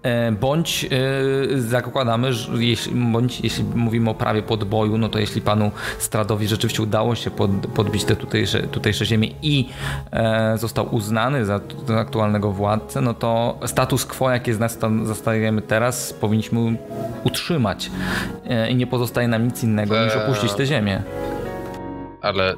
E, 0.08 0.32
bądź 0.32 0.86
e, 0.86 1.60
zakładamy, 1.60 2.34
że 2.34 2.64
jeśli, 2.64 2.94
bądź 3.12 3.42
jeśli 3.42 3.64
mówimy 3.64 4.10
o 4.10 4.14
prawie 4.14 4.44
podboju, 4.44 4.98
no 4.98 5.10
to 5.10 5.20
jeśli 5.20 5.42
panu 5.42 5.72
Stradowi 6.00 6.48
rzeczywiście 6.48 6.84
udało 6.84 7.16
się 7.16 7.32
pod, 7.32 7.52
podbić 7.76 8.04
te 8.04 8.16
tutejsze, 8.16 8.60
tutejsze 8.60 9.06
ziemie 9.06 9.30
i 9.42 9.70
e, 10.12 10.58
został 10.58 10.96
uznany 10.96 11.46
za 11.46 11.60
aktualnego 11.98 12.52
władcę, 12.52 13.02
no 13.02 13.14
to 13.14 13.60
status 13.66 14.06
quo, 14.06 14.32
jaki 14.32 14.52
zostajemy 15.04 15.62
teraz, 15.62 16.14
powinniśmy 16.14 16.78
utrzymać 17.24 17.92
i 18.70 18.76
nie 18.76 18.88
pozostaje 18.88 19.28
nam 19.28 19.46
nic 19.46 19.64
innego 19.64 20.06
niż 20.06 20.16
opuścić 20.16 20.54
tę 20.54 20.66
ziemię. 20.66 21.04
Ale 22.22 22.56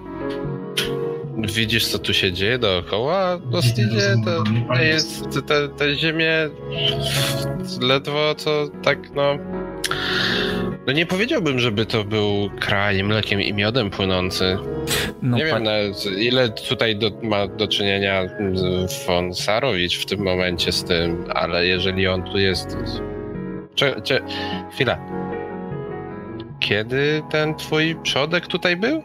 widzisz, 1.48 1.88
co 1.88 1.99
tu 1.99 2.14
się 2.14 2.32
dzieje 2.32 2.57
dookoła, 2.57 3.40
Ostidzie, 3.52 4.16
to, 4.26 4.44
to 4.76 4.82
jest, 4.82 5.24
te, 5.48 5.70
te 5.70 5.95
ziemie 5.95 6.49
ledwo 7.82 8.36
co 8.36 8.68
tak, 8.84 8.98
no... 9.16 9.38
No 10.88 10.94
nie 10.94 11.06
powiedziałbym, 11.06 11.60
żeby 11.60 11.86
to 11.86 12.03
był 12.03 12.49
kraj 12.60 13.03
mlekiem 13.03 13.41
i 13.41 13.53
miodem 13.53 13.90
płynący. 13.90 14.57
No, 15.22 15.38
nie 15.38 15.45
wiem, 15.45 15.64
ile 16.18 16.49
tutaj 16.49 16.95
do, 16.95 17.11
ma 17.24 17.48
do 17.48 17.68
czynienia 17.68 18.24
von 19.07 19.34
Sarowicz 19.34 19.99
w 19.99 20.06
tym 20.06 20.24
momencie 20.24 20.72
z 20.72 20.84
tym, 20.84 21.26
ale 21.36 21.68
jeżeli 21.68 22.07
on 22.07 22.24
tu 22.24 22.38
jest... 22.38 22.78
Cze, 23.76 24.02
cze, 24.02 24.20
chwila. 24.74 24.98
Kiedy 26.60 27.22
ten 27.32 27.56
twój 27.56 27.95
przodek 28.03 28.48
tutaj 28.48 28.78
był? 28.78 29.03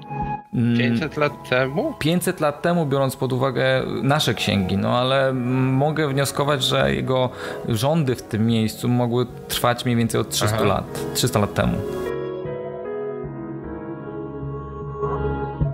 500 0.55 1.17
lat 1.17 1.33
temu? 1.49 1.95
500 1.99 2.41
lat 2.41 2.63
temu, 2.63 2.87
biorąc 2.87 3.17
pod 3.17 3.33
uwagę 3.33 3.83
nasze 4.03 4.35
księgi, 4.35 4.77
no 4.77 4.99
ale 4.99 5.33
mogę 5.33 6.09
wnioskować, 6.09 6.65
że 6.65 6.95
jego 6.95 7.31
rządy 7.69 8.15
w 8.15 8.23
tym 8.23 8.47
miejscu 8.47 8.89
mogły 8.89 9.27
trwać 9.49 9.85
mniej 9.85 9.97
więcej 9.97 10.21
od 10.21 10.31
300 10.31 10.57
Aha. 10.57 10.65
lat, 10.65 11.15
300 11.15 11.39
lat 11.41 11.55
temu. 11.55 11.79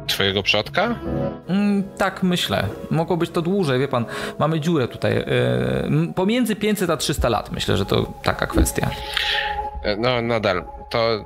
Twojego 0.06 0.42
przodka? 0.42 0.94
Mm, 1.48 1.82
tak, 1.98 2.22
myślę. 2.22 2.66
Mogło 2.90 3.16
być 3.16 3.30
to 3.30 3.42
dłużej, 3.42 3.80
wie 3.80 3.88
pan. 3.88 4.04
Mamy 4.38 4.60
dziurę 4.60 4.88
tutaj. 4.88 5.14
Yy, 5.14 6.12
pomiędzy 6.14 6.56
500 6.56 6.90
a 6.90 6.96
300 6.96 7.28
lat. 7.28 7.52
Myślę, 7.52 7.76
że 7.76 7.86
to 7.86 8.12
taka 8.22 8.46
kwestia. 8.46 8.90
No, 9.98 10.22
nadal. 10.22 10.64
To 10.90 11.24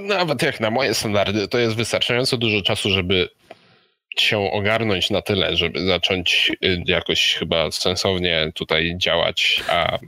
nawet 0.00 0.42
jak 0.42 0.60
na 0.60 0.70
moje 0.70 0.94
standardy, 0.94 1.48
to 1.48 1.58
jest 1.58 1.76
wystarczająco 1.76 2.36
dużo 2.36 2.62
czasu, 2.62 2.90
żeby 2.90 3.28
się 4.18 4.38
ogarnąć 4.52 5.10
na 5.10 5.22
tyle, 5.22 5.56
żeby 5.56 5.86
zacząć 5.86 6.52
y, 6.64 6.82
jakoś 6.86 7.34
chyba 7.34 7.70
sensownie 7.70 8.52
tutaj 8.54 8.94
działać, 8.98 9.62
a 9.68 9.98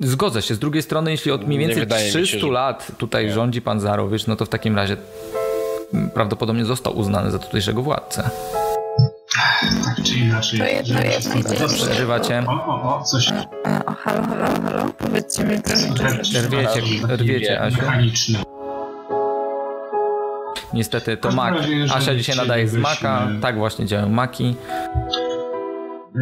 Zgodzę 0.00 0.42
się. 0.42 0.54
Z 0.54 0.58
drugiej 0.58 0.82
strony, 0.82 1.10
jeśli 1.10 1.30
od 1.30 1.46
mniej 1.46 1.58
więcej 1.58 1.86
300 1.86 2.26
się, 2.26 2.38
że... 2.38 2.46
lat 2.46 2.92
tutaj 2.98 3.30
rządzi 3.30 3.62
pan 3.62 3.80
Zarowicz, 3.80 4.26
no 4.26 4.36
to 4.36 4.44
w 4.44 4.48
takim 4.48 4.76
razie 4.76 4.96
prawdopodobnie 6.14 6.64
został 6.64 6.98
uznany 6.98 7.30
za 7.30 7.38
tutejszego 7.38 7.82
władcę. 7.82 8.30
Tak 9.84 10.04
czy 10.04 10.14
inaczej. 10.18 10.58
To 10.58 10.64
jedno 10.64 11.00
jest 11.00 11.30
Przeżywacie. 11.74 12.44
O, 12.46 12.52
o, 12.52 12.98
o, 12.98 13.02
coś. 13.02 13.28
O, 13.28 13.92
halo, 13.92 14.22
halo, 14.22 14.60
halo. 14.62 14.92
Powiedzcie 14.98 15.44
mi 15.44 15.58
proszę. 15.62 16.42
Rwiecie, 16.42 16.82
rwiecie, 17.16 17.60
Asiu. 17.60 17.76
Mechaniczny. 17.76 18.38
Niestety 20.72 21.16
to 21.16 21.32
Mac. 21.32 21.54
Asia 21.94 22.14
dzisiaj 22.14 22.36
nadaje 22.36 22.68
z 22.68 22.74
Maca. 22.74 23.28
Tak 23.42 23.56
właśnie 23.56 23.86
działają 23.86 24.08
Maki. 24.08 24.56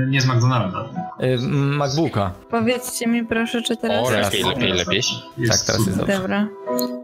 Nie 0.09 0.21
z 0.21 0.27
McDonalda. 0.27 0.85
Y, 1.23 1.39
MacBooka. 1.51 2.33
Powiedzcie 2.51 3.07
mi 3.07 3.27
proszę, 3.27 3.63
czy 3.63 3.77
teraz... 3.77 4.07
O, 4.07 4.11
lepiej, 4.11 4.45
lepiej, 4.45 4.73
lepiej. 4.73 5.03
Tak, 5.49 5.61
teraz 5.67 5.87
jest 5.87 5.99
dobrze. 5.99 6.19
Dobra. 6.19 6.49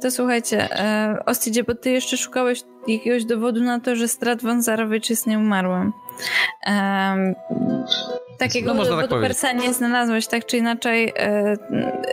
To 0.03 0.11
słuchajcie, 0.11 0.79
e, 0.81 1.19
Ostidzie, 1.27 1.65
bo 1.65 1.75
ty 1.75 1.91
jeszcze 1.91 2.17
szukałeś 2.17 2.63
jakiegoś 2.89 3.25
dowodu 3.25 3.61
na 3.61 3.81
to, 3.81 3.97
że 3.97 4.09
Strat 4.09 4.43
Wązarowicz 4.43 5.11
jest 5.11 5.27
nieumarłym. 5.27 5.93
Um, 6.67 7.35
takiego 8.41 8.75
no, 8.75 8.85
dowodu 8.85 9.09
tak 9.09 9.21
Persa 9.21 9.53
nie 9.53 9.75
znalazłeś, 9.75 10.27
tak 10.27 10.47
czy 10.47 10.57
inaczej. 10.57 11.13
E, 11.17 11.57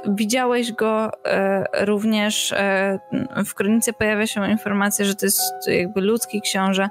widziałeś 0.07 0.71
go 0.71 1.11
e, 1.25 1.85
również. 1.85 2.51
E, 2.51 2.99
w 3.45 3.53
kronice 3.53 3.93
pojawia 3.93 4.27
się 4.27 4.51
informacja, 4.51 5.05
że 5.05 5.15
to 5.15 5.25
jest 5.25 5.41
jakby 5.67 6.01
ludzki 6.01 6.41
książę. 6.41 6.89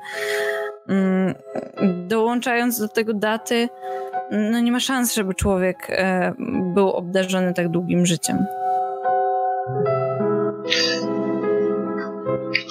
Mm, 0.88 1.34
dołączając 2.08 2.78
do 2.78 2.88
tego 2.88 3.14
daty, 3.14 3.68
no 4.30 4.60
nie 4.60 4.72
ma 4.72 4.80
szans, 4.80 5.14
żeby 5.14 5.34
człowiek 5.34 5.86
e, 5.90 6.34
był 6.74 6.90
obdarzony 6.90 7.54
tak 7.54 7.68
długim 7.68 8.06
życiem. 8.06 8.38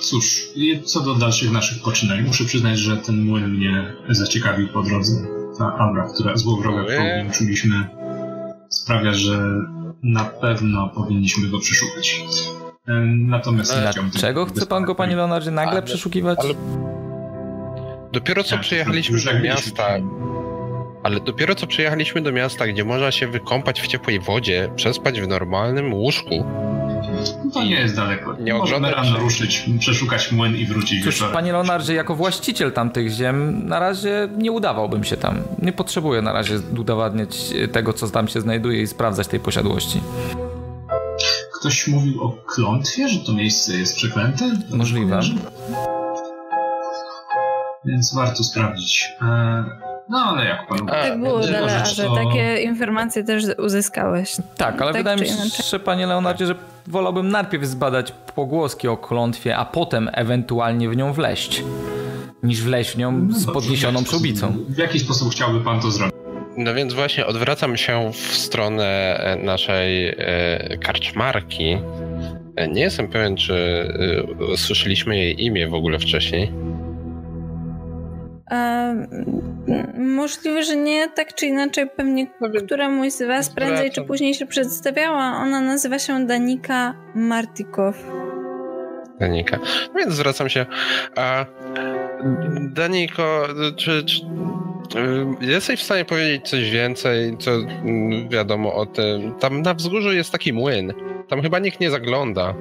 Cóż, 0.02 0.50
co 0.86 1.02
do 1.02 1.16
dalszych 1.16 1.52
naszych 1.52 1.84
poczynań, 1.84 2.22
muszę 2.22 2.44
przyznać, 2.46 2.80
że 2.80 2.98
ten 2.98 3.26
młyn 3.26 3.50
mnie 3.50 3.94
zaciekawił 4.10 4.68
po 4.68 4.84
drodze. 4.84 5.45
Ta 5.58 5.78
aura, 5.78 6.08
która 6.14 6.38
złowroga, 6.38 6.84
którą 6.84 7.32
czuliśmy, 7.32 7.90
sprawia, 8.70 9.14
że 9.14 9.38
na 10.04 10.26
pewno 10.26 10.90
powinniśmy 10.90 11.50
go 11.50 11.60
przeszukać. 11.60 12.22
Natomiast... 13.16 13.80
Dlaczego 13.80 14.46
chce 14.46 14.66
pan 14.66 14.84
go, 14.84 14.96
panie 14.96 15.16
Leonardzie, 15.16 15.52
nagle 15.52 15.72
ale, 15.72 15.82
przeszukiwać? 15.82 16.40
Ale 16.40 16.54
Dopiero 18.16 18.44
co 18.44 18.50
tak, 18.50 18.60
przyjechaliśmy 18.60 19.20
do 19.20 19.40
miasta, 19.40 19.84
ale 21.04 21.20
dopiero 21.20 21.56
co 21.56 21.68
przyjechaliśmy 21.68 22.22
do 22.22 22.32
miasta, 22.32 22.68
gdzie 22.68 22.84
można 22.84 23.12
się 23.12 23.28
wykąpać 23.28 23.82
w 23.82 23.88
ciepłej 23.88 24.20
wodzie, 24.20 24.70
przespać 24.76 25.22
w 25.22 25.28
normalnym 25.28 25.94
łóżku. 25.94 26.46
No 27.46 27.52
to 27.52 27.64
nie 27.64 27.76
jest 27.76 27.96
daleko. 27.96 28.36
Nie 28.40 28.54
Możemy 28.54 28.92
rano 28.92 29.18
ruszyć, 29.18 29.70
przeszukać 29.80 30.32
młyn 30.32 30.56
i 30.56 30.66
wrócić 30.66 31.04
Cóż, 31.04 31.14
wieczorem. 31.14 31.34
panie 31.34 31.52
Leonardzie, 31.52 31.94
jako 31.94 32.16
właściciel 32.16 32.72
tamtych 32.72 33.12
ziem, 33.12 33.68
na 33.68 33.80
razie 33.80 34.30
nie 34.38 34.52
udawałbym 34.52 35.04
się 35.04 35.18
tam. 35.18 35.38
Nie 35.62 35.74
potrzebuję 35.74 36.22
na 36.22 36.34
razie 36.34 36.60
udowadniać 36.78 37.38
tego, 37.72 37.94
co 37.94 38.10
tam 38.10 38.28
się 38.28 38.42
znajduje 38.42 38.82
i 38.82 38.88
sprawdzać 38.88 39.28
tej 39.28 39.40
posiadłości. 39.40 40.02
Ktoś 41.60 41.88
mówił 41.88 42.24
o 42.24 42.32
klątwie, 42.56 43.08
że 43.08 43.20
to 43.20 43.34
miejsce 43.34 43.78
jest 43.78 43.96
przeklęte? 43.96 44.52
Możliwe 44.70 45.22
więc 47.86 48.16
warto 48.16 48.44
sprawdzić. 48.44 49.12
E, 49.22 49.26
no 50.10 50.18
ale 50.18 50.46
jak 50.46 50.68
pan... 50.68 50.88
Tak 50.88 51.20
było, 51.20 51.44
że 51.44 52.04
to... 52.04 52.16
takie 52.16 52.62
informacje 52.62 53.24
też 53.24 53.44
uzyskałeś. 53.58 54.36
Tak, 54.58 54.82
ale 54.82 54.92
tak 54.94 55.00
wydaje 55.00 55.18
mi 55.18 55.28
się, 55.28 55.64
że 55.70 55.80
panie 55.80 56.08
Leonardzie, 56.08 56.46
że 56.46 56.56
wolałbym 56.88 57.30
najpierw 57.30 57.66
zbadać 57.66 58.14
pogłoski 58.36 58.88
o 58.88 58.98
klątwie, 58.98 59.58
a 59.58 59.66
potem 59.66 60.10
ewentualnie 60.14 60.90
w 60.90 60.98
nią 60.98 61.14
wleść. 61.14 61.64
niż 62.44 62.62
wleźć 62.62 62.92
w 62.92 62.98
nią 62.98 63.12
no 63.12 63.40
z 63.40 63.46
podniesioną 63.46 64.04
przyłbicą. 64.04 64.58
W 64.70 64.78
jaki 64.78 65.00
sposób 65.00 65.32
chciałby 65.32 65.62
pan 65.62 65.80
to 65.82 65.92
zrobić? 65.92 66.16
No 66.58 66.74
więc 66.74 66.94
właśnie 66.94 67.26
odwracam 67.26 67.78
się 67.78 68.12
w 68.14 68.18
stronę 68.18 69.18
e, 69.20 69.36
naszej 69.36 70.08
e, 70.08 70.78
karczmarki. 70.78 71.78
E, 72.56 72.68
nie 72.68 72.82
jestem 72.82 73.08
pewien, 73.08 73.38
czy 73.38 73.88
słyszeliśmy 74.56 75.18
jej 75.18 75.46
imię 75.46 75.68
w 75.68 75.74
ogóle 75.74 76.00
wcześniej. 76.00 76.52
Możliwe, 79.98 80.64
że 80.64 80.76
nie, 80.76 81.10
tak 81.10 81.36
czy 81.36 81.46
inaczej 81.46 81.90
pewnie 81.90 82.28
któremuś 82.66 83.14
z 83.14 83.28
was 83.28 83.50
prędzej 83.50 83.92
czy 83.92 84.02
później 84.02 84.34
się 84.34 84.46
przedstawiała. 84.46 85.38
Ona 85.38 85.62
nazywa 85.62 86.00
się 86.00 86.26
Danika 86.26 86.94
Martikow. 87.16 88.04
Danika. 89.20 89.60
No 89.94 90.00
więc 90.00 90.14
zwracam 90.14 90.50
się. 90.50 90.66
A 91.16 91.46
Daniko, 92.60 93.48
czy, 93.78 94.06
czy 94.06 94.20
jesteś 95.42 95.80
w 95.80 95.84
stanie 95.84 96.06
powiedzieć 96.06 96.50
coś 96.50 96.72
więcej, 96.72 97.38
co 97.38 97.52
mm, 97.52 98.30
wiadomo 98.30 98.74
o 98.74 98.86
tym? 98.86 99.34
Tam 99.40 99.62
na 99.62 99.74
wzgórzu 99.74 100.14
jest 100.14 100.32
taki 100.32 100.54
młyn. 100.54 100.94
Tam 101.28 101.42
chyba 101.42 101.60
nikt 101.60 101.80
nie 101.80 101.92
zagląda. 101.92 102.54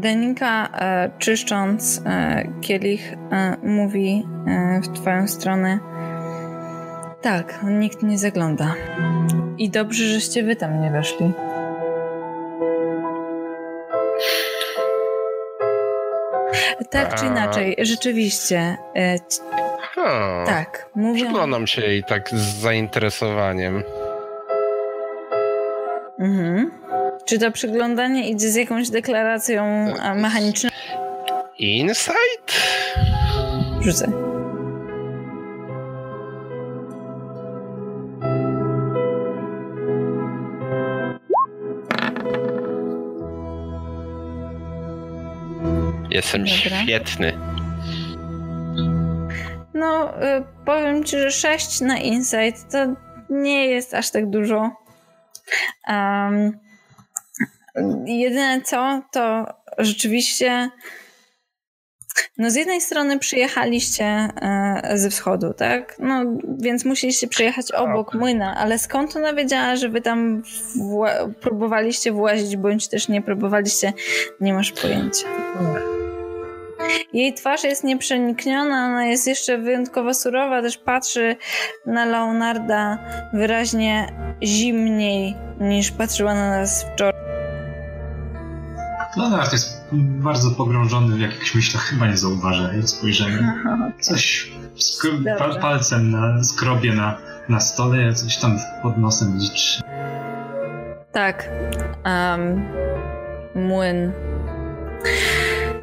Danika, 0.00 0.68
e, 0.72 1.10
czyszcząc 1.18 2.02
e, 2.06 2.44
kielich, 2.60 3.12
e, 3.32 3.56
mówi 3.62 4.26
w 4.82 4.88
twoją 4.88 5.28
stronę. 5.28 5.78
Tak, 7.22 7.58
nikt 7.64 8.02
nie 8.02 8.18
zagląda. 8.18 8.74
I 9.58 9.70
dobrze, 9.70 10.04
żeście 10.04 10.42
wy 10.42 10.56
tam 10.56 10.80
nie 10.80 10.90
weszli. 10.90 11.32
Tak 16.90 17.14
czy 17.14 17.26
inaczej, 17.26 17.76
rzeczywiście. 17.82 18.76
Hmm. 19.94 20.46
Tak, 20.46 20.90
mówię. 20.94 21.24
Przyglądam 21.24 21.66
się 21.66 21.82
jej 21.82 22.04
tak 22.04 22.30
z 22.30 22.60
zainteresowaniem. 22.60 23.82
Mhm. 26.18 26.70
Czy 27.26 27.38
to 27.38 27.50
przyglądanie 27.52 28.30
idzie 28.30 28.50
z 28.50 28.54
jakąś 28.54 28.90
deklaracją 28.90 29.94
mechaniczną? 30.14 30.70
Insight? 31.58 32.52
Rzucę. 33.80 34.12
Jestem 46.10 46.44
Dobra. 46.44 46.82
świetny. 46.82 47.32
No, 49.74 50.22
y, 50.24 50.44
powiem 50.64 51.04
ci, 51.04 51.18
że 51.18 51.30
6 51.30 51.80
na 51.80 51.98
Insight 51.98 52.72
to 52.72 52.78
nie 53.30 53.66
jest 53.66 53.94
aż 53.94 54.10
tak 54.10 54.30
dużo. 54.30 54.70
Um, 55.88 56.65
jedyne 58.06 58.60
co, 58.64 59.02
to 59.12 59.46
rzeczywiście 59.78 60.70
no 62.38 62.50
z 62.50 62.54
jednej 62.54 62.80
strony 62.80 63.18
przyjechaliście 63.18 64.04
e, 64.04 64.82
ze 64.94 65.10
wschodu, 65.10 65.54
tak? 65.54 65.96
No 65.98 66.24
więc 66.58 66.84
musieliście 66.84 67.28
przyjechać 67.28 67.72
obok 67.72 68.14
młyna, 68.14 68.54
ale 68.56 68.78
skąd 68.78 69.16
ona 69.16 69.32
wiedziała, 69.32 69.76
że 69.76 69.88
wy 69.88 70.00
tam 70.00 70.42
wła- 70.76 71.34
próbowaliście 71.34 72.12
włazić, 72.12 72.56
bądź 72.56 72.88
też 72.88 73.08
nie 73.08 73.22
próbowaliście, 73.22 73.92
nie 74.40 74.54
masz 74.54 74.72
pojęcia. 74.72 75.26
Jej 77.12 77.34
twarz 77.34 77.64
jest 77.64 77.84
nieprzenikniona, 77.84 78.86
ona 78.86 79.06
jest 79.06 79.26
jeszcze 79.26 79.58
wyjątkowo 79.58 80.14
surowa, 80.14 80.62
też 80.62 80.78
patrzy 80.78 81.36
na 81.86 82.04
Leonarda 82.04 82.98
wyraźnie 83.32 84.06
zimniej 84.42 85.34
niż 85.60 85.90
patrzyła 85.90 86.34
na 86.34 86.50
nas 86.50 86.84
wczoraj. 86.84 87.35
Leonard 89.16 89.52
jest 89.52 89.84
bardzo 89.92 90.50
pogrążony 90.50 91.16
w 91.16 91.20
jakichś 91.20 91.54
myślach, 91.54 91.82
chyba 91.82 92.06
nie 92.06 92.16
zauważa 92.16 92.72
jej 92.72 92.88
spojrzenia. 92.88 93.62
Coś 94.00 94.52
pa 95.38 95.54
palcem 95.60 96.10
na, 96.10 96.44
skrobie 96.44 96.94
na, 96.94 97.18
na 97.48 97.60
stole, 97.60 98.14
coś 98.14 98.36
tam 98.36 98.58
pod 98.82 98.98
nosem 98.98 99.38
liczy. 99.38 99.82
Tak. 101.12 101.48
Um, 102.04 102.64
młyn 103.54 104.12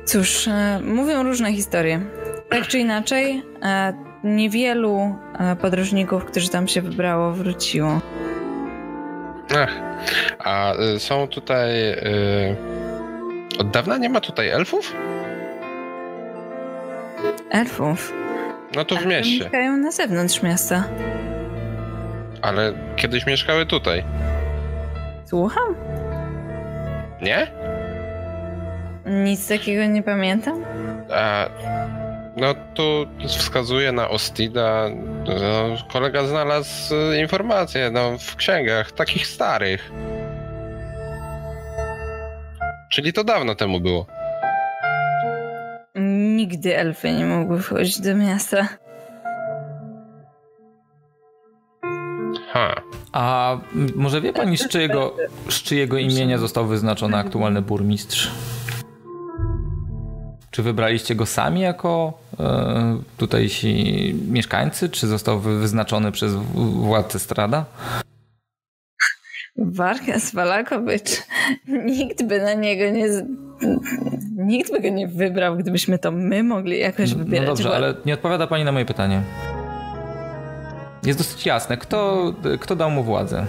Cóż, 0.05 0.47
e, 0.47 0.79
mówią 0.83 1.23
różne 1.23 1.53
historie. 1.53 2.01
Tak 2.49 2.67
czy 2.67 2.79
inaczej, 2.79 3.43
e, 3.63 3.93
niewielu 4.23 5.15
e, 5.39 5.55
podróżników, 5.55 6.25
którzy 6.25 6.49
tam 6.49 6.67
się 6.67 6.81
wybrało, 6.81 7.31
wróciło. 7.31 8.01
Ach, 9.55 9.71
a 10.39 10.73
są 10.97 11.27
tutaj. 11.27 11.69
Od 13.59 13.69
dawna 13.71 13.97
nie 13.97 14.09
ma 14.09 14.21
tutaj 14.21 14.49
elfów? 14.49 14.93
Elfów? 17.51 18.13
No 18.75 18.85
tu 18.85 18.97
w 18.97 19.05
mieście. 19.05 19.39
Mieszkają 19.39 19.77
na 19.77 19.91
zewnątrz 19.91 20.43
miasta. 20.43 20.83
Ale 22.41 22.73
kiedyś 22.95 23.25
mieszkały 23.25 23.65
tutaj. 23.65 24.03
Słucham? 25.25 25.75
Nie? 27.21 27.47
Nic 29.05 29.47
takiego 29.47 29.85
nie 29.85 30.03
pamiętam. 30.03 30.65
A, 31.11 31.49
no 32.37 32.53
tu 32.73 33.05
wskazuje 33.27 33.91
na 33.91 34.09
Ostida. 34.09 34.89
No, 35.25 35.77
kolega 35.93 36.25
znalazł 36.25 36.95
e, 36.95 37.19
informacje 37.21 37.91
no, 37.91 38.17
w 38.17 38.35
księgach, 38.35 38.91
takich 38.91 39.27
starych. 39.27 39.91
Czyli 42.93 43.13
to 43.13 43.23
dawno 43.23 43.55
temu 43.55 43.79
było. 43.79 44.05
Nigdy 46.35 46.77
elfy 46.77 47.11
nie 47.11 47.25
mogły 47.25 47.61
wchodzić 47.61 48.01
do 48.01 48.15
miasta. 48.15 48.67
Ha. 52.51 52.81
A 53.11 53.57
może 53.95 54.21
wie 54.21 54.33
pani, 54.33 54.57
z 54.57 54.67
czyjego, 54.67 55.15
z 55.49 55.63
czyjego 55.63 55.97
imienia 55.97 56.37
został 56.37 56.67
wyznaczony 56.67 57.17
aktualny 57.17 57.61
burmistrz? 57.61 58.31
Czy 60.51 60.63
wybraliście 60.63 61.15
go 61.15 61.25
sami 61.25 61.61
jako 61.61 62.13
e, 62.39 62.97
tutejsi 63.17 64.15
mieszkańcy, 64.27 64.89
czy 64.89 65.07
został 65.07 65.39
wyznaczony 65.39 66.11
przez 66.11 66.33
władcę 66.55 67.19
Strada? 67.19 67.65
Warkas 69.57 70.33
Walakowicz. 70.33 71.23
Nikt 71.67 72.23
by 72.23 72.41
na 72.41 72.53
niego 72.53 72.89
nie. 72.89 73.07
Nikt 74.35 74.71
by 74.71 74.79
go 74.79 74.89
nie 74.89 75.07
wybrał, 75.07 75.57
gdybyśmy 75.57 75.99
to 75.99 76.11
my 76.11 76.43
mogli 76.43 76.79
jakoś 76.79 77.11
no 77.11 77.17
wybierać. 77.17 77.47
No 77.47 77.55
dobrze, 77.55 77.75
ale 77.75 77.95
nie 78.05 78.13
odpowiada 78.13 78.47
pani 78.47 78.63
na 78.63 78.71
moje 78.71 78.85
pytanie. 78.85 79.21
Jest 81.05 81.19
dosyć 81.19 81.45
jasne, 81.45 81.77
kto, 81.77 82.33
kto 82.59 82.75
dał 82.75 82.91
mu 82.91 83.03
władzę. 83.03 83.45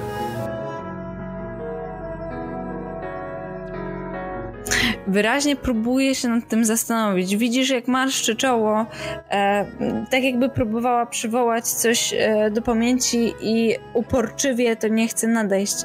Wyraźnie 5.06 5.56
próbuje 5.56 6.14
się 6.14 6.28
nad 6.28 6.48
tym 6.48 6.64
zastanowić. 6.64 7.36
Widzisz, 7.36 7.70
jak 7.70 7.88
marszczy 7.88 8.36
czoło, 8.36 8.86
e, 9.30 9.66
tak 10.10 10.22
jakby 10.22 10.48
próbowała 10.48 11.06
przywołać 11.06 11.68
coś 11.68 12.14
e, 12.18 12.50
do 12.50 12.62
pamięci 12.62 13.34
i 13.40 13.76
uporczywie 13.94 14.76
to 14.76 14.88
nie 14.88 15.08
chce 15.08 15.26
nadejść. 15.26 15.76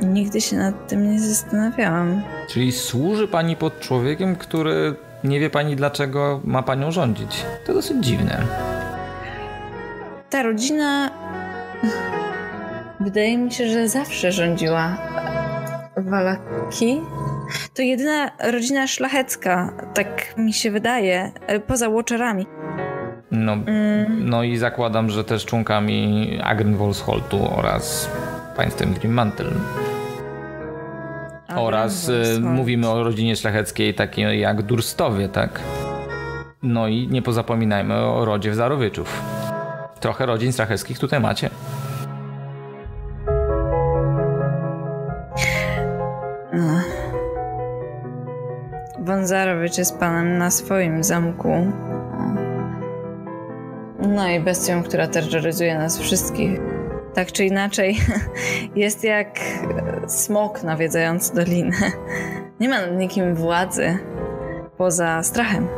Nigdy 0.00 0.40
się 0.40 0.56
nad 0.56 0.88
tym 0.88 1.12
nie 1.12 1.20
zastanawiałam. 1.20 2.22
Czyli 2.48 2.72
służy 2.72 3.28
pani 3.28 3.56
pod 3.56 3.80
człowiekiem, 3.80 4.36
który 4.36 4.94
nie 5.24 5.40
wie 5.40 5.50
pani 5.50 5.76
dlaczego 5.76 6.40
ma 6.44 6.62
panią 6.62 6.90
rządzić. 6.90 7.44
To 7.66 7.74
dosyć 7.74 8.04
dziwne. 8.04 8.42
Ta 10.30 10.42
rodzina 10.42 11.10
Wydaje 13.00 13.38
mi 13.38 13.52
się, 13.52 13.68
że 13.68 13.88
zawsze 13.88 14.32
rządziła 14.32 14.96
Walaki. 15.96 17.00
To 17.74 17.82
jedyna 17.82 18.30
rodzina 18.40 18.86
szlachecka, 18.86 19.72
tak 19.94 20.38
mi 20.38 20.52
się 20.52 20.70
wydaje, 20.70 21.32
poza 21.66 21.88
Watcherami. 21.88 22.46
No, 23.30 23.52
mm. 23.52 24.28
no 24.28 24.42
i 24.42 24.56
zakładam, 24.56 25.10
że 25.10 25.24
też 25.24 25.46
członkami 25.46 26.38
Agrenwolsholtu 26.44 27.48
oraz 27.56 28.10
państwem 28.56 28.94
Grimmantel. 28.94 29.52
Oraz 31.56 32.08
y, 32.08 32.40
mówimy 32.40 32.88
o 32.88 33.02
rodzinie 33.02 33.36
szlacheckiej 33.36 33.94
takiej 33.94 34.40
jak 34.40 34.62
Durstowie, 34.62 35.28
tak? 35.28 35.60
No 36.62 36.88
i 36.88 37.08
nie 37.08 37.22
pozapominajmy 37.22 37.94
o 37.94 38.24
rodzie 38.24 38.50
Wzarowyczów. 38.50 39.22
Trochę 40.00 40.26
rodzin 40.26 40.52
szlacheckich 40.52 40.98
tutaj 40.98 41.20
macie. 41.20 41.50
Wązarowicz 48.98 49.78
jest 49.78 49.98
panem 49.98 50.38
na 50.38 50.50
swoim 50.50 51.04
zamku. 51.04 51.48
No 53.98 54.28
i 54.28 54.40
bestią, 54.40 54.82
która 54.82 55.08
terroryzuje 55.08 55.78
nas 55.78 55.98
wszystkich. 55.98 56.60
Tak 57.14 57.32
czy 57.32 57.44
inaczej, 57.44 57.98
jest 58.76 59.04
jak 59.04 59.40
smok 60.06 60.62
nawiedzający 60.62 61.34
dolinę. 61.34 61.76
Nie 62.60 62.68
ma 62.68 62.80
nad 62.80 62.96
nikim 62.96 63.34
władzy 63.34 63.98
poza 64.76 65.22
strachem. 65.22 65.68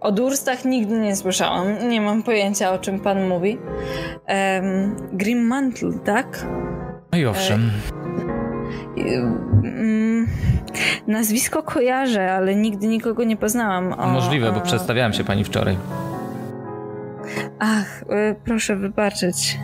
O 0.00 0.12
durstach 0.12 0.64
nigdy 0.64 0.98
nie 0.98 1.16
słyszałam. 1.16 1.88
Nie 1.88 2.00
mam 2.00 2.22
pojęcia, 2.22 2.72
o 2.72 2.78
czym 2.78 3.00
pan 3.00 3.28
mówi. 3.28 3.58
Um, 4.28 4.96
Grim 5.12 5.46
Mantle, 5.46 5.92
tak? 6.04 6.46
No 7.12 7.18
i 7.18 7.26
owszem. 7.26 7.70
E 8.28 8.31
nazwisko 11.06 11.62
kojarzę, 11.62 12.32
ale 12.32 12.54
nigdy 12.54 12.86
nikogo 12.86 13.24
nie 13.24 13.36
poznałam. 13.36 13.92
O, 13.92 14.06
Możliwe, 14.06 14.52
bo 14.52 14.60
przedstawiałem 14.60 15.12
się 15.12 15.24
pani 15.24 15.44
wczoraj. 15.44 15.76
Ach, 17.58 18.02
y, 18.02 18.34
proszę 18.44 18.76
wybaczyć. 18.76 19.58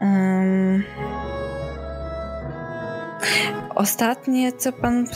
Um, 0.00 0.82
ostatnie, 3.74 4.52
co 4.52 4.72
pan 4.72 5.06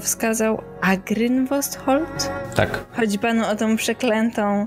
wskazał, 0.00 0.62
Agrynwostholt? 0.80 2.32
Tak. 2.54 2.84
Chodzi 2.96 3.18
panu 3.18 3.44
o 3.46 3.56
tą 3.56 3.76
przeklętą, 3.76 4.66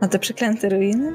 o 0.00 0.08
te 0.08 0.18
przeklęte 0.18 0.68
ruiny? 0.68 1.12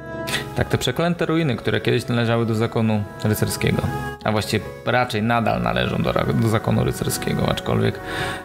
Tak, 0.55 0.69
te 0.69 0.77
przeklęte 0.77 1.25
ruiny, 1.25 1.55
które 1.55 1.81
kiedyś 1.81 2.07
należały 2.07 2.45
do 2.45 2.55
zakonu 2.55 3.03
rycerskiego, 3.23 3.81
a 4.23 4.31
właściwie 4.31 4.65
raczej 4.85 5.23
nadal 5.23 5.61
należą 5.61 5.97
do, 5.97 6.13
do 6.41 6.47
zakonu 6.47 6.83
rycerskiego, 6.83 7.49
aczkolwiek 7.49 7.99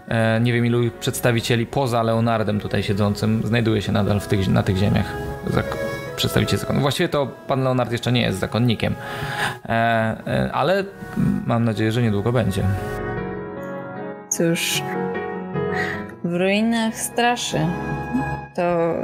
e, 0.09 0.41
nie 0.41 0.53
wiem 0.53 0.67
ilu 0.67 0.91
przedstawicieli 1.01 1.67
poza 1.67 2.03
Leonardem 2.03 2.61
tutaj 2.61 2.83
siedzącym 2.83 3.43
znajduje 3.45 3.83
się 3.83 3.93
nadal 3.93 4.21
tych, 4.21 4.49
na 4.49 4.63
tych 4.63 4.77
ziemiach. 4.77 5.13
Zak 5.47 5.77
przedstawiciel 6.17 6.59
zakonu. 6.59 6.81
Właściwie 6.81 7.09
to 7.09 7.27
pan 7.27 7.63
Leonard 7.63 7.93
jeszcze 7.93 8.13
nie 8.13 8.23
jest 8.23 8.39
zakonnikiem, 8.39 8.95
e, 9.65 9.69
e, 9.69 10.53
ale 10.53 10.85
mam 11.47 11.65
nadzieję, 11.65 11.93
że 11.93 12.03
niedługo 12.03 12.33
będzie. 12.33 12.63
Cóż, 14.31 14.83
w 16.25 16.35
ruinach 16.35 16.95
straszy. 16.95 17.59
To 18.59 18.95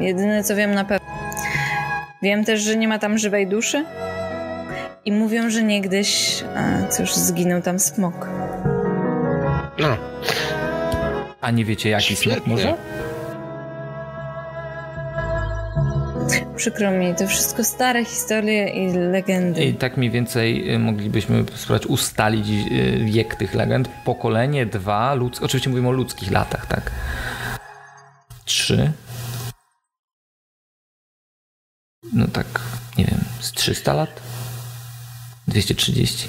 jedyne 0.00 0.44
co 0.44 0.56
wiem 0.56 0.74
na 0.74 0.84
pewno. 0.84 1.06
Wiem 2.22 2.44
też, 2.44 2.60
że 2.60 2.76
nie 2.76 2.88
ma 2.88 2.98
tam 2.98 3.18
żywej 3.18 3.46
duszy. 3.46 3.84
I 5.04 5.12
mówią, 5.12 5.50
że 5.50 5.62
niegdyś, 5.62 6.44
a, 6.56 6.88
cóż, 6.88 7.14
zginął 7.14 7.62
tam 7.62 7.78
smok. 7.78 8.28
No. 9.78 9.96
A 11.40 11.50
nie 11.50 11.64
wiecie, 11.64 11.90
jaki 11.90 12.16
Świetnie. 12.16 12.32
smok 12.32 12.46
może? 12.46 12.74
Przykro 16.56 16.90
mi, 16.90 17.14
to 17.14 17.26
wszystko 17.26 17.64
stare 17.64 18.04
historie 18.04 18.68
i 18.68 18.92
legendy. 18.92 19.64
I 19.64 19.74
tak 19.74 19.96
mniej 19.96 20.10
więcej 20.10 20.74
y, 20.74 20.78
moglibyśmy 20.78 21.44
spróbować 21.54 21.86
ustalić 21.86 22.46
y, 22.48 23.04
wiek 23.04 23.34
tych 23.34 23.54
legend. 23.54 23.88
Pokolenie, 24.04 24.66
dwa, 24.66 25.14
ludz... 25.14 25.42
oczywiście 25.42 25.70
mówimy 25.70 25.88
o 25.88 25.92
ludzkich 25.92 26.30
latach, 26.30 26.66
tak? 26.66 26.90
Trzy. 28.46 28.92
No 32.12 32.28
tak, 32.32 32.46
nie 32.98 33.04
wiem, 33.04 33.20
z 33.40 33.52
300 33.52 33.92
lat? 33.92 34.20
230. 35.48 36.28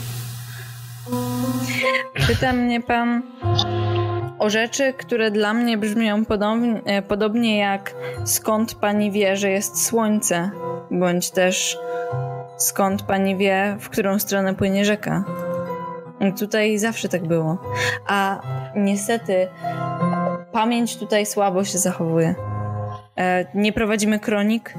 Pyta 2.27 2.53
mnie 2.53 2.81
pan 2.81 3.23
o 4.39 4.49
rzeczy, 4.49 4.93
które 4.93 5.31
dla 5.31 5.53
mnie 5.53 5.77
brzmią 5.77 6.25
podobnie, 6.25 7.01
podobnie 7.07 7.57
jak 7.57 7.95
skąd 8.25 8.75
pani 8.75 9.11
wie, 9.11 9.37
że 9.37 9.49
jest 9.49 9.85
słońce, 9.85 10.51
bądź 10.91 11.31
też 11.31 11.77
skąd 12.57 13.03
pani 13.03 13.37
wie, 13.37 13.77
w 13.79 13.89
którą 13.89 14.19
stronę 14.19 14.55
płynie 14.55 14.85
rzeka. 14.85 15.23
Tutaj 16.39 16.77
zawsze 16.77 17.09
tak 17.09 17.27
było. 17.27 17.61
A 18.07 18.41
niestety 18.75 19.47
pamięć 20.51 20.97
tutaj 20.97 21.25
słabo 21.25 21.63
się 21.63 21.77
zachowuje. 21.77 22.35
E, 23.17 23.45
nie 23.53 23.73
prowadzimy 23.73 24.19
kronik. 24.19 24.73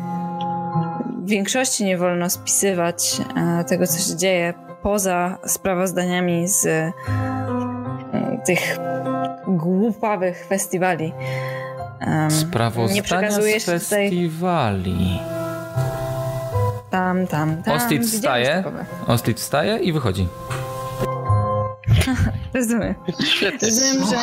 W 1.24 1.28
większości 1.28 1.84
nie 1.84 1.98
wolno 1.98 2.30
spisywać 2.30 3.20
e, 3.36 3.64
tego, 3.64 3.86
co 3.86 3.98
się 3.98 4.16
dzieje 4.16 4.54
poza 4.82 5.38
sprawozdaniami 5.46 6.48
z 6.48 6.92
tych 8.44 8.78
głupawych 9.48 10.46
festiwali. 10.46 11.12
Sprawozdania 12.28 12.94
nie 12.94 13.02
przekazuje 13.02 13.60
z 13.60 13.64
festiwali. 13.64 15.20
Tam, 16.90 17.26
tam, 17.26 17.62
tam. 17.62 17.76
Ostit 17.76 18.06
wstaje, 18.06 18.64
Ostit 19.06 19.40
wstaje 19.40 19.76
i 19.76 19.92
wychodzi. 19.92 20.28
Rozumiem. 22.54 22.94
Świetnie. 23.24 23.68
Rozumiem, 23.68 24.08
że... 24.10 24.16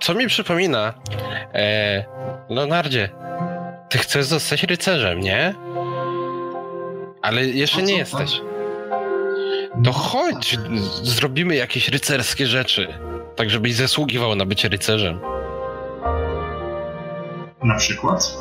Co 0.00 0.14
mi 0.14 0.26
przypomina, 0.26 0.94
e, 1.54 2.04
Leonardzie, 2.48 3.08
ty 3.88 3.98
chcesz 3.98 4.24
zostać 4.24 4.62
rycerzem, 4.62 5.20
nie? 5.20 5.54
Ale 7.22 7.46
jeszcze 7.46 7.82
nie 7.82 7.96
jesteś. 7.96 8.40
To 9.84 9.92
chodź, 9.92 10.58
zrobimy 11.02 11.54
jakieś 11.54 11.88
rycerskie 11.88 12.46
rzeczy 12.46 12.88
tak 13.40 13.50
żebyś 13.50 13.74
zasługiwał 13.74 14.34
na 14.34 14.44
bycie 14.44 14.68
rycerzem. 14.68 15.20
Na 17.62 17.76
przykład? 17.78 18.34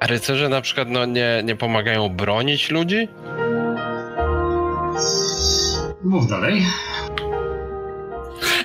A 0.00 0.06
rycerze 0.06 0.48
na 0.48 0.60
przykład 0.60 0.88
no, 0.88 1.04
nie, 1.04 1.42
nie 1.44 1.56
pomagają 1.56 2.08
bronić 2.08 2.70
ludzi? 2.70 3.08
Mów 6.06 6.26
dalej. 6.26 6.62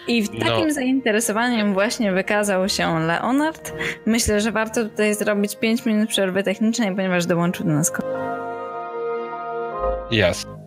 I 0.07 0.23
w 0.23 0.30
takim 0.30 0.68
no. 0.68 0.73
zainteresowaniem 0.73 1.73
właśnie 1.73 2.11
wykazał 2.11 2.69
się 2.69 2.99
Leonard. 2.99 3.73
Myślę, 4.05 4.41
że 4.41 4.51
warto 4.51 4.84
tutaj 4.84 5.15
zrobić 5.15 5.55
5 5.55 5.85
minut 5.85 6.09
przerwy 6.09 6.43
technicznej, 6.43 6.95
ponieważ 6.95 7.26
dołączył 7.26 7.65
do 7.65 7.72
nas. 7.72 7.91
Jasne. 10.11 10.60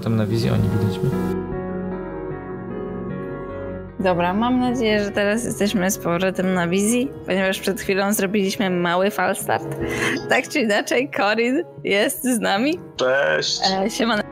Powrotem 0.00 0.16
na 0.16 0.26
wizję 0.26 0.52
oni 0.52 0.68
widzieliśmy. 0.68 1.10
Dobra, 4.00 4.34
mam 4.34 4.60
nadzieję, 4.60 5.04
że 5.04 5.10
teraz 5.10 5.44
jesteśmy 5.44 5.90
z 5.90 5.98
powrotem 5.98 6.54
na 6.54 6.68
wizji, 6.68 7.10
ponieważ 7.26 7.60
przed 7.60 7.80
chwilą 7.80 8.12
zrobiliśmy 8.12 8.70
mały 8.70 9.10
falstart. 9.10 9.76
Tak 10.28 10.48
czy 10.48 10.60
inaczej, 10.60 11.10
Corin 11.16 11.62
jest 11.84 12.24
z 12.24 12.38
nami. 12.38 12.80
Cześć. 12.96 13.60
E, 13.84 13.90
siemane. 13.90 14.22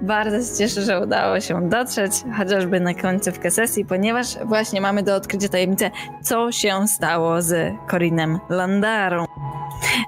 Bardzo 0.00 0.52
się 0.52 0.58
cieszę, 0.58 0.82
że 0.82 1.00
udało 1.00 1.40
się 1.40 1.68
dotrzeć, 1.68 2.12
chociażby 2.36 2.80
na 2.80 2.94
końcówkę 2.94 3.50
sesji, 3.50 3.84
ponieważ 3.84 4.26
właśnie 4.44 4.80
mamy 4.80 5.02
do 5.02 5.14
odkrycia 5.14 5.48
tajemnicę, 5.48 5.90
co 6.22 6.52
się 6.52 6.88
stało 6.88 7.42
z 7.42 7.72
Corinem 7.90 8.38
Landarą. 8.48 9.24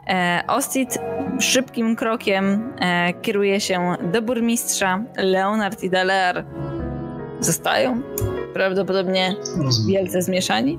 E, 0.08 0.42
Ostit 0.46 0.98
szybkim 1.40 1.96
krokiem 1.96 2.72
e, 2.80 3.12
kieruje 3.12 3.60
się 3.60 3.94
do 4.12 4.22
burmistrza. 4.22 5.04
Leonard 5.16 5.82
i 5.82 5.90
Daler 5.90 6.44
zostają 7.40 8.02
prawdopodobnie 8.54 9.36
wielce 9.88 10.22
zmieszani. 10.22 10.78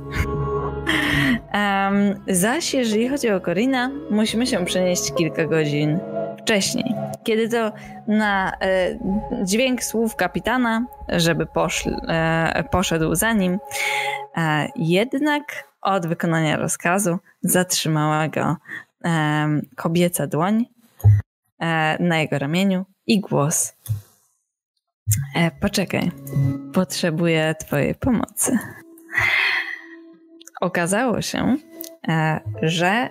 Um, 1.54 2.16
zaś 2.28 2.74
jeżeli 2.74 3.10
chodzi 3.10 3.30
o 3.30 3.40
Corina, 3.40 3.92
musimy 4.12 4.48
się 4.48 4.66
przenieść 4.66 5.14
kilka 5.14 5.46
godzin 5.46 6.00
wcześniej, 6.42 6.96
kiedy 7.24 7.50
to 7.50 7.72
na 8.08 8.52
e, 8.62 9.00
dźwięk 9.44 9.84
słów 9.84 10.16
kapitana, 10.16 10.86
żeby 11.10 11.46
poszl, 11.46 11.90
e, 12.08 12.64
poszedł 12.72 13.16
za 13.16 13.34
nim, 13.34 13.60
e, 14.38 14.68
jednak 14.76 15.44
od 15.82 16.08
wykonania 16.08 16.58
rozkazu 16.58 17.20
zatrzymała 17.42 18.28
go 18.28 18.58
kobieca 19.76 20.28
dłoń 20.28 20.66
na 22.00 22.18
jego 22.20 22.40
ramieniu 22.40 22.86
i 23.08 23.20
głos. 23.20 23.74
Poczekaj, 25.60 26.12
potrzebuję 26.74 27.56
Twojej 27.60 27.96
pomocy. 27.96 28.58
Okazało 30.62 31.22
się, 31.22 31.56
że 32.62 33.10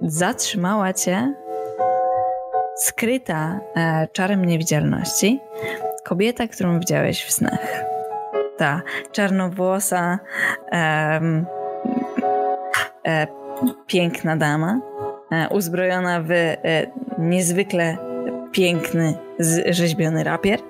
zatrzymała 0.00 0.92
Cię 0.92 1.34
skryta 2.76 3.60
e, 3.76 4.08
czarem 4.12 4.44
niewidzialności 4.44 5.40
kobieta, 6.04 6.48
którą 6.48 6.80
widziałeś 6.80 7.24
w 7.24 7.32
snach. 7.32 7.84
Ta 8.56 8.82
czarnowłosa, 9.12 10.18
e, 10.72 11.20
e, 13.06 13.26
piękna 13.86 14.36
dama, 14.36 14.80
e, 15.32 15.48
uzbrojona 15.48 16.20
w 16.20 16.30
e, 16.30 16.56
niezwykle 17.18 17.96
piękny, 18.52 19.14
rzeźbiony 19.68 20.24
rapier 20.24 20.60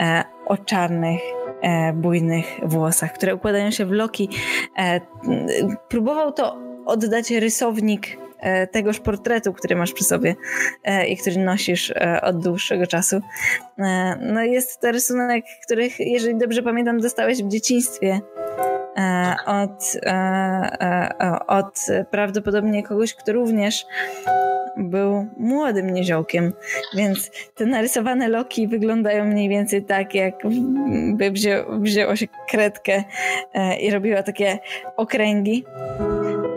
e, 0.00 0.24
o 0.46 0.56
czarnych, 0.56 1.20
bujnych 1.94 2.60
włosach, 2.62 3.12
które 3.12 3.34
układają 3.34 3.70
się 3.70 3.86
w 3.86 3.90
loki. 3.90 4.28
Próbował 5.88 6.32
to 6.32 6.58
oddać 6.86 7.30
rysownik 7.30 8.18
tegoż 8.72 9.00
portretu, 9.00 9.52
który 9.52 9.76
masz 9.76 9.92
przy 9.92 10.04
sobie 10.04 10.34
e, 10.84 11.06
i 11.06 11.16
który 11.16 11.38
nosisz 11.38 11.90
e, 11.90 12.20
od 12.22 12.44
dłuższego 12.44 12.86
czasu. 12.86 13.20
No 14.20 14.42
jest 14.42 14.80
to 14.80 14.92
rysunek, 14.92 15.44
których, 15.64 16.00
jeżeli 16.00 16.38
dobrze 16.38 16.62
pamiętam, 16.62 17.00
dostałeś 17.00 17.42
w 17.42 17.48
dzieciństwie 17.48 18.20
od, 19.46 19.96
od 21.46 21.86
prawdopodobnie 22.10 22.82
kogoś, 22.82 23.14
kto 23.14 23.32
również 23.32 23.86
był 24.76 25.26
młodym 25.36 25.90
niziołkiem, 25.90 26.52
więc 26.96 27.30
te 27.54 27.66
narysowane 27.66 28.28
loki 28.28 28.68
wyglądają 28.68 29.24
mniej 29.24 29.48
więcej 29.48 29.84
tak, 29.84 30.14
jakby 30.14 31.30
wzię, 31.30 31.64
wzięło 31.80 32.16
się 32.16 32.26
kredkę 32.50 33.04
i 33.80 33.90
robiło 33.90 34.22
takie 34.22 34.58
okręgi. 34.96 35.64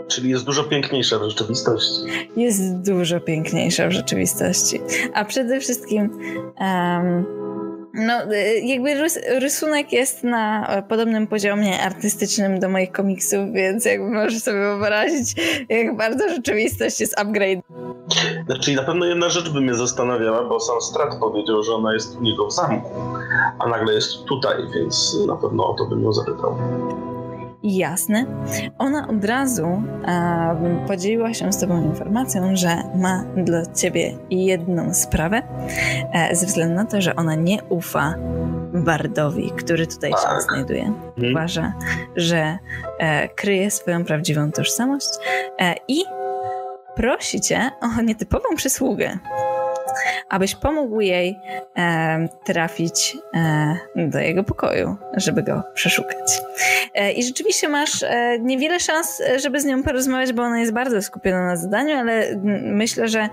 Czyli 0.08 0.30
jest 0.30 0.44
dużo 0.44 0.64
piękniejsza 0.64 1.18
w 1.18 1.22
rzeczywistości. 1.22 2.02
Jest 2.36 2.76
dużo 2.76 3.20
piękniejsza 3.20 3.88
w 3.88 3.92
rzeczywistości. 3.92 4.80
A 5.14 5.24
przede 5.24 5.60
wszystkim 5.60 6.10
um, 6.60 7.24
no, 7.94 8.32
y, 8.32 8.60
jakby 8.60 8.94
rys 8.94 9.18
rysunek 9.40 9.92
jest 9.92 10.24
na 10.24 10.68
podobnym 10.88 11.26
poziomie 11.26 11.80
artystycznym 11.80 12.60
do 12.60 12.68
moich 12.68 12.92
komiksów, 12.92 13.52
więc 13.52 13.84
jakby 13.84 14.10
możesz 14.10 14.42
sobie 14.42 14.58
wyobrazić, 14.58 15.34
jak 15.68 15.96
bardzo 15.96 16.28
rzeczywistość 16.28 17.00
jest 17.00 17.18
upgrade. 17.18 17.60
Znaczy 18.46 18.74
na 18.74 18.82
pewno 18.82 19.06
jedna 19.06 19.30
rzecz 19.30 19.50
by 19.50 19.60
mnie 19.60 19.74
zastanawiała, 19.74 20.44
bo 20.44 20.60
sam 20.60 20.80
Strat 20.80 21.18
powiedział, 21.20 21.62
że 21.62 21.72
ona 21.72 21.94
jest 21.94 22.16
u 22.16 22.22
niego 22.22 22.46
w 22.46 22.52
zamku, 22.52 22.90
a 23.58 23.68
nagle 23.68 23.94
jest 23.94 24.24
tutaj, 24.24 24.56
więc 24.74 25.16
na 25.26 25.36
pewno 25.36 25.66
o 25.66 25.74
to 25.74 25.84
bym 25.84 26.02
ją 26.02 26.12
zapytał 26.12 26.58
jasne, 27.62 28.26
ona 28.78 29.08
od 29.08 29.24
razu 29.24 29.82
e, 30.06 30.84
podzieliła 30.86 31.34
się 31.34 31.52
z 31.52 31.60
Tobą 31.60 31.82
informacją, 31.84 32.56
że 32.56 32.76
ma 32.94 33.24
dla 33.36 33.66
Ciebie 33.66 34.18
jedną 34.30 34.94
sprawę, 34.94 35.42
e, 36.12 36.36
ze 36.36 36.46
względu 36.46 36.74
na 36.74 36.84
to, 36.84 37.00
że 37.00 37.16
ona 37.16 37.34
nie 37.34 37.62
ufa 37.62 38.14
Bardowi, 38.74 39.50
który 39.56 39.86
tutaj 39.86 40.10
się 40.10 40.28
tak. 40.28 40.42
znajduje. 40.42 40.82
Mhm. 40.82 41.32
Uważa, 41.32 41.72
że 42.16 42.58
e, 42.98 43.28
kryje 43.28 43.70
swoją 43.70 44.04
prawdziwą 44.04 44.52
tożsamość 44.52 45.08
e, 45.58 45.74
i 45.88 46.04
prosi 46.96 47.40
Cię 47.40 47.70
o 47.80 48.02
nietypową 48.02 48.56
przysługę 48.56 49.18
abyś 50.28 50.54
pomógł 50.54 51.00
jej 51.00 51.38
e, 51.76 52.28
trafić 52.44 53.16
e, 53.34 53.76
do 53.96 54.18
jego 54.18 54.44
pokoju, 54.44 54.96
żeby 55.16 55.42
go 55.42 55.62
przeszukać. 55.74 56.40
E, 56.94 57.12
I 57.12 57.22
rzeczywiście 57.24 57.68
masz 57.68 58.02
e, 58.02 58.38
niewiele 58.40 58.80
szans, 58.80 59.22
żeby 59.42 59.60
z 59.60 59.64
nią 59.64 59.82
porozmawiać, 59.82 60.32
bo 60.32 60.42
ona 60.42 60.60
jest 60.60 60.72
bardzo 60.72 61.02
skupiona 61.02 61.46
na 61.46 61.56
zadaniu, 61.56 61.96
ale 61.96 62.40
myślę, 62.62 63.08
że 63.08 63.28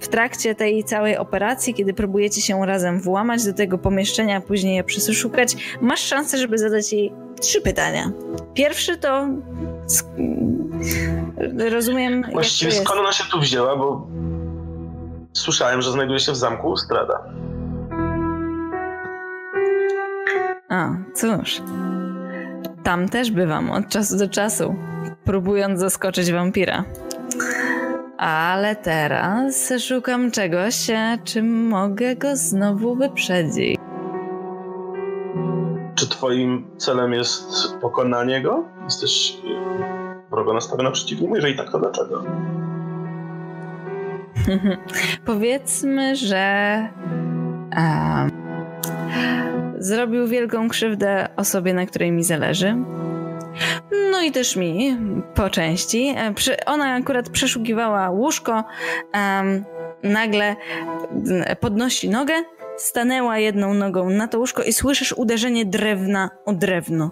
w 0.00 0.08
trakcie 0.08 0.54
tej 0.54 0.84
całej 0.84 1.16
operacji, 1.16 1.74
kiedy 1.74 1.94
próbujecie 1.94 2.40
się 2.40 2.66
razem 2.66 3.00
włamać 3.00 3.44
do 3.44 3.52
tego 3.52 3.78
pomieszczenia, 3.78 4.36
a 4.36 4.40
później 4.40 4.76
je 4.76 4.84
przeszukać, 4.84 5.56
masz 5.80 6.00
szansę, 6.00 6.38
żeby 6.38 6.58
zadać 6.58 6.92
jej 6.92 7.12
trzy 7.40 7.60
pytania. 7.60 8.12
Pierwszy 8.54 8.96
to 8.96 9.28
rozumiem. 11.70 12.24
Właściwie 12.32 12.72
skąd 12.72 13.00
ona 13.00 13.12
się 13.12 13.24
tu 13.30 13.40
wzięła, 13.40 13.76
bo 13.76 14.06
Słyszałem, 15.32 15.82
że 15.82 15.92
znajduje 15.92 16.20
się 16.20 16.32
w 16.32 16.36
zamku 16.36 16.76
Strada. 16.76 17.24
A, 20.68 20.90
cóż. 21.14 21.62
Tam 22.84 23.08
też 23.08 23.30
bywam 23.30 23.70
od 23.70 23.88
czasu 23.88 24.18
do 24.18 24.28
czasu, 24.28 24.74
próbując 25.24 25.80
zaskoczyć 25.80 26.32
wampira. 26.32 26.84
Ale 28.18 28.76
teraz 28.76 29.72
szukam 29.88 30.30
czegoś, 30.30 30.90
czym 31.24 31.66
mogę 31.68 32.16
go 32.16 32.36
znowu 32.36 32.94
wyprzedzić. 32.94 33.78
Czy 35.94 36.08
twoim 36.08 36.70
celem 36.76 37.12
jest 37.12 37.74
pokonanie 37.80 38.42
go? 38.42 38.64
Jesteś 38.84 39.38
wrogo 40.30 40.54
nastawiona 40.54 40.90
przeciw 40.90 41.20
niemu? 41.20 41.36
Jeżeli 41.36 41.56
tak, 41.56 41.70
to 41.72 41.78
dlaczego? 41.78 42.24
Powiedzmy, 45.24 46.16
że 46.16 46.88
zrobił 49.78 50.26
wielką 50.26 50.68
krzywdę 50.68 51.28
osobie, 51.36 51.74
na 51.74 51.86
której 51.86 52.12
mi 52.12 52.24
zależy. 52.24 52.76
No 54.10 54.22
i 54.22 54.32
też 54.32 54.56
mi, 54.56 54.96
po 55.34 55.50
części. 55.50 56.14
E, 56.16 56.34
ona 56.66 56.94
akurat 56.94 57.28
przeszukiwała 57.28 58.10
łóżko, 58.10 58.64
nagle 60.02 60.56
podnosi 61.60 62.10
nogę, 62.10 62.34
stanęła 62.76 63.38
jedną 63.38 63.74
nogą 63.74 64.10
na 64.10 64.28
to 64.28 64.38
łóżko 64.38 64.62
i 64.62 64.72
słyszysz 64.72 65.12
uderzenie 65.12 65.66
drewna 65.66 66.30
o 66.44 66.52
drewno. 66.52 67.10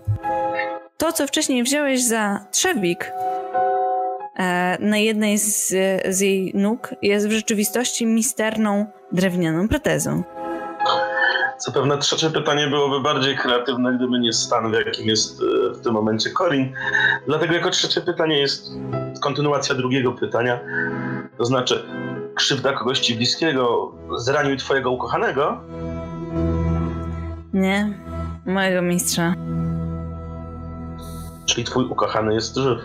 To, 0.97 1.13
co 1.13 1.27
wcześniej 1.27 1.63
wziąłeś 1.63 2.03
za 2.03 2.47
trzewik, 2.51 3.13
na 4.81 4.99
jednej 4.99 5.39
z, 5.39 5.69
z 6.09 6.21
jej 6.21 6.53
nóg 6.55 6.95
jest 7.03 7.29
w 7.29 7.33
rzeczywistości 7.33 8.07
misterną 8.07 8.87
drewnianą 9.13 9.69
protezą. 9.69 10.23
Zapewne 11.59 11.99
trzecie 11.99 12.31
pytanie 12.31 12.67
byłoby 12.67 13.01
bardziej 13.01 13.37
kreatywne, 13.37 13.97
gdyby 13.97 14.19
nie 14.19 14.33
stan, 14.33 14.71
w 14.71 14.75
jakim 14.75 15.07
jest 15.07 15.43
e, 15.43 15.75
w 15.75 15.81
tym 15.81 15.93
momencie 15.93 16.31
Corin. 16.31 16.73
Dlatego 17.27 17.55
jako 17.55 17.71
trzecie 17.71 18.01
pytanie 18.01 18.39
jest 18.39 18.71
kontynuacja 19.21 19.75
drugiego 19.75 20.13
pytania. 20.13 20.61
To 21.39 21.45
znaczy, 21.45 21.83
krzywda 22.35 22.73
kogoś 22.73 23.01
ci 23.01 23.15
bliskiego 23.15 23.93
zranił 24.17 24.57
twojego 24.57 24.91
ukochanego? 24.91 25.61
Nie, 27.53 27.93
mojego 28.47 28.83
mistrza. 28.83 29.35
Czyli 31.47 31.65
twój 31.65 31.85
ukochany 31.85 32.35
jest 32.35 32.57
żyw. 32.57 32.79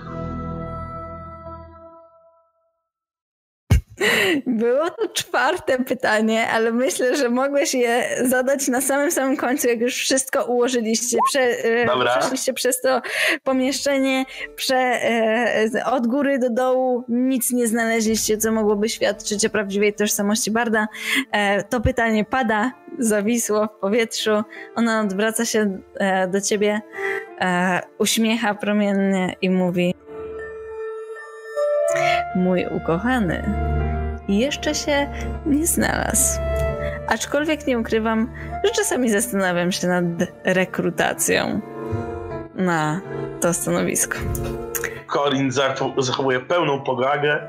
Było 4.48 4.90
to 4.90 5.08
czwarte 5.14 5.78
pytanie, 5.78 6.48
ale 6.48 6.72
myślę, 6.72 7.18
że 7.18 7.30
mogłeś 7.30 7.74
je 7.74 8.04
zadać 8.24 8.68
na 8.68 8.82
samym 8.82 9.12
samym 9.12 9.38
końcu, 9.38 9.68
jak 9.68 9.80
już 9.80 9.96
wszystko 9.96 10.46
ułożyliście. 10.46 11.18
Prze, 11.30 11.42
e, 11.42 12.20
przeszliście 12.20 12.54
przez 12.54 12.82
to 12.82 13.02
pomieszczenie, 13.44 14.26
prze, 14.56 14.78
e, 14.78 15.86
od 15.86 16.08
góry 16.08 16.40
do 16.40 16.50
dołu, 16.50 17.04
nic 17.10 17.52
nie 17.52 17.68
znaleźliście, 17.68 18.38
co 18.38 18.52
mogłoby 18.52 18.90
świadczyć 18.90 19.46
o 19.46 19.50
prawdziwej 19.50 19.94
tożsamości 19.94 20.52
Barda. 20.52 20.88
E, 21.32 21.64
to 21.64 21.82
pytanie 21.82 22.26
pada, 22.26 22.72
zawisło 23.00 23.68
w 23.68 23.80
powietrzu. 23.80 24.44
Ona 24.76 25.02
odwraca 25.02 25.46
się 25.46 25.82
do 26.28 26.42
ciebie, 26.42 26.82
uśmiecha 27.98 28.56
promiennie 28.56 29.36
i 29.42 29.50
mówi: 29.50 29.96
Mój 32.36 32.66
ukochany 32.76 33.44
jeszcze 34.32 34.76
się 34.76 35.10
nie 35.46 35.68
znalazł. 35.68 36.40
Aczkolwiek 37.08 37.68
nie 37.68 37.80
ukrywam, 37.80 38.32
że 38.64 38.72
czasami 38.72 39.10
zastanawiam 39.10 39.72
się 39.72 39.88
nad 39.88 40.04
rekrutacją 40.44 41.62
na 42.56 43.02
to 43.42 43.54
stanowisko. 43.54 44.18
Corin 45.14 45.52
zachowuje 45.98 46.40
pełną 46.40 46.82
powagę 46.82 47.48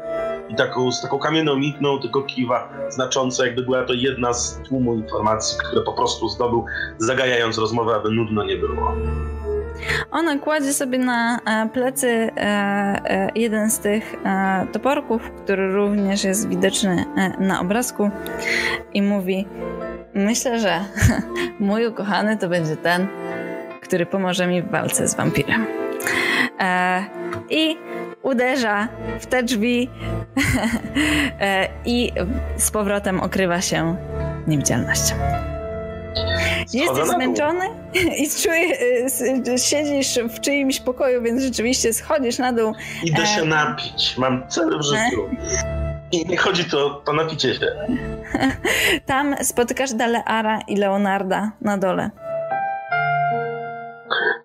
i 0.48 0.54
taką, 0.54 0.92
z 0.92 1.02
taką 1.02 1.18
kamienną 1.18 1.56
mikną 1.56 1.98
tylko 1.98 2.22
kiwa, 2.22 2.68
znacząco 2.88 3.44
jakby 3.44 3.62
była 3.62 3.84
to 3.84 3.92
jedna 3.92 4.32
z 4.32 4.62
tłumu 4.68 4.94
informacji, 4.94 5.58
które 5.58 5.82
po 5.82 5.92
prostu 5.92 6.28
zdobył, 6.28 6.64
zagajając 6.98 7.58
rozmowę, 7.58 7.94
aby 7.94 8.10
nudno 8.10 8.44
nie 8.44 8.56
było. 8.56 8.94
Ona 10.10 10.38
kładzie 10.38 10.72
sobie 10.72 10.98
na 10.98 11.38
e, 11.38 11.68
plecy 11.68 12.08
e, 12.08 12.30
e, 12.36 13.30
jeden 13.34 13.70
z 13.70 13.78
tych 13.78 14.14
toporków, 14.72 15.30
który 15.30 15.72
również 15.72 16.24
jest 16.24 16.48
widoczny 16.48 17.04
na 17.38 17.60
obrazku 17.60 18.10
i 18.94 19.02
mówi 19.02 19.48
myślę, 20.14 20.60
że 20.60 20.80
mój 21.60 21.86
ukochany 21.86 22.36
to 22.36 22.48
będzie 22.48 22.76
ten, 22.76 23.06
który 23.82 24.06
pomoże 24.06 24.46
mi 24.46 24.62
w 24.62 24.70
walce 24.70 25.08
z 25.08 25.14
wampirem. 25.14 25.66
I 27.50 27.76
uderza 28.22 28.88
w 29.20 29.26
te 29.26 29.42
drzwi 29.42 29.90
i 31.84 32.12
z 32.56 32.70
powrotem 32.70 33.20
okrywa 33.20 33.60
się 33.60 33.96
niewidzialnością. 34.46 35.14
Jesteś 36.72 37.08
zmęczony 37.08 37.64
i 38.22 38.30
czuje, 38.42 38.78
e, 39.54 39.58
siedzisz 39.58 40.18
w 40.18 40.40
czyimś 40.40 40.80
pokoju, 40.80 41.22
więc 41.22 41.42
rzeczywiście 41.42 41.92
schodzisz 41.92 42.38
na 42.38 42.52
dół. 42.52 42.72
Idę 43.04 43.26
się 43.26 43.44
napić. 43.44 44.18
Mam 44.18 44.48
cel 44.48 44.78
w 44.78 44.82
życiu. 44.82 45.28
I 46.12 46.26
nie 46.26 46.36
chodzi 46.36 46.64
tu 46.64 46.78
o 46.78 46.90
to 46.90 47.12
napicie 47.12 47.54
się. 47.54 47.66
Tam 49.06 49.36
spotykasz 49.42 49.92
Daleara 49.92 50.60
i 50.68 50.76
Leonarda 50.76 51.52
na 51.60 51.78
dole. 51.78 52.10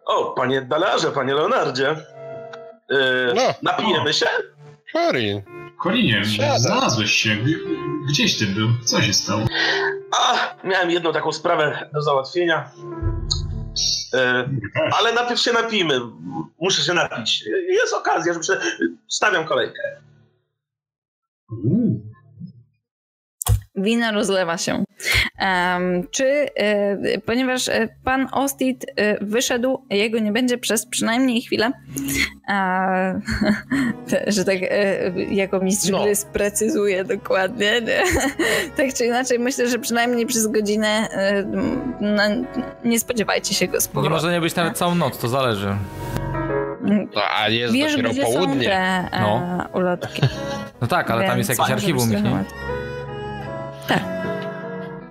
O, 0.05 0.25
panie 0.25 0.61
Dalearze, 0.61 1.11
panie 1.11 1.33
Leonardzie. 1.33 1.95
Yy, 2.89 3.33
no. 3.35 3.41
Napijemy 3.61 4.13
się? 4.13 4.25
Korin. 5.77 6.13
Korinie, 6.13 6.59
znalazłeś 6.59 7.11
się. 7.11 7.37
Gdzieś 8.07 8.37
ty 8.37 8.45
był? 8.45 8.67
Co 8.85 9.01
się 9.01 9.13
stało? 9.13 9.45
A, 10.19 10.55
miałem 10.63 10.91
jedną 10.91 11.13
taką 11.13 11.31
sprawę 11.31 11.89
do 11.93 12.01
załatwienia. 12.01 12.71
Yy, 14.13 14.91
ale 14.97 15.13
najpierw 15.13 15.41
się 15.41 15.53
napijmy. 15.53 15.99
Muszę 16.59 16.81
się 16.81 16.93
napić. 16.93 17.43
Jest 17.69 17.93
okazja, 17.93 18.33
że 18.43 18.61
stawiam 19.07 19.45
kolejkę. 19.45 19.81
Wino 23.77 24.11
rozlewa 24.11 24.57
się. 24.57 24.83
Um, 25.41 26.07
czy, 26.11 26.25
y, 26.25 27.21
ponieważ 27.25 27.69
e, 27.69 27.87
pan 28.03 28.27
Ostit 28.31 28.83
y, 28.83 29.17
wyszedł, 29.21 29.85
jego 29.89 30.19
nie 30.19 30.31
będzie 30.31 30.57
przez 30.57 30.85
przynajmniej 30.85 31.41
chwilę, 31.41 31.71
że 34.27 34.45
tak 34.45 34.57
y, 34.61 35.27
jako 35.31 35.59
mistrz 35.59 35.89
no. 35.89 36.03
gry 36.03 36.15
sprecyzuje 36.15 37.03
dokładnie. 37.03 37.81
Nie? 37.81 38.03
tak 38.77 38.93
czy 38.93 39.05
inaczej, 39.05 39.39
myślę, 39.39 39.69
że 39.69 39.79
przynajmniej 39.79 40.25
przez 40.25 40.47
godzinę 40.47 41.07
no, 42.01 42.23
nie 42.85 42.99
spodziewajcie 42.99 43.53
się 43.53 43.67
go 43.67 43.81
z 43.81 43.87
powrotem. 43.87 44.11
Nie 44.11 44.15
może 44.15 44.31
nie 44.31 44.41
być 44.41 44.55
nawet 44.55 44.77
całą 44.77 44.95
noc, 44.95 45.17
to 45.17 45.27
zależy. 45.27 45.75
No, 46.81 47.21
a 47.37 47.49
jest 47.49 47.73
Wiesz, 47.73 47.95
dopiero 47.95 48.13
południe. 48.23 48.65
Te, 48.65 49.09
no. 49.21 49.65
ulotki. 49.73 50.21
No 50.81 50.87
tak, 50.87 51.11
ale 51.11 51.21
Więc 51.21 51.31
tam 51.31 51.37
jest 51.37 51.49
jakieś 51.49 51.71
archiwum, 51.71 52.09
nie? 52.09 52.43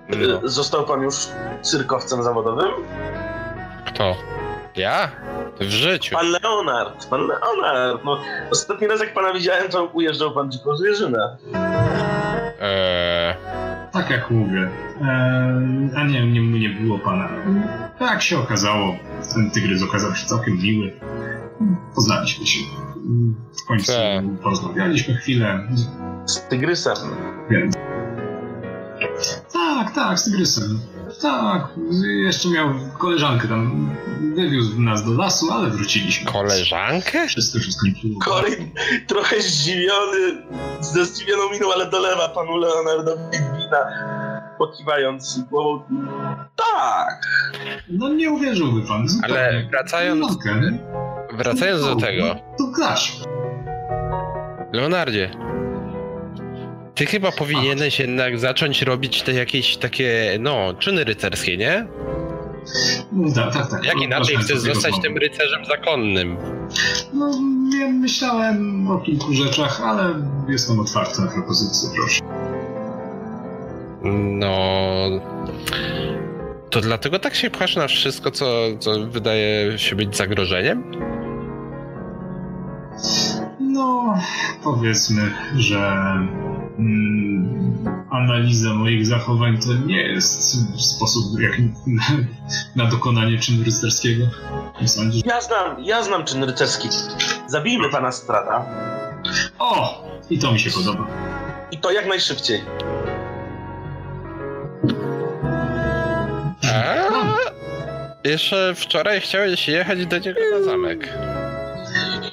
No. 0.09 0.47
Został 0.49 0.85
pan 0.85 1.01
już 1.01 1.15
cyrkowcem 1.61 2.23
zawodowym? 2.23 2.71
Kto? 3.85 4.15
Ja? 4.75 5.11
W 5.59 5.63
życiu. 5.63 6.15
Pan 6.15 6.27
Leonard, 6.43 7.09
pan 7.09 7.27
Leonard. 7.27 8.03
No, 8.05 8.19
ostatni 8.51 8.87
raz 8.87 8.99
jak 8.99 9.13
pana 9.13 9.33
widziałem, 9.33 9.69
to 9.69 9.85
ujeżdżał 9.85 10.31
pan 10.31 10.51
dziką 10.51 10.77
zwierzynę. 10.77 11.37
Eee... 12.61 13.35
Tak 13.91 14.09
jak 14.09 14.31
mówię. 14.31 14.69
Eee, 15.01 15.89
a 15.95 16.03
nie, 16.03 16.31
nie, 16.31 16.59
nie 16.59 16.69
było 16.69 16.99
pana. 16.99 17.29
Tak 17.99 18.21
się 18.21 18.39
okazało. 18.39 18.95
Ten 19.33 19.51
tygrys 19.51 19.83
okazał 19.83 20.15
się 20.15 20.25
całkiem 20.25 20.57
miły. 20.57 20.99
Poznaliśmy 21.95 22.45
się. 22.45 22.59
W 23.63 23.67
końcu 23.67 23.91
tak. 23.91 24.41
porozmawialiśmy 24.43 25.15
chwilę. 25.15 25.59
Z 26.25 26.41
tygrysem. 26.41 26.95
Wiem. 27.49 27.71
Tak, 29.77 29.95
tak, 29.95 30.19
z 30.19 30.23
tygrysem. 30.23 30.79
Tak, 31.21 31.67
jeszcze 32.25 32.49
miał 32.49 32.69
koleżankę 32.97 33.47
tam. 33.47 33.89
Wywiózł 34.35 34.81
nas 34.81 35.05
do 35.05 35.11
lasu, 35.13 35.51
ale 35.51 35.69
wróciliśmy. 35.69 36.31
Koleżankę? 36.31 37.27
Wszystko 37.27 37.59
się 37.59 37.71
skończyło. 37.71 38.19
Corin 38.19 38.71
trochę 39.07 39.41
zdziwiony, 39.41 40.43
ze 40.81 41.05
zdziwioną 41.05 41.49
miną, 41.51 41.73
ale 41.73 41.89
dolewa 41.89 42.29
panu 42.29 42.57
Leonardowi 42.57 43.23
wina, 43.31 43.77
pokiwając 44.57 45.39
głową. 45.39 45.83
Tak! 46.55 47.21
No 47.89 48.09
nie 48.09 48.31
uwierzyłby 48.31 48.81
pan. 48.87 49.07
Ale 49.23 49.67
wracając... 49.71 50.37
Wracając 51.33 51.81
do 51.81 51.95
tego... 51.95 52.35
To 52.57 52.67
grasz. 52.67 53.17
Leonardzie, 54.73 55.31
ty 56.97 57.05
chyba 57.05 57.31
powinieneś 57.31 57.99
jednak 57.99 58.39
zacząć 58.39 58.81
robić 58.81 59.21
te 59.21 59.33
jakieś 59.33 59.77
takie, 59.77 60.37
no, 60.39 60.73
czyny 60.79 61.03
rycerskie, 61.03 61.57
nie? 61.57 61.87
No, 63.11 63.31
tak, 63.35 63.53
tak, 63.53 63.71
tak. 63.71 63.85
Jak 63.85 63.95
no, 63.95 64.03
inaczej 64.03 64.37
chcesz 64.37 64.59
zostać 64.59 65.01
tym 65.01 65.17
rycerzem 65.17 65.65
zakonnym? 65.65 66.37
No, 67.13 67.31
nie 67.69 67.87
myślałem 67.87 68.87
o 68.91 68.97
kilku 68.97 69.33
rzeczach, 69.33 69.81
ale 69.81 70.13
jestem 70.49 70.79
otwarty 70.79 71.21
na 71.21 71.27
propozycje, 71.27 71.89
proszę. 71.95 72.21
No... 74.39 74.97
To 76.69 76.81
dlatego 76.81 77.19
tak 77.19 77.35
się 77.35 77.49
pchasz 77.49 77.75
na 77.75 77.87
wszystko, 77.87 78.31
co, 78.31 78.45
co 78.79 79.07
wydaje 79.07 79.79
się 79.79 79.95
być 79.95 80.17
zagrożeniem? 80.17 80.91
No, 83.59 84.17
powiedzmy, 84.63 85.31
że 85.55 85.93
analiza 88.11 88.73
moich 88.73 89.05
zachowań 89.05 89.57
to 89.57 89.73
nie 89.85 90.01
jest 90.01 90.57
sposób 90.95 91.39
jak 91.39 91.59
na, 91.87 92.03
na 92.75 92.85
dokonanie 92.91 93.39
czynu 93.39 93.63
rycerskiego. 93.63 94.25
Sądzisz? 94.85 95.25
Ja 95.25 95.41
znam, 95.41 95.83
ja 95.83 96.03
znam 96.03 96.25
czyn 96.25 96.43
rycerski. 96.43 96.89
Zabijmy 97.47 97.89
pana 97.89 98.11
Strata. 98.11 98.65
O! 99.59 100.03
I 100.29 100.39
to 100.39 100.51
mi 100.51 100.59
się 100.59 100.71
podoba. 100.71 101.07
I 101.71 101.77
to 101.77 101.91
jak 101.91 102.07
najszybciej. 102.07 102.61
A, 108.23 108.27
jeszcze 108.27 108.75
wczoraj 108.75 109.21
chciałeś 109.21 109.67
jechać 109.67 110.05
do 110.05 110.17
niego 110.17 110.39
na 110.59 110.63
zamek. 110.63 111.09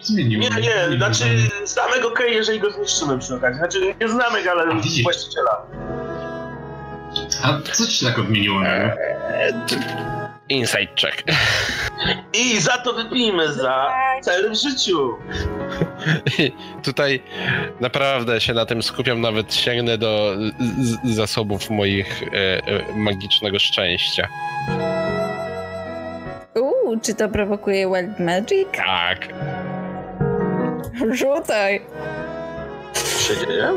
Zmienił. 0.04 0.40
Nie, 0.40 0.50
nie, 0.50 0.96
znaczy 0.96 1.24
zamek 1.64 1.98
okej, 1.98 2.12
okay, 2.12 2.30
jeżeli 2.30 2.60
go 2.60 2.70
zniszczymy 2.70 3.18
przy 3.18 3.34
okazji. 3.34 3.58
Znaczy 3.58 3.94
nie 4.00 4.08
znamy, 4.08 4.50
ale 4.50 4.62
A, 4.62 5.02
właściciela. 5.02 5.66
A 7.42 7.72
co 7.72 7.86
ci 7.86 8.04
tak 8.04 8.18
odmieniło 8.18 8.60
nagle? 8.60 8.96
Inside 10.48 10.88
check. 11.00 11.22
I 12.32 12.60
za 12.60 12.78
to 12.78 12.92
wypijmy 12.92 13.52
za 13.52 13.94
cel 14.22 14.50
w 14.50 14.54
życiu. 14.54 15.14
Tutaj 16.84 17.22
naprawdę 17.80 18.40
się 18.40 18.54
na 18.54 18.66
tym 18.66 18.82
skupiam, 18.82 19.20
nawet 19.20 19.54
sięgnę 19.54 19.98
do 19.98 20.36
zasobów 21.04 21.70
moich 21.70 22.22
e, 22.22 22.26
e, 22.32 22.96
magicznego 22.96 23.58
szczęścia. 23.58 24.28
Uuu, 26.54 27.00
czy 27.02 27.14
to 27.14 27.28
prowokuje 27.28 27.86
Wild 27.86 28.20
Magic? 28.20 28.68
Tak. 28.76 29.28
Rzucaj. 31.10 31.80
Co 32.92 33.34
się 33.34 33.46
dzieje? 33.46 33.68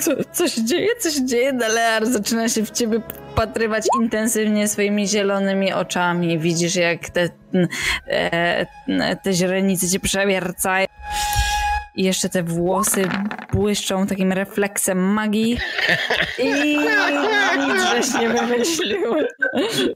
Co, 0.00 0.10
co 0.32 0.48
się 0.48 0.64
dzieje? 0.64 0.88
Co 1.00 1.10
się 1.10 1.26
dzieje? 1.26 1.52
Dalear 1.52 2.06
zaczyna 2.06 2.48
się 2.48 2.64
w 2.64 2.70
ciebie 2.70 3.00
patrywać 3.34 3.86
intensywnie 4.00 4.68
swoimi 4.68 5.08
zielonymi 5.08 5.72
oczami. 5.72 6.38
Widzisz, 6.38 6.76
jak 6.76 7.10
te, 7.10 7.28
te, 7.52 8.66
te 9.22 9.32
źrenice 9.32 9.88
cię 9.88 10.00
przewiercają. 10.00 10.86
I 11.94 12.04
jeszcze 12.04 12.28
te 12.28 12.42
włosy 12.42 13.08
błyszczą 13.52 14.06
takim 14.06 14.32
refleksem 14.32 14.98
magii. 14.98 15.58
I 16.38 16.78
nic 17.58 17.82
żeś 17.90 18.20
nie 18.20 18.28
wymyślił. 18.28 19.14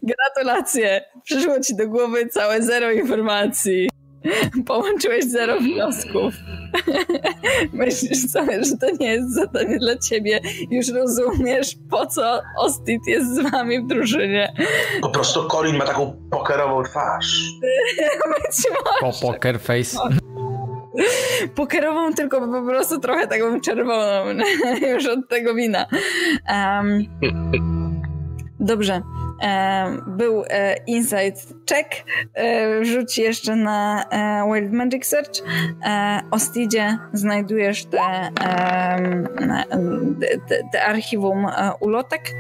Gratulacje. 0.03 1.05
Przyszło 1.25 1.61
ci 1.61 1.77
do 1.77 1.89
głowy 1.89 2.27
całe 2.27 2.63
zero 2.63 2.91
informacji. 2.91 3.89
Połączyłeś 4.67 5.25
zero 5.25 5.61
wniosków. 5.61 6.35
Myślisz 7.73 8.31
sobie, 8.31 8.65
że 8.65 8.77
to 8.77 8.87
nie 9.01 9.07
jest 9.07 9.35
zadanie 9.35 9.79
dla 9.79 9.97
ciebie. 9.99 10.41
Już 10.71 10.89
rozumiesz, 10.89 11.77
po 11.91 12.07
co 12.07 12.41
Ostit 12.59 13.07
jest 13.07 13.35
z 13.35 13.51
wami 13.51 13.81
w 13.81 13.87
drużynie. 13.87 14.53
Po 15.01 15.09
prostu 15.09 15.49
Colin 15.49 15.77
ma 15.77 15.85
taką 15.85 16.17
pokerową 16.31 16.83
twarz. 16.83 17.51
Być 18.27 18.57
może. 18.85 19.13
Po 19.21 19.27
poker 19.27 19.61
face. 19.61 19.99
Pokerową, 21.55 22.15
tylko 22.15 22.41
po 22.41 22.63
prostu 22.63 23.01
trochę 23.01 23.27
taką 23.27 23.61
czerwoną. 23.61 24.25
Już 24.93 25.07
od 25.07 25.29
tego 25.29 25.55
wina. 25.55 25.87
Um, 26.49 27.05
dobrze. 28.61 29.03
Był 30.07 30.45
e, 30.51 30.77
Insight 30.87 31.55
Check. 31.71 31.91
E, 32.37 32.85
rzuć 32.85 33.19
jeszcze 33.19 33.57
na 33.57 34.05
e, 34.11 34.53
Wild 34.55 34.73
Magic 34.73 35.07
Search. 35.07 35.43
Ostidzie 36.31 36.99
znajdujesz 37.13 37.85
te, 37.85 38.31
te, 40.49 40.63
te 40.73 40.85
archiwum 40.85 41.47
ulotek. 41.81 42.31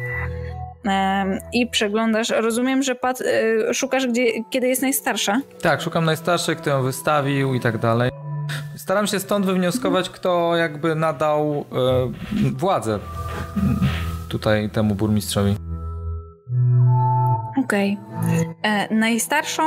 i 1.52 1.66
przeglądasz. 1.66 2.28
Rozumiem, 2.30 2.82
że 2.82 2.94
pat, 2.94 3.20
e, 3.20 3.74
szukasz, 3.74 4.06
gdzie, 4.06 4.24
kiedy 4.50 4.68
jest 4.68 4.82
najstarsza? 4.82 5.40
Tak, 5.62 5.82
szukam 5.82 6.04
najstarszej, 6.04 6.56
kto 6.56 6.70
ją 6.70 6.82
wystawił 6.82 7.54
i 7.54 7.60
tak 7.60 7.78
dalej. 7.78 8.10
Staram 8.76 9.06
się 9.06 9.20
stąd 9.20 9.46
wywnioskować, 9.46 10.10
kto 10.10 10.56
jakby 10.56 10.94
nadał 10.94 11.64
e, 11.72 12.52
władzę 12.56 12.98
tutaj 14.28 14.70
temu 14.70 14.94
burmistrzowi. 14.94 15.65
Okej. 17.64 17.98
Okay. 18.60 18.98
Najstarszą 18.98 19.62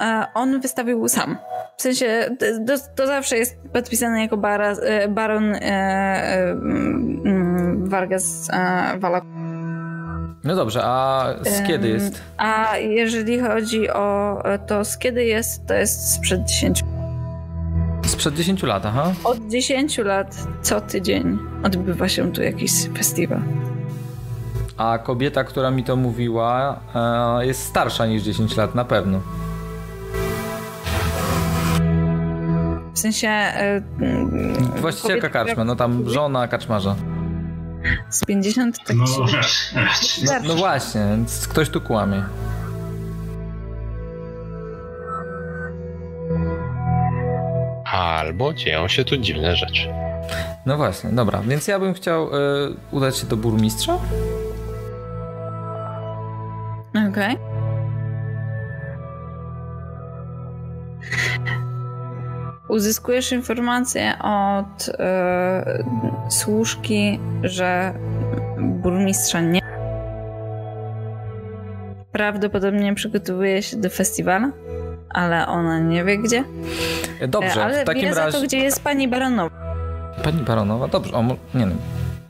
e, 0.00 0.26
on 0.34 0.60
wystawił 0.60 1.08
sam. 1.08 1.36
W 1.76 1.82
sensie 1.82 2.36
to, 2.66 2.74
to 2.96 3.06
zawsze 3.06 3.36
jest 3.36 3.58
podpisane 3.72 4.20
jako 4.20 4.36
bara, 4.36 4.72
e, 4.72 5.08
baron 5.08 5.54
e, 5.54 5.60
e, 5.60 6.50
mm, 6.50 7.88
Vargas 7.88 8.50
e, 8.52 8.98
Vala. 8.98 9.20
No 10.44 10.56
dobrze, 10.56 10.80
a 10.84 11.26
z 11.42 11.66
kiedy 11.66 11.88
jest? 11.88 12.22
A 12.36 12.76
jeżeli 12.76 13.40
chodzi 13.40 13.90
o 13.90 14.42
to, 14.66 14.84
z 14.84 14.98
kiedy 14.98 15.24
jest, 15.24 15.66
to 15.66 15.74
jest 15.74 16.14
sprzed 16.14 16.44
10 16.44 16.84
Sprzed 18.06 18.34
10 18.34 18.62
lat, 18.62 18.86
aha. 18.86 19.12
Od 19.24 19.48
10 19.48 19.98
lat 19.98 20.36
co 20.62 20.80
tydzień 20.80 21.38
odbywa 21.62 22.08
się 22.08 22.32
tu 22.32 22.42
jakiś 22.42 22.70
festiwal. 22.96 23.40
A 24.76 24.98
kobieta, 24.98 25.44
która 25.44 25.70
mi 25.70 25.84
to 25.84 25.96
mówiła, 25.96 26.80
e, 26.94 27.46
jest 27.46 27.62
starsza 27.62 28.06
niż 28.06 28.22
10 28.22 28.56
lat, 28.56 28.74
na 28.74 28.84
pewno. 28.84 29.20
W 32.94 32.98
sensie. 32.98 33.28
E, 33.28 33.82
Właścicielka 34.80 35.28
karczma, 35.28 35.64
no 35.64 35.76
tam 35.76 36.08
żona 36.10 36.48
kaczmarza. 36.48 36.96
Z 38.10 38.24
50 38.24 38.84
tak 38.84 38.96
no, 38.96 39.04
no, 40.24 40.32
no 40.48 40.54
właśnie, 40.54 41.00
więc 41.10 41.48
ktoś 41.48 41.70
tu 41.70 41.80
kłamie. 41.80 42.22
Albo 47.92 48.54
dzieją 48.54 48.88
się 48.88 49.04
tu 49.04 49.16
dziwne 49.16 49.56
rzeczy. 49.56 49.88
No 50.66 50.76
właśnie, 50.76 51.10
dobra, 51.10 51.42
więc 51.42 51.68
ja 51.68 51.78
bym 51.78 51.94
chciał 51.94 52.28
y, 52.28 52.30
udać 52.90 53.16
się 53.18 53.26
do 53.26 53.36
burmistrza. 53.36 53.98
Okej. 57.16 57.34
Okay. 57.34 57.56
Uzyskujesz 62.68 63.32
informację 63.32 64.14
od 64.22 64.88
e, 64.88 65.84
służki, 66.28 67.20
że 67.42 67.94
burmistrza 68.58 69.40
nie. 69.40 69.60
Prawdopodobnie 72.12 72.94
przygotowuje 72.94 73.62
się 73.62 73.76
do 73.76 73.90
festiwalu, 73.90 74.50
ale 75.08 75.46
ona 75.46 75.78
nie 75.78 76.04
wie 76.04 76.18
gdzie. 76.18 76.44
Dobrze, 77.28 77.64
ale 77.64 77.82
w 77.82 77.86
takim 77.86 78.02
wie 78.02 78.14
razie. 78.14 78.32
za 78.32 78.38
to, 78.38 78.44
gdzie 78.44 78.58
jest 78.58 78.84
pani 78.84 79.08
baronowa. 79.08 79.56
Pani 80.24 80.42
baronowa? 80.42 80.88
Dobrze, 80.88 81.12
o, 81.12 81.24
nie, 81.54 81.66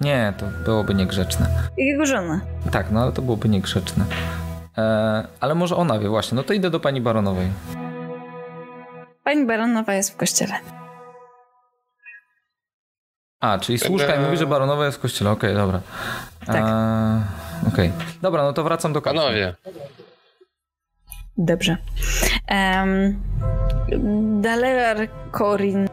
nie, 0.01 0.33
to 0.39 0.47
byłoby 0.65 0.95
niegrzeczne. 0.95 1.47
Jego 1.77 2.07
żona. 2.07 2.41
Tak, 2.71 2.91
no 2.91 3.03
ale 3.03 3.13
to 3.13 3.23
byłoby 3.23 3.49
niegrzeczne. 3.49 4.05
E, 4.79 5.27
ale 5.41 5.55
może 5.55 5.77
ona 5.77 5.99
wie 5.99 6.09
właśnie, 6.09 6.37
no 6.37 6.43
to 6.43 6.53
idę 6.53 6.71
do 6.71 6.81
pani 6.81 7.01
baronowej. 7.01 7.49
Pani 9.25 9.47
baronowa 9.47 9.95
jest 9.95 10.11
w 10.11 10.17
kościele. 10.17 10.55
A, 13.41 13.59
czyli 13.59 13.79
służka 13.79 14.15
i 14.15 14.21
mówi, 14.21 14.37
że 14.37 14.47
baronowa 14.47 14.87
jest 14.87 14.99
w 14.99 15.01
kościele. 15.01 15.31
Okej, 15.31 15.51
okay, 15.51 15.63
dobra. 15.63 15.81
Tak. 16.47 16.57
E, 16.57 17.47
Okej. 17.69 17.89
Okay. 17.89 18.07
Dobra, 18.23 18.43
no 18.43 18.53
to 18.53 18.65
wracam 18.65 18.93
do 18.93 19.03
kampanii. 19.03 19.29
Panowie. 19.29 19.55
Dobrze. 21.39 21.77
Um, 22.51 23.23
Dalear 24.43 25.09
Corin. 25.33 25.89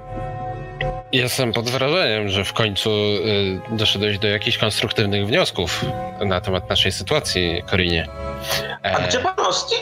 Jestem 1.13 1.53
pod 1.53 1.69
wrażeniem, 1.69 2.29
że 2.29 2.45
w 2.45 2.53
końcu 2.53 2.89
y, 2.89 3.61
doszedłeś 3.71 4.19
do 4.19 4.27
jakichś 4.27 4.57
konstruktywnych 4.57 5.27
wniosków 5.27 5.85
na 6.25 6.41
temat 6.41 6.69
naszej 6.69 6.91
sytuacji, 6.91 7.63
Korinie. 7.69 8.07
E... 8.83 8.95
A 8.95 9.07
gdzie 9.07 9.19
pan 9.19 9.33
Osti? 9.37 9.75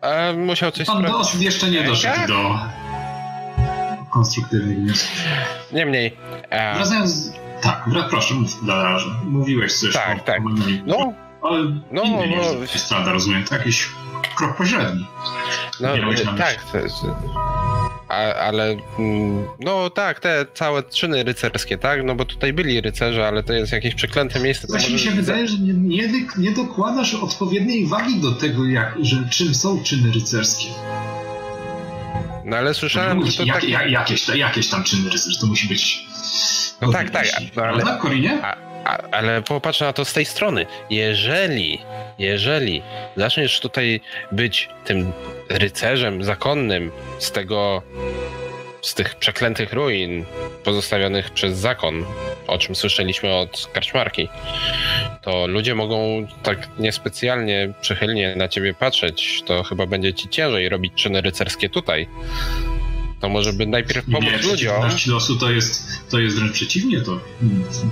E, 0.00 0.32
musiał 0.32 0.70
coś 0.70 0.86
Pan 0.86 1.02
Dost 1.02 1.40
jeszcze 1.40 1.70
nie 1.70 1.82
doszedł 1.82 2.16
tak? 2.16 2.28
do 2.28 2.58
konstruktywnych 4.10 4.78
wniosków. 4.78 5.24
Niemniej. 5.72 6.16
E... 6.50 6.74
Wracając... 6.74 7.32
Tak, 7.62 7.84
proszę, 8.10 8.34
mów 8.34 8.66
Dalarze. 8.66 9.10
Mówiłeś 9.24 9.72
coś 9.72 9.94
tak, 9.94 10.20
o... 10.20 10.24
Tak, 10.24 10.40
No, 10.86 11.12
ale 11.42 11.58
no, 11.90 12.02
inny 12.02 12.36
no, 12.36 12.60
jest 12.60 12.78
strada, 12.78 13.12
rozumiem, 13.12 13.44
to 13.44 13.54
jakiś 13.54 13.88
krok 14.36 14.56
pośredni. 14.56 15.06
No, 15.80 15.88
tak, 16.38 16.64
to 16.72 16.78
jest, 16.78 16.96
a, 18.10 18.34
ale 18.34 18.76
mm, 18.98 19.44
no 19.60 19.90
tak, 19.90 20.20
te 20.20 20.46
całe 20.54 20.82
czyny 20.82 21.22
rycerskie, 21.22 21.78
tak? 21.78 22.04
No 22.04 22.14
bo 22.14 22.24
tutaj 22.24 22.52
byli 22.52 22.80
rycerze, 22.80 23.28
ale 23.28 23.42
to 23.42 23.52
jest 23.52 23.72
jakieś 23.72 23.94
przeklęte 23.94 24.40
miejsce. 24.40 24.66
Właśnie 24.70 24.92
mi 24.92 24.98
się 24.98 25.10
wydaje, 25.10 25.48
że 25.48 25.58
nie, 25.58 25.72
nie, 25.72 26.08
nie 26.38 26.52
dokładasz 26.52 27.14
odpowiedniej 27.14 27.86
wagi 27.86 28.20
do 28.20 28.32
tego, 28.32 28.64
jak, 28.64 28.94
że 29.02 29.16
czym 29.30 29.54
są 29.54 29.82
czyny 29.82 30.12
rycerskie. 30.12 30.66
No 32.44 32.56
ale 32.56 32.74
słyszałem, 32.74 33.26
że 33.26 33.32
to 33.32 33.44
jak, 33.44 33.60
tak... 33.60 33.68
jak, 33.68 33.90
jakieś, 33.90 34.28
jakieś 34.28 34.68
tam 34.68 34.84
czyny 34.84 35.10
rycerskie, 35.10 35.40
to 35.40 35.46
musi 35.46 35.68
być... 35.68 36.06
No 36.80 36.92
tak, 36.92 37.10
tak. 37.10 37.26
No, 37.56 37.62
ale... 37.62 37.72
Prawda, 37.82 38.02
Korinie? 38.02 38.38
A, 38.42 38.69
a, 38.84 38.98
ale 39.10 39.42
popatrz 39.42 39.80
na 39.80 39.92
to 39.92 40.04
z 40.04 40.12
tej 40.12 40.24
strony. 40.24 40.66
Jeżeli, 40.90 41.80
jeżeli 42.18 42.82
zaczniesz 43.16 43.60
tutaj 43.60 44.00
być 44.32 44.68
tym 44.84 45.12
rycerzem 45.48 46.24
zakonnym 46.24 46.90
z 47.18 47.32
tego, 47.32 47.82
z 48.82 48.94
tych 48.94 49.14
przeklętych 49.14 49.72
ruin 49.72 50.24
pozostawionych 50.64 51.30
przez 51.30 51.58
zakon, 51.58 52.04
o 52.46 52.58
czym 52.58 52.74
słyszeliśmy 52.74 53.34
od 53.34 53.70
karczmarki, 53.72 54.28
to 55.22 55.46
ludzie 55.46 55.74
mogą 55.74 56.26
tak 56.42 56.68
niespecjalnie 56.78 57.72
przychylnie 57.80 58.36
na 58.36 58.48
ciebie 58.48 58.74
patrzeć. 58.74 59.42
To 59.46 59.62
chyba 59.62 59.86
będzie 59.86 60.14
ci 60.14 60.28
ciężej 60.28 60.68
robić 60.68 60.92
czyny 60.94 61.20
rycerskie 61.20 61.68
tutaj. 61.68 62.08
To 63.20 63.28
może 63.28 63.52
by 63.52 63.66
najpierw 63.66 64.04
pomóc 64.12 64.30
nie, 64.30 64.50
ludziom. 64.50 64.74
losu 65.06 65.36
to 65.36 65.50
jest, 65.50 65.82
to 66.10 66.18
jest 66.18 66.36
wręcz 66.36 66.52
przeciwnie, 66.52 67.00
to 67.00 67.20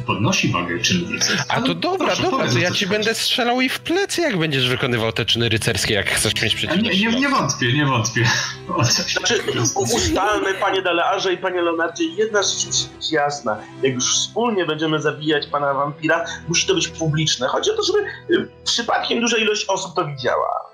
podnosi 0.06 0.52
wagę 0.52 0.80
czynów 0.80 1.10
rycerskich. 1.10 1.44
A 1.48 1.60
to 1.60 1.74
dobra, 1.74 2.06
proszę, 2.06 2.22
dobra, 2.22 2.52
to 2.52 2.58
ja 2.58 2.70
ci 2.70 2.86
będę 2.86 3.14
strzelał 3.14 3.60
i 3.60 3.68
w 3.68 3.80
plecy, 3.80 4.20
jak 4.20 4.38
będziesz 4.38 4.68
wykonywał 4.68 5.12
te 5.12 5.24
czyny 5.24 5.48
rycerskie, 5.48 5.94
jak 5.94 6.10
chcesz 6.10 6.42
mieć 6.42 6.54
przeciwność. 6.54 7.00
Nie, 7.00 7.10
nie, 7.10 7.20
nie 7.20 7.28
wątpię, 7.28 7.72
nie 7.72 7.86
wątpię. 7.86 8.28
Znaczy, 9.12 9.42
ustalmy, 9.74 10.54
panie 10.54 10.82
Delearze 10.82 11.32
i 11.32 11.38
panie 11.38 11.62
Leonardzie, 11.62 12.04
jedna 12.04 12.42
rzecz 12.42 12.66
musi 12.66 12.88
być 12.96 13.12
jasna. 13.12 13.56
Jak 13.82 13.94
już 13.94 14.14
wspólnie 14.14 14.66
będziemy 14.66 15.02
zabijać 15.02 15.46
pana 15.46 15.74
wampira, 15.74 16.24
musi 16.48 16.66
to 16.66 16.74
być 16.74 16.88
publiczne. 16.88 17.48
Chodzi 17.48 17.70
o 17.70 17.76
to, 17.76 17.82
żeby 17.82 17.98
y, 18.30 18.48
przypadkiem 18.64 19.20
duża 19.20 19.36
ilość 19.36 19.64
osób 19.68 19.94
to 19.94 20.06
widziała. 20.06 20.67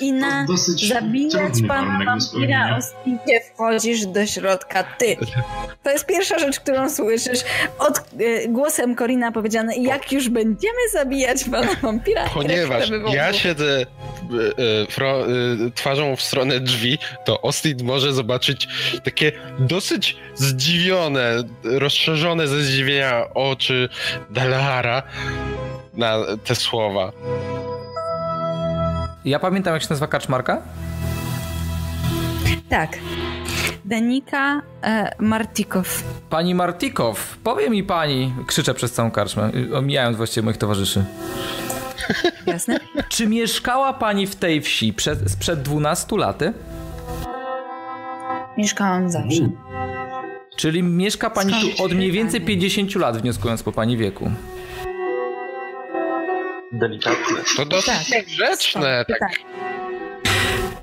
I 0.00 0.12
na 0.12 0.46
zabijać 0.88 1.54
pana 1.68 2.04
wampira 2.04 2.78
ospicie 2.78 3.40
wchodzisz 3.54 4.06
do 4.06 4.26
środka 4.26 4.82
ty. 4.82 5.16
To 5.82 5.90
jest 5.90 6.06
pierwsza 6.06 6.38
rzecz, 6.38 6.60
którą 6.60 6.90
słyszysz 6.90 7.40
od 7.78 7.98
y, 8.20 8.48
głosem 8.48 8.94
Korina 8.94 9.32
powiedziane, 9.32 9.76
jak 9.76 10.12
już 10.12 10.28
będziemy 10.28 10.88
zabijać 10.92 11.44
pana 11.44 11.74
wampira. 11.82 12.28
Ponieważ 12.34 12.90
ja 13.12 13.32
siedzę 13.32 13.80
y, 13.80 13.86
y, 15.66 15.70
twarzą 15.74 16.16
w 16.16 16.22
stronę 16.22 16.60
drzwi, 16.60 16.98
to 17.24 17.40
Ostid 17.42 17.82
może 17.82 18.12
zobaczyć 18.12 18.68
takie 19.04 19.32
dosyć 19.58 20.16
zdziwione, 20.34 21.42
rozszerzone 21.64 22.48
ze 22.48 22.62
zdziwienia 22.62 23.34
oczy 23.34 23.88
Dalara 24.30 25.02
na 25.94 26.18
te 26.44 26.54
słowa. 26.54 27.12
Ja 29.24 29.38
pamiętam, 29.38 29.74
jak 29.74 29.82
się 29.82 29.88
nazywa 29.90 30.06
kaczmarka? 30.06 30.62
Tak. 32.68 32.98
Danika 33.84 34.62
e, 34.82 35.14
Martikow. 35.18 36.04
Pani 36.30 36.54
Martikow, 36.54 37.36
powie 37.44 37.70
mi 37.70 37.84
pani, 37.84 38.34
krzyczę 38.46 38.74
przez 38.74 38.92
całą 38.92 39.10
karczmę, 39.10 39.50
omijając 39.74 40.16
właściwie 40.16 40.44
moich 40.44 40.56
towarzyszy. 40.56 41.04
Jasne. 42.46 42.80
Czy 43.08 43.26
mieszkała 43.26 43.92
pani 43.92 44.26
w 44.26 44.36
tej 44.36 44.60
wsi 44.60 44.92
przed, 44.92 45.30
sprzed 45.30 45.62
12 45.62 46.16
laty? 46.16 46.52
Mieszkałam 48.58 49.10
zawsze. 49.10 49.48
Czyli 50.56 50.82
mieszka 50.82 51.30
pani 51.30 51.52
tu 51.52 51.84
od 51.84 51.92
mniej 51.92 52.12
więcej 52.12 52.40
50 52.40 52.94
lat, 52.94 53.16
wnioskując 53.16 53.62
po 53.62 53.72
pani 53.72 53.96
wieku 53.96 54.30
delikatne. 56.72 57.36
To 57.56 57.64
dosyć 57.64 58.10
tak. 58.10 58.26
grzeczne. 58.26 59.04
Tak. 59.08 59.18
tak. 59.18 59.30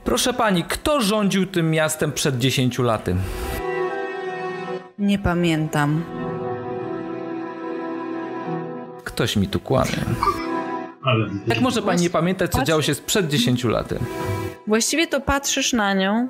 Proszę 0.03 0.33
pani, 0.33 0.63
kto 0.63 1.01
rządził 1.01 1.45
tym 1.45 1.71
miastem 1.71 2.11
przed 2.11 2.37
10 2.37 2.79
laty? 2.79 3.15
Nie 4.99 5.19
pamiętam. 5.19 6.03
Ktoś 9.03 9.35
mi 9.35 9.47
tu 9.47 9.59
kłamie. 9.59 9.97
Ale... 11.03 11.29
Jak 11.47 11.61
może 11.61 11.81
pani 11.81 12.01
nie 12.01 12.09
pamiętać, 12.09 12.51
co 12.51 12.63
działo 12.63 12.81
się 12.81 12.95
sprzed 12.95 13.27
10 13.27 13.63
lat? 13.63 13.93
Właściwie 14.67 15.07
to 15.07 15.21
patrzysz 15.21 15.73
na 15.73 15.93
nią 15.93 16.27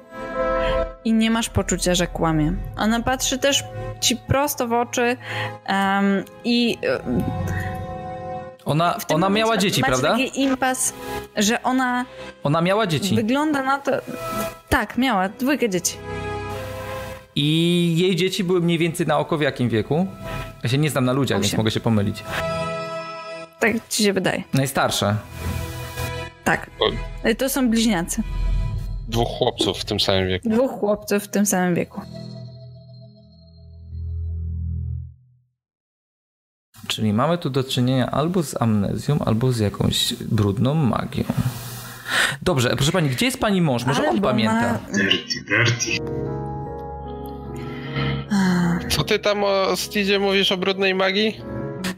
i 1.05 1.13
nie 1.13 1.31
masz 1.31 1.49
poczucia, 1.49 1.95
że 1.95 2.07
kłamie. 2.07 2.53
Ona 2.77 3.01
patrzy 3.01 3.37
też 3.37 3.63
ci 4.01 4.15
prosto 4.15 4.67
w 4.67 4.73
oczy 4.73 5.17
um, 5.69 6.23
i... 6.43 6.77
Um, 7.05 7.23
ona, 8.65 8.97
ona 9.13 9.29
miała 9.29 9.57
dzieci, 9.57 9.81
macie 9.81 9.91
prawda? 9.91 10.11
taki 10.11 10.41
impas, 10.41 10.93
że 11.37 11.63
ona... 11.63 12.05
Ona 12.43 12.61
miała 12.61 12.87
dzieci. 12.87 13.15
Wygląda 13.15 13.63
na 13.63 13.79
to... 13.79 13.91
Tak, 14.69 14.97
miała 14.97 15.29
dwójkę 15.29 15.69
dzieci. 15.69 15.97
I 17.35 17.95
jej 17.97 18.15
dzieci 18.15 18.43
były 18.43 18.61
mniej 18.61 18.77
więcej 18.77 19.07
na 19.07 19.17
oko 19.17 19.37
w 19.37 19.41
jakim 19.41 19.69
wieku? 19.69 20.07
Ja 20.63 20.69
się 20.69 20.77
nie 20.77 20.89
znam 20.89 21.05
na 21.05 21.13
ludziach, 21.13 21.39
Osiem. 21.39 21.49
więc 21.49 21.57
mogę 21.57 21.71
się 21.71 21.79
pomylić. 21.79 22.23
Tak 23.59 23.71
ci 23.89 24.03
się 24.03 24.13
wydaje. 24.13 24.43
Najstarsze. 24.53 25.15
Tak. 26.43 26.69
To 27.37 27.49
są 27.49 27.69
bliźniacy. 27.69 28.23
Dwóch 29.07 29.27
chłopców 29.27 29.77
w 29.77 29.85
tym 29.85 29.99
samym 29.99 30.27
wieku. 30.27 30.49
Dwóch 30.49 30.71
chłopców 30.71 31.23
w 31.23 31.27
tym 31.27 31.45
samym 31.45 31.75
wieku. 31.75 32.01
Czyli 36.95 37.13
mamy 37.13 37.37
tu 37.37 37.49
do 37.49 37.63
czynienia 37.63 38.11
albo 38.11 38.43
z 38.43 38.61
amnezją, 38.61 39.19
albo 39.25 39.51
z 39.51 39.59
jakąś 39.59 40.13
brudną 40.13 40.73
magią. 40.73 41.23
Dobrze, 42.41 42.69
proszę 42.75 42.91
pani, 42.91 43.09
gdzie 43.09 43.25
jest 43.25 43.39
pani 43.39 43.61
mąż? 43.61 43.85
Może 43.85 44.01
albo 44.01 44.11
on 44.11 44.21
pamięta? 44.21 44.71
Ma... 44.73 44.79
Dirty, 44.97 45.43
dirty. 45.47 45.91
Co 48.89 49.03
ty 49.03 49.19
tam 49.19 49.43
o 49.43 49.75
Stidzie 49.75 50.19
mówisz 50.19 50.51
o 50.51 50.57
brudnej 50.57 50.95
magii? 50.95 51.41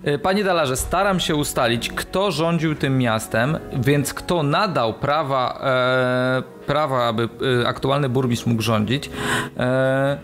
E, 0.03 0.17
panie 0.17 0.43
Dalarze, 0.43 0.77
staram 0.77 1.19
się 1.19 1.35
ustalić, 1.35 1.89
kto 1.89 2.31
rządził 2.31 2.75
tym 2.75 2.97
miastem, 2.97 3.57
więc 3.73 4.13
kto 4.13 4.43
nadał 4.43 4.93
prawa, 4.93 5.61
e, 5.63 6.65
prawa 6.65 7.07
aby 7.07 7.29
e, 7.61 7.67
aktualny 7.67 8.09
burmistrz 8.09 8.45
mógł 8.45 8.61
rządzić. 8.61 9.09
E, 9.57 10.17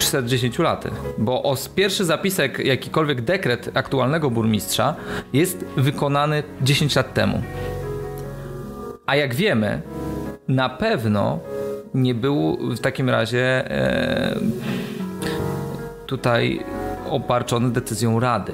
przed 0.00 0.26
10 0.26 0.58
laty, 0.58 0.90
bo 1.18 1.42
o 1.42 1.56
pierwszy 1.74 2.04
zapisek, 2.04 2.58
jakikolwiek 2.58 3.20
dekret 3.20 3.70
aktualnego 3.74 4.30
burmistrza 4.30 4.94
jest 5.32 5.64
wykonany 5.76 6.42
10 6.62 6.96
lat 6.96 7.14
temu. 7.14 7.42
A 9.06 9.16
jak 9.16 9.34
wiemy, 9.34 9.82
na 10.48 10.68
pewno 10.68 11.38
nie 11.94 12.14
był 12.14 12.58
w 12.76 12.80
takim 12.80 13.10
razie 13.10 13.70
e, 13.70 14.36
tutaj 16.06 16.64
obarczony 17.10 17.70
decyzją 17.70 18.20
Rady. 18.20 18.52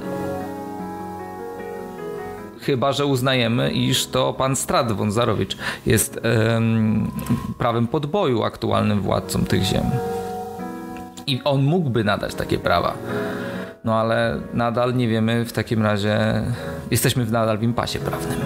Chyba, 2.61 2.93
że 2.93 3.07
uznajemy, 3.07 3.71
iż 3.71 4.07
to 4.07 4.33
pan 4.33 4.57
Strat 4.57 4.93
Wązarowicz 4.93 5.57
jest 5.87 6.21
em, 6.23 7.11
prawem 7.59 7.87
podboju 7.87 8.43
aktualnym 8.43 9.01
władcą 9.01 9.45
tych 9.45 9.63
ziem. 9.63 9.85
I 11.27 11.41
on 11.45 11.63
mógłby 11.63 12.05
nadać 12.05 12.35
takie 12.35 12.59
prawa. 12.59 12.95
No 13.85 13.95
ale 13.95 14.41
nadal 14.55 14.95
nie 14.95 15.09
wiemy, 15.09 15.45
w 15.45 15.53
takim 15.53 15.83
razie 15.83 16.43
jesteśmy 16.91 17.25
w 17.25 17.33
nadal 17.33 17.59
w 17.59 17.63
impasie 17.63 17.99
prawnym. 17.99 18.39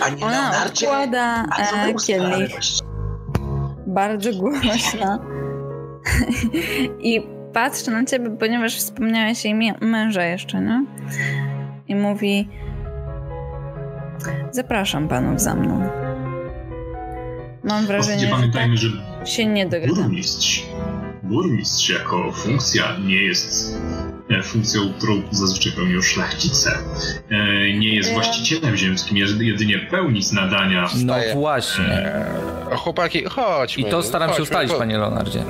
Panie 0.00 0.24
Ona 0.24 0.50
Leonardzie, 0.50 0.86
układa 0.86 1.44
e, 1.44 1.94
kielich 2.06 2.60
bardzo 3.86 4.32
głośno 4.34 5.18
i 7.00 7.22
patrzy 7.52 7.90
na 7.90 8.04
ciebie, 8.04 8.30
ponieważ 8.30 8.76
wspomniałeś 8.76 9.44
jej 9.44 9.54
męża 9.80 10.24
jeszcze, 10.24 10.60
nie? 10.60 10.84
I 11.88 11.94
mówi 11.94 12.48
zapraszam 14.50 15.08
panów 15.08 15.40
za 15.40 15.54
mną. 15.54 15.88
Mam 17.64 17.86
wrażenie, 17.86 18.26
że 18.26 18.30
pamiętajmy, 18.30 18.74
tak 18.74 18.82
że 18.82 18.88
się 19.30 19.46
nie 19.46 19.66
dogadamy. 19.66 20.02
Burmistrz, 20.02 20.62
burmistrz 21.22 21.90
jako 21.90 22.32
funkcja 22.32 22.96
nie 23.06 23.22
jest 23.22 23.78
e, 24.30 24.42
funkcją, 24.42 24.92
którą 24.98 25.22
zazwyczaj 25.30 25.72
pełnią 25.72 26.02
szlachcice. 26.02 26.78
E, 27.30 27.36
nie 27.78 27.94
jest 27.94 28.12
właścicielem 28.12 28.76
ziemskim, 28.76 29.16
jest 29.16 29.40
jedynie 29.40 29.78
pełni 29.78 30.20
nadania. 30.32 30.88
No 31.04 31.14
właśnie. 31.34 31.84
E, 32.72 32.76
chłopaki, 32.76 33.24
chodźmy. 33.24 33.88
I 33.88 33.90
to 33.90 34.02
staram 34.02 34.34
się 34.34 34.42
ustalić, 34.42 34.72
panie 34.72 34.98
Leonardzie. 34.98 35.42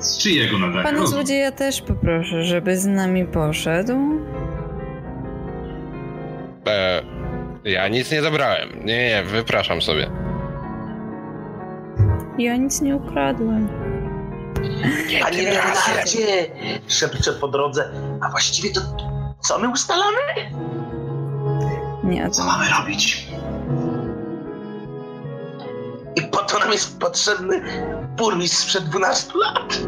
Z 0.00 0.18
czyjego 0.18 0.58
nadania? 0.58 0.82
Pana 0.82 1.06
złodzieja 1.06 1.52
też 1.52 1.80
poproszę, 1.82 2.44
żeby 2.44 2.76
z 2.76 2.86
nami 2.86 3.24
poszedł. 3.24 3.92
E, 6.66 7.02
ja 7.64 7.88
nic 7.88 8.12
nie 8.12 8.22
zabrałem. 8.22 8.68
Nie, 8.84 9.08
nie, 9.08 9.22
wypraszam 9.24 9.82
sobie. 9.82 10.25
Ja 12.38 12.56
nic 12.56 12.80
nie 12.80 12.96
ukradłem. 12.96 13.68
Panie 15.22 15.42
Leonardzie! 15.42 16.50
Szepczę 16.88 17.32
po 17.32 17.48
drodze. 17.48 17.90
A 18.20 18.30
właściwie 18.30 18.70
to 18.70 18.80
co 19.40 19.58
my 19.58 19.68
ustalamy? 19.68 20.18
Nie, 22.04 22.30
co 22.30 22.44
mamy 22.44 22.66
robić? 22.78 23.28
I 26.16 26.22
po 26.22 26.38
to 26.38 26.58
nam 26.58 26.72
jest 26.72 27.00
potrzebny 27.00 27.62
burmistrz 28.16 28.58
sprzed 28.58 28.84
12 28.84 29.32
lat. 29.38 29.78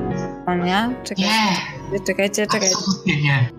O 0.46 0.54
nie? 0.54 0.96
Czekajcie, 1.04 1.30
nie. 1.92 2.00
czekajcie, 2.00 2.46
czekajcie. 2.46 2.74
Absolutnie 2.76 3.22
nie. 3.22 3.50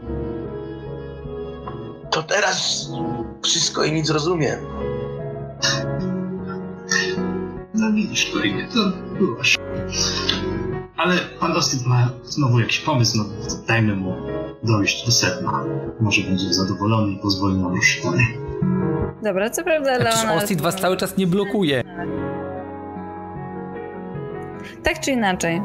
To 2.11 2.23
teraz 2.23 2.87
wszystko 3.43 3.83
i 3.83 3.91
nic 3.91 4.09
rozumiem. 4.09 4.59
No 7.79 7.91
widzisz, 7.91 8.31
Korinie, 8.33 8.67
to 8.73 8.91
było 9.17 9.35
Ale 10.97 11.17
pan 11.39 11.51
Ostyd 11.51 11.85
ma 11.85 12.09
znowu 12.23 12.59
jakiś 12.59 12.79
pomysł, 12.79 13.17
no 13.17 13.25
dajmy 13.67 13.95
mu 13.95 14.15
dojść 14.63 15.05
do 15.05 15.11
sedna. 15.11 15.65
Może 15.99 16.21
będzie 16.21 16.53
zadowolony 16.53 17.11
i 17.11 17.19
pozwoli 17.19 17.55
nam 17.55 17.75
ruszyć 17.75 18.03
dalej. 18.03 18.37
Dobra, 19.23 19.49
co 19.49 19.63
prawda 19.63 19.97
Leonard... 19.97 20.43
Ostyd 20.43 20.61
was 20.61 20.75
cały 20.75 20.97
czas 20.97 21.17
nie 21.17 21.27
blokuje. 21.27 21.83
Tak 24.83 24.99
czy 24.99 25.11
inaczej. 25.11 25.61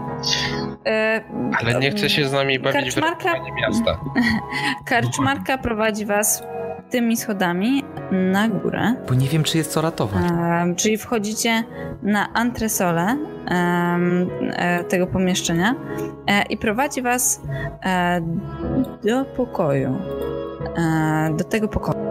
E, 0.86 1.20
Ale 1.61 1.74
nie 1.74 1.91
chce 1.91 2.11
się 2.11 2.28
z 2.28 2.32
nami 2.32 2.59
bawić 2.59 2.95
Karczmarka... 2.95 3.35
w 3.35 3.61
miasta. 3.61 4.01
Karczmarka 4.86 5.59
prowadzi 5.59 6.07
was 6.07 6.43
tymi 6.91 7.16
schodami 7.16 7.85
na 8.11 8.49
górę. 8.49 8.95
Bo 9.09 9.15
nie 9.15 9.28
wiem, 9.28 9.43
czy 9.43 9.59
jest 9.59 9.73
co 9.73 9.81
ratować. 9.81 10.24
E, 10.24 10.74
czyli 10.77 10.99
wchodzicie 10.99 11.65
na 12.03 12.32
antresolę 12.32 13.16
e, 13.51 14.85
tego 14.85 15.07
pomieszczenia 15.07 15.74
e, 16.27 16.43
i 16.43 16.57
prowadzi 16.57 17.03
was 17.03 17.41
do 19.05 19.24
pokoju. 19.24 19.99
Do 21.36 21.45
tego 21.45 21.69
pokoju. 21.69 22.05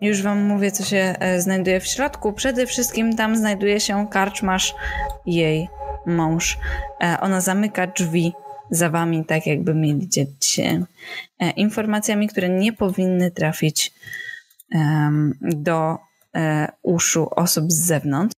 Już 0.00 0.22
wam 0.22 0.42
mówię, 0.42 0.70
co 0.70 0.84
się 0.84 1.14
znajduje 1.38 1.80
w 1.80 1.86
środku. 1.86 2.32
Przede 2.32 2.66
wszystkim 2.66 3.16
tam 3.16 3.36
znajduje 3.36 3.80
się 3.80 4.06
karczmasz 4.10 4.74
jej 5.26 5.68
mąż. 6.06 6.58
Ona 7.20 7.40
zamyka 7.40 7.86
drzwi 7.86 8.32
za 8.70 8.90
wami, 8.90 9.24
tak 9.24 9.46
jakby 9.46 9.74
mieli 9.74 10.08
się 10.40 10.84
informacjami, 11.56 12.28
które 12.28 12.48
nie 12.48 12.72
powinny 12.72 13.30
trafić 13.30 13.94
do 15.40 15.98
e, 16.34 16.68
uszu 16.82 17.28
osób 17.30 17.72
z 17.72 17.86
zewnątrz. 17.86 18.34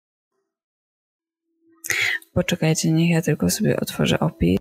Poczekajcie, 2.33 2.93
niech 2.93 3.11
ja 3.11 3.23
tylko 3.23 3.51
sobie 3.51 3.81
otworzę 3.81 4.21
opis. 4.21 4.59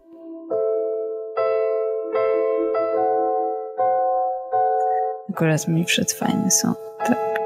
Akurat 5.30 5.68
mi 5.68 5.86
wszedł 5.86 6.14
fajny 6.16 6.52
są. 6.52 6.74
Tak. 7.00 7.40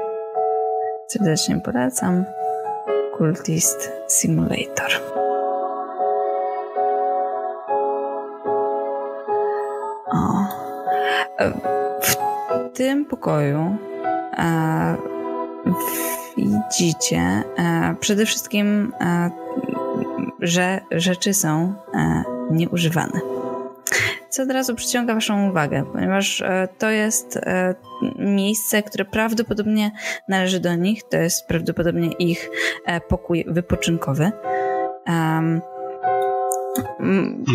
Serdecznie 1.08 1.60
polecam. 1.60 2.24
Cultist 3.18 3.92
Simulator. 4.08 5.21
O. 10.12 10.46
E, 11.38 11.52
w 12.02 12.16
tym 12.76 13.04
pokoju 13.04 13.76
widzicie 16.36 17.18
e, 17.18 17.96
przede 18.00 18.26
wszystkim, 18.26 18.92
e, 19.00 19.30
że 20.40 20.80
rzeczy 20.90 21.34
są 21.34 21.74
e, 21.94 22.24
nieużywane. 22.50 23.20
Co 24.28 24.42
od 24.42 24.50
razu 24.50 24.74
przyciąga 24.74 25.14
Waszą 25.14 25.48
uwagę, 25.48 25.84
ponieważ 25.92 26.42
to 26.78 26.90
jest 26.90 27.38
miejsce, 28.18 28.82
które 28.82 29.04
prawdopodobnie 29.04 29.90
należy 30.28 30.60
do 30.60 30.74
nich, 30.74 31.02
to 31.10 31.16
jest 31.16 31.46
prawdopodobnie 31.46 32.12
ich 32.12 32.50
pokój 33.08 33.44
wypoczynkowy. 33.48 34.32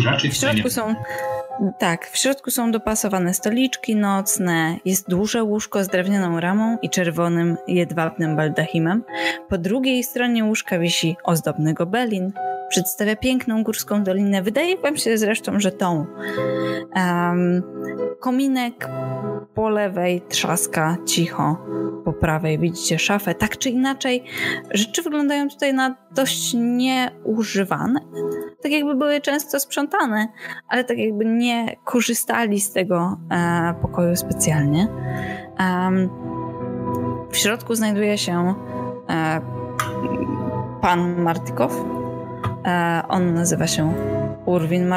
Raczej 0.04 0.30
w 0.30 0.34
środku 0.34 0.70
są 0.70 0.94
Tak, 1.78 2.06
w 2.06 2.16
środku 2.16 2.50
są 2.50 2.70
dopasowane 2.70 3.34
stoliczki 3.34 3.96
nocne, 3.96 4.76
jest 4.84 5.08
duże 5.08 5.42
łóżko 5.42 5.84
z 5.84 5.88
drewnianą 5.88 6.40
ramą 6.40 6.78
i 6.82 6.90
czerwonym, 6.90 7.56
jedwabnym 7.68 8.36
baldachimem. 8.36 9.04
Po 9.48 9.58
drugiej 9.58 10.04
stronie 10.04 10.44
łóżka 10.44 10.78
wisi 10.78 11.16
ozdobny 11.24 11.74
gobelin. 11.74 12.32
Przedstawia 12.68 13.16
piękną 13.16 13.64
górską 13.64 14.02
dolinę. 14.02 14.42
Wydaje 14.42 14.76
wam 14.76 14.96
się 14.96 15.18
zresztą, 15.18 15.60
że 15.60 15.72
tą. 15.72 16.06
Um, 16.96 17.62
kominek 18.20 18.88
po 19.54 19.68
lewej 19.68 20.20
trzaska 20.28 20.96
cicho, 21.06 21.56
po 22.04 22.12
prawej 22.12 22.58
widzicie 22.58 22.98
szafę. 22.98 23.34
Tak 23.34 23.58
czy 23.58 23.70
inaczej, 23.70 24.24
rzeczy 24.70 25.02
wyglądają 25.02 25.48
tutaj 25.48 25.74
na 25.74 25.96
dość 26.14 26.54
nieużywane. 26.54 28.00
Tak 28.62 28.72
jakby 28.72 28.94
były 28.94 29.20
często 29.20 29.60
sprzątane, 29.60 30.28
ale 30.68 30.84
tak 30.84 30.98
jakby 30.98 31.24
nie 31.24 31.76
korzystali 31.84 32.60
z 32.60 32.72
tego 32.72 33.16
e, 33.30 33.74
pokoju 33.82 34.16
specjalnie. 34.16 34.88
W 37.30 37.36
środku 37.36 37.74
znajduje 37.74 38.18
się 38.18 38.54
e, 39.10 39.40
pan 40.80 41.22
Martikow. 41.22 41.72
E, 42.66 43.02
on 43.08 43.34
nazywa 43.34 43.66
się 43.66 43.94
Urwin 44.46 44.92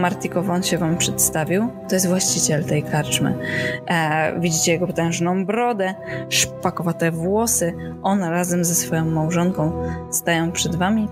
Martikow, 0.00 0.50
on 0.50 0.62
się 0.62 0.78
wam 0.78 0.96
przedstawił. 0.96 1.68
To 1.88 1.94
jest 1.94 2.08
właściciel 2.08 2.64
tej 2.64 2.82
karczmy. 2.82 3.38
E, 3.86 4.40
widzicie 4.40 4.72
jego 4.72 4.86
potężną 4.86 5.46
brodę, 5.46 5.94
szpakowate 6.28 7.10
włosy. 7.10 7.74
On 8.02 8.22
razem 8.22 8.64
ze 8.64 8.74
swoją 8.74 9.04
małżonką 9.04 9.72
stają 10.10 10.52
przed 10.52 10.76
wami. 10.76 11.08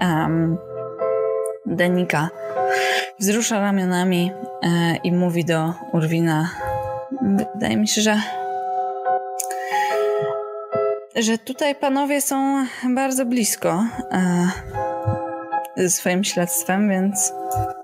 Um, 0.00 0.69
Denika 1.70 2.28
wzrusza 3.18 3.60
ramionami 3.60 4.32
e, 4.62 4.96
i 5.04 5.12
mówi 5.12 5.44
do 5.44 5.74
Urwina 5.92 6.50
wydaje 7.54 7.76
mi 7.76 7.88
się, 7.88 8.00
że 8.02 8.20
że 11.16 11.38
tutaj 11.38 11.74
panowie 11.74 12.20
są 12.20 12.66
bardzo 12.94 13.26
blisko. 13.26 13.84
E, 14.12 14.48
ze 15.76 15.90
swoim 15.90 16.24
śledztwem, 16.24 16.88
więc 16.88 17.32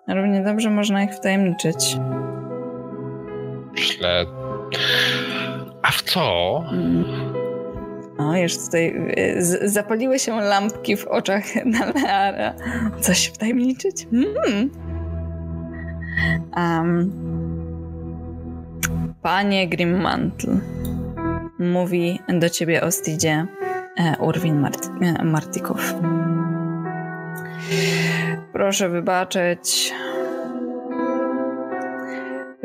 równie 0.09 0.43
dobrze 0.43 0.71
można 0.71 1.03
ich 1.05 1.15
wtajemniczyć. 1.15 1.97
Śled... 3.77 4.29
A 5.83 5.91
w 5.91 6.03
co? 6.03 6.63
Mm. 6.73 7.36
O, 8.19 8.37
już 8.37 8.59
tutaj 8.59 9.13
y, 9.19 9.69
zapaliły 9.69 10.19
się 10.19 10.41
lampki 10.41 10.97
w 10.97 11.07
oczach 11.07 11.45
Naleara. 11.79 12.55
Coś 13.01 13.27
wtajemniczyć? 13.27 14.07
Mm. 14.13 14.71
Um, 16.57 17.13
panie 19.23 19.69
Grimmantle, 19.69 20.61
mówi 21.59 22.21
do 22.29 22.51
ciebie 22.51 22.83
o 22.83 22.91
Stidzie 22.91 23.47
e, 23.99 24.17
Urwin 24.21 24.63
Mart- 24.63 24.91
e. 25.03 25.25
Proszę 28.53 28.89
wybaczyć, 28.89 29.95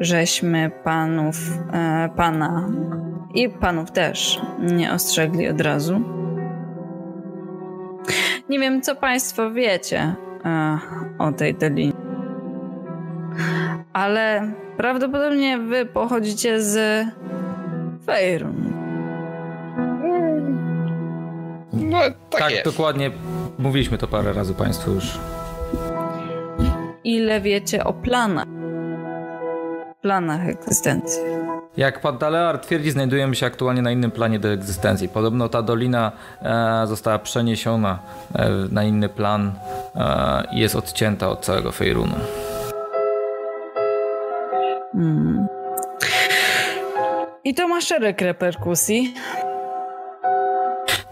żeśmy 0.01 0.71
panów, 0.83 1.35
e, 1.73 2.09
pana 2.15 2.69
i 3.33 3.49
panów 3.49 3.91
też 3.91 4.41
nie 4.59 4.93
ostrzegli 4.93 5.49
od 5.49 5.61
razu. 5.61 6.01
Nie 8.49 8.59
wiem, 8.59 8.81
co 8.81 8.95
państwo 8.95 9.51
wiecie 9.51 10.15
e, 10.45 10.79
o 11.19 11.31
tej 11.31 11.55
dolinie, 11.55 11.93
ale 13.93 14.51
prawdopodobnie 14.77 15.57
wy 15.57 15.85
pochodzicie 15.85 16.61
z 16.61 17.05
Fejrun. 18.05 18.73
No, 21.73 21.99
tak, 22.29 22.39
tak 22.39 22.53
dokładnie. 22.65 23.11
Mówiliśmy 23.59 23.97
to 23.97 24.07
parę 24.07 24.33
razy 24.33 24.53
Państwu 24.53 24.91
już. 24.91 25.19
Ile 27.03 27.41
wiecie 27.41 27.83
o 27.83 27.93
planach? 27.93 28.60
Planach 30.01 30.49
egzystencji. 30.49 31.21
Jak 31.77 32.01
pan 32.01 32.17
Dalear 32.17 32.59
twierdzi, 32.59 32.91
znajdujemy 32.91 33.35
się 33.35 33.45
aktualnie 33.45 33.81
na 33.81 33.91
innym 33.91 34.11
planie 34.11 34.39
do 34.39 34.49
egzystencji. 34.49 35.09
Podobno 35.09 35.49
ta 35.49 35.61
dolina 35.61 36.11
e, 36.41 36.87
została 36.87 37.19
przeniesiona 37.19 37.99
e, 38.35 38.49
na 38.71 38.83
inny 38.83 39.09
plan 39.09 39.51
e, 39.95 40.43
i 40.53 40.59
jest 40.59 40.75
odcięta 40.75 41.29
od 41.29 41.45
całego 41.45 41.71
Fejrunu. 41.71 42.15
Hmm. 44.91 45.47
I 47.43 47.53
to 47.53 47.67
ma 47.67 47.81
szereg 47.81 48.21
reperkusji. 48.21 49.13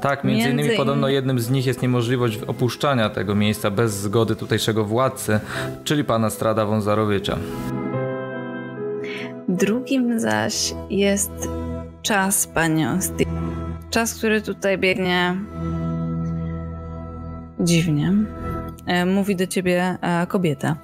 Tak, 0.02 0.24
między, 0.24 0.48
między 0.48 0.64
innymi 0.64 0.78
podobno 0.78 1.08
jednym 1.10 1.40
z 1.40 1.50
nich 1.50 1.66
jest 1.66 1.82
niemożliwość 1.82 2.40
opuszczania 2.48 3.10
tego 3.10 3.36
miejsca 3.36 3.72
bez 3.72 3.94
zgody 3.94 4.36
tutejszego 4.36 4.86
władcy, 4.86 5.40
czyli 5.84 6.04
pana 6.04 6.30
Strada 6.30 6.66
Wązarowicza. 6.66 7.38
Drugim 9.50 10.20
zaś 10.20 10.74
jest 10.90 11.32
czas, 12.02 12.48
panie 12.48 12.92
Osti. 12.92 13.26
Czas, 13.90 14.18
który 14.18 14.42
tutaj 14.42 14.78
biegnie 14.78 15.36
dziwnie. 17.60 18.14
E, 18.86 19.06
mówi 19.06 19.36
do 19.36 19.48
ciebie 19.48 19.98
e, 20.02 20.28
kobieta. 20.28 20.76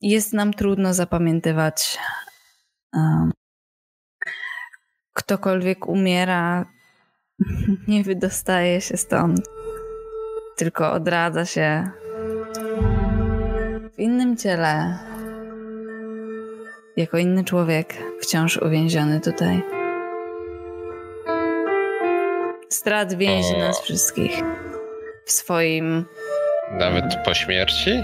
Jest 0.00 0.32
nam 0.32 0.52
trudno 0.52 0.94
zapamiętywać. 0.94 1.98
E, 2.96 3.30
ktokolwiek 5.12 5.88
umiera, 5.88 6.66
nie 7.88 8.04
wydostaje 8.04 8.80
się 8.80 8.96
stąd, 8.96 9.40
tylko 10.56 10.92
odradza 10.92 11.44
się 11.44 11.90
w 13.92 13.98
innym 13.98 14.36
ciele, 14.36 14.98
jako 16.96 17.18
inny 17.18 17.44
człowiek, 17.44 17.94
wciąż 18.20 18.56
uwięziony 18.56 19.20
tutaj. 19.20 19.62
Strat 22.68 23.14
więzi 23.14 23.58
nas 23.58 23.80
wszystkich 23.80 24.42
w 25.24 25.32
swoim. 25.32 26.04
Nawet 26.72 27.04
po 27.24 27.34
śmierci? 27.34 28.02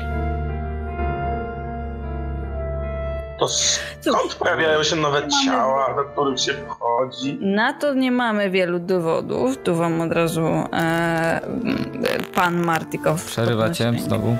To 3.39 3.49
skąd 3.49 4.35
pojawiają 4.35 4.83
się 4.83 4.97
nowe 4.97 5.23
ciała, 5.45 5.95
do 5.97 6.05
których 6.05 6.41
się 6.41 6.53
wchodzi? 6.53 7.39
Na 7.41 7.73
to 7.73 7.95
nie 7.95 8.13
mamy 8.13 8.51
wielu 8.51 8.79
dowodów. 8.79 9.59
Tu 9.59 9.75
wam 9.75 10.01
od 10.01 10.13
razu 10.13 10.47
e, 10.73 11.41
pan 12.35 12.65
Martikow. 12.65 13.25
Przerywacie 13.25 13.93
znowu. 13.99 14.37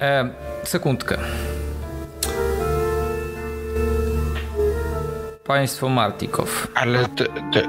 E, 0.00 0.28
sekundkę. 0.64 1.18
Państwo 5.44 5.88
Martikow. 5.88 6.68
Ale 6.74 7.08
to, 7.08 7.24
to, 7.24 7.60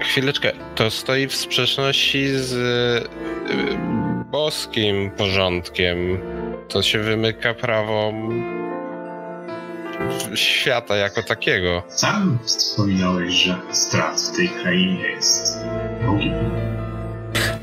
chwileczkę, 0.00 0.52
to 0.74 0.90
stoi 0.90 1.26
w 1.26 1.34
sprzeczności 1.34 2.28
z 2.28 2.54
boskim 4.30 5.10
porządkiem. 5.10 6.18
To 6.68 6.82
się 6.82 6.98
wymyka 6.98 7.54
prawom 7.54 8.44
świata 10.34 10.96
jako 10.96 11.22
takiego. 11.22 11.82
Sam 11.88 12.38
wspominałeś, 12.44 13.34
że 13.34 13.58
strat 13.70 14.20
w 14.20 14.36
tej 14.36 14.48
krainie 14.48 15.08
jest 15.08 15.64
Bogiem. 16.06 16.34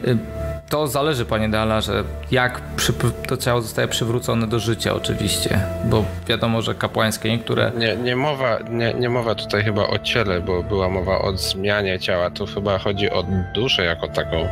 Y, 0.07 0.42
to 0.73 0.87
zależy, 0.87 1.25
panie 1.25 1.49
Dalarze, 1.49 2.03
jak 2.31 2.61
przy, 2.75 2.93
to 3.27 3.37
ciało 3.37 3.61
zostaje 3.61 3.87
przywrócone 3.87 4.47
do 4.47 4.59
życia 4.59 4.93
oczywiście, 4.93 5.59
bo 5.85 6.05
wiadomo, 6.27 6.61
że 6.61 6.75
kapłańskie 6.75 7.29
niektóre... 7.29 7.71
Nie, 7.77 7.95
nie, 7.95 8.15
mowa, 8.15 8.59
nie, 8.69 8.93
nie 8.93 9.09
mowa 9.09 9.35
tutaj 9.35 9.63
chyba 9.63 9.87
o 9.87 9.99
ciele, 9.99 10.41
bo 10.41 10.63
była 10.63 10.89
mowa 10.89 11.19
o 11.19 11.37
zmianie 11.37 11.99
ciała, 11.99 12.29
tu 12.29 12.45
chyba 12.45 12.77
chodzi 12.77 13.11
o 13.11 13.23
duszę 13.55 13.85
jako 13.85 14.07
taką. 14.07 14.47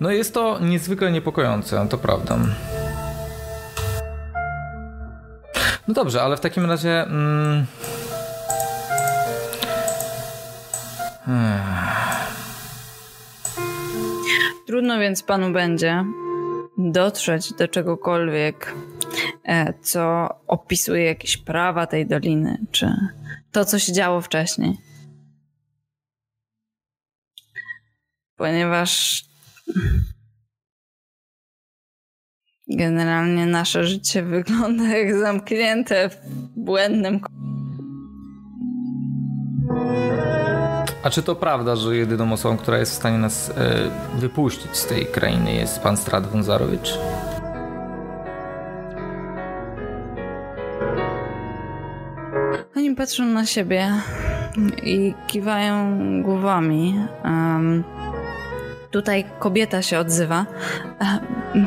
No 0.00 0.10
jest 0.10 0.34
to 0.34 0.58
niezwykle 0.60 1.12
niepokojące, 1.12 1.86
to 1.90 1.98
prawda. 1.98 2.38
No 5.88 5.94
dobrze, 5.94 6.22
ale 6.22 6.36
w 6.36 6.40
takim 6.40 6.66
razie. 6.66 7.02
Mm... 7.02 7.66
Trudno 14.70 14.98
więc 14.98 15.22
panu 15.22 15.52
będzie 15.52 16.04
dotrzeć 16.78 17.52
do 17.52 17.68
czegokolwiek, 17.68 18.74
e, 19.44 19.74
co 19.82 20.28
opisuje 20.46 21.04
jakieś 21.04 21.36
prawa 21.36 21.86
tej 21.86 22.06
doliny, 22.06 22.58
czy 22.70 22.94
to, 23.52 23.64
co 23.64 23.78
się 23.78 23.92
działo 23.92 24.20
wcześniej. 24.20 24.76
Ponieważ 28.36 29.24
Generalnie 32.68 33.46
nasze 33.46 33.84
życie 33.84 34.22
wygląda 34.36 34.84
jak 34.84 35.18
zamknięte 35.18 36.08
w 36.08 36.16
błędnym. 36.56 37.20
A 41.02 41.10
czy 41.10 41.22
to 41.22 41.36
prawda, 41.36 41.76
że 41.76 41.96
jedyną 41.96 42.32
osobą, 42.32 42.56
która 42.56 42.78
jest 42.78 42.92
w 42.92 42.94
stanie 42.94 43.18
nas 43.18 43.50
e, 43.50 43.54
wypuścić 44.18 44.76
z 44.76 44.86
tej 44.86 45.06
krainy 45.06 45.52
jest 45.52 45.80
pan 45.80 45.96
Strad 45.96 46.26
Wązarowicz? 46.26 46.98
Oni 52.76 52.96
patrzą 52.96 53.24
na 53.24 53.46
siebie 53.46 53.92
i 54.82 55.14
kiwają 55.26 55.96
głowami. 56.22 57.06
Um, 57.24 57.84
tutaj 58.90 59.24
kobieta 59.38 59.82
się 59.82 59.98
odzywa. 59.98 60.46
Um, 61.00 61.66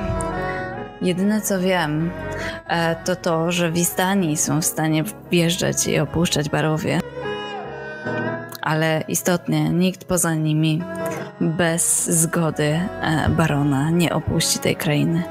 jedyne 1.01 1.41
co 1.41 1.59
wiem, 1.59 2.11
e, 2.67 2.95
to 2.95 3.15
to, 3.15 3.51
że 3.51 3.71
Wistani 3.71 4.37
są 4.37 4.61
w 4.61 4.65
stanie 4.65 5.03
wjeżdżać 5.31 5.87
i 5.87 5.99
opuszczać 5.99 6.49
barowie. 6.49 6.99
Ale 8.63 9.03
istotnie, 9.07 9.69
nikt 9.69 10.05
poza 10.05 10.33
nimi 10.33 10.81
bez 11.41 12.05
zgody 12.05 12.63
e, 12.63 13.29
barona 13.29 13.89
nie 13.89 14.13
opuści 14.13 14.59
tej 14.59 14.75
krainy. 14.75 15.23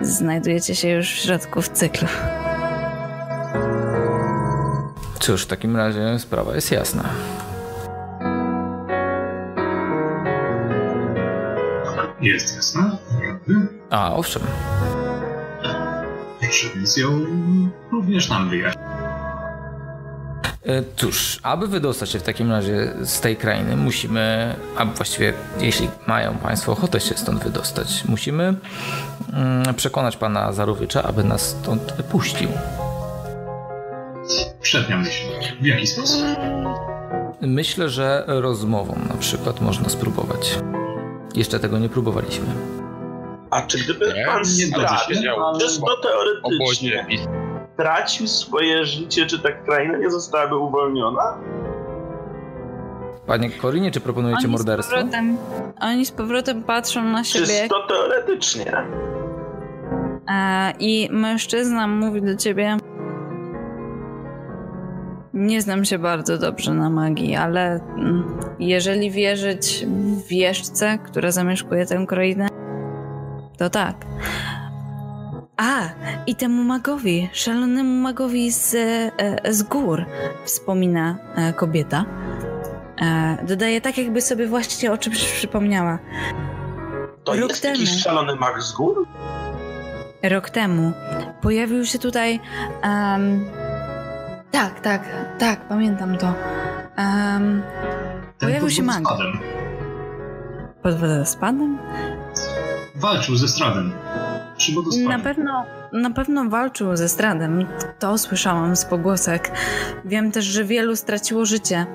Znajdujecie 0.00 0.74
się 0.74 0.88
już 0.88 1.12
w 1.12 1.16
środku 1.16 1.62
w 1.62 1.68
cyklu. 1.68 2.08
Cóż, 5.20 5.42
w 5.42 5.46
takim 5.46 5.76
razie 5.76 6.18
sprawa 6.18 6.54
jest 6.54 6.72
jasna. 6.72 7.04
Jest 12.20 12.56
jasna? 12.56 12.98
A, 13.90 14.14
owszem. 14.14 14.42
Proszę 16.40 16.68
więc 16.74 16.96
ją 16.96 17.26
również 17.92 18.28
nam 18.28 18.50
wyjaśnić. 18.50 18.99
E, 20.66 20.82
cóż, 20.96 21.40
aby 21.42 21.68
wydostać 21.68 22.10
się 22.10 22.18
w 22.18 22.22
takim 22.22 22.50
razie 22.50 22.92
z 23.02 23.20
tej 23.20 23.36
krainy, 23.36 23.76
musimy, 23.76 24.54
a 24.76 24.84
właściwie 24.84 25.32
jeśli 25.60 25.88
mają 26.06 26.34
Państwo 26.34 26.72
ochotę 26.72 27.00
się 27.00 27.14
stąd 27.14 27.44
wydostać, 27.44 28.04
musimy 28.08 28.54
mm, 29.32 29.74
przekonać 29.74 30.16
Pana 30.16 30.52
Zarowicza, 30.52 31.02
aby 31.02 31.24
nas 31.24 31.42
stąd 31.42 31.92
wypuścił. 31.92 32.48
Przednia 34.60 34.96
myśl. 34.96 35.24
W 35.60 35.66
jaki 35.66 35.86
sposób? 35.86 36.24
Myślę, 37.40 37.88
że 37.88 38.24
rozmową 38.26 38.98
na 39.08 39.14
przykład 39.14 39.60
można 39.60 39.88
spróbować. 39.88 40.58
Jeszcze 41.34 41.60
tego 41.60 41.78
nie 41.78 41.88
próbowaliśmy. 41.88 42.46
A 43.50 43.62
czy 43.62 43.78
gdyby 43.78 44.12
nie, 44.16 44.26
pan 44.26 44.44
stracił, 44.44 45.16
czysto 45.60 45.96
teoretycznie, 46.02 47.06
tracił 47.80 48.26
swoje 48.26 48.84
życie, 48.84 49.26
czy 49.26 49.38
ta 49.38 49.52
kraina 49.52 49.98
nie 49.98 50.10
zostałaby 50.10 50.56
uwolniona? 50.56 51.38
Panie 53.26 53.50
Korinie, 53.50 53.90
czy 53.90 54.00
proponujecie 54.00 54.44
oni 54.44 54.52
morderstwo? 54.52 54.96
Z 54.96 54.98
powrotem, 54.98 55.36
oni 55.80 56.06
z 56.06 56.10
powrotem 56.10 56.62
patrzą 56.62 57.04
na 57.04 57.24
siebie. 57.24 57.46
Czysto 57.46 57.86
teoretycznie. 57.88 58.72
A, 60.26 60.72
I 60.78 61.08
mężczyzna 61.12 61.86
mówi 61.86 62.22
do 62.22 62.36
ciebie 62.36 62.76
nie 65.34 65.62
znam 65.62 65.84
się 65.84 65.98
bardzo 65.98 66.38
dobrze 66.38 66.74
na 66.74 66.90
magii, 66.90 67.36
ale 67.36 67.80
mm, 67.96 68.38
jeżeli 68.58 69.10
wierzyć 69.10 69.86
w 69.86 70.26
wieszce, 70.26 70.98
która 70.98 71.30
zamieszkuje 71.30 71.86
tę 71.86 72.04
krainę, 72.08 72.48
to 73.58 73.70
tak. 73.70 73.96
A, 75.60 75.88
i 76.26 76.34
temu 76.34 76.64
magowi, 76.64 77.28
szalonemu 77.32 78.02
magowi 78.02 78.52
z, 78.52 78.74
e, 78.74 79.52
z 79.52 79.62
gór, 79.62 80.04
wspomina 80.44 81.16
e, 81.36 81.52
kobieta. 81.52 82.04
E, 83.02 83.38
dodaje 83.46 83.80
tak, 83.80 83.98
jakby 83.98 84.20
sobie 84.20 84.46
właśnie 84.46 84.92
o 84.92 84.98
czymś 84.98 85.24
przypomniała. 85.32 85.98
To 87.24 87.32
Rok 87.32 87.48
jest 87.48 87.62
temu, 87.62 87.74
jakiś 87.74 88.02
szalony 88.02 88.36
mag 88.36 88.62
z 88.62 88.72
gór? 88.72 89.06
Rok 90.22 90.50
temu 90.50 90.92
pojawił 91.42 91.84
się 91.84 91.98
tutaj 91.98 92.40
um, 92.82 93.44
tak, 94.50 94.80
tak, 94.80 95.08
tak, 95.38 95.68
pamiętam 95.68 96.18
to. 96.18 96.34
Um, 96.98 97.62
pojawił 98.38 98.70
się 98.70 98.82
mag. 98.82 99.02
Pod 100.82 100.94
wodospadem? 100.94 101.78
Walczył 102.96 103.36
ze 103.36 103.48
Stradem. 103.48 103.92
Przy 104.60 104.72
Na 105.08 105.18
pewno, 105.18 105.66
na 105.92 106.10
pewno 106.10 106.44
walczył 106.48 106.96
ze 106.96 107.08
Stradem. 107.08 107.66
To 107.98 108.18
słyszałam 108.18 108.76
z 108.76 108.84
pogłosek. 108.84 109.52
Wiem 110.04 110.32
też, 110.32 110.44
że 110.44 110.64
wielu 110.64 110.96
straciło 110.96 111.46
życie, 111.46 111.86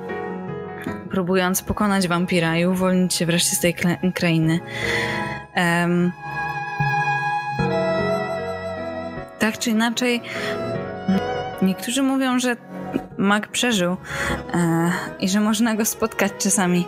próbując 1.09 1.61
pokonać 1.61 2.07
wampira 2.07 2.57
i 2.57 2.65
uwolnić 2.65 3.13
się 3.13 3.25
wreszcie 3.25 3.55
z 3.55 3.59
tej 3.59 3.75
krainy. 4.13 4.59
Um, 5.55 6.11
tak 9.39 9.57
czy 9.59 9.69
inaczej, 9.69 10.21
Niektórzy 11.61 12.03
mówią, 12.03 12.39
że 12.39 12.55
mag 13.17 13.47
przeżył 13.47 13.97
e, 14.53 14.91
i 15.19 15.29
że 15.29 15.39
można 15.39 15.75
go 15.75 15.85
spotkać 15.85 16.31
czasami 16.37 16.87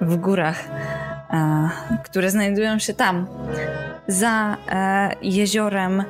w 0.00 0.16
górach, 0.16 0.68
które 2.04 2.30
znajdują 2.30 2.78
się 2.78 2.94
tam, 2.94 3.26
za 4.08 4.56
e, 4.68 5.10
jeziorem, 5.22 6.00
e, 6.00 6.04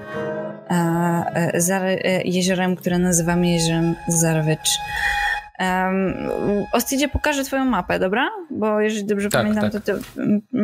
e, 0.70 1.60
za 1.60 1.80
e, 1.80 2.22
jeziorem, 2.22 2.76
które 2.76 2.98
nazywamy 2.98 3.48
jeziorem 3.48 3.94
Zarwicz. 4.08 4.78
Um, 5.58 6.14
Ostidzie 6.72 7.08
pokażę 7.08 7.44
twoją 7.44 7.64
mapę, 7.64 7.98
dobra? 7.98 8.28
Bo 8.50 8.80
jeżeli 8.80 9.06
dobrze 9.06 9.28
tak, 9.28 9.42
pamiętam, 9.42 9.70
tak. 9.70 9.82
to 9.84 9.92
ty 9.92 10.00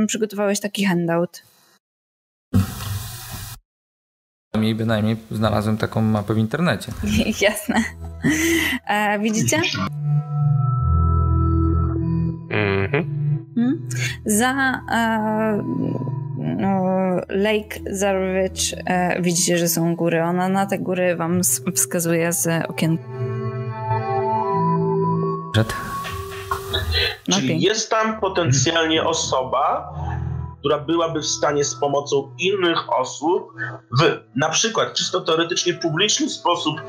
przygotowałeś 0.06 0.60
taki 0.60 0.84
handout. 0.84 1.42
I 4.62 4.74
bynajmniej 4.74 5.16
znalazłem 5.30 5.76
taką 5.76 6.02
mapę 6.02 6.34
w 6.34 6.38
internecie. 6.38 6.92
Jasne. 7.40 7.84
E, 8.86 9.18
widzicie? 9.18 9.60
Mhm. 12.50 13.17
Hmm? 13.58 13.88
Za 14.24 14.82
e, 14.90 15.62
no, 16.38 16.82
Lake 17.28 17.80
Zarwich 17.90 18.74
e, 18.86 19.22
widzicie, 19.22 19.58
że 19.58 19.68
są 19.68 19.96
góry. 19.96 20.22
Ona 20.22 20.48
na 20.48 20.66
te 20.66 20.78
góry 20.78 21.16
wam 21.16 21.40
wskazuje 21.74 22.32
z 22.32 22.70
okien. 22.70 22.98
No 27.28 27.36
Czyli 27.36 27.60
jest 27.60 27.90
tam 27.90 28.20
potencjalnie 28.20 29.04
osoba, 29.04 29.94
która 30.58 30.78
byłaby 30.78 31.20
w 31.20 31.26
stanie 31.26 31.64
z 31.64 31.74
pomocą 31.74 32.34
innych 32.38 32.92
osób 32.92 33.52
w 34.00 34.20
na 34.36 34.48
przykład 34.48 34.94
czysto 34.94 35.20
teoretycznie 35.20 35.74
publiczny 35.74 36.28
sposób 36.28 36.80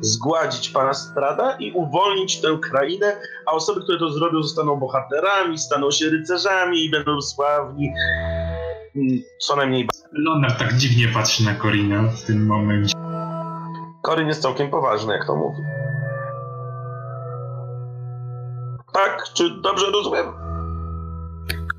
zgładzić 0.00 0.68
pana 0.68 0.94
Strada 0.94 1.56
i 1.58 1.72
uwolnić 1.72 2.40
tę 2.40 2.58
krainę, 2.62 3.16
a 3.46 3.52
osoby, 3.52 3.80
które 3.82 3.98
to 3.98 4.12
zrobią, 4.12 4.42
zostaną 4.42 4.76
bohaterami, 4.76 5.58
staną 5.58 5.90
się 5.90 6.10
rycerzami 6.10 6.84
i 6.84 6.90
będą 6.90 7.20
sławni. 7.20 7.92
Mm, 8.96 9.22
co 9.38 9.56
najmniej. 9.56 9.88
Leonard 10.12 10.58
tak 10.58 10.76
dziwnie 10.76 11.08
patrzy 11.14 11.44
na 11.44 11.54
Korinę 11.54 12.02
w 12.02 12.22
tym 12.22 12.46
momencie. 12.46 12.94
Koryn 14.02 14.28
jest 14.28 14.42
całkiem 14.42 14.70
poważny, 14.70 15.12
jak 15.12 15.26
to 15.26 15.36
mówi. 15.36 15.62
Tak? 18.92 19.24
Czy 19.34 19.50
dobrze 19.50 19.86
rozumiem? 19.90 20.26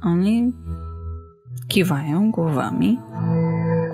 Oni 0.03 0.53
kiwają 1.71 2.31
głowami. 2.31 2.99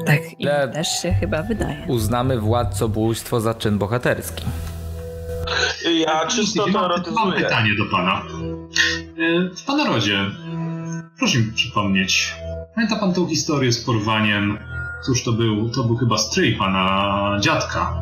Tak, 0.05 0.39
im 0.39 0.49
też 0.73 0.87
się 1.01 1.11
chyba 1.13 1.43
wydaje. 1.43 1.85
Uznamy 1.87 2.39
władcobójstwo 2.39 3.41
za 3.41 3.53
czyn 3.53 3.77
bohaterski. 3.77 4.45
Ja 6.05 6.27
czysto 6.27 6.65
teoretyzuję. 6.71 7.25
Mam 7.25 7.33
pytanie 7.33 7.69
do 7.77 7.85
pana. 7.91 8.21
E, 9.17 9.55
w 9.55 9.63
pana 9.65 9.85
rodzie, 9.85 10.25
proszę 11.17 11.37
mi 11.37 11.51
przypomnieć, 11.51 12.35
pamięta 12.75 12.95
pan 12.95 13.13
tą 13.13 13.27
historię 13.27 13.71
z 13.71 13.85
porwaniem? 13.85 14.57
Cóż 15.05 15.23
to 15.23 15.31
był? 15.31 15.69
To 15.69 15.83
był 15.83 15.97
chyba 15.97 16.17
stryj 16.17 16.55
pana 16.55 17.37
dziadka. 17.39 17.93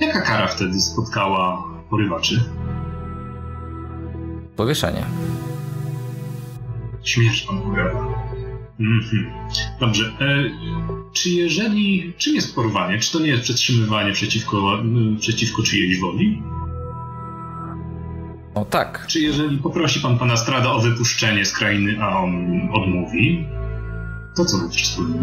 Jaka 0.00 0.20
kara 0.20 0.46
wtedy 0.46 0.80
spotkała 0.80 1.64
porywaczy? 1.90 2.44
Powieszenie. 4.56 5.04
Śmiesz 7.02 7.42
pan 7.42 7.60
powiada. 7.62 8.19
Mhm. 8.80 9.26
Dobrze. 9.80 10.12
E, 10.20 10.50
czy 11.12 11.30
jeżeli. 11.30 12.12
Czym 12.18 12.34
jest 12.34 12.54
porwanie? 12.54 12.98
Czy 12.98 13.12
to 13.12 13.20
nie 13.20 13.28
jest 13.28 13.42
przetrzymywanie 13.42 14.12
przeciwko, 14.12 14.78
mm, 14.80 15.16
przeciwko 15.16 15.62
czyjejś 15.62 16.00
woli? 16.00 16.42
O 18.54 18.64
tak. 18.64 19.06
Czy 19.06 19.20
jeżeli 19.20 19.58
poprosi 19.58 20.00
pan 20.00 20.18
pana 20.18 20.36
Strada 20.36 20.72
o 20.72 20.80
wypuszczenie 20.80 21.44
z 21.44 21.52
krainy, 21.52 22.02
a 22.02 22.18
on 22.18 22.60
odmówi, 22.72 23.46
to 24.36 24.44
co 24.44 24.58
wówczas 24.58 24.88
wspólnie? 24.88 25.20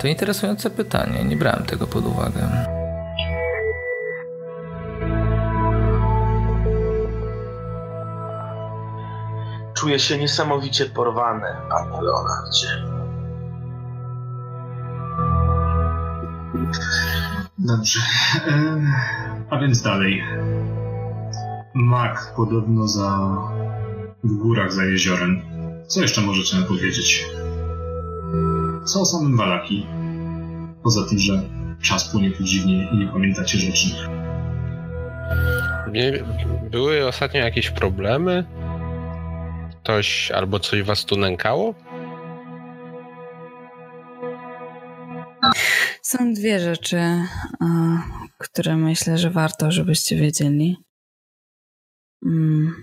To 0.00 0.08
interesujące 0.08 0.70
pytanie. 0.70 1.24
Nie 1.24 1.36
brałem 1.36 1.64
tego 1.64 1.86
pod 1.86 2.06
uwagę. 2.06 2.75
Czuję 9.86 9.98
się 9.98 10.18
niesamowicie 10.18 10.86
porwany, 10.86 11.46
panie 11.70 12.02
Leonardzie. 12.02 12.66
Dobrze. 17.58 18.00
A 19.50 19.58
więc 19.58 19.82
dalej. 19.82 20.22
Mak 21.74 22.32
podobno 22.36 22.88
za... 22.88 23.28
w 24.24 24.32
górach 24.36 24.72
za 24.72 24.84
jeziorem. 24.84 25.42
Co 25.86 26.00
jeszcze 26.00 26.20
możecie 26.20 26.56
nam 26.56 26.66
powiedzieć? 26.66 27.26
Co 28.84 29.00
o 29.00 29.04
samym 29.04 29.36
Walaki? 29.36 29.86
Poza 30.82 31.08
tym, 31.08 31.18
że 31.18 31.42
czas 31.82 32.08
płynie 32.08 32.30
tu 32.30 32.44
dziwnie 32.44 32.90
i 32.92 32.98
nie 32.98 33.08
pamiętacie 33.08 33.58
rzeczy. 33.58 33.88
były 36.70 37.06
ostatnio 37.06 37.40
jakieś 37.40 37.70
problemy? 37.70 38.44
Ktoś 39.86 40.30
albo 40.30 40.60
coś 40.60 40.82
was 40.82 41.04
tu 41.04 41.16
nękało? 41.16 41.74
Są 46.02 46.34
dwie 46.34 46.60
rzeczy, 46.60 47.00
które 48.38 48.76
myślę, 48.76 49.18
że 49.18 49.30
warto, 49.30 49.72
żebyście 49.72 50.16
wiedzieli. 50.16 50.76
Mm. 52.24 52.74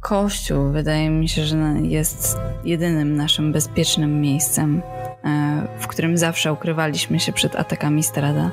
Kościół 0.00 0.72
wydaje 0.72 1.10
mi 1.10 1.28
się, 1.28 1.44
że 1.44 1.56
jest 1.82 2.38
jedynym 2.64 3.16
naszym 3.16 3.52
bezpiecznym 3.52 4.20
miejscem, 4.20 4.82
e, 5.24 5.68
w 5.78 5.86
którym 5.86 6.18
zawsze 6.18 6.52
ukrywaliśmy 6.52 7.20
się 7.20 7.32
przed 7.32 7.56
atakami 7.56 8.02
Strada. 8.02 8.50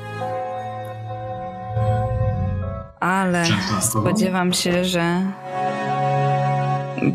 Ale 3.00 3.44
spodziewam 3.80 4.52
się, 4.52 4.84
że 4.84 5.32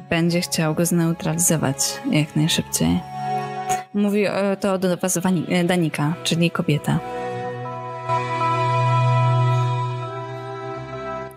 będzie 0.10 0.42
chciał 0.42 0.76
go 0.76 0.86
zneutralizować 0.86 1.78
jak 2.12 2.36
najszybciej. 2.36 3.00
Mówi 3.94 4.26
to 4.60 4.78
do 4.78 4.98
was 4.98 5.20
Danika, 5.66 6.14
czyli 6.24 6.52
kobieta. 6.52 7.00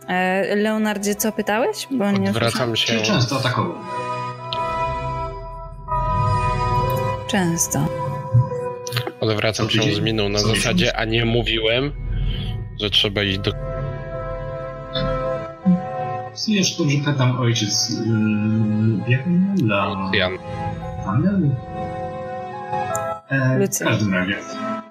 E, 0.09 0.57
Leonardzie, 0.57 1.15
co 1.15 1.33
pytałeś? 1.33 1.87
Bo 1.91 2.11
nie 2.11 2.31
Odwracam 2.31 2.77
się. 2.77 2.99
Czy 2.99 3.03
często 3.03 3.39
atakował? 3.39 3.75
Często. 7.27 7.87
Odwracam 9.21 9.71
się 9.71 9.95
z 9.95 10.01
miną 10.01 10.29
na 10.29 10.39
zasadzie, 10.39 10.97
a 10.97 11.05
nie 11.05 11.25
mówiłem, 11.25 11.93
że 12.81 12.91
trzeba 12.91 13.23
iść 13.23 13.39
do... 13.39 13.72
Jeszcze 16.49 16.79
dobrze 16.79 16.99
pytam 16.99 17.39
ojciec. 17.39 17.91
Yy, 17.91 19.11
jak 19.11 19.55
dla... 19.55 20.11
Jan. 20.13 20.39
E, 23.29 23.67
w 23.67 23.79
każdym 23.79 24.15
razie 24.15 24.37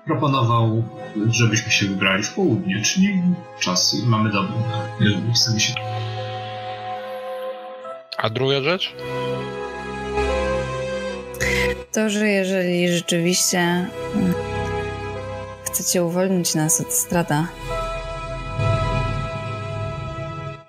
proponował, 0.05 0.83
żebyśmy 1.30 1.71
się 1.71 1.85
wybrali 1.85 2.23
w 2.23 2.33
południe, 2.33 2.81
czyli 2.81 3.21
czas 3.59 3.95
mamy 4.05 4.31
dobry, 4.31 4.53
chcemy 5.35 5.59
się... 5.59 5.73
A 8.17 8.30
druga 8.30 8.61
rzecz? 8.61 8.93
To, 11.91 12.09
że 12.09 12.27
jeżeli 12.27 12.89
rzeczywiście 12.89 13.59
mm, 13.59 14.33
chcecie 15.63 16.03
uwolnić 16.03 16.55
nas 16.55 16.81
od 16.81 16.93
strata, 16.93 17.47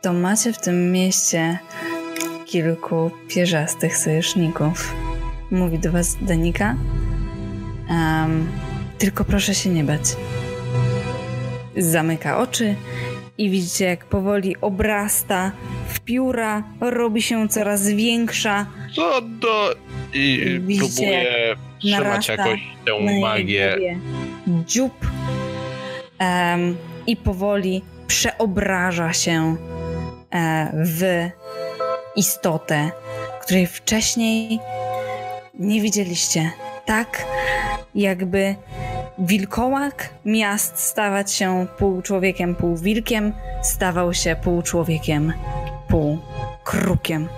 to 0.03 0.13
macie 0.13 0.53
w 0.53 0.59
tym 0.59 0.93
mieście 0.93 1.59
kilku 2.47 3.11
pierzastych 3.29 3.97
sojuszników. 3.97 4.95
Mówi 5.51 5.79
do 5.79 5.93
was 5.93 6.17
Danika, 6.23 6.77
Um, 7.91 8.49
tylko 8.99 9.25
proszę 9.25 9.55
się 9.55 9.71
nie 9.71 9.85
bać. 9.85 10.01
Zamyka 11.77 12.39
oczy 12.39 12.75
i 13.39 13.51
widzicie, 13.51 13.85
jak 13.85 14.05
powoli 14.05 14.57
obrasta 14.61 15.53
w 15.89 16.01
pióra, 16.01 16.63
robi 16.81 17.23
się 17.23 17.49
coraz 17.49 17.89
większa. 17.89 18.67
Co 18.97 19.21
do... 19.23 19.75
I 20.15 20.61
widzicie, 20.61 20.87
próbuje 20.97 21.57
trzymać 21.79 22.29
jakoś 22.29 22.61
tę 22.85 23.21
magię. 23.21 23.77
Dziób 24.67 25.07
um, 26.21 26.77
i 27.07 27.17
powoli 27.17 27.83
przeobraża 28.07 29.13
się 29.13 29.57
w 30.75 31.28
istotę, 32.17 32.91
której 33.43 33.67
wcześniej 33.67 34.61
nie 35.55 35.81
widzieliście. 35.81 36.51
Tak 36.86 37.25
jakby 37.94 38.57
wilkołak 39.19 40.09
miast 40.25 40.78
stawać 40.78 41.33
się 41.33 41.67
pół 41.78 42.02
człowiekiem, 42.02 42.55
pół 42.55 42.77
wilkiem, 42.77 43.33
stawał 43.62 44.15
się 44.15 44.36
pół 44.44 44.62
człowiekiem, 44.62 45.33
pół 45.89 46.19
krukiem. 46.65 47.28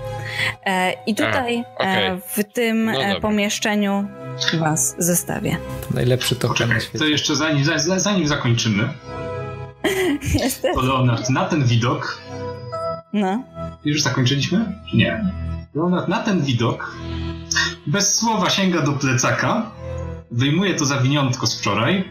E, 0.67 0.93
I 1.07 1.15
tutaj 1.15 1.65
A, 1.79 1.83
okay. 1.83 2.03
e, 2.03 2.21
w 2.29 2.53
tym 2.53 2.85
no 2.85 3.03
e, 3.03 3.21
pomieszczeniu 3.21 4.09
was 4.59 4.95
zostawię. 4.99 5.57
Najlepszy 5.95 6.37
to 6.37 6.49
Poczekaj, 6.49 6.81
to 6.99 7.05
jeszcze 7.05 7.37
zanim, 7.37 7.65
zanim 7.97 8.29
zakończymy, 8.29 8.89
to 10.75 10.83
Leonard, 10.83 11.31
na 11.31 11.45
ten 11.45 11.65
widok 11.65 12.25
no. 13.15 13.45
Już 13.85 14.03
zakończyliśmy? 14.03 14.79
Nie. 14.95 15.33
Leonard, 15.75 16.09
na 16.09 16.19
ten 16.19 16.43
widok 16.43 16.97
bez 17.87 18.15
słowa 18.15 18.51
sięga 18.51 18.83
do 18.83 18.93
plecaka 18.93 19.71
wyjmuje 20.31 20.75
to 20.75 20.85
zawiniątko 20.85 21.47
z 21.47 21.61
wczoraj, 21.61 22.05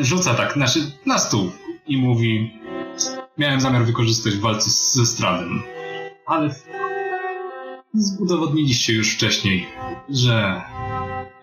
rzuca 0.00 0.34
tak 0.34 0.52
znaczy 0.52 0.80
na 1.06 1.18
stół 1.18 1.50
i 1.86 1.96
mówi 1.96 2.60
miałem 3.38 3.60
zamiar 3.60 3.84
wykorzystać 3.84 4.34
w 4.34 4.40
walce 4.40 4.70
ze 4.70 5.06
Stradem, 5.06 5.62
ale 6.26 6.54
udowodniliście 8.20 8.92
już 8.92 9.14
wcześniej, 9.14 9.66
że 10.08 10.62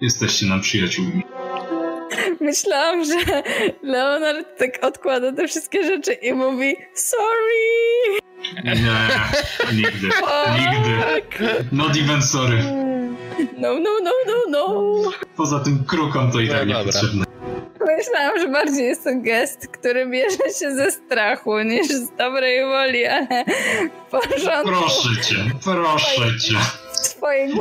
jesteście 0.01 0.45
nam 0.45 0.61
przyjaciółmi. 0.61 1.23
Myślałam, 2.41 3.05
że 3.05 3.43
Leonard 3.83 4.59
tak 4.59 4.79
odkłada 4.81 5.31
te 5.33 5.47
wszystkie 5.47 5.83
rzeczy 5.83 6.13
i 6.13 6.33
mówi 6.33 6.75
sorry. 6.93 8.20
Nie, 8.63 8.75
nigdy, 9.73 10.07
nigdy. 10.59 11.65
Not 11.71 11.97
even 11.97 12.21
sorry. 12.21 12.63
No, 13.57 13.73
no, 13.79 13.89
no, 14.03 14.11
no, 14.27 14.33
no. 14.49 15.01
Poza 15.37 15.59
tym 15.59 15.83
krukom 15.83 16.31
to 16.31 16.39
i 16.39 16.49
tak 16.49 16.67
no, 16.67 16.79
niepotrzebne. 16.79 17.25
Myślałam, 17.97 18.39
że 18.39 18.47
bardziej 18.47 18.85
jest 18.85 19.03
to 19.03 19.09
gest, 19.15 19.67
który 19.67 20.09
bierze 20.09 20.37
się 20.59 20.75
ze 20.75 20.91
strachu 20.91 21.59
niż 21.59 21.87
z 21.87 22.09
dobrej 22.17 22.65
woli, 22.65 23.05
ale 23.05 23.45
w 24.07 24.11
porządku. 24.11 24.69
Proszę 24.69 25.21
cię, 25.21 25.35
proszę 25.63 26.39
cię. 26.39 26.55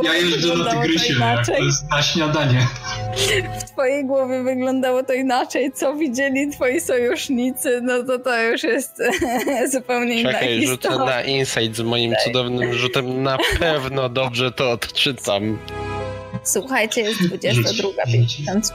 Ja 0.02 0.14
jeżdżę 0.14 0.56
na 0.56 0.70
tygrysie, 0.70 1.14
jak 1.20 1.46
to 1.46 1.52
jest 1.52 1.90
na 1.90 2.02
śniadanie. 2.02 2.66
W 3.60 3.64
twojej 3.64 4.04
głowie 4.04 4.42
wyglądało 4.42 5.02
to 5.02 5.12
inaczej. 5.12 5.72
Co 5.72 5.94
widzieli 5.94 6.50
twoi 6.50 6.80
sojusznicy, 6.80 7.80
no 7.82 8.02
to 8.02 8.18
to 8.18 8.42
już 8.42 8.62
jest 8.62 9.02
zupełnie 9.72 10.20
inna 10.20 10.32
Czekaj, 10.32 10.66
rzucę 10.66 10.88
na 10.98 11.22
insight 11.22 11.76
z 11.76 11.80
moim 11.80 12.14
cudownym 12.24 12.72
rzutem. 12.72 13.22
Na 13.22 13.38
pewno 13.58 14.08
dobrze 14.08 14.52
to 14.52 14.70
odczytam. 14.70 15.58
Słuchajcie, 16.44 17.00
jest 17.00 17.20
22.50. 17.20 18.72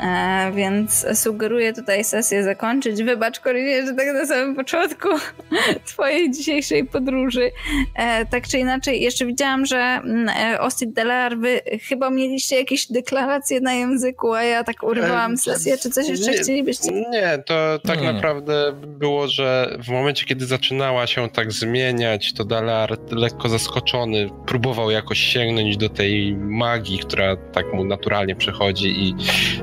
E, 0.00 0.52
więc 0.54 1.06
sugeruję 1.14 1.72
tutaj 1.72 2.04
sesję 2.04 2.44
zakończyć. 2.44 3.02
Wybacz, 3.02 3.40
Korinie, 3.40 3.86
że 3.86 3.94
tak 3.94 4.06
na 4.14 4.26
samym 4.26 4.56
początku 4.56 5.08
twojej 5.92 6.30
dzisiejszej 6.30 6.84
podróży. 6.84 7.50
E, 7.94 8.26
tak 8.26 8.48
czy 8.48 8.58
inaczej, 8.58 9.02
jeszcze 9.02 9.26
widziałam, 9.26 9.66
że 9.66 9.78
mm, 9.78 10.28
e, 10.28 10.60
Ostit 10.60 10.92
Delar, 10.92 11.38
wy 11.38 11.60
chyba 11.88 12.10
mieliście 12.10 12.56
jakieś 12.56 12.86
deklaracje 12.86 13.60
na 13.60 13.72
języku, 13.72 14.32
a 14.32 14.42
ja 14.42 14.64
tak 14.64 14.82
urywałam 14.82 15.36
sesję. 15.36 15.78
Czy 15.78 15.90
coś 15.90 16.08
jeszcze 16.08 16.30
nie, 16.30 16.38
chcielibyście? 16.38 16.90
Nie, 16.92 17.42
to 17.46 17.78
tak 17.86 18.00
nie. 18.00 18.12
naprawdę 18.12 18.72
było, 18.86 19.28
że 19.28 19.78
w 19.84 19.88
momencie, 19.88 20.26
kiedy 20.26 20.46
zaczynała 20.46 21.06
się 21.06 21.28
tak 21.28 21.52
zmieniać, 21.52 22.32
to 22.32 22.44
Delar 22.44 22.98
lekko 23.10 23.48
zaskoczony 23.48 24.30
próbował 24.46 24.90
jakoś 24.90 25.18
sięgnąć 25.18 25.76
do 25.76 25.88
tej 25.88 26.36
magii, 26.36 26.98
która 26.98 27.36
tak 27.36 27.72
mu 27.72 27.84
naturalnie 27.84 28.36
przechodzi 28.36 29.02
i 29.02 29.14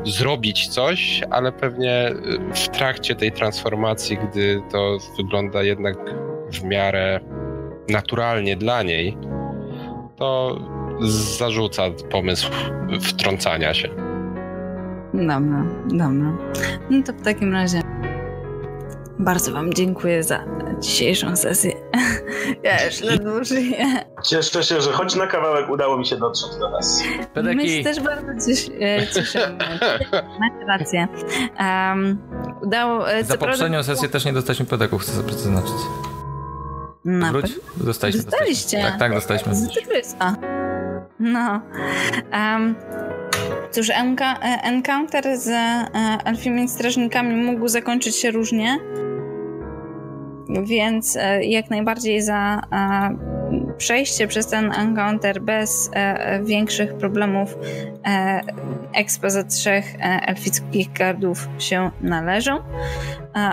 zrobić 0.06 0.25
zrobić 0.26 0.68
coś, 0.68 1.22
ale 1.30 1.52
pewnie 1.52 2.10
y, 2.10 2.54
w 2.54 2.70
trakcie 2.70 3.16
tej 3.16 3.32
transformacji, 3.32 4.18
gdy 4.18 4.62
to 4.72 4.98
wygląda 5.18 5.64
jednak 5.64 5.98
w 6.54 6.64
miarę 6.64 7.20
naturalnie 7.90 8.56
dla 8.56 8.84
niej, 8.84 9.18
to 10.16 10.60
zarzuca 11.38 11.84
pomysł 12.12 12.52
wtrącania 13.02 13.74
się. 13.74 13.90
Dobra, 15.14 15.66
dobra. 15.86 16.38
No 16.90 17.04
to 17.06 17.14
w 17.14 17.22
takim 17.22 17.54
razie 17.54 17.82
bardzo 19.20 19.52
Wam 19.52 19.74
dziękuję 19.74 20.24
za 20.24 20.46
dzisiejszą 20.80 21.36
sesję. 21.36 21.72
Ja 22.64 22.86
już 22.86 23.02
ledwo 23.02 23.44
żyję. 23.44 23.86
Cieszę 24.24 24.64
się, 24.64 24.82
że 24.82 24.92
choć 24.92 25.16
na 25.16 25.28
kawałek 25.28 25.70
udało 25.70 25.98
mi 25.98 26.06
się 26.06 26.18
dotrzeć 26.18 26.56
do 26.60 26.72
Was. 26.72 27.04
Pedeki. 27.34 27.58
My 27.58 27.70
się 27.70 27.84
też 27.84 28.00
bardzo 28.00 28.52
e, 28.82 29.08
cieszymy. 29.08 29.58
Macie 30.40 30.66
rację. 30.68 31.08
Um, 31.60 32.18
udało, 32.62 33.12
e, 33.12 33.24
za 33.24 33.38
poprzednią 33.38 33.84
sesję 33.84 34.10
też 34.10 34.26
nie 34.26 34.34
dostaliśmy 34.34 34.66
pedeków, 34.66 35.02
chcę 35.02 35.12
sobie 35.12 35.34
zaznaczyć. 35.34 35.76
Na 37.06 37.32
Wróć? 37.32 37.54
Dostaliśmy. 37.78 38.24
Dostaliście. 38.24 38.82
Tak, 38.82 39.00
tak, 39.00 39.14
dostaliśmy. 39.14 39.54
No. 41.20 41.62
Um, 42.34 42.76
cóż, 43.72 43.92
encounter 44.64 45.38
z 45.38 45.48
e, 45.48 45.88
elfimi 46.26 46.68
strażnikami 46.68 47.36
mógł 47.36 47.68
zakończyć 47.68 48.16
się 48.16 48.32
różnie. 48.32 48.80
Więc 50.50 51.16
e, 51.16 51.44
jak 51.44 51.70
najbardziej 51.70 52.22
za 52.22 52.62
e, 52.72 53.18
przejście 53.78 54.28
przez 54.28 54.48
ten 54.48 54.72
encounter 54.72 55.42
bez 55.42 55.90
e, 55.94 56.44
większych 56.44 56.94
problemów 56.94 57.58
ekspo 58.94 59.28
trzech 59.50 59.86
elfickich 60.00 60.94
gardów 60.94 61.48
się 61.60 61.92
należą. 62.02 62.60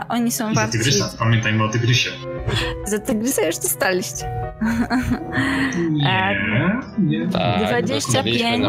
Oni 0.08 0.32
są. 0.32 0.54
Za 0.54 0.68
tygrysa, 0.68 1.16
pamiętajmy 1.18 1.64
o 1.64 1.68
tygrysie. 1.68 2.10
Za 2.86 2.98
tygrysa 2.98 3.42
już 3.42 3.56
dostaliście. 3.56 4.26
Nie, 5.90 6.36
nie. 6.98 7.28
Tak, 7.28 7.84
25 7.84 8.66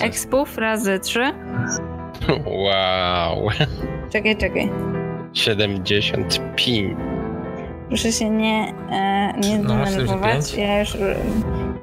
expów 0.00 0.58
razy 0.58 0.98
3. 0.98 1.32
Wow. 2.46 3.48
Czekaj, 4.12 4.36
czekaj. 4.36 4.70
75. 5.32 7.15
Proszę 7.88 8.12
się 8.12 8.30
nie, 8.30 8.74
e, 8.90 9.32
nie 9.38 9.58
no, 9.58 9.68
denerwować. 9.68 10.54
Ja 10.54 10.80
już, 10.80 10.96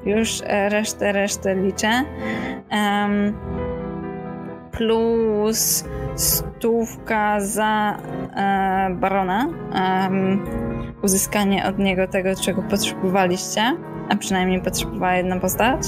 już 0.04 0.42
resztę, 0.68 1.12
resztę 1.12 1.54
liczę. 1.54 2.04
Um, 2.72 3.34
plus 4.70 5.84
stówka 6.16 7.40
za 7.40 7.98
e, 8.36 8.90
barona. 8.94 9.48
Um, 9.74 10.44
uzyskanie 11.02 11.66
od 11.66 11.78
niego 11.78 12.08
tego, 12.08 12.36
czego 12.44 12.62
potrzebowaliście. 12.62 13.62
A 14.08 14.16
przynajmniej 14.16 14.60
potrzebowała 14.60 15.14
jedna 15.14 15.40
postać. 15.40 15.80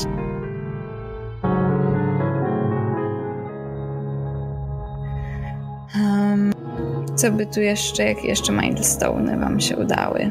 Co 7.17 7.31
by 7.31 7.47
tu 7.47 7.61
jeszcze, 7.61 8.05
jak 8.05 8.25
jeszcze 8.25 8.53
milestone 8.53 9.39
wam 9.39 9.61
się 9.61 9.77
udały? 9.77 10.31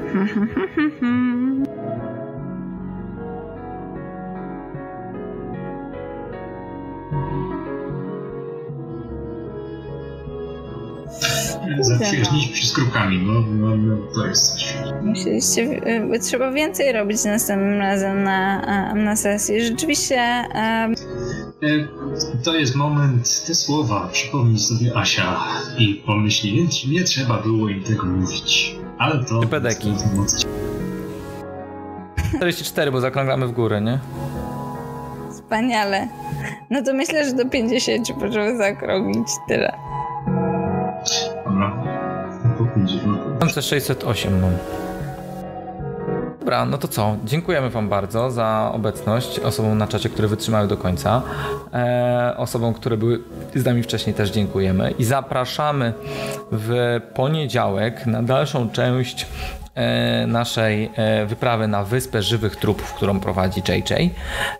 Zatwierdziliśmy 11.79 12.67
z 12.67 12.73
krukami, 12.73 13.23
no, 13.25 13.41
no, 13.41 13.75
no 13.75 13.97
to 14.15 14.27
jest 14.27 14.53
coś. 14.53 14.75
Musieliście, 15.01 15.61
y, 16.15 16.19
trzeba 16.19 16.51
więcej 16.51 16.91
robić 16.91 17.23
następnym 17.23 17.79
razem 17.79 18.23
na, 18.23 18.93
na 18.93 19.15
sesji. 19.15 19.61
Rzeczywiście... 19.61 20.43
Um... 20.55 21.44
To 22.43 22.55
jest 22.55 22.75
moment, 22.75 23.45
te 23.47 23.55
słowa 23.55 24.09
przypomnij 24.11 24.59
sobie 24.59 24.97
Asia 24.97 25.37
i 25.77 26.03
pomyśli, 26.05 26.55
więc 26.55 26.87
nie 26.87 27.03
trzeba 27.03 27.41
było 27.41 27.69
im 27.69 27.83
tego 27.83 28.05
mówić. 28.05 28.75
Ale 28.97 29.25
to... 29.25 29.41
Pedeki. 29.41 29.93
44, 32.37 32.91
bo 32.91 33.01
zakrąglamy 33.01 33.47
w 33.47 33.51
górę, 33.51 33.81
nie? 33.81 33.99
Wspaniale. 35.31 36.07
No 36.69 36.83
to 36.83 36.93
myślę, 36.93 37.25
że 37.25 37.33
do 37.33 37.49
50 37.49 38.17
możemy 38.17 38.57
zakrąglić 38.57 39.27
tyle. 39.47 39.77
Dobra. 41.45 41.83
Po 42.57 42.65
50. 42.65 43.17
Mam 43.39 43.49
608 43.49 44.41
mam. 44.41 44.51
Dobra, 46.45 46.65
no 46.65 46.77
to 46.77 46.87
co? 46.87 47.17
Dziękujemy 47.23 47.69
Wam 47.69 47.89
bardzo 47.89 48.31
za 48.31 48.71
obecność 48.73 49.39
osobom 49.39 49.77
na 49.77 49.87
czacie, 49.87 50.09
które 50.09 50.27
wytrzymały 50.27 50.67
do 50.67 50.77
końca. 50.77 51.21
E, 51.73 52.33
osobom, 52.37 52.73
które 52.73 52.97
były 52.97 53.19
z 53.55 53.65
nami 53.65 53.83
wcześniej 53.83 54.15
też 54.15 54.31
dziękujemy 54.31 54.91
i 54.91 55.03
zapraszamy 55.03 55.93
w 56.51 56.99
poniedziałek 57.15 58.05
na 58.05 58.23
dalszą 58.23 58.69
część 58.69 59.27
naszej 60.27 60.91
e, 60.95 61.25
wyprawy 61.25 61.67
na 61.67 61.83
Wyspę 61.83 62.21
Żywych 62.21 62.55
Trupów, 62.55 62.93
którą 62.93 63.19
prowadzi 63.19 63.61
JJ. 63.67 64.09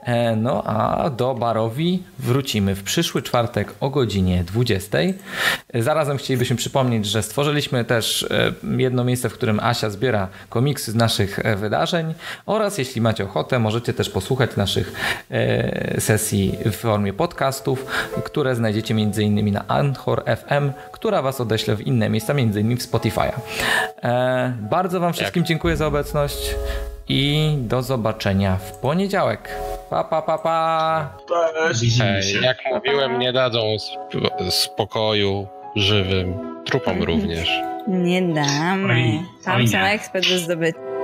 E, 0.03 0.35
no 0.35 0.63
a 0.63 1.09
do 1.09 1.33
Barowi 1.33 2.03
wrócimy 2.19 2.75
w 2.75 2.83
przyszły 2.83 3.21
czwartek 3.21 3.73
o 3.79 3.89
godzinie 3.89 4.43
20. 4.43 4.97
Zarazem 5.73 6.17
chcielibyśmy 6.17 6.55
przypomnieć, 6.55 7.05
że 7.05 7.23
stworzyliśmy 7.23 7.85
też 7.85 8.27
jedno 8.77 9.03
miejsce, 9.03 9.29
w 9.29 9.33
którym 9.33 9.59
Asia 9.59 9.89
zbiera 9.89 10.27
komiksy 10.49 10.91
z 10.91 10.95
naszych 10.95 11.39
wydarzeń 11.57 12.13
oraz 12.45 12.77
jeśli 12.77 13.01
macie 13.01 13.23
ochotę, 13.23 13.59
możecie 13.59 13.93
też 13.93 14.09
posłuchać 14.09 14.55
naszych 14.55 14.93
sesji 15.99 16.57
w 16.65 16.75
formie 16.75 17.13
podcastów, 17.13 17.85
które 18.23 18.55
znajdziecie 18.55 18.93
m.in. 18.93 19.51
na 19.51 19.67
Anchor 19.67 20.23
FM, 20.25 20.71
która 20.91 21.21
Was 21.21 21.41
odeślę 21.41 21.75
w 21.75 21.87
inne 21.87 22.09
miejsca, 22.09 22.33
m.in. 22.33 22.77
w 22.77 22.91
Spotify'a. 22.91 23.31
Bardzo 24.59 24.99
Wam 25.05 25.13
wszystkim 25.13 25.41
Jak? 25.41 25.47
dziękuję 25.47 25.77
za 25.77 25.87
obecność 25.87 26.55
i 27.09 27.53
do 27.59 27.81
zobaczenia 27.81 28.57
w 28.57 28.71
poniedziałek. 28.77 29.49
Pa, 29.89 30.03
pa, 30.03 30.21
pa, 30.21 30.37
pa. 30.37 31.17
Cześć. 31.27 31.99
Hej, 31.99 32.41
jak 32.41 32.57
mówiłem, 32.73 33.19
nie 33.19 33.33
dadzą 33.33 33.61
spokoju 34.49 35.47
żywym 35.75 36.33
trupom 36.65 37.03
również. 37.09 37.49
Nie 37.87 38.21
damy. 38.21 39.19
Tam 39.43 39.67
są 39.67 39.77
ekspert 39.77 40.29
do 40.29 40.37
zdobycia. 40.37 40.94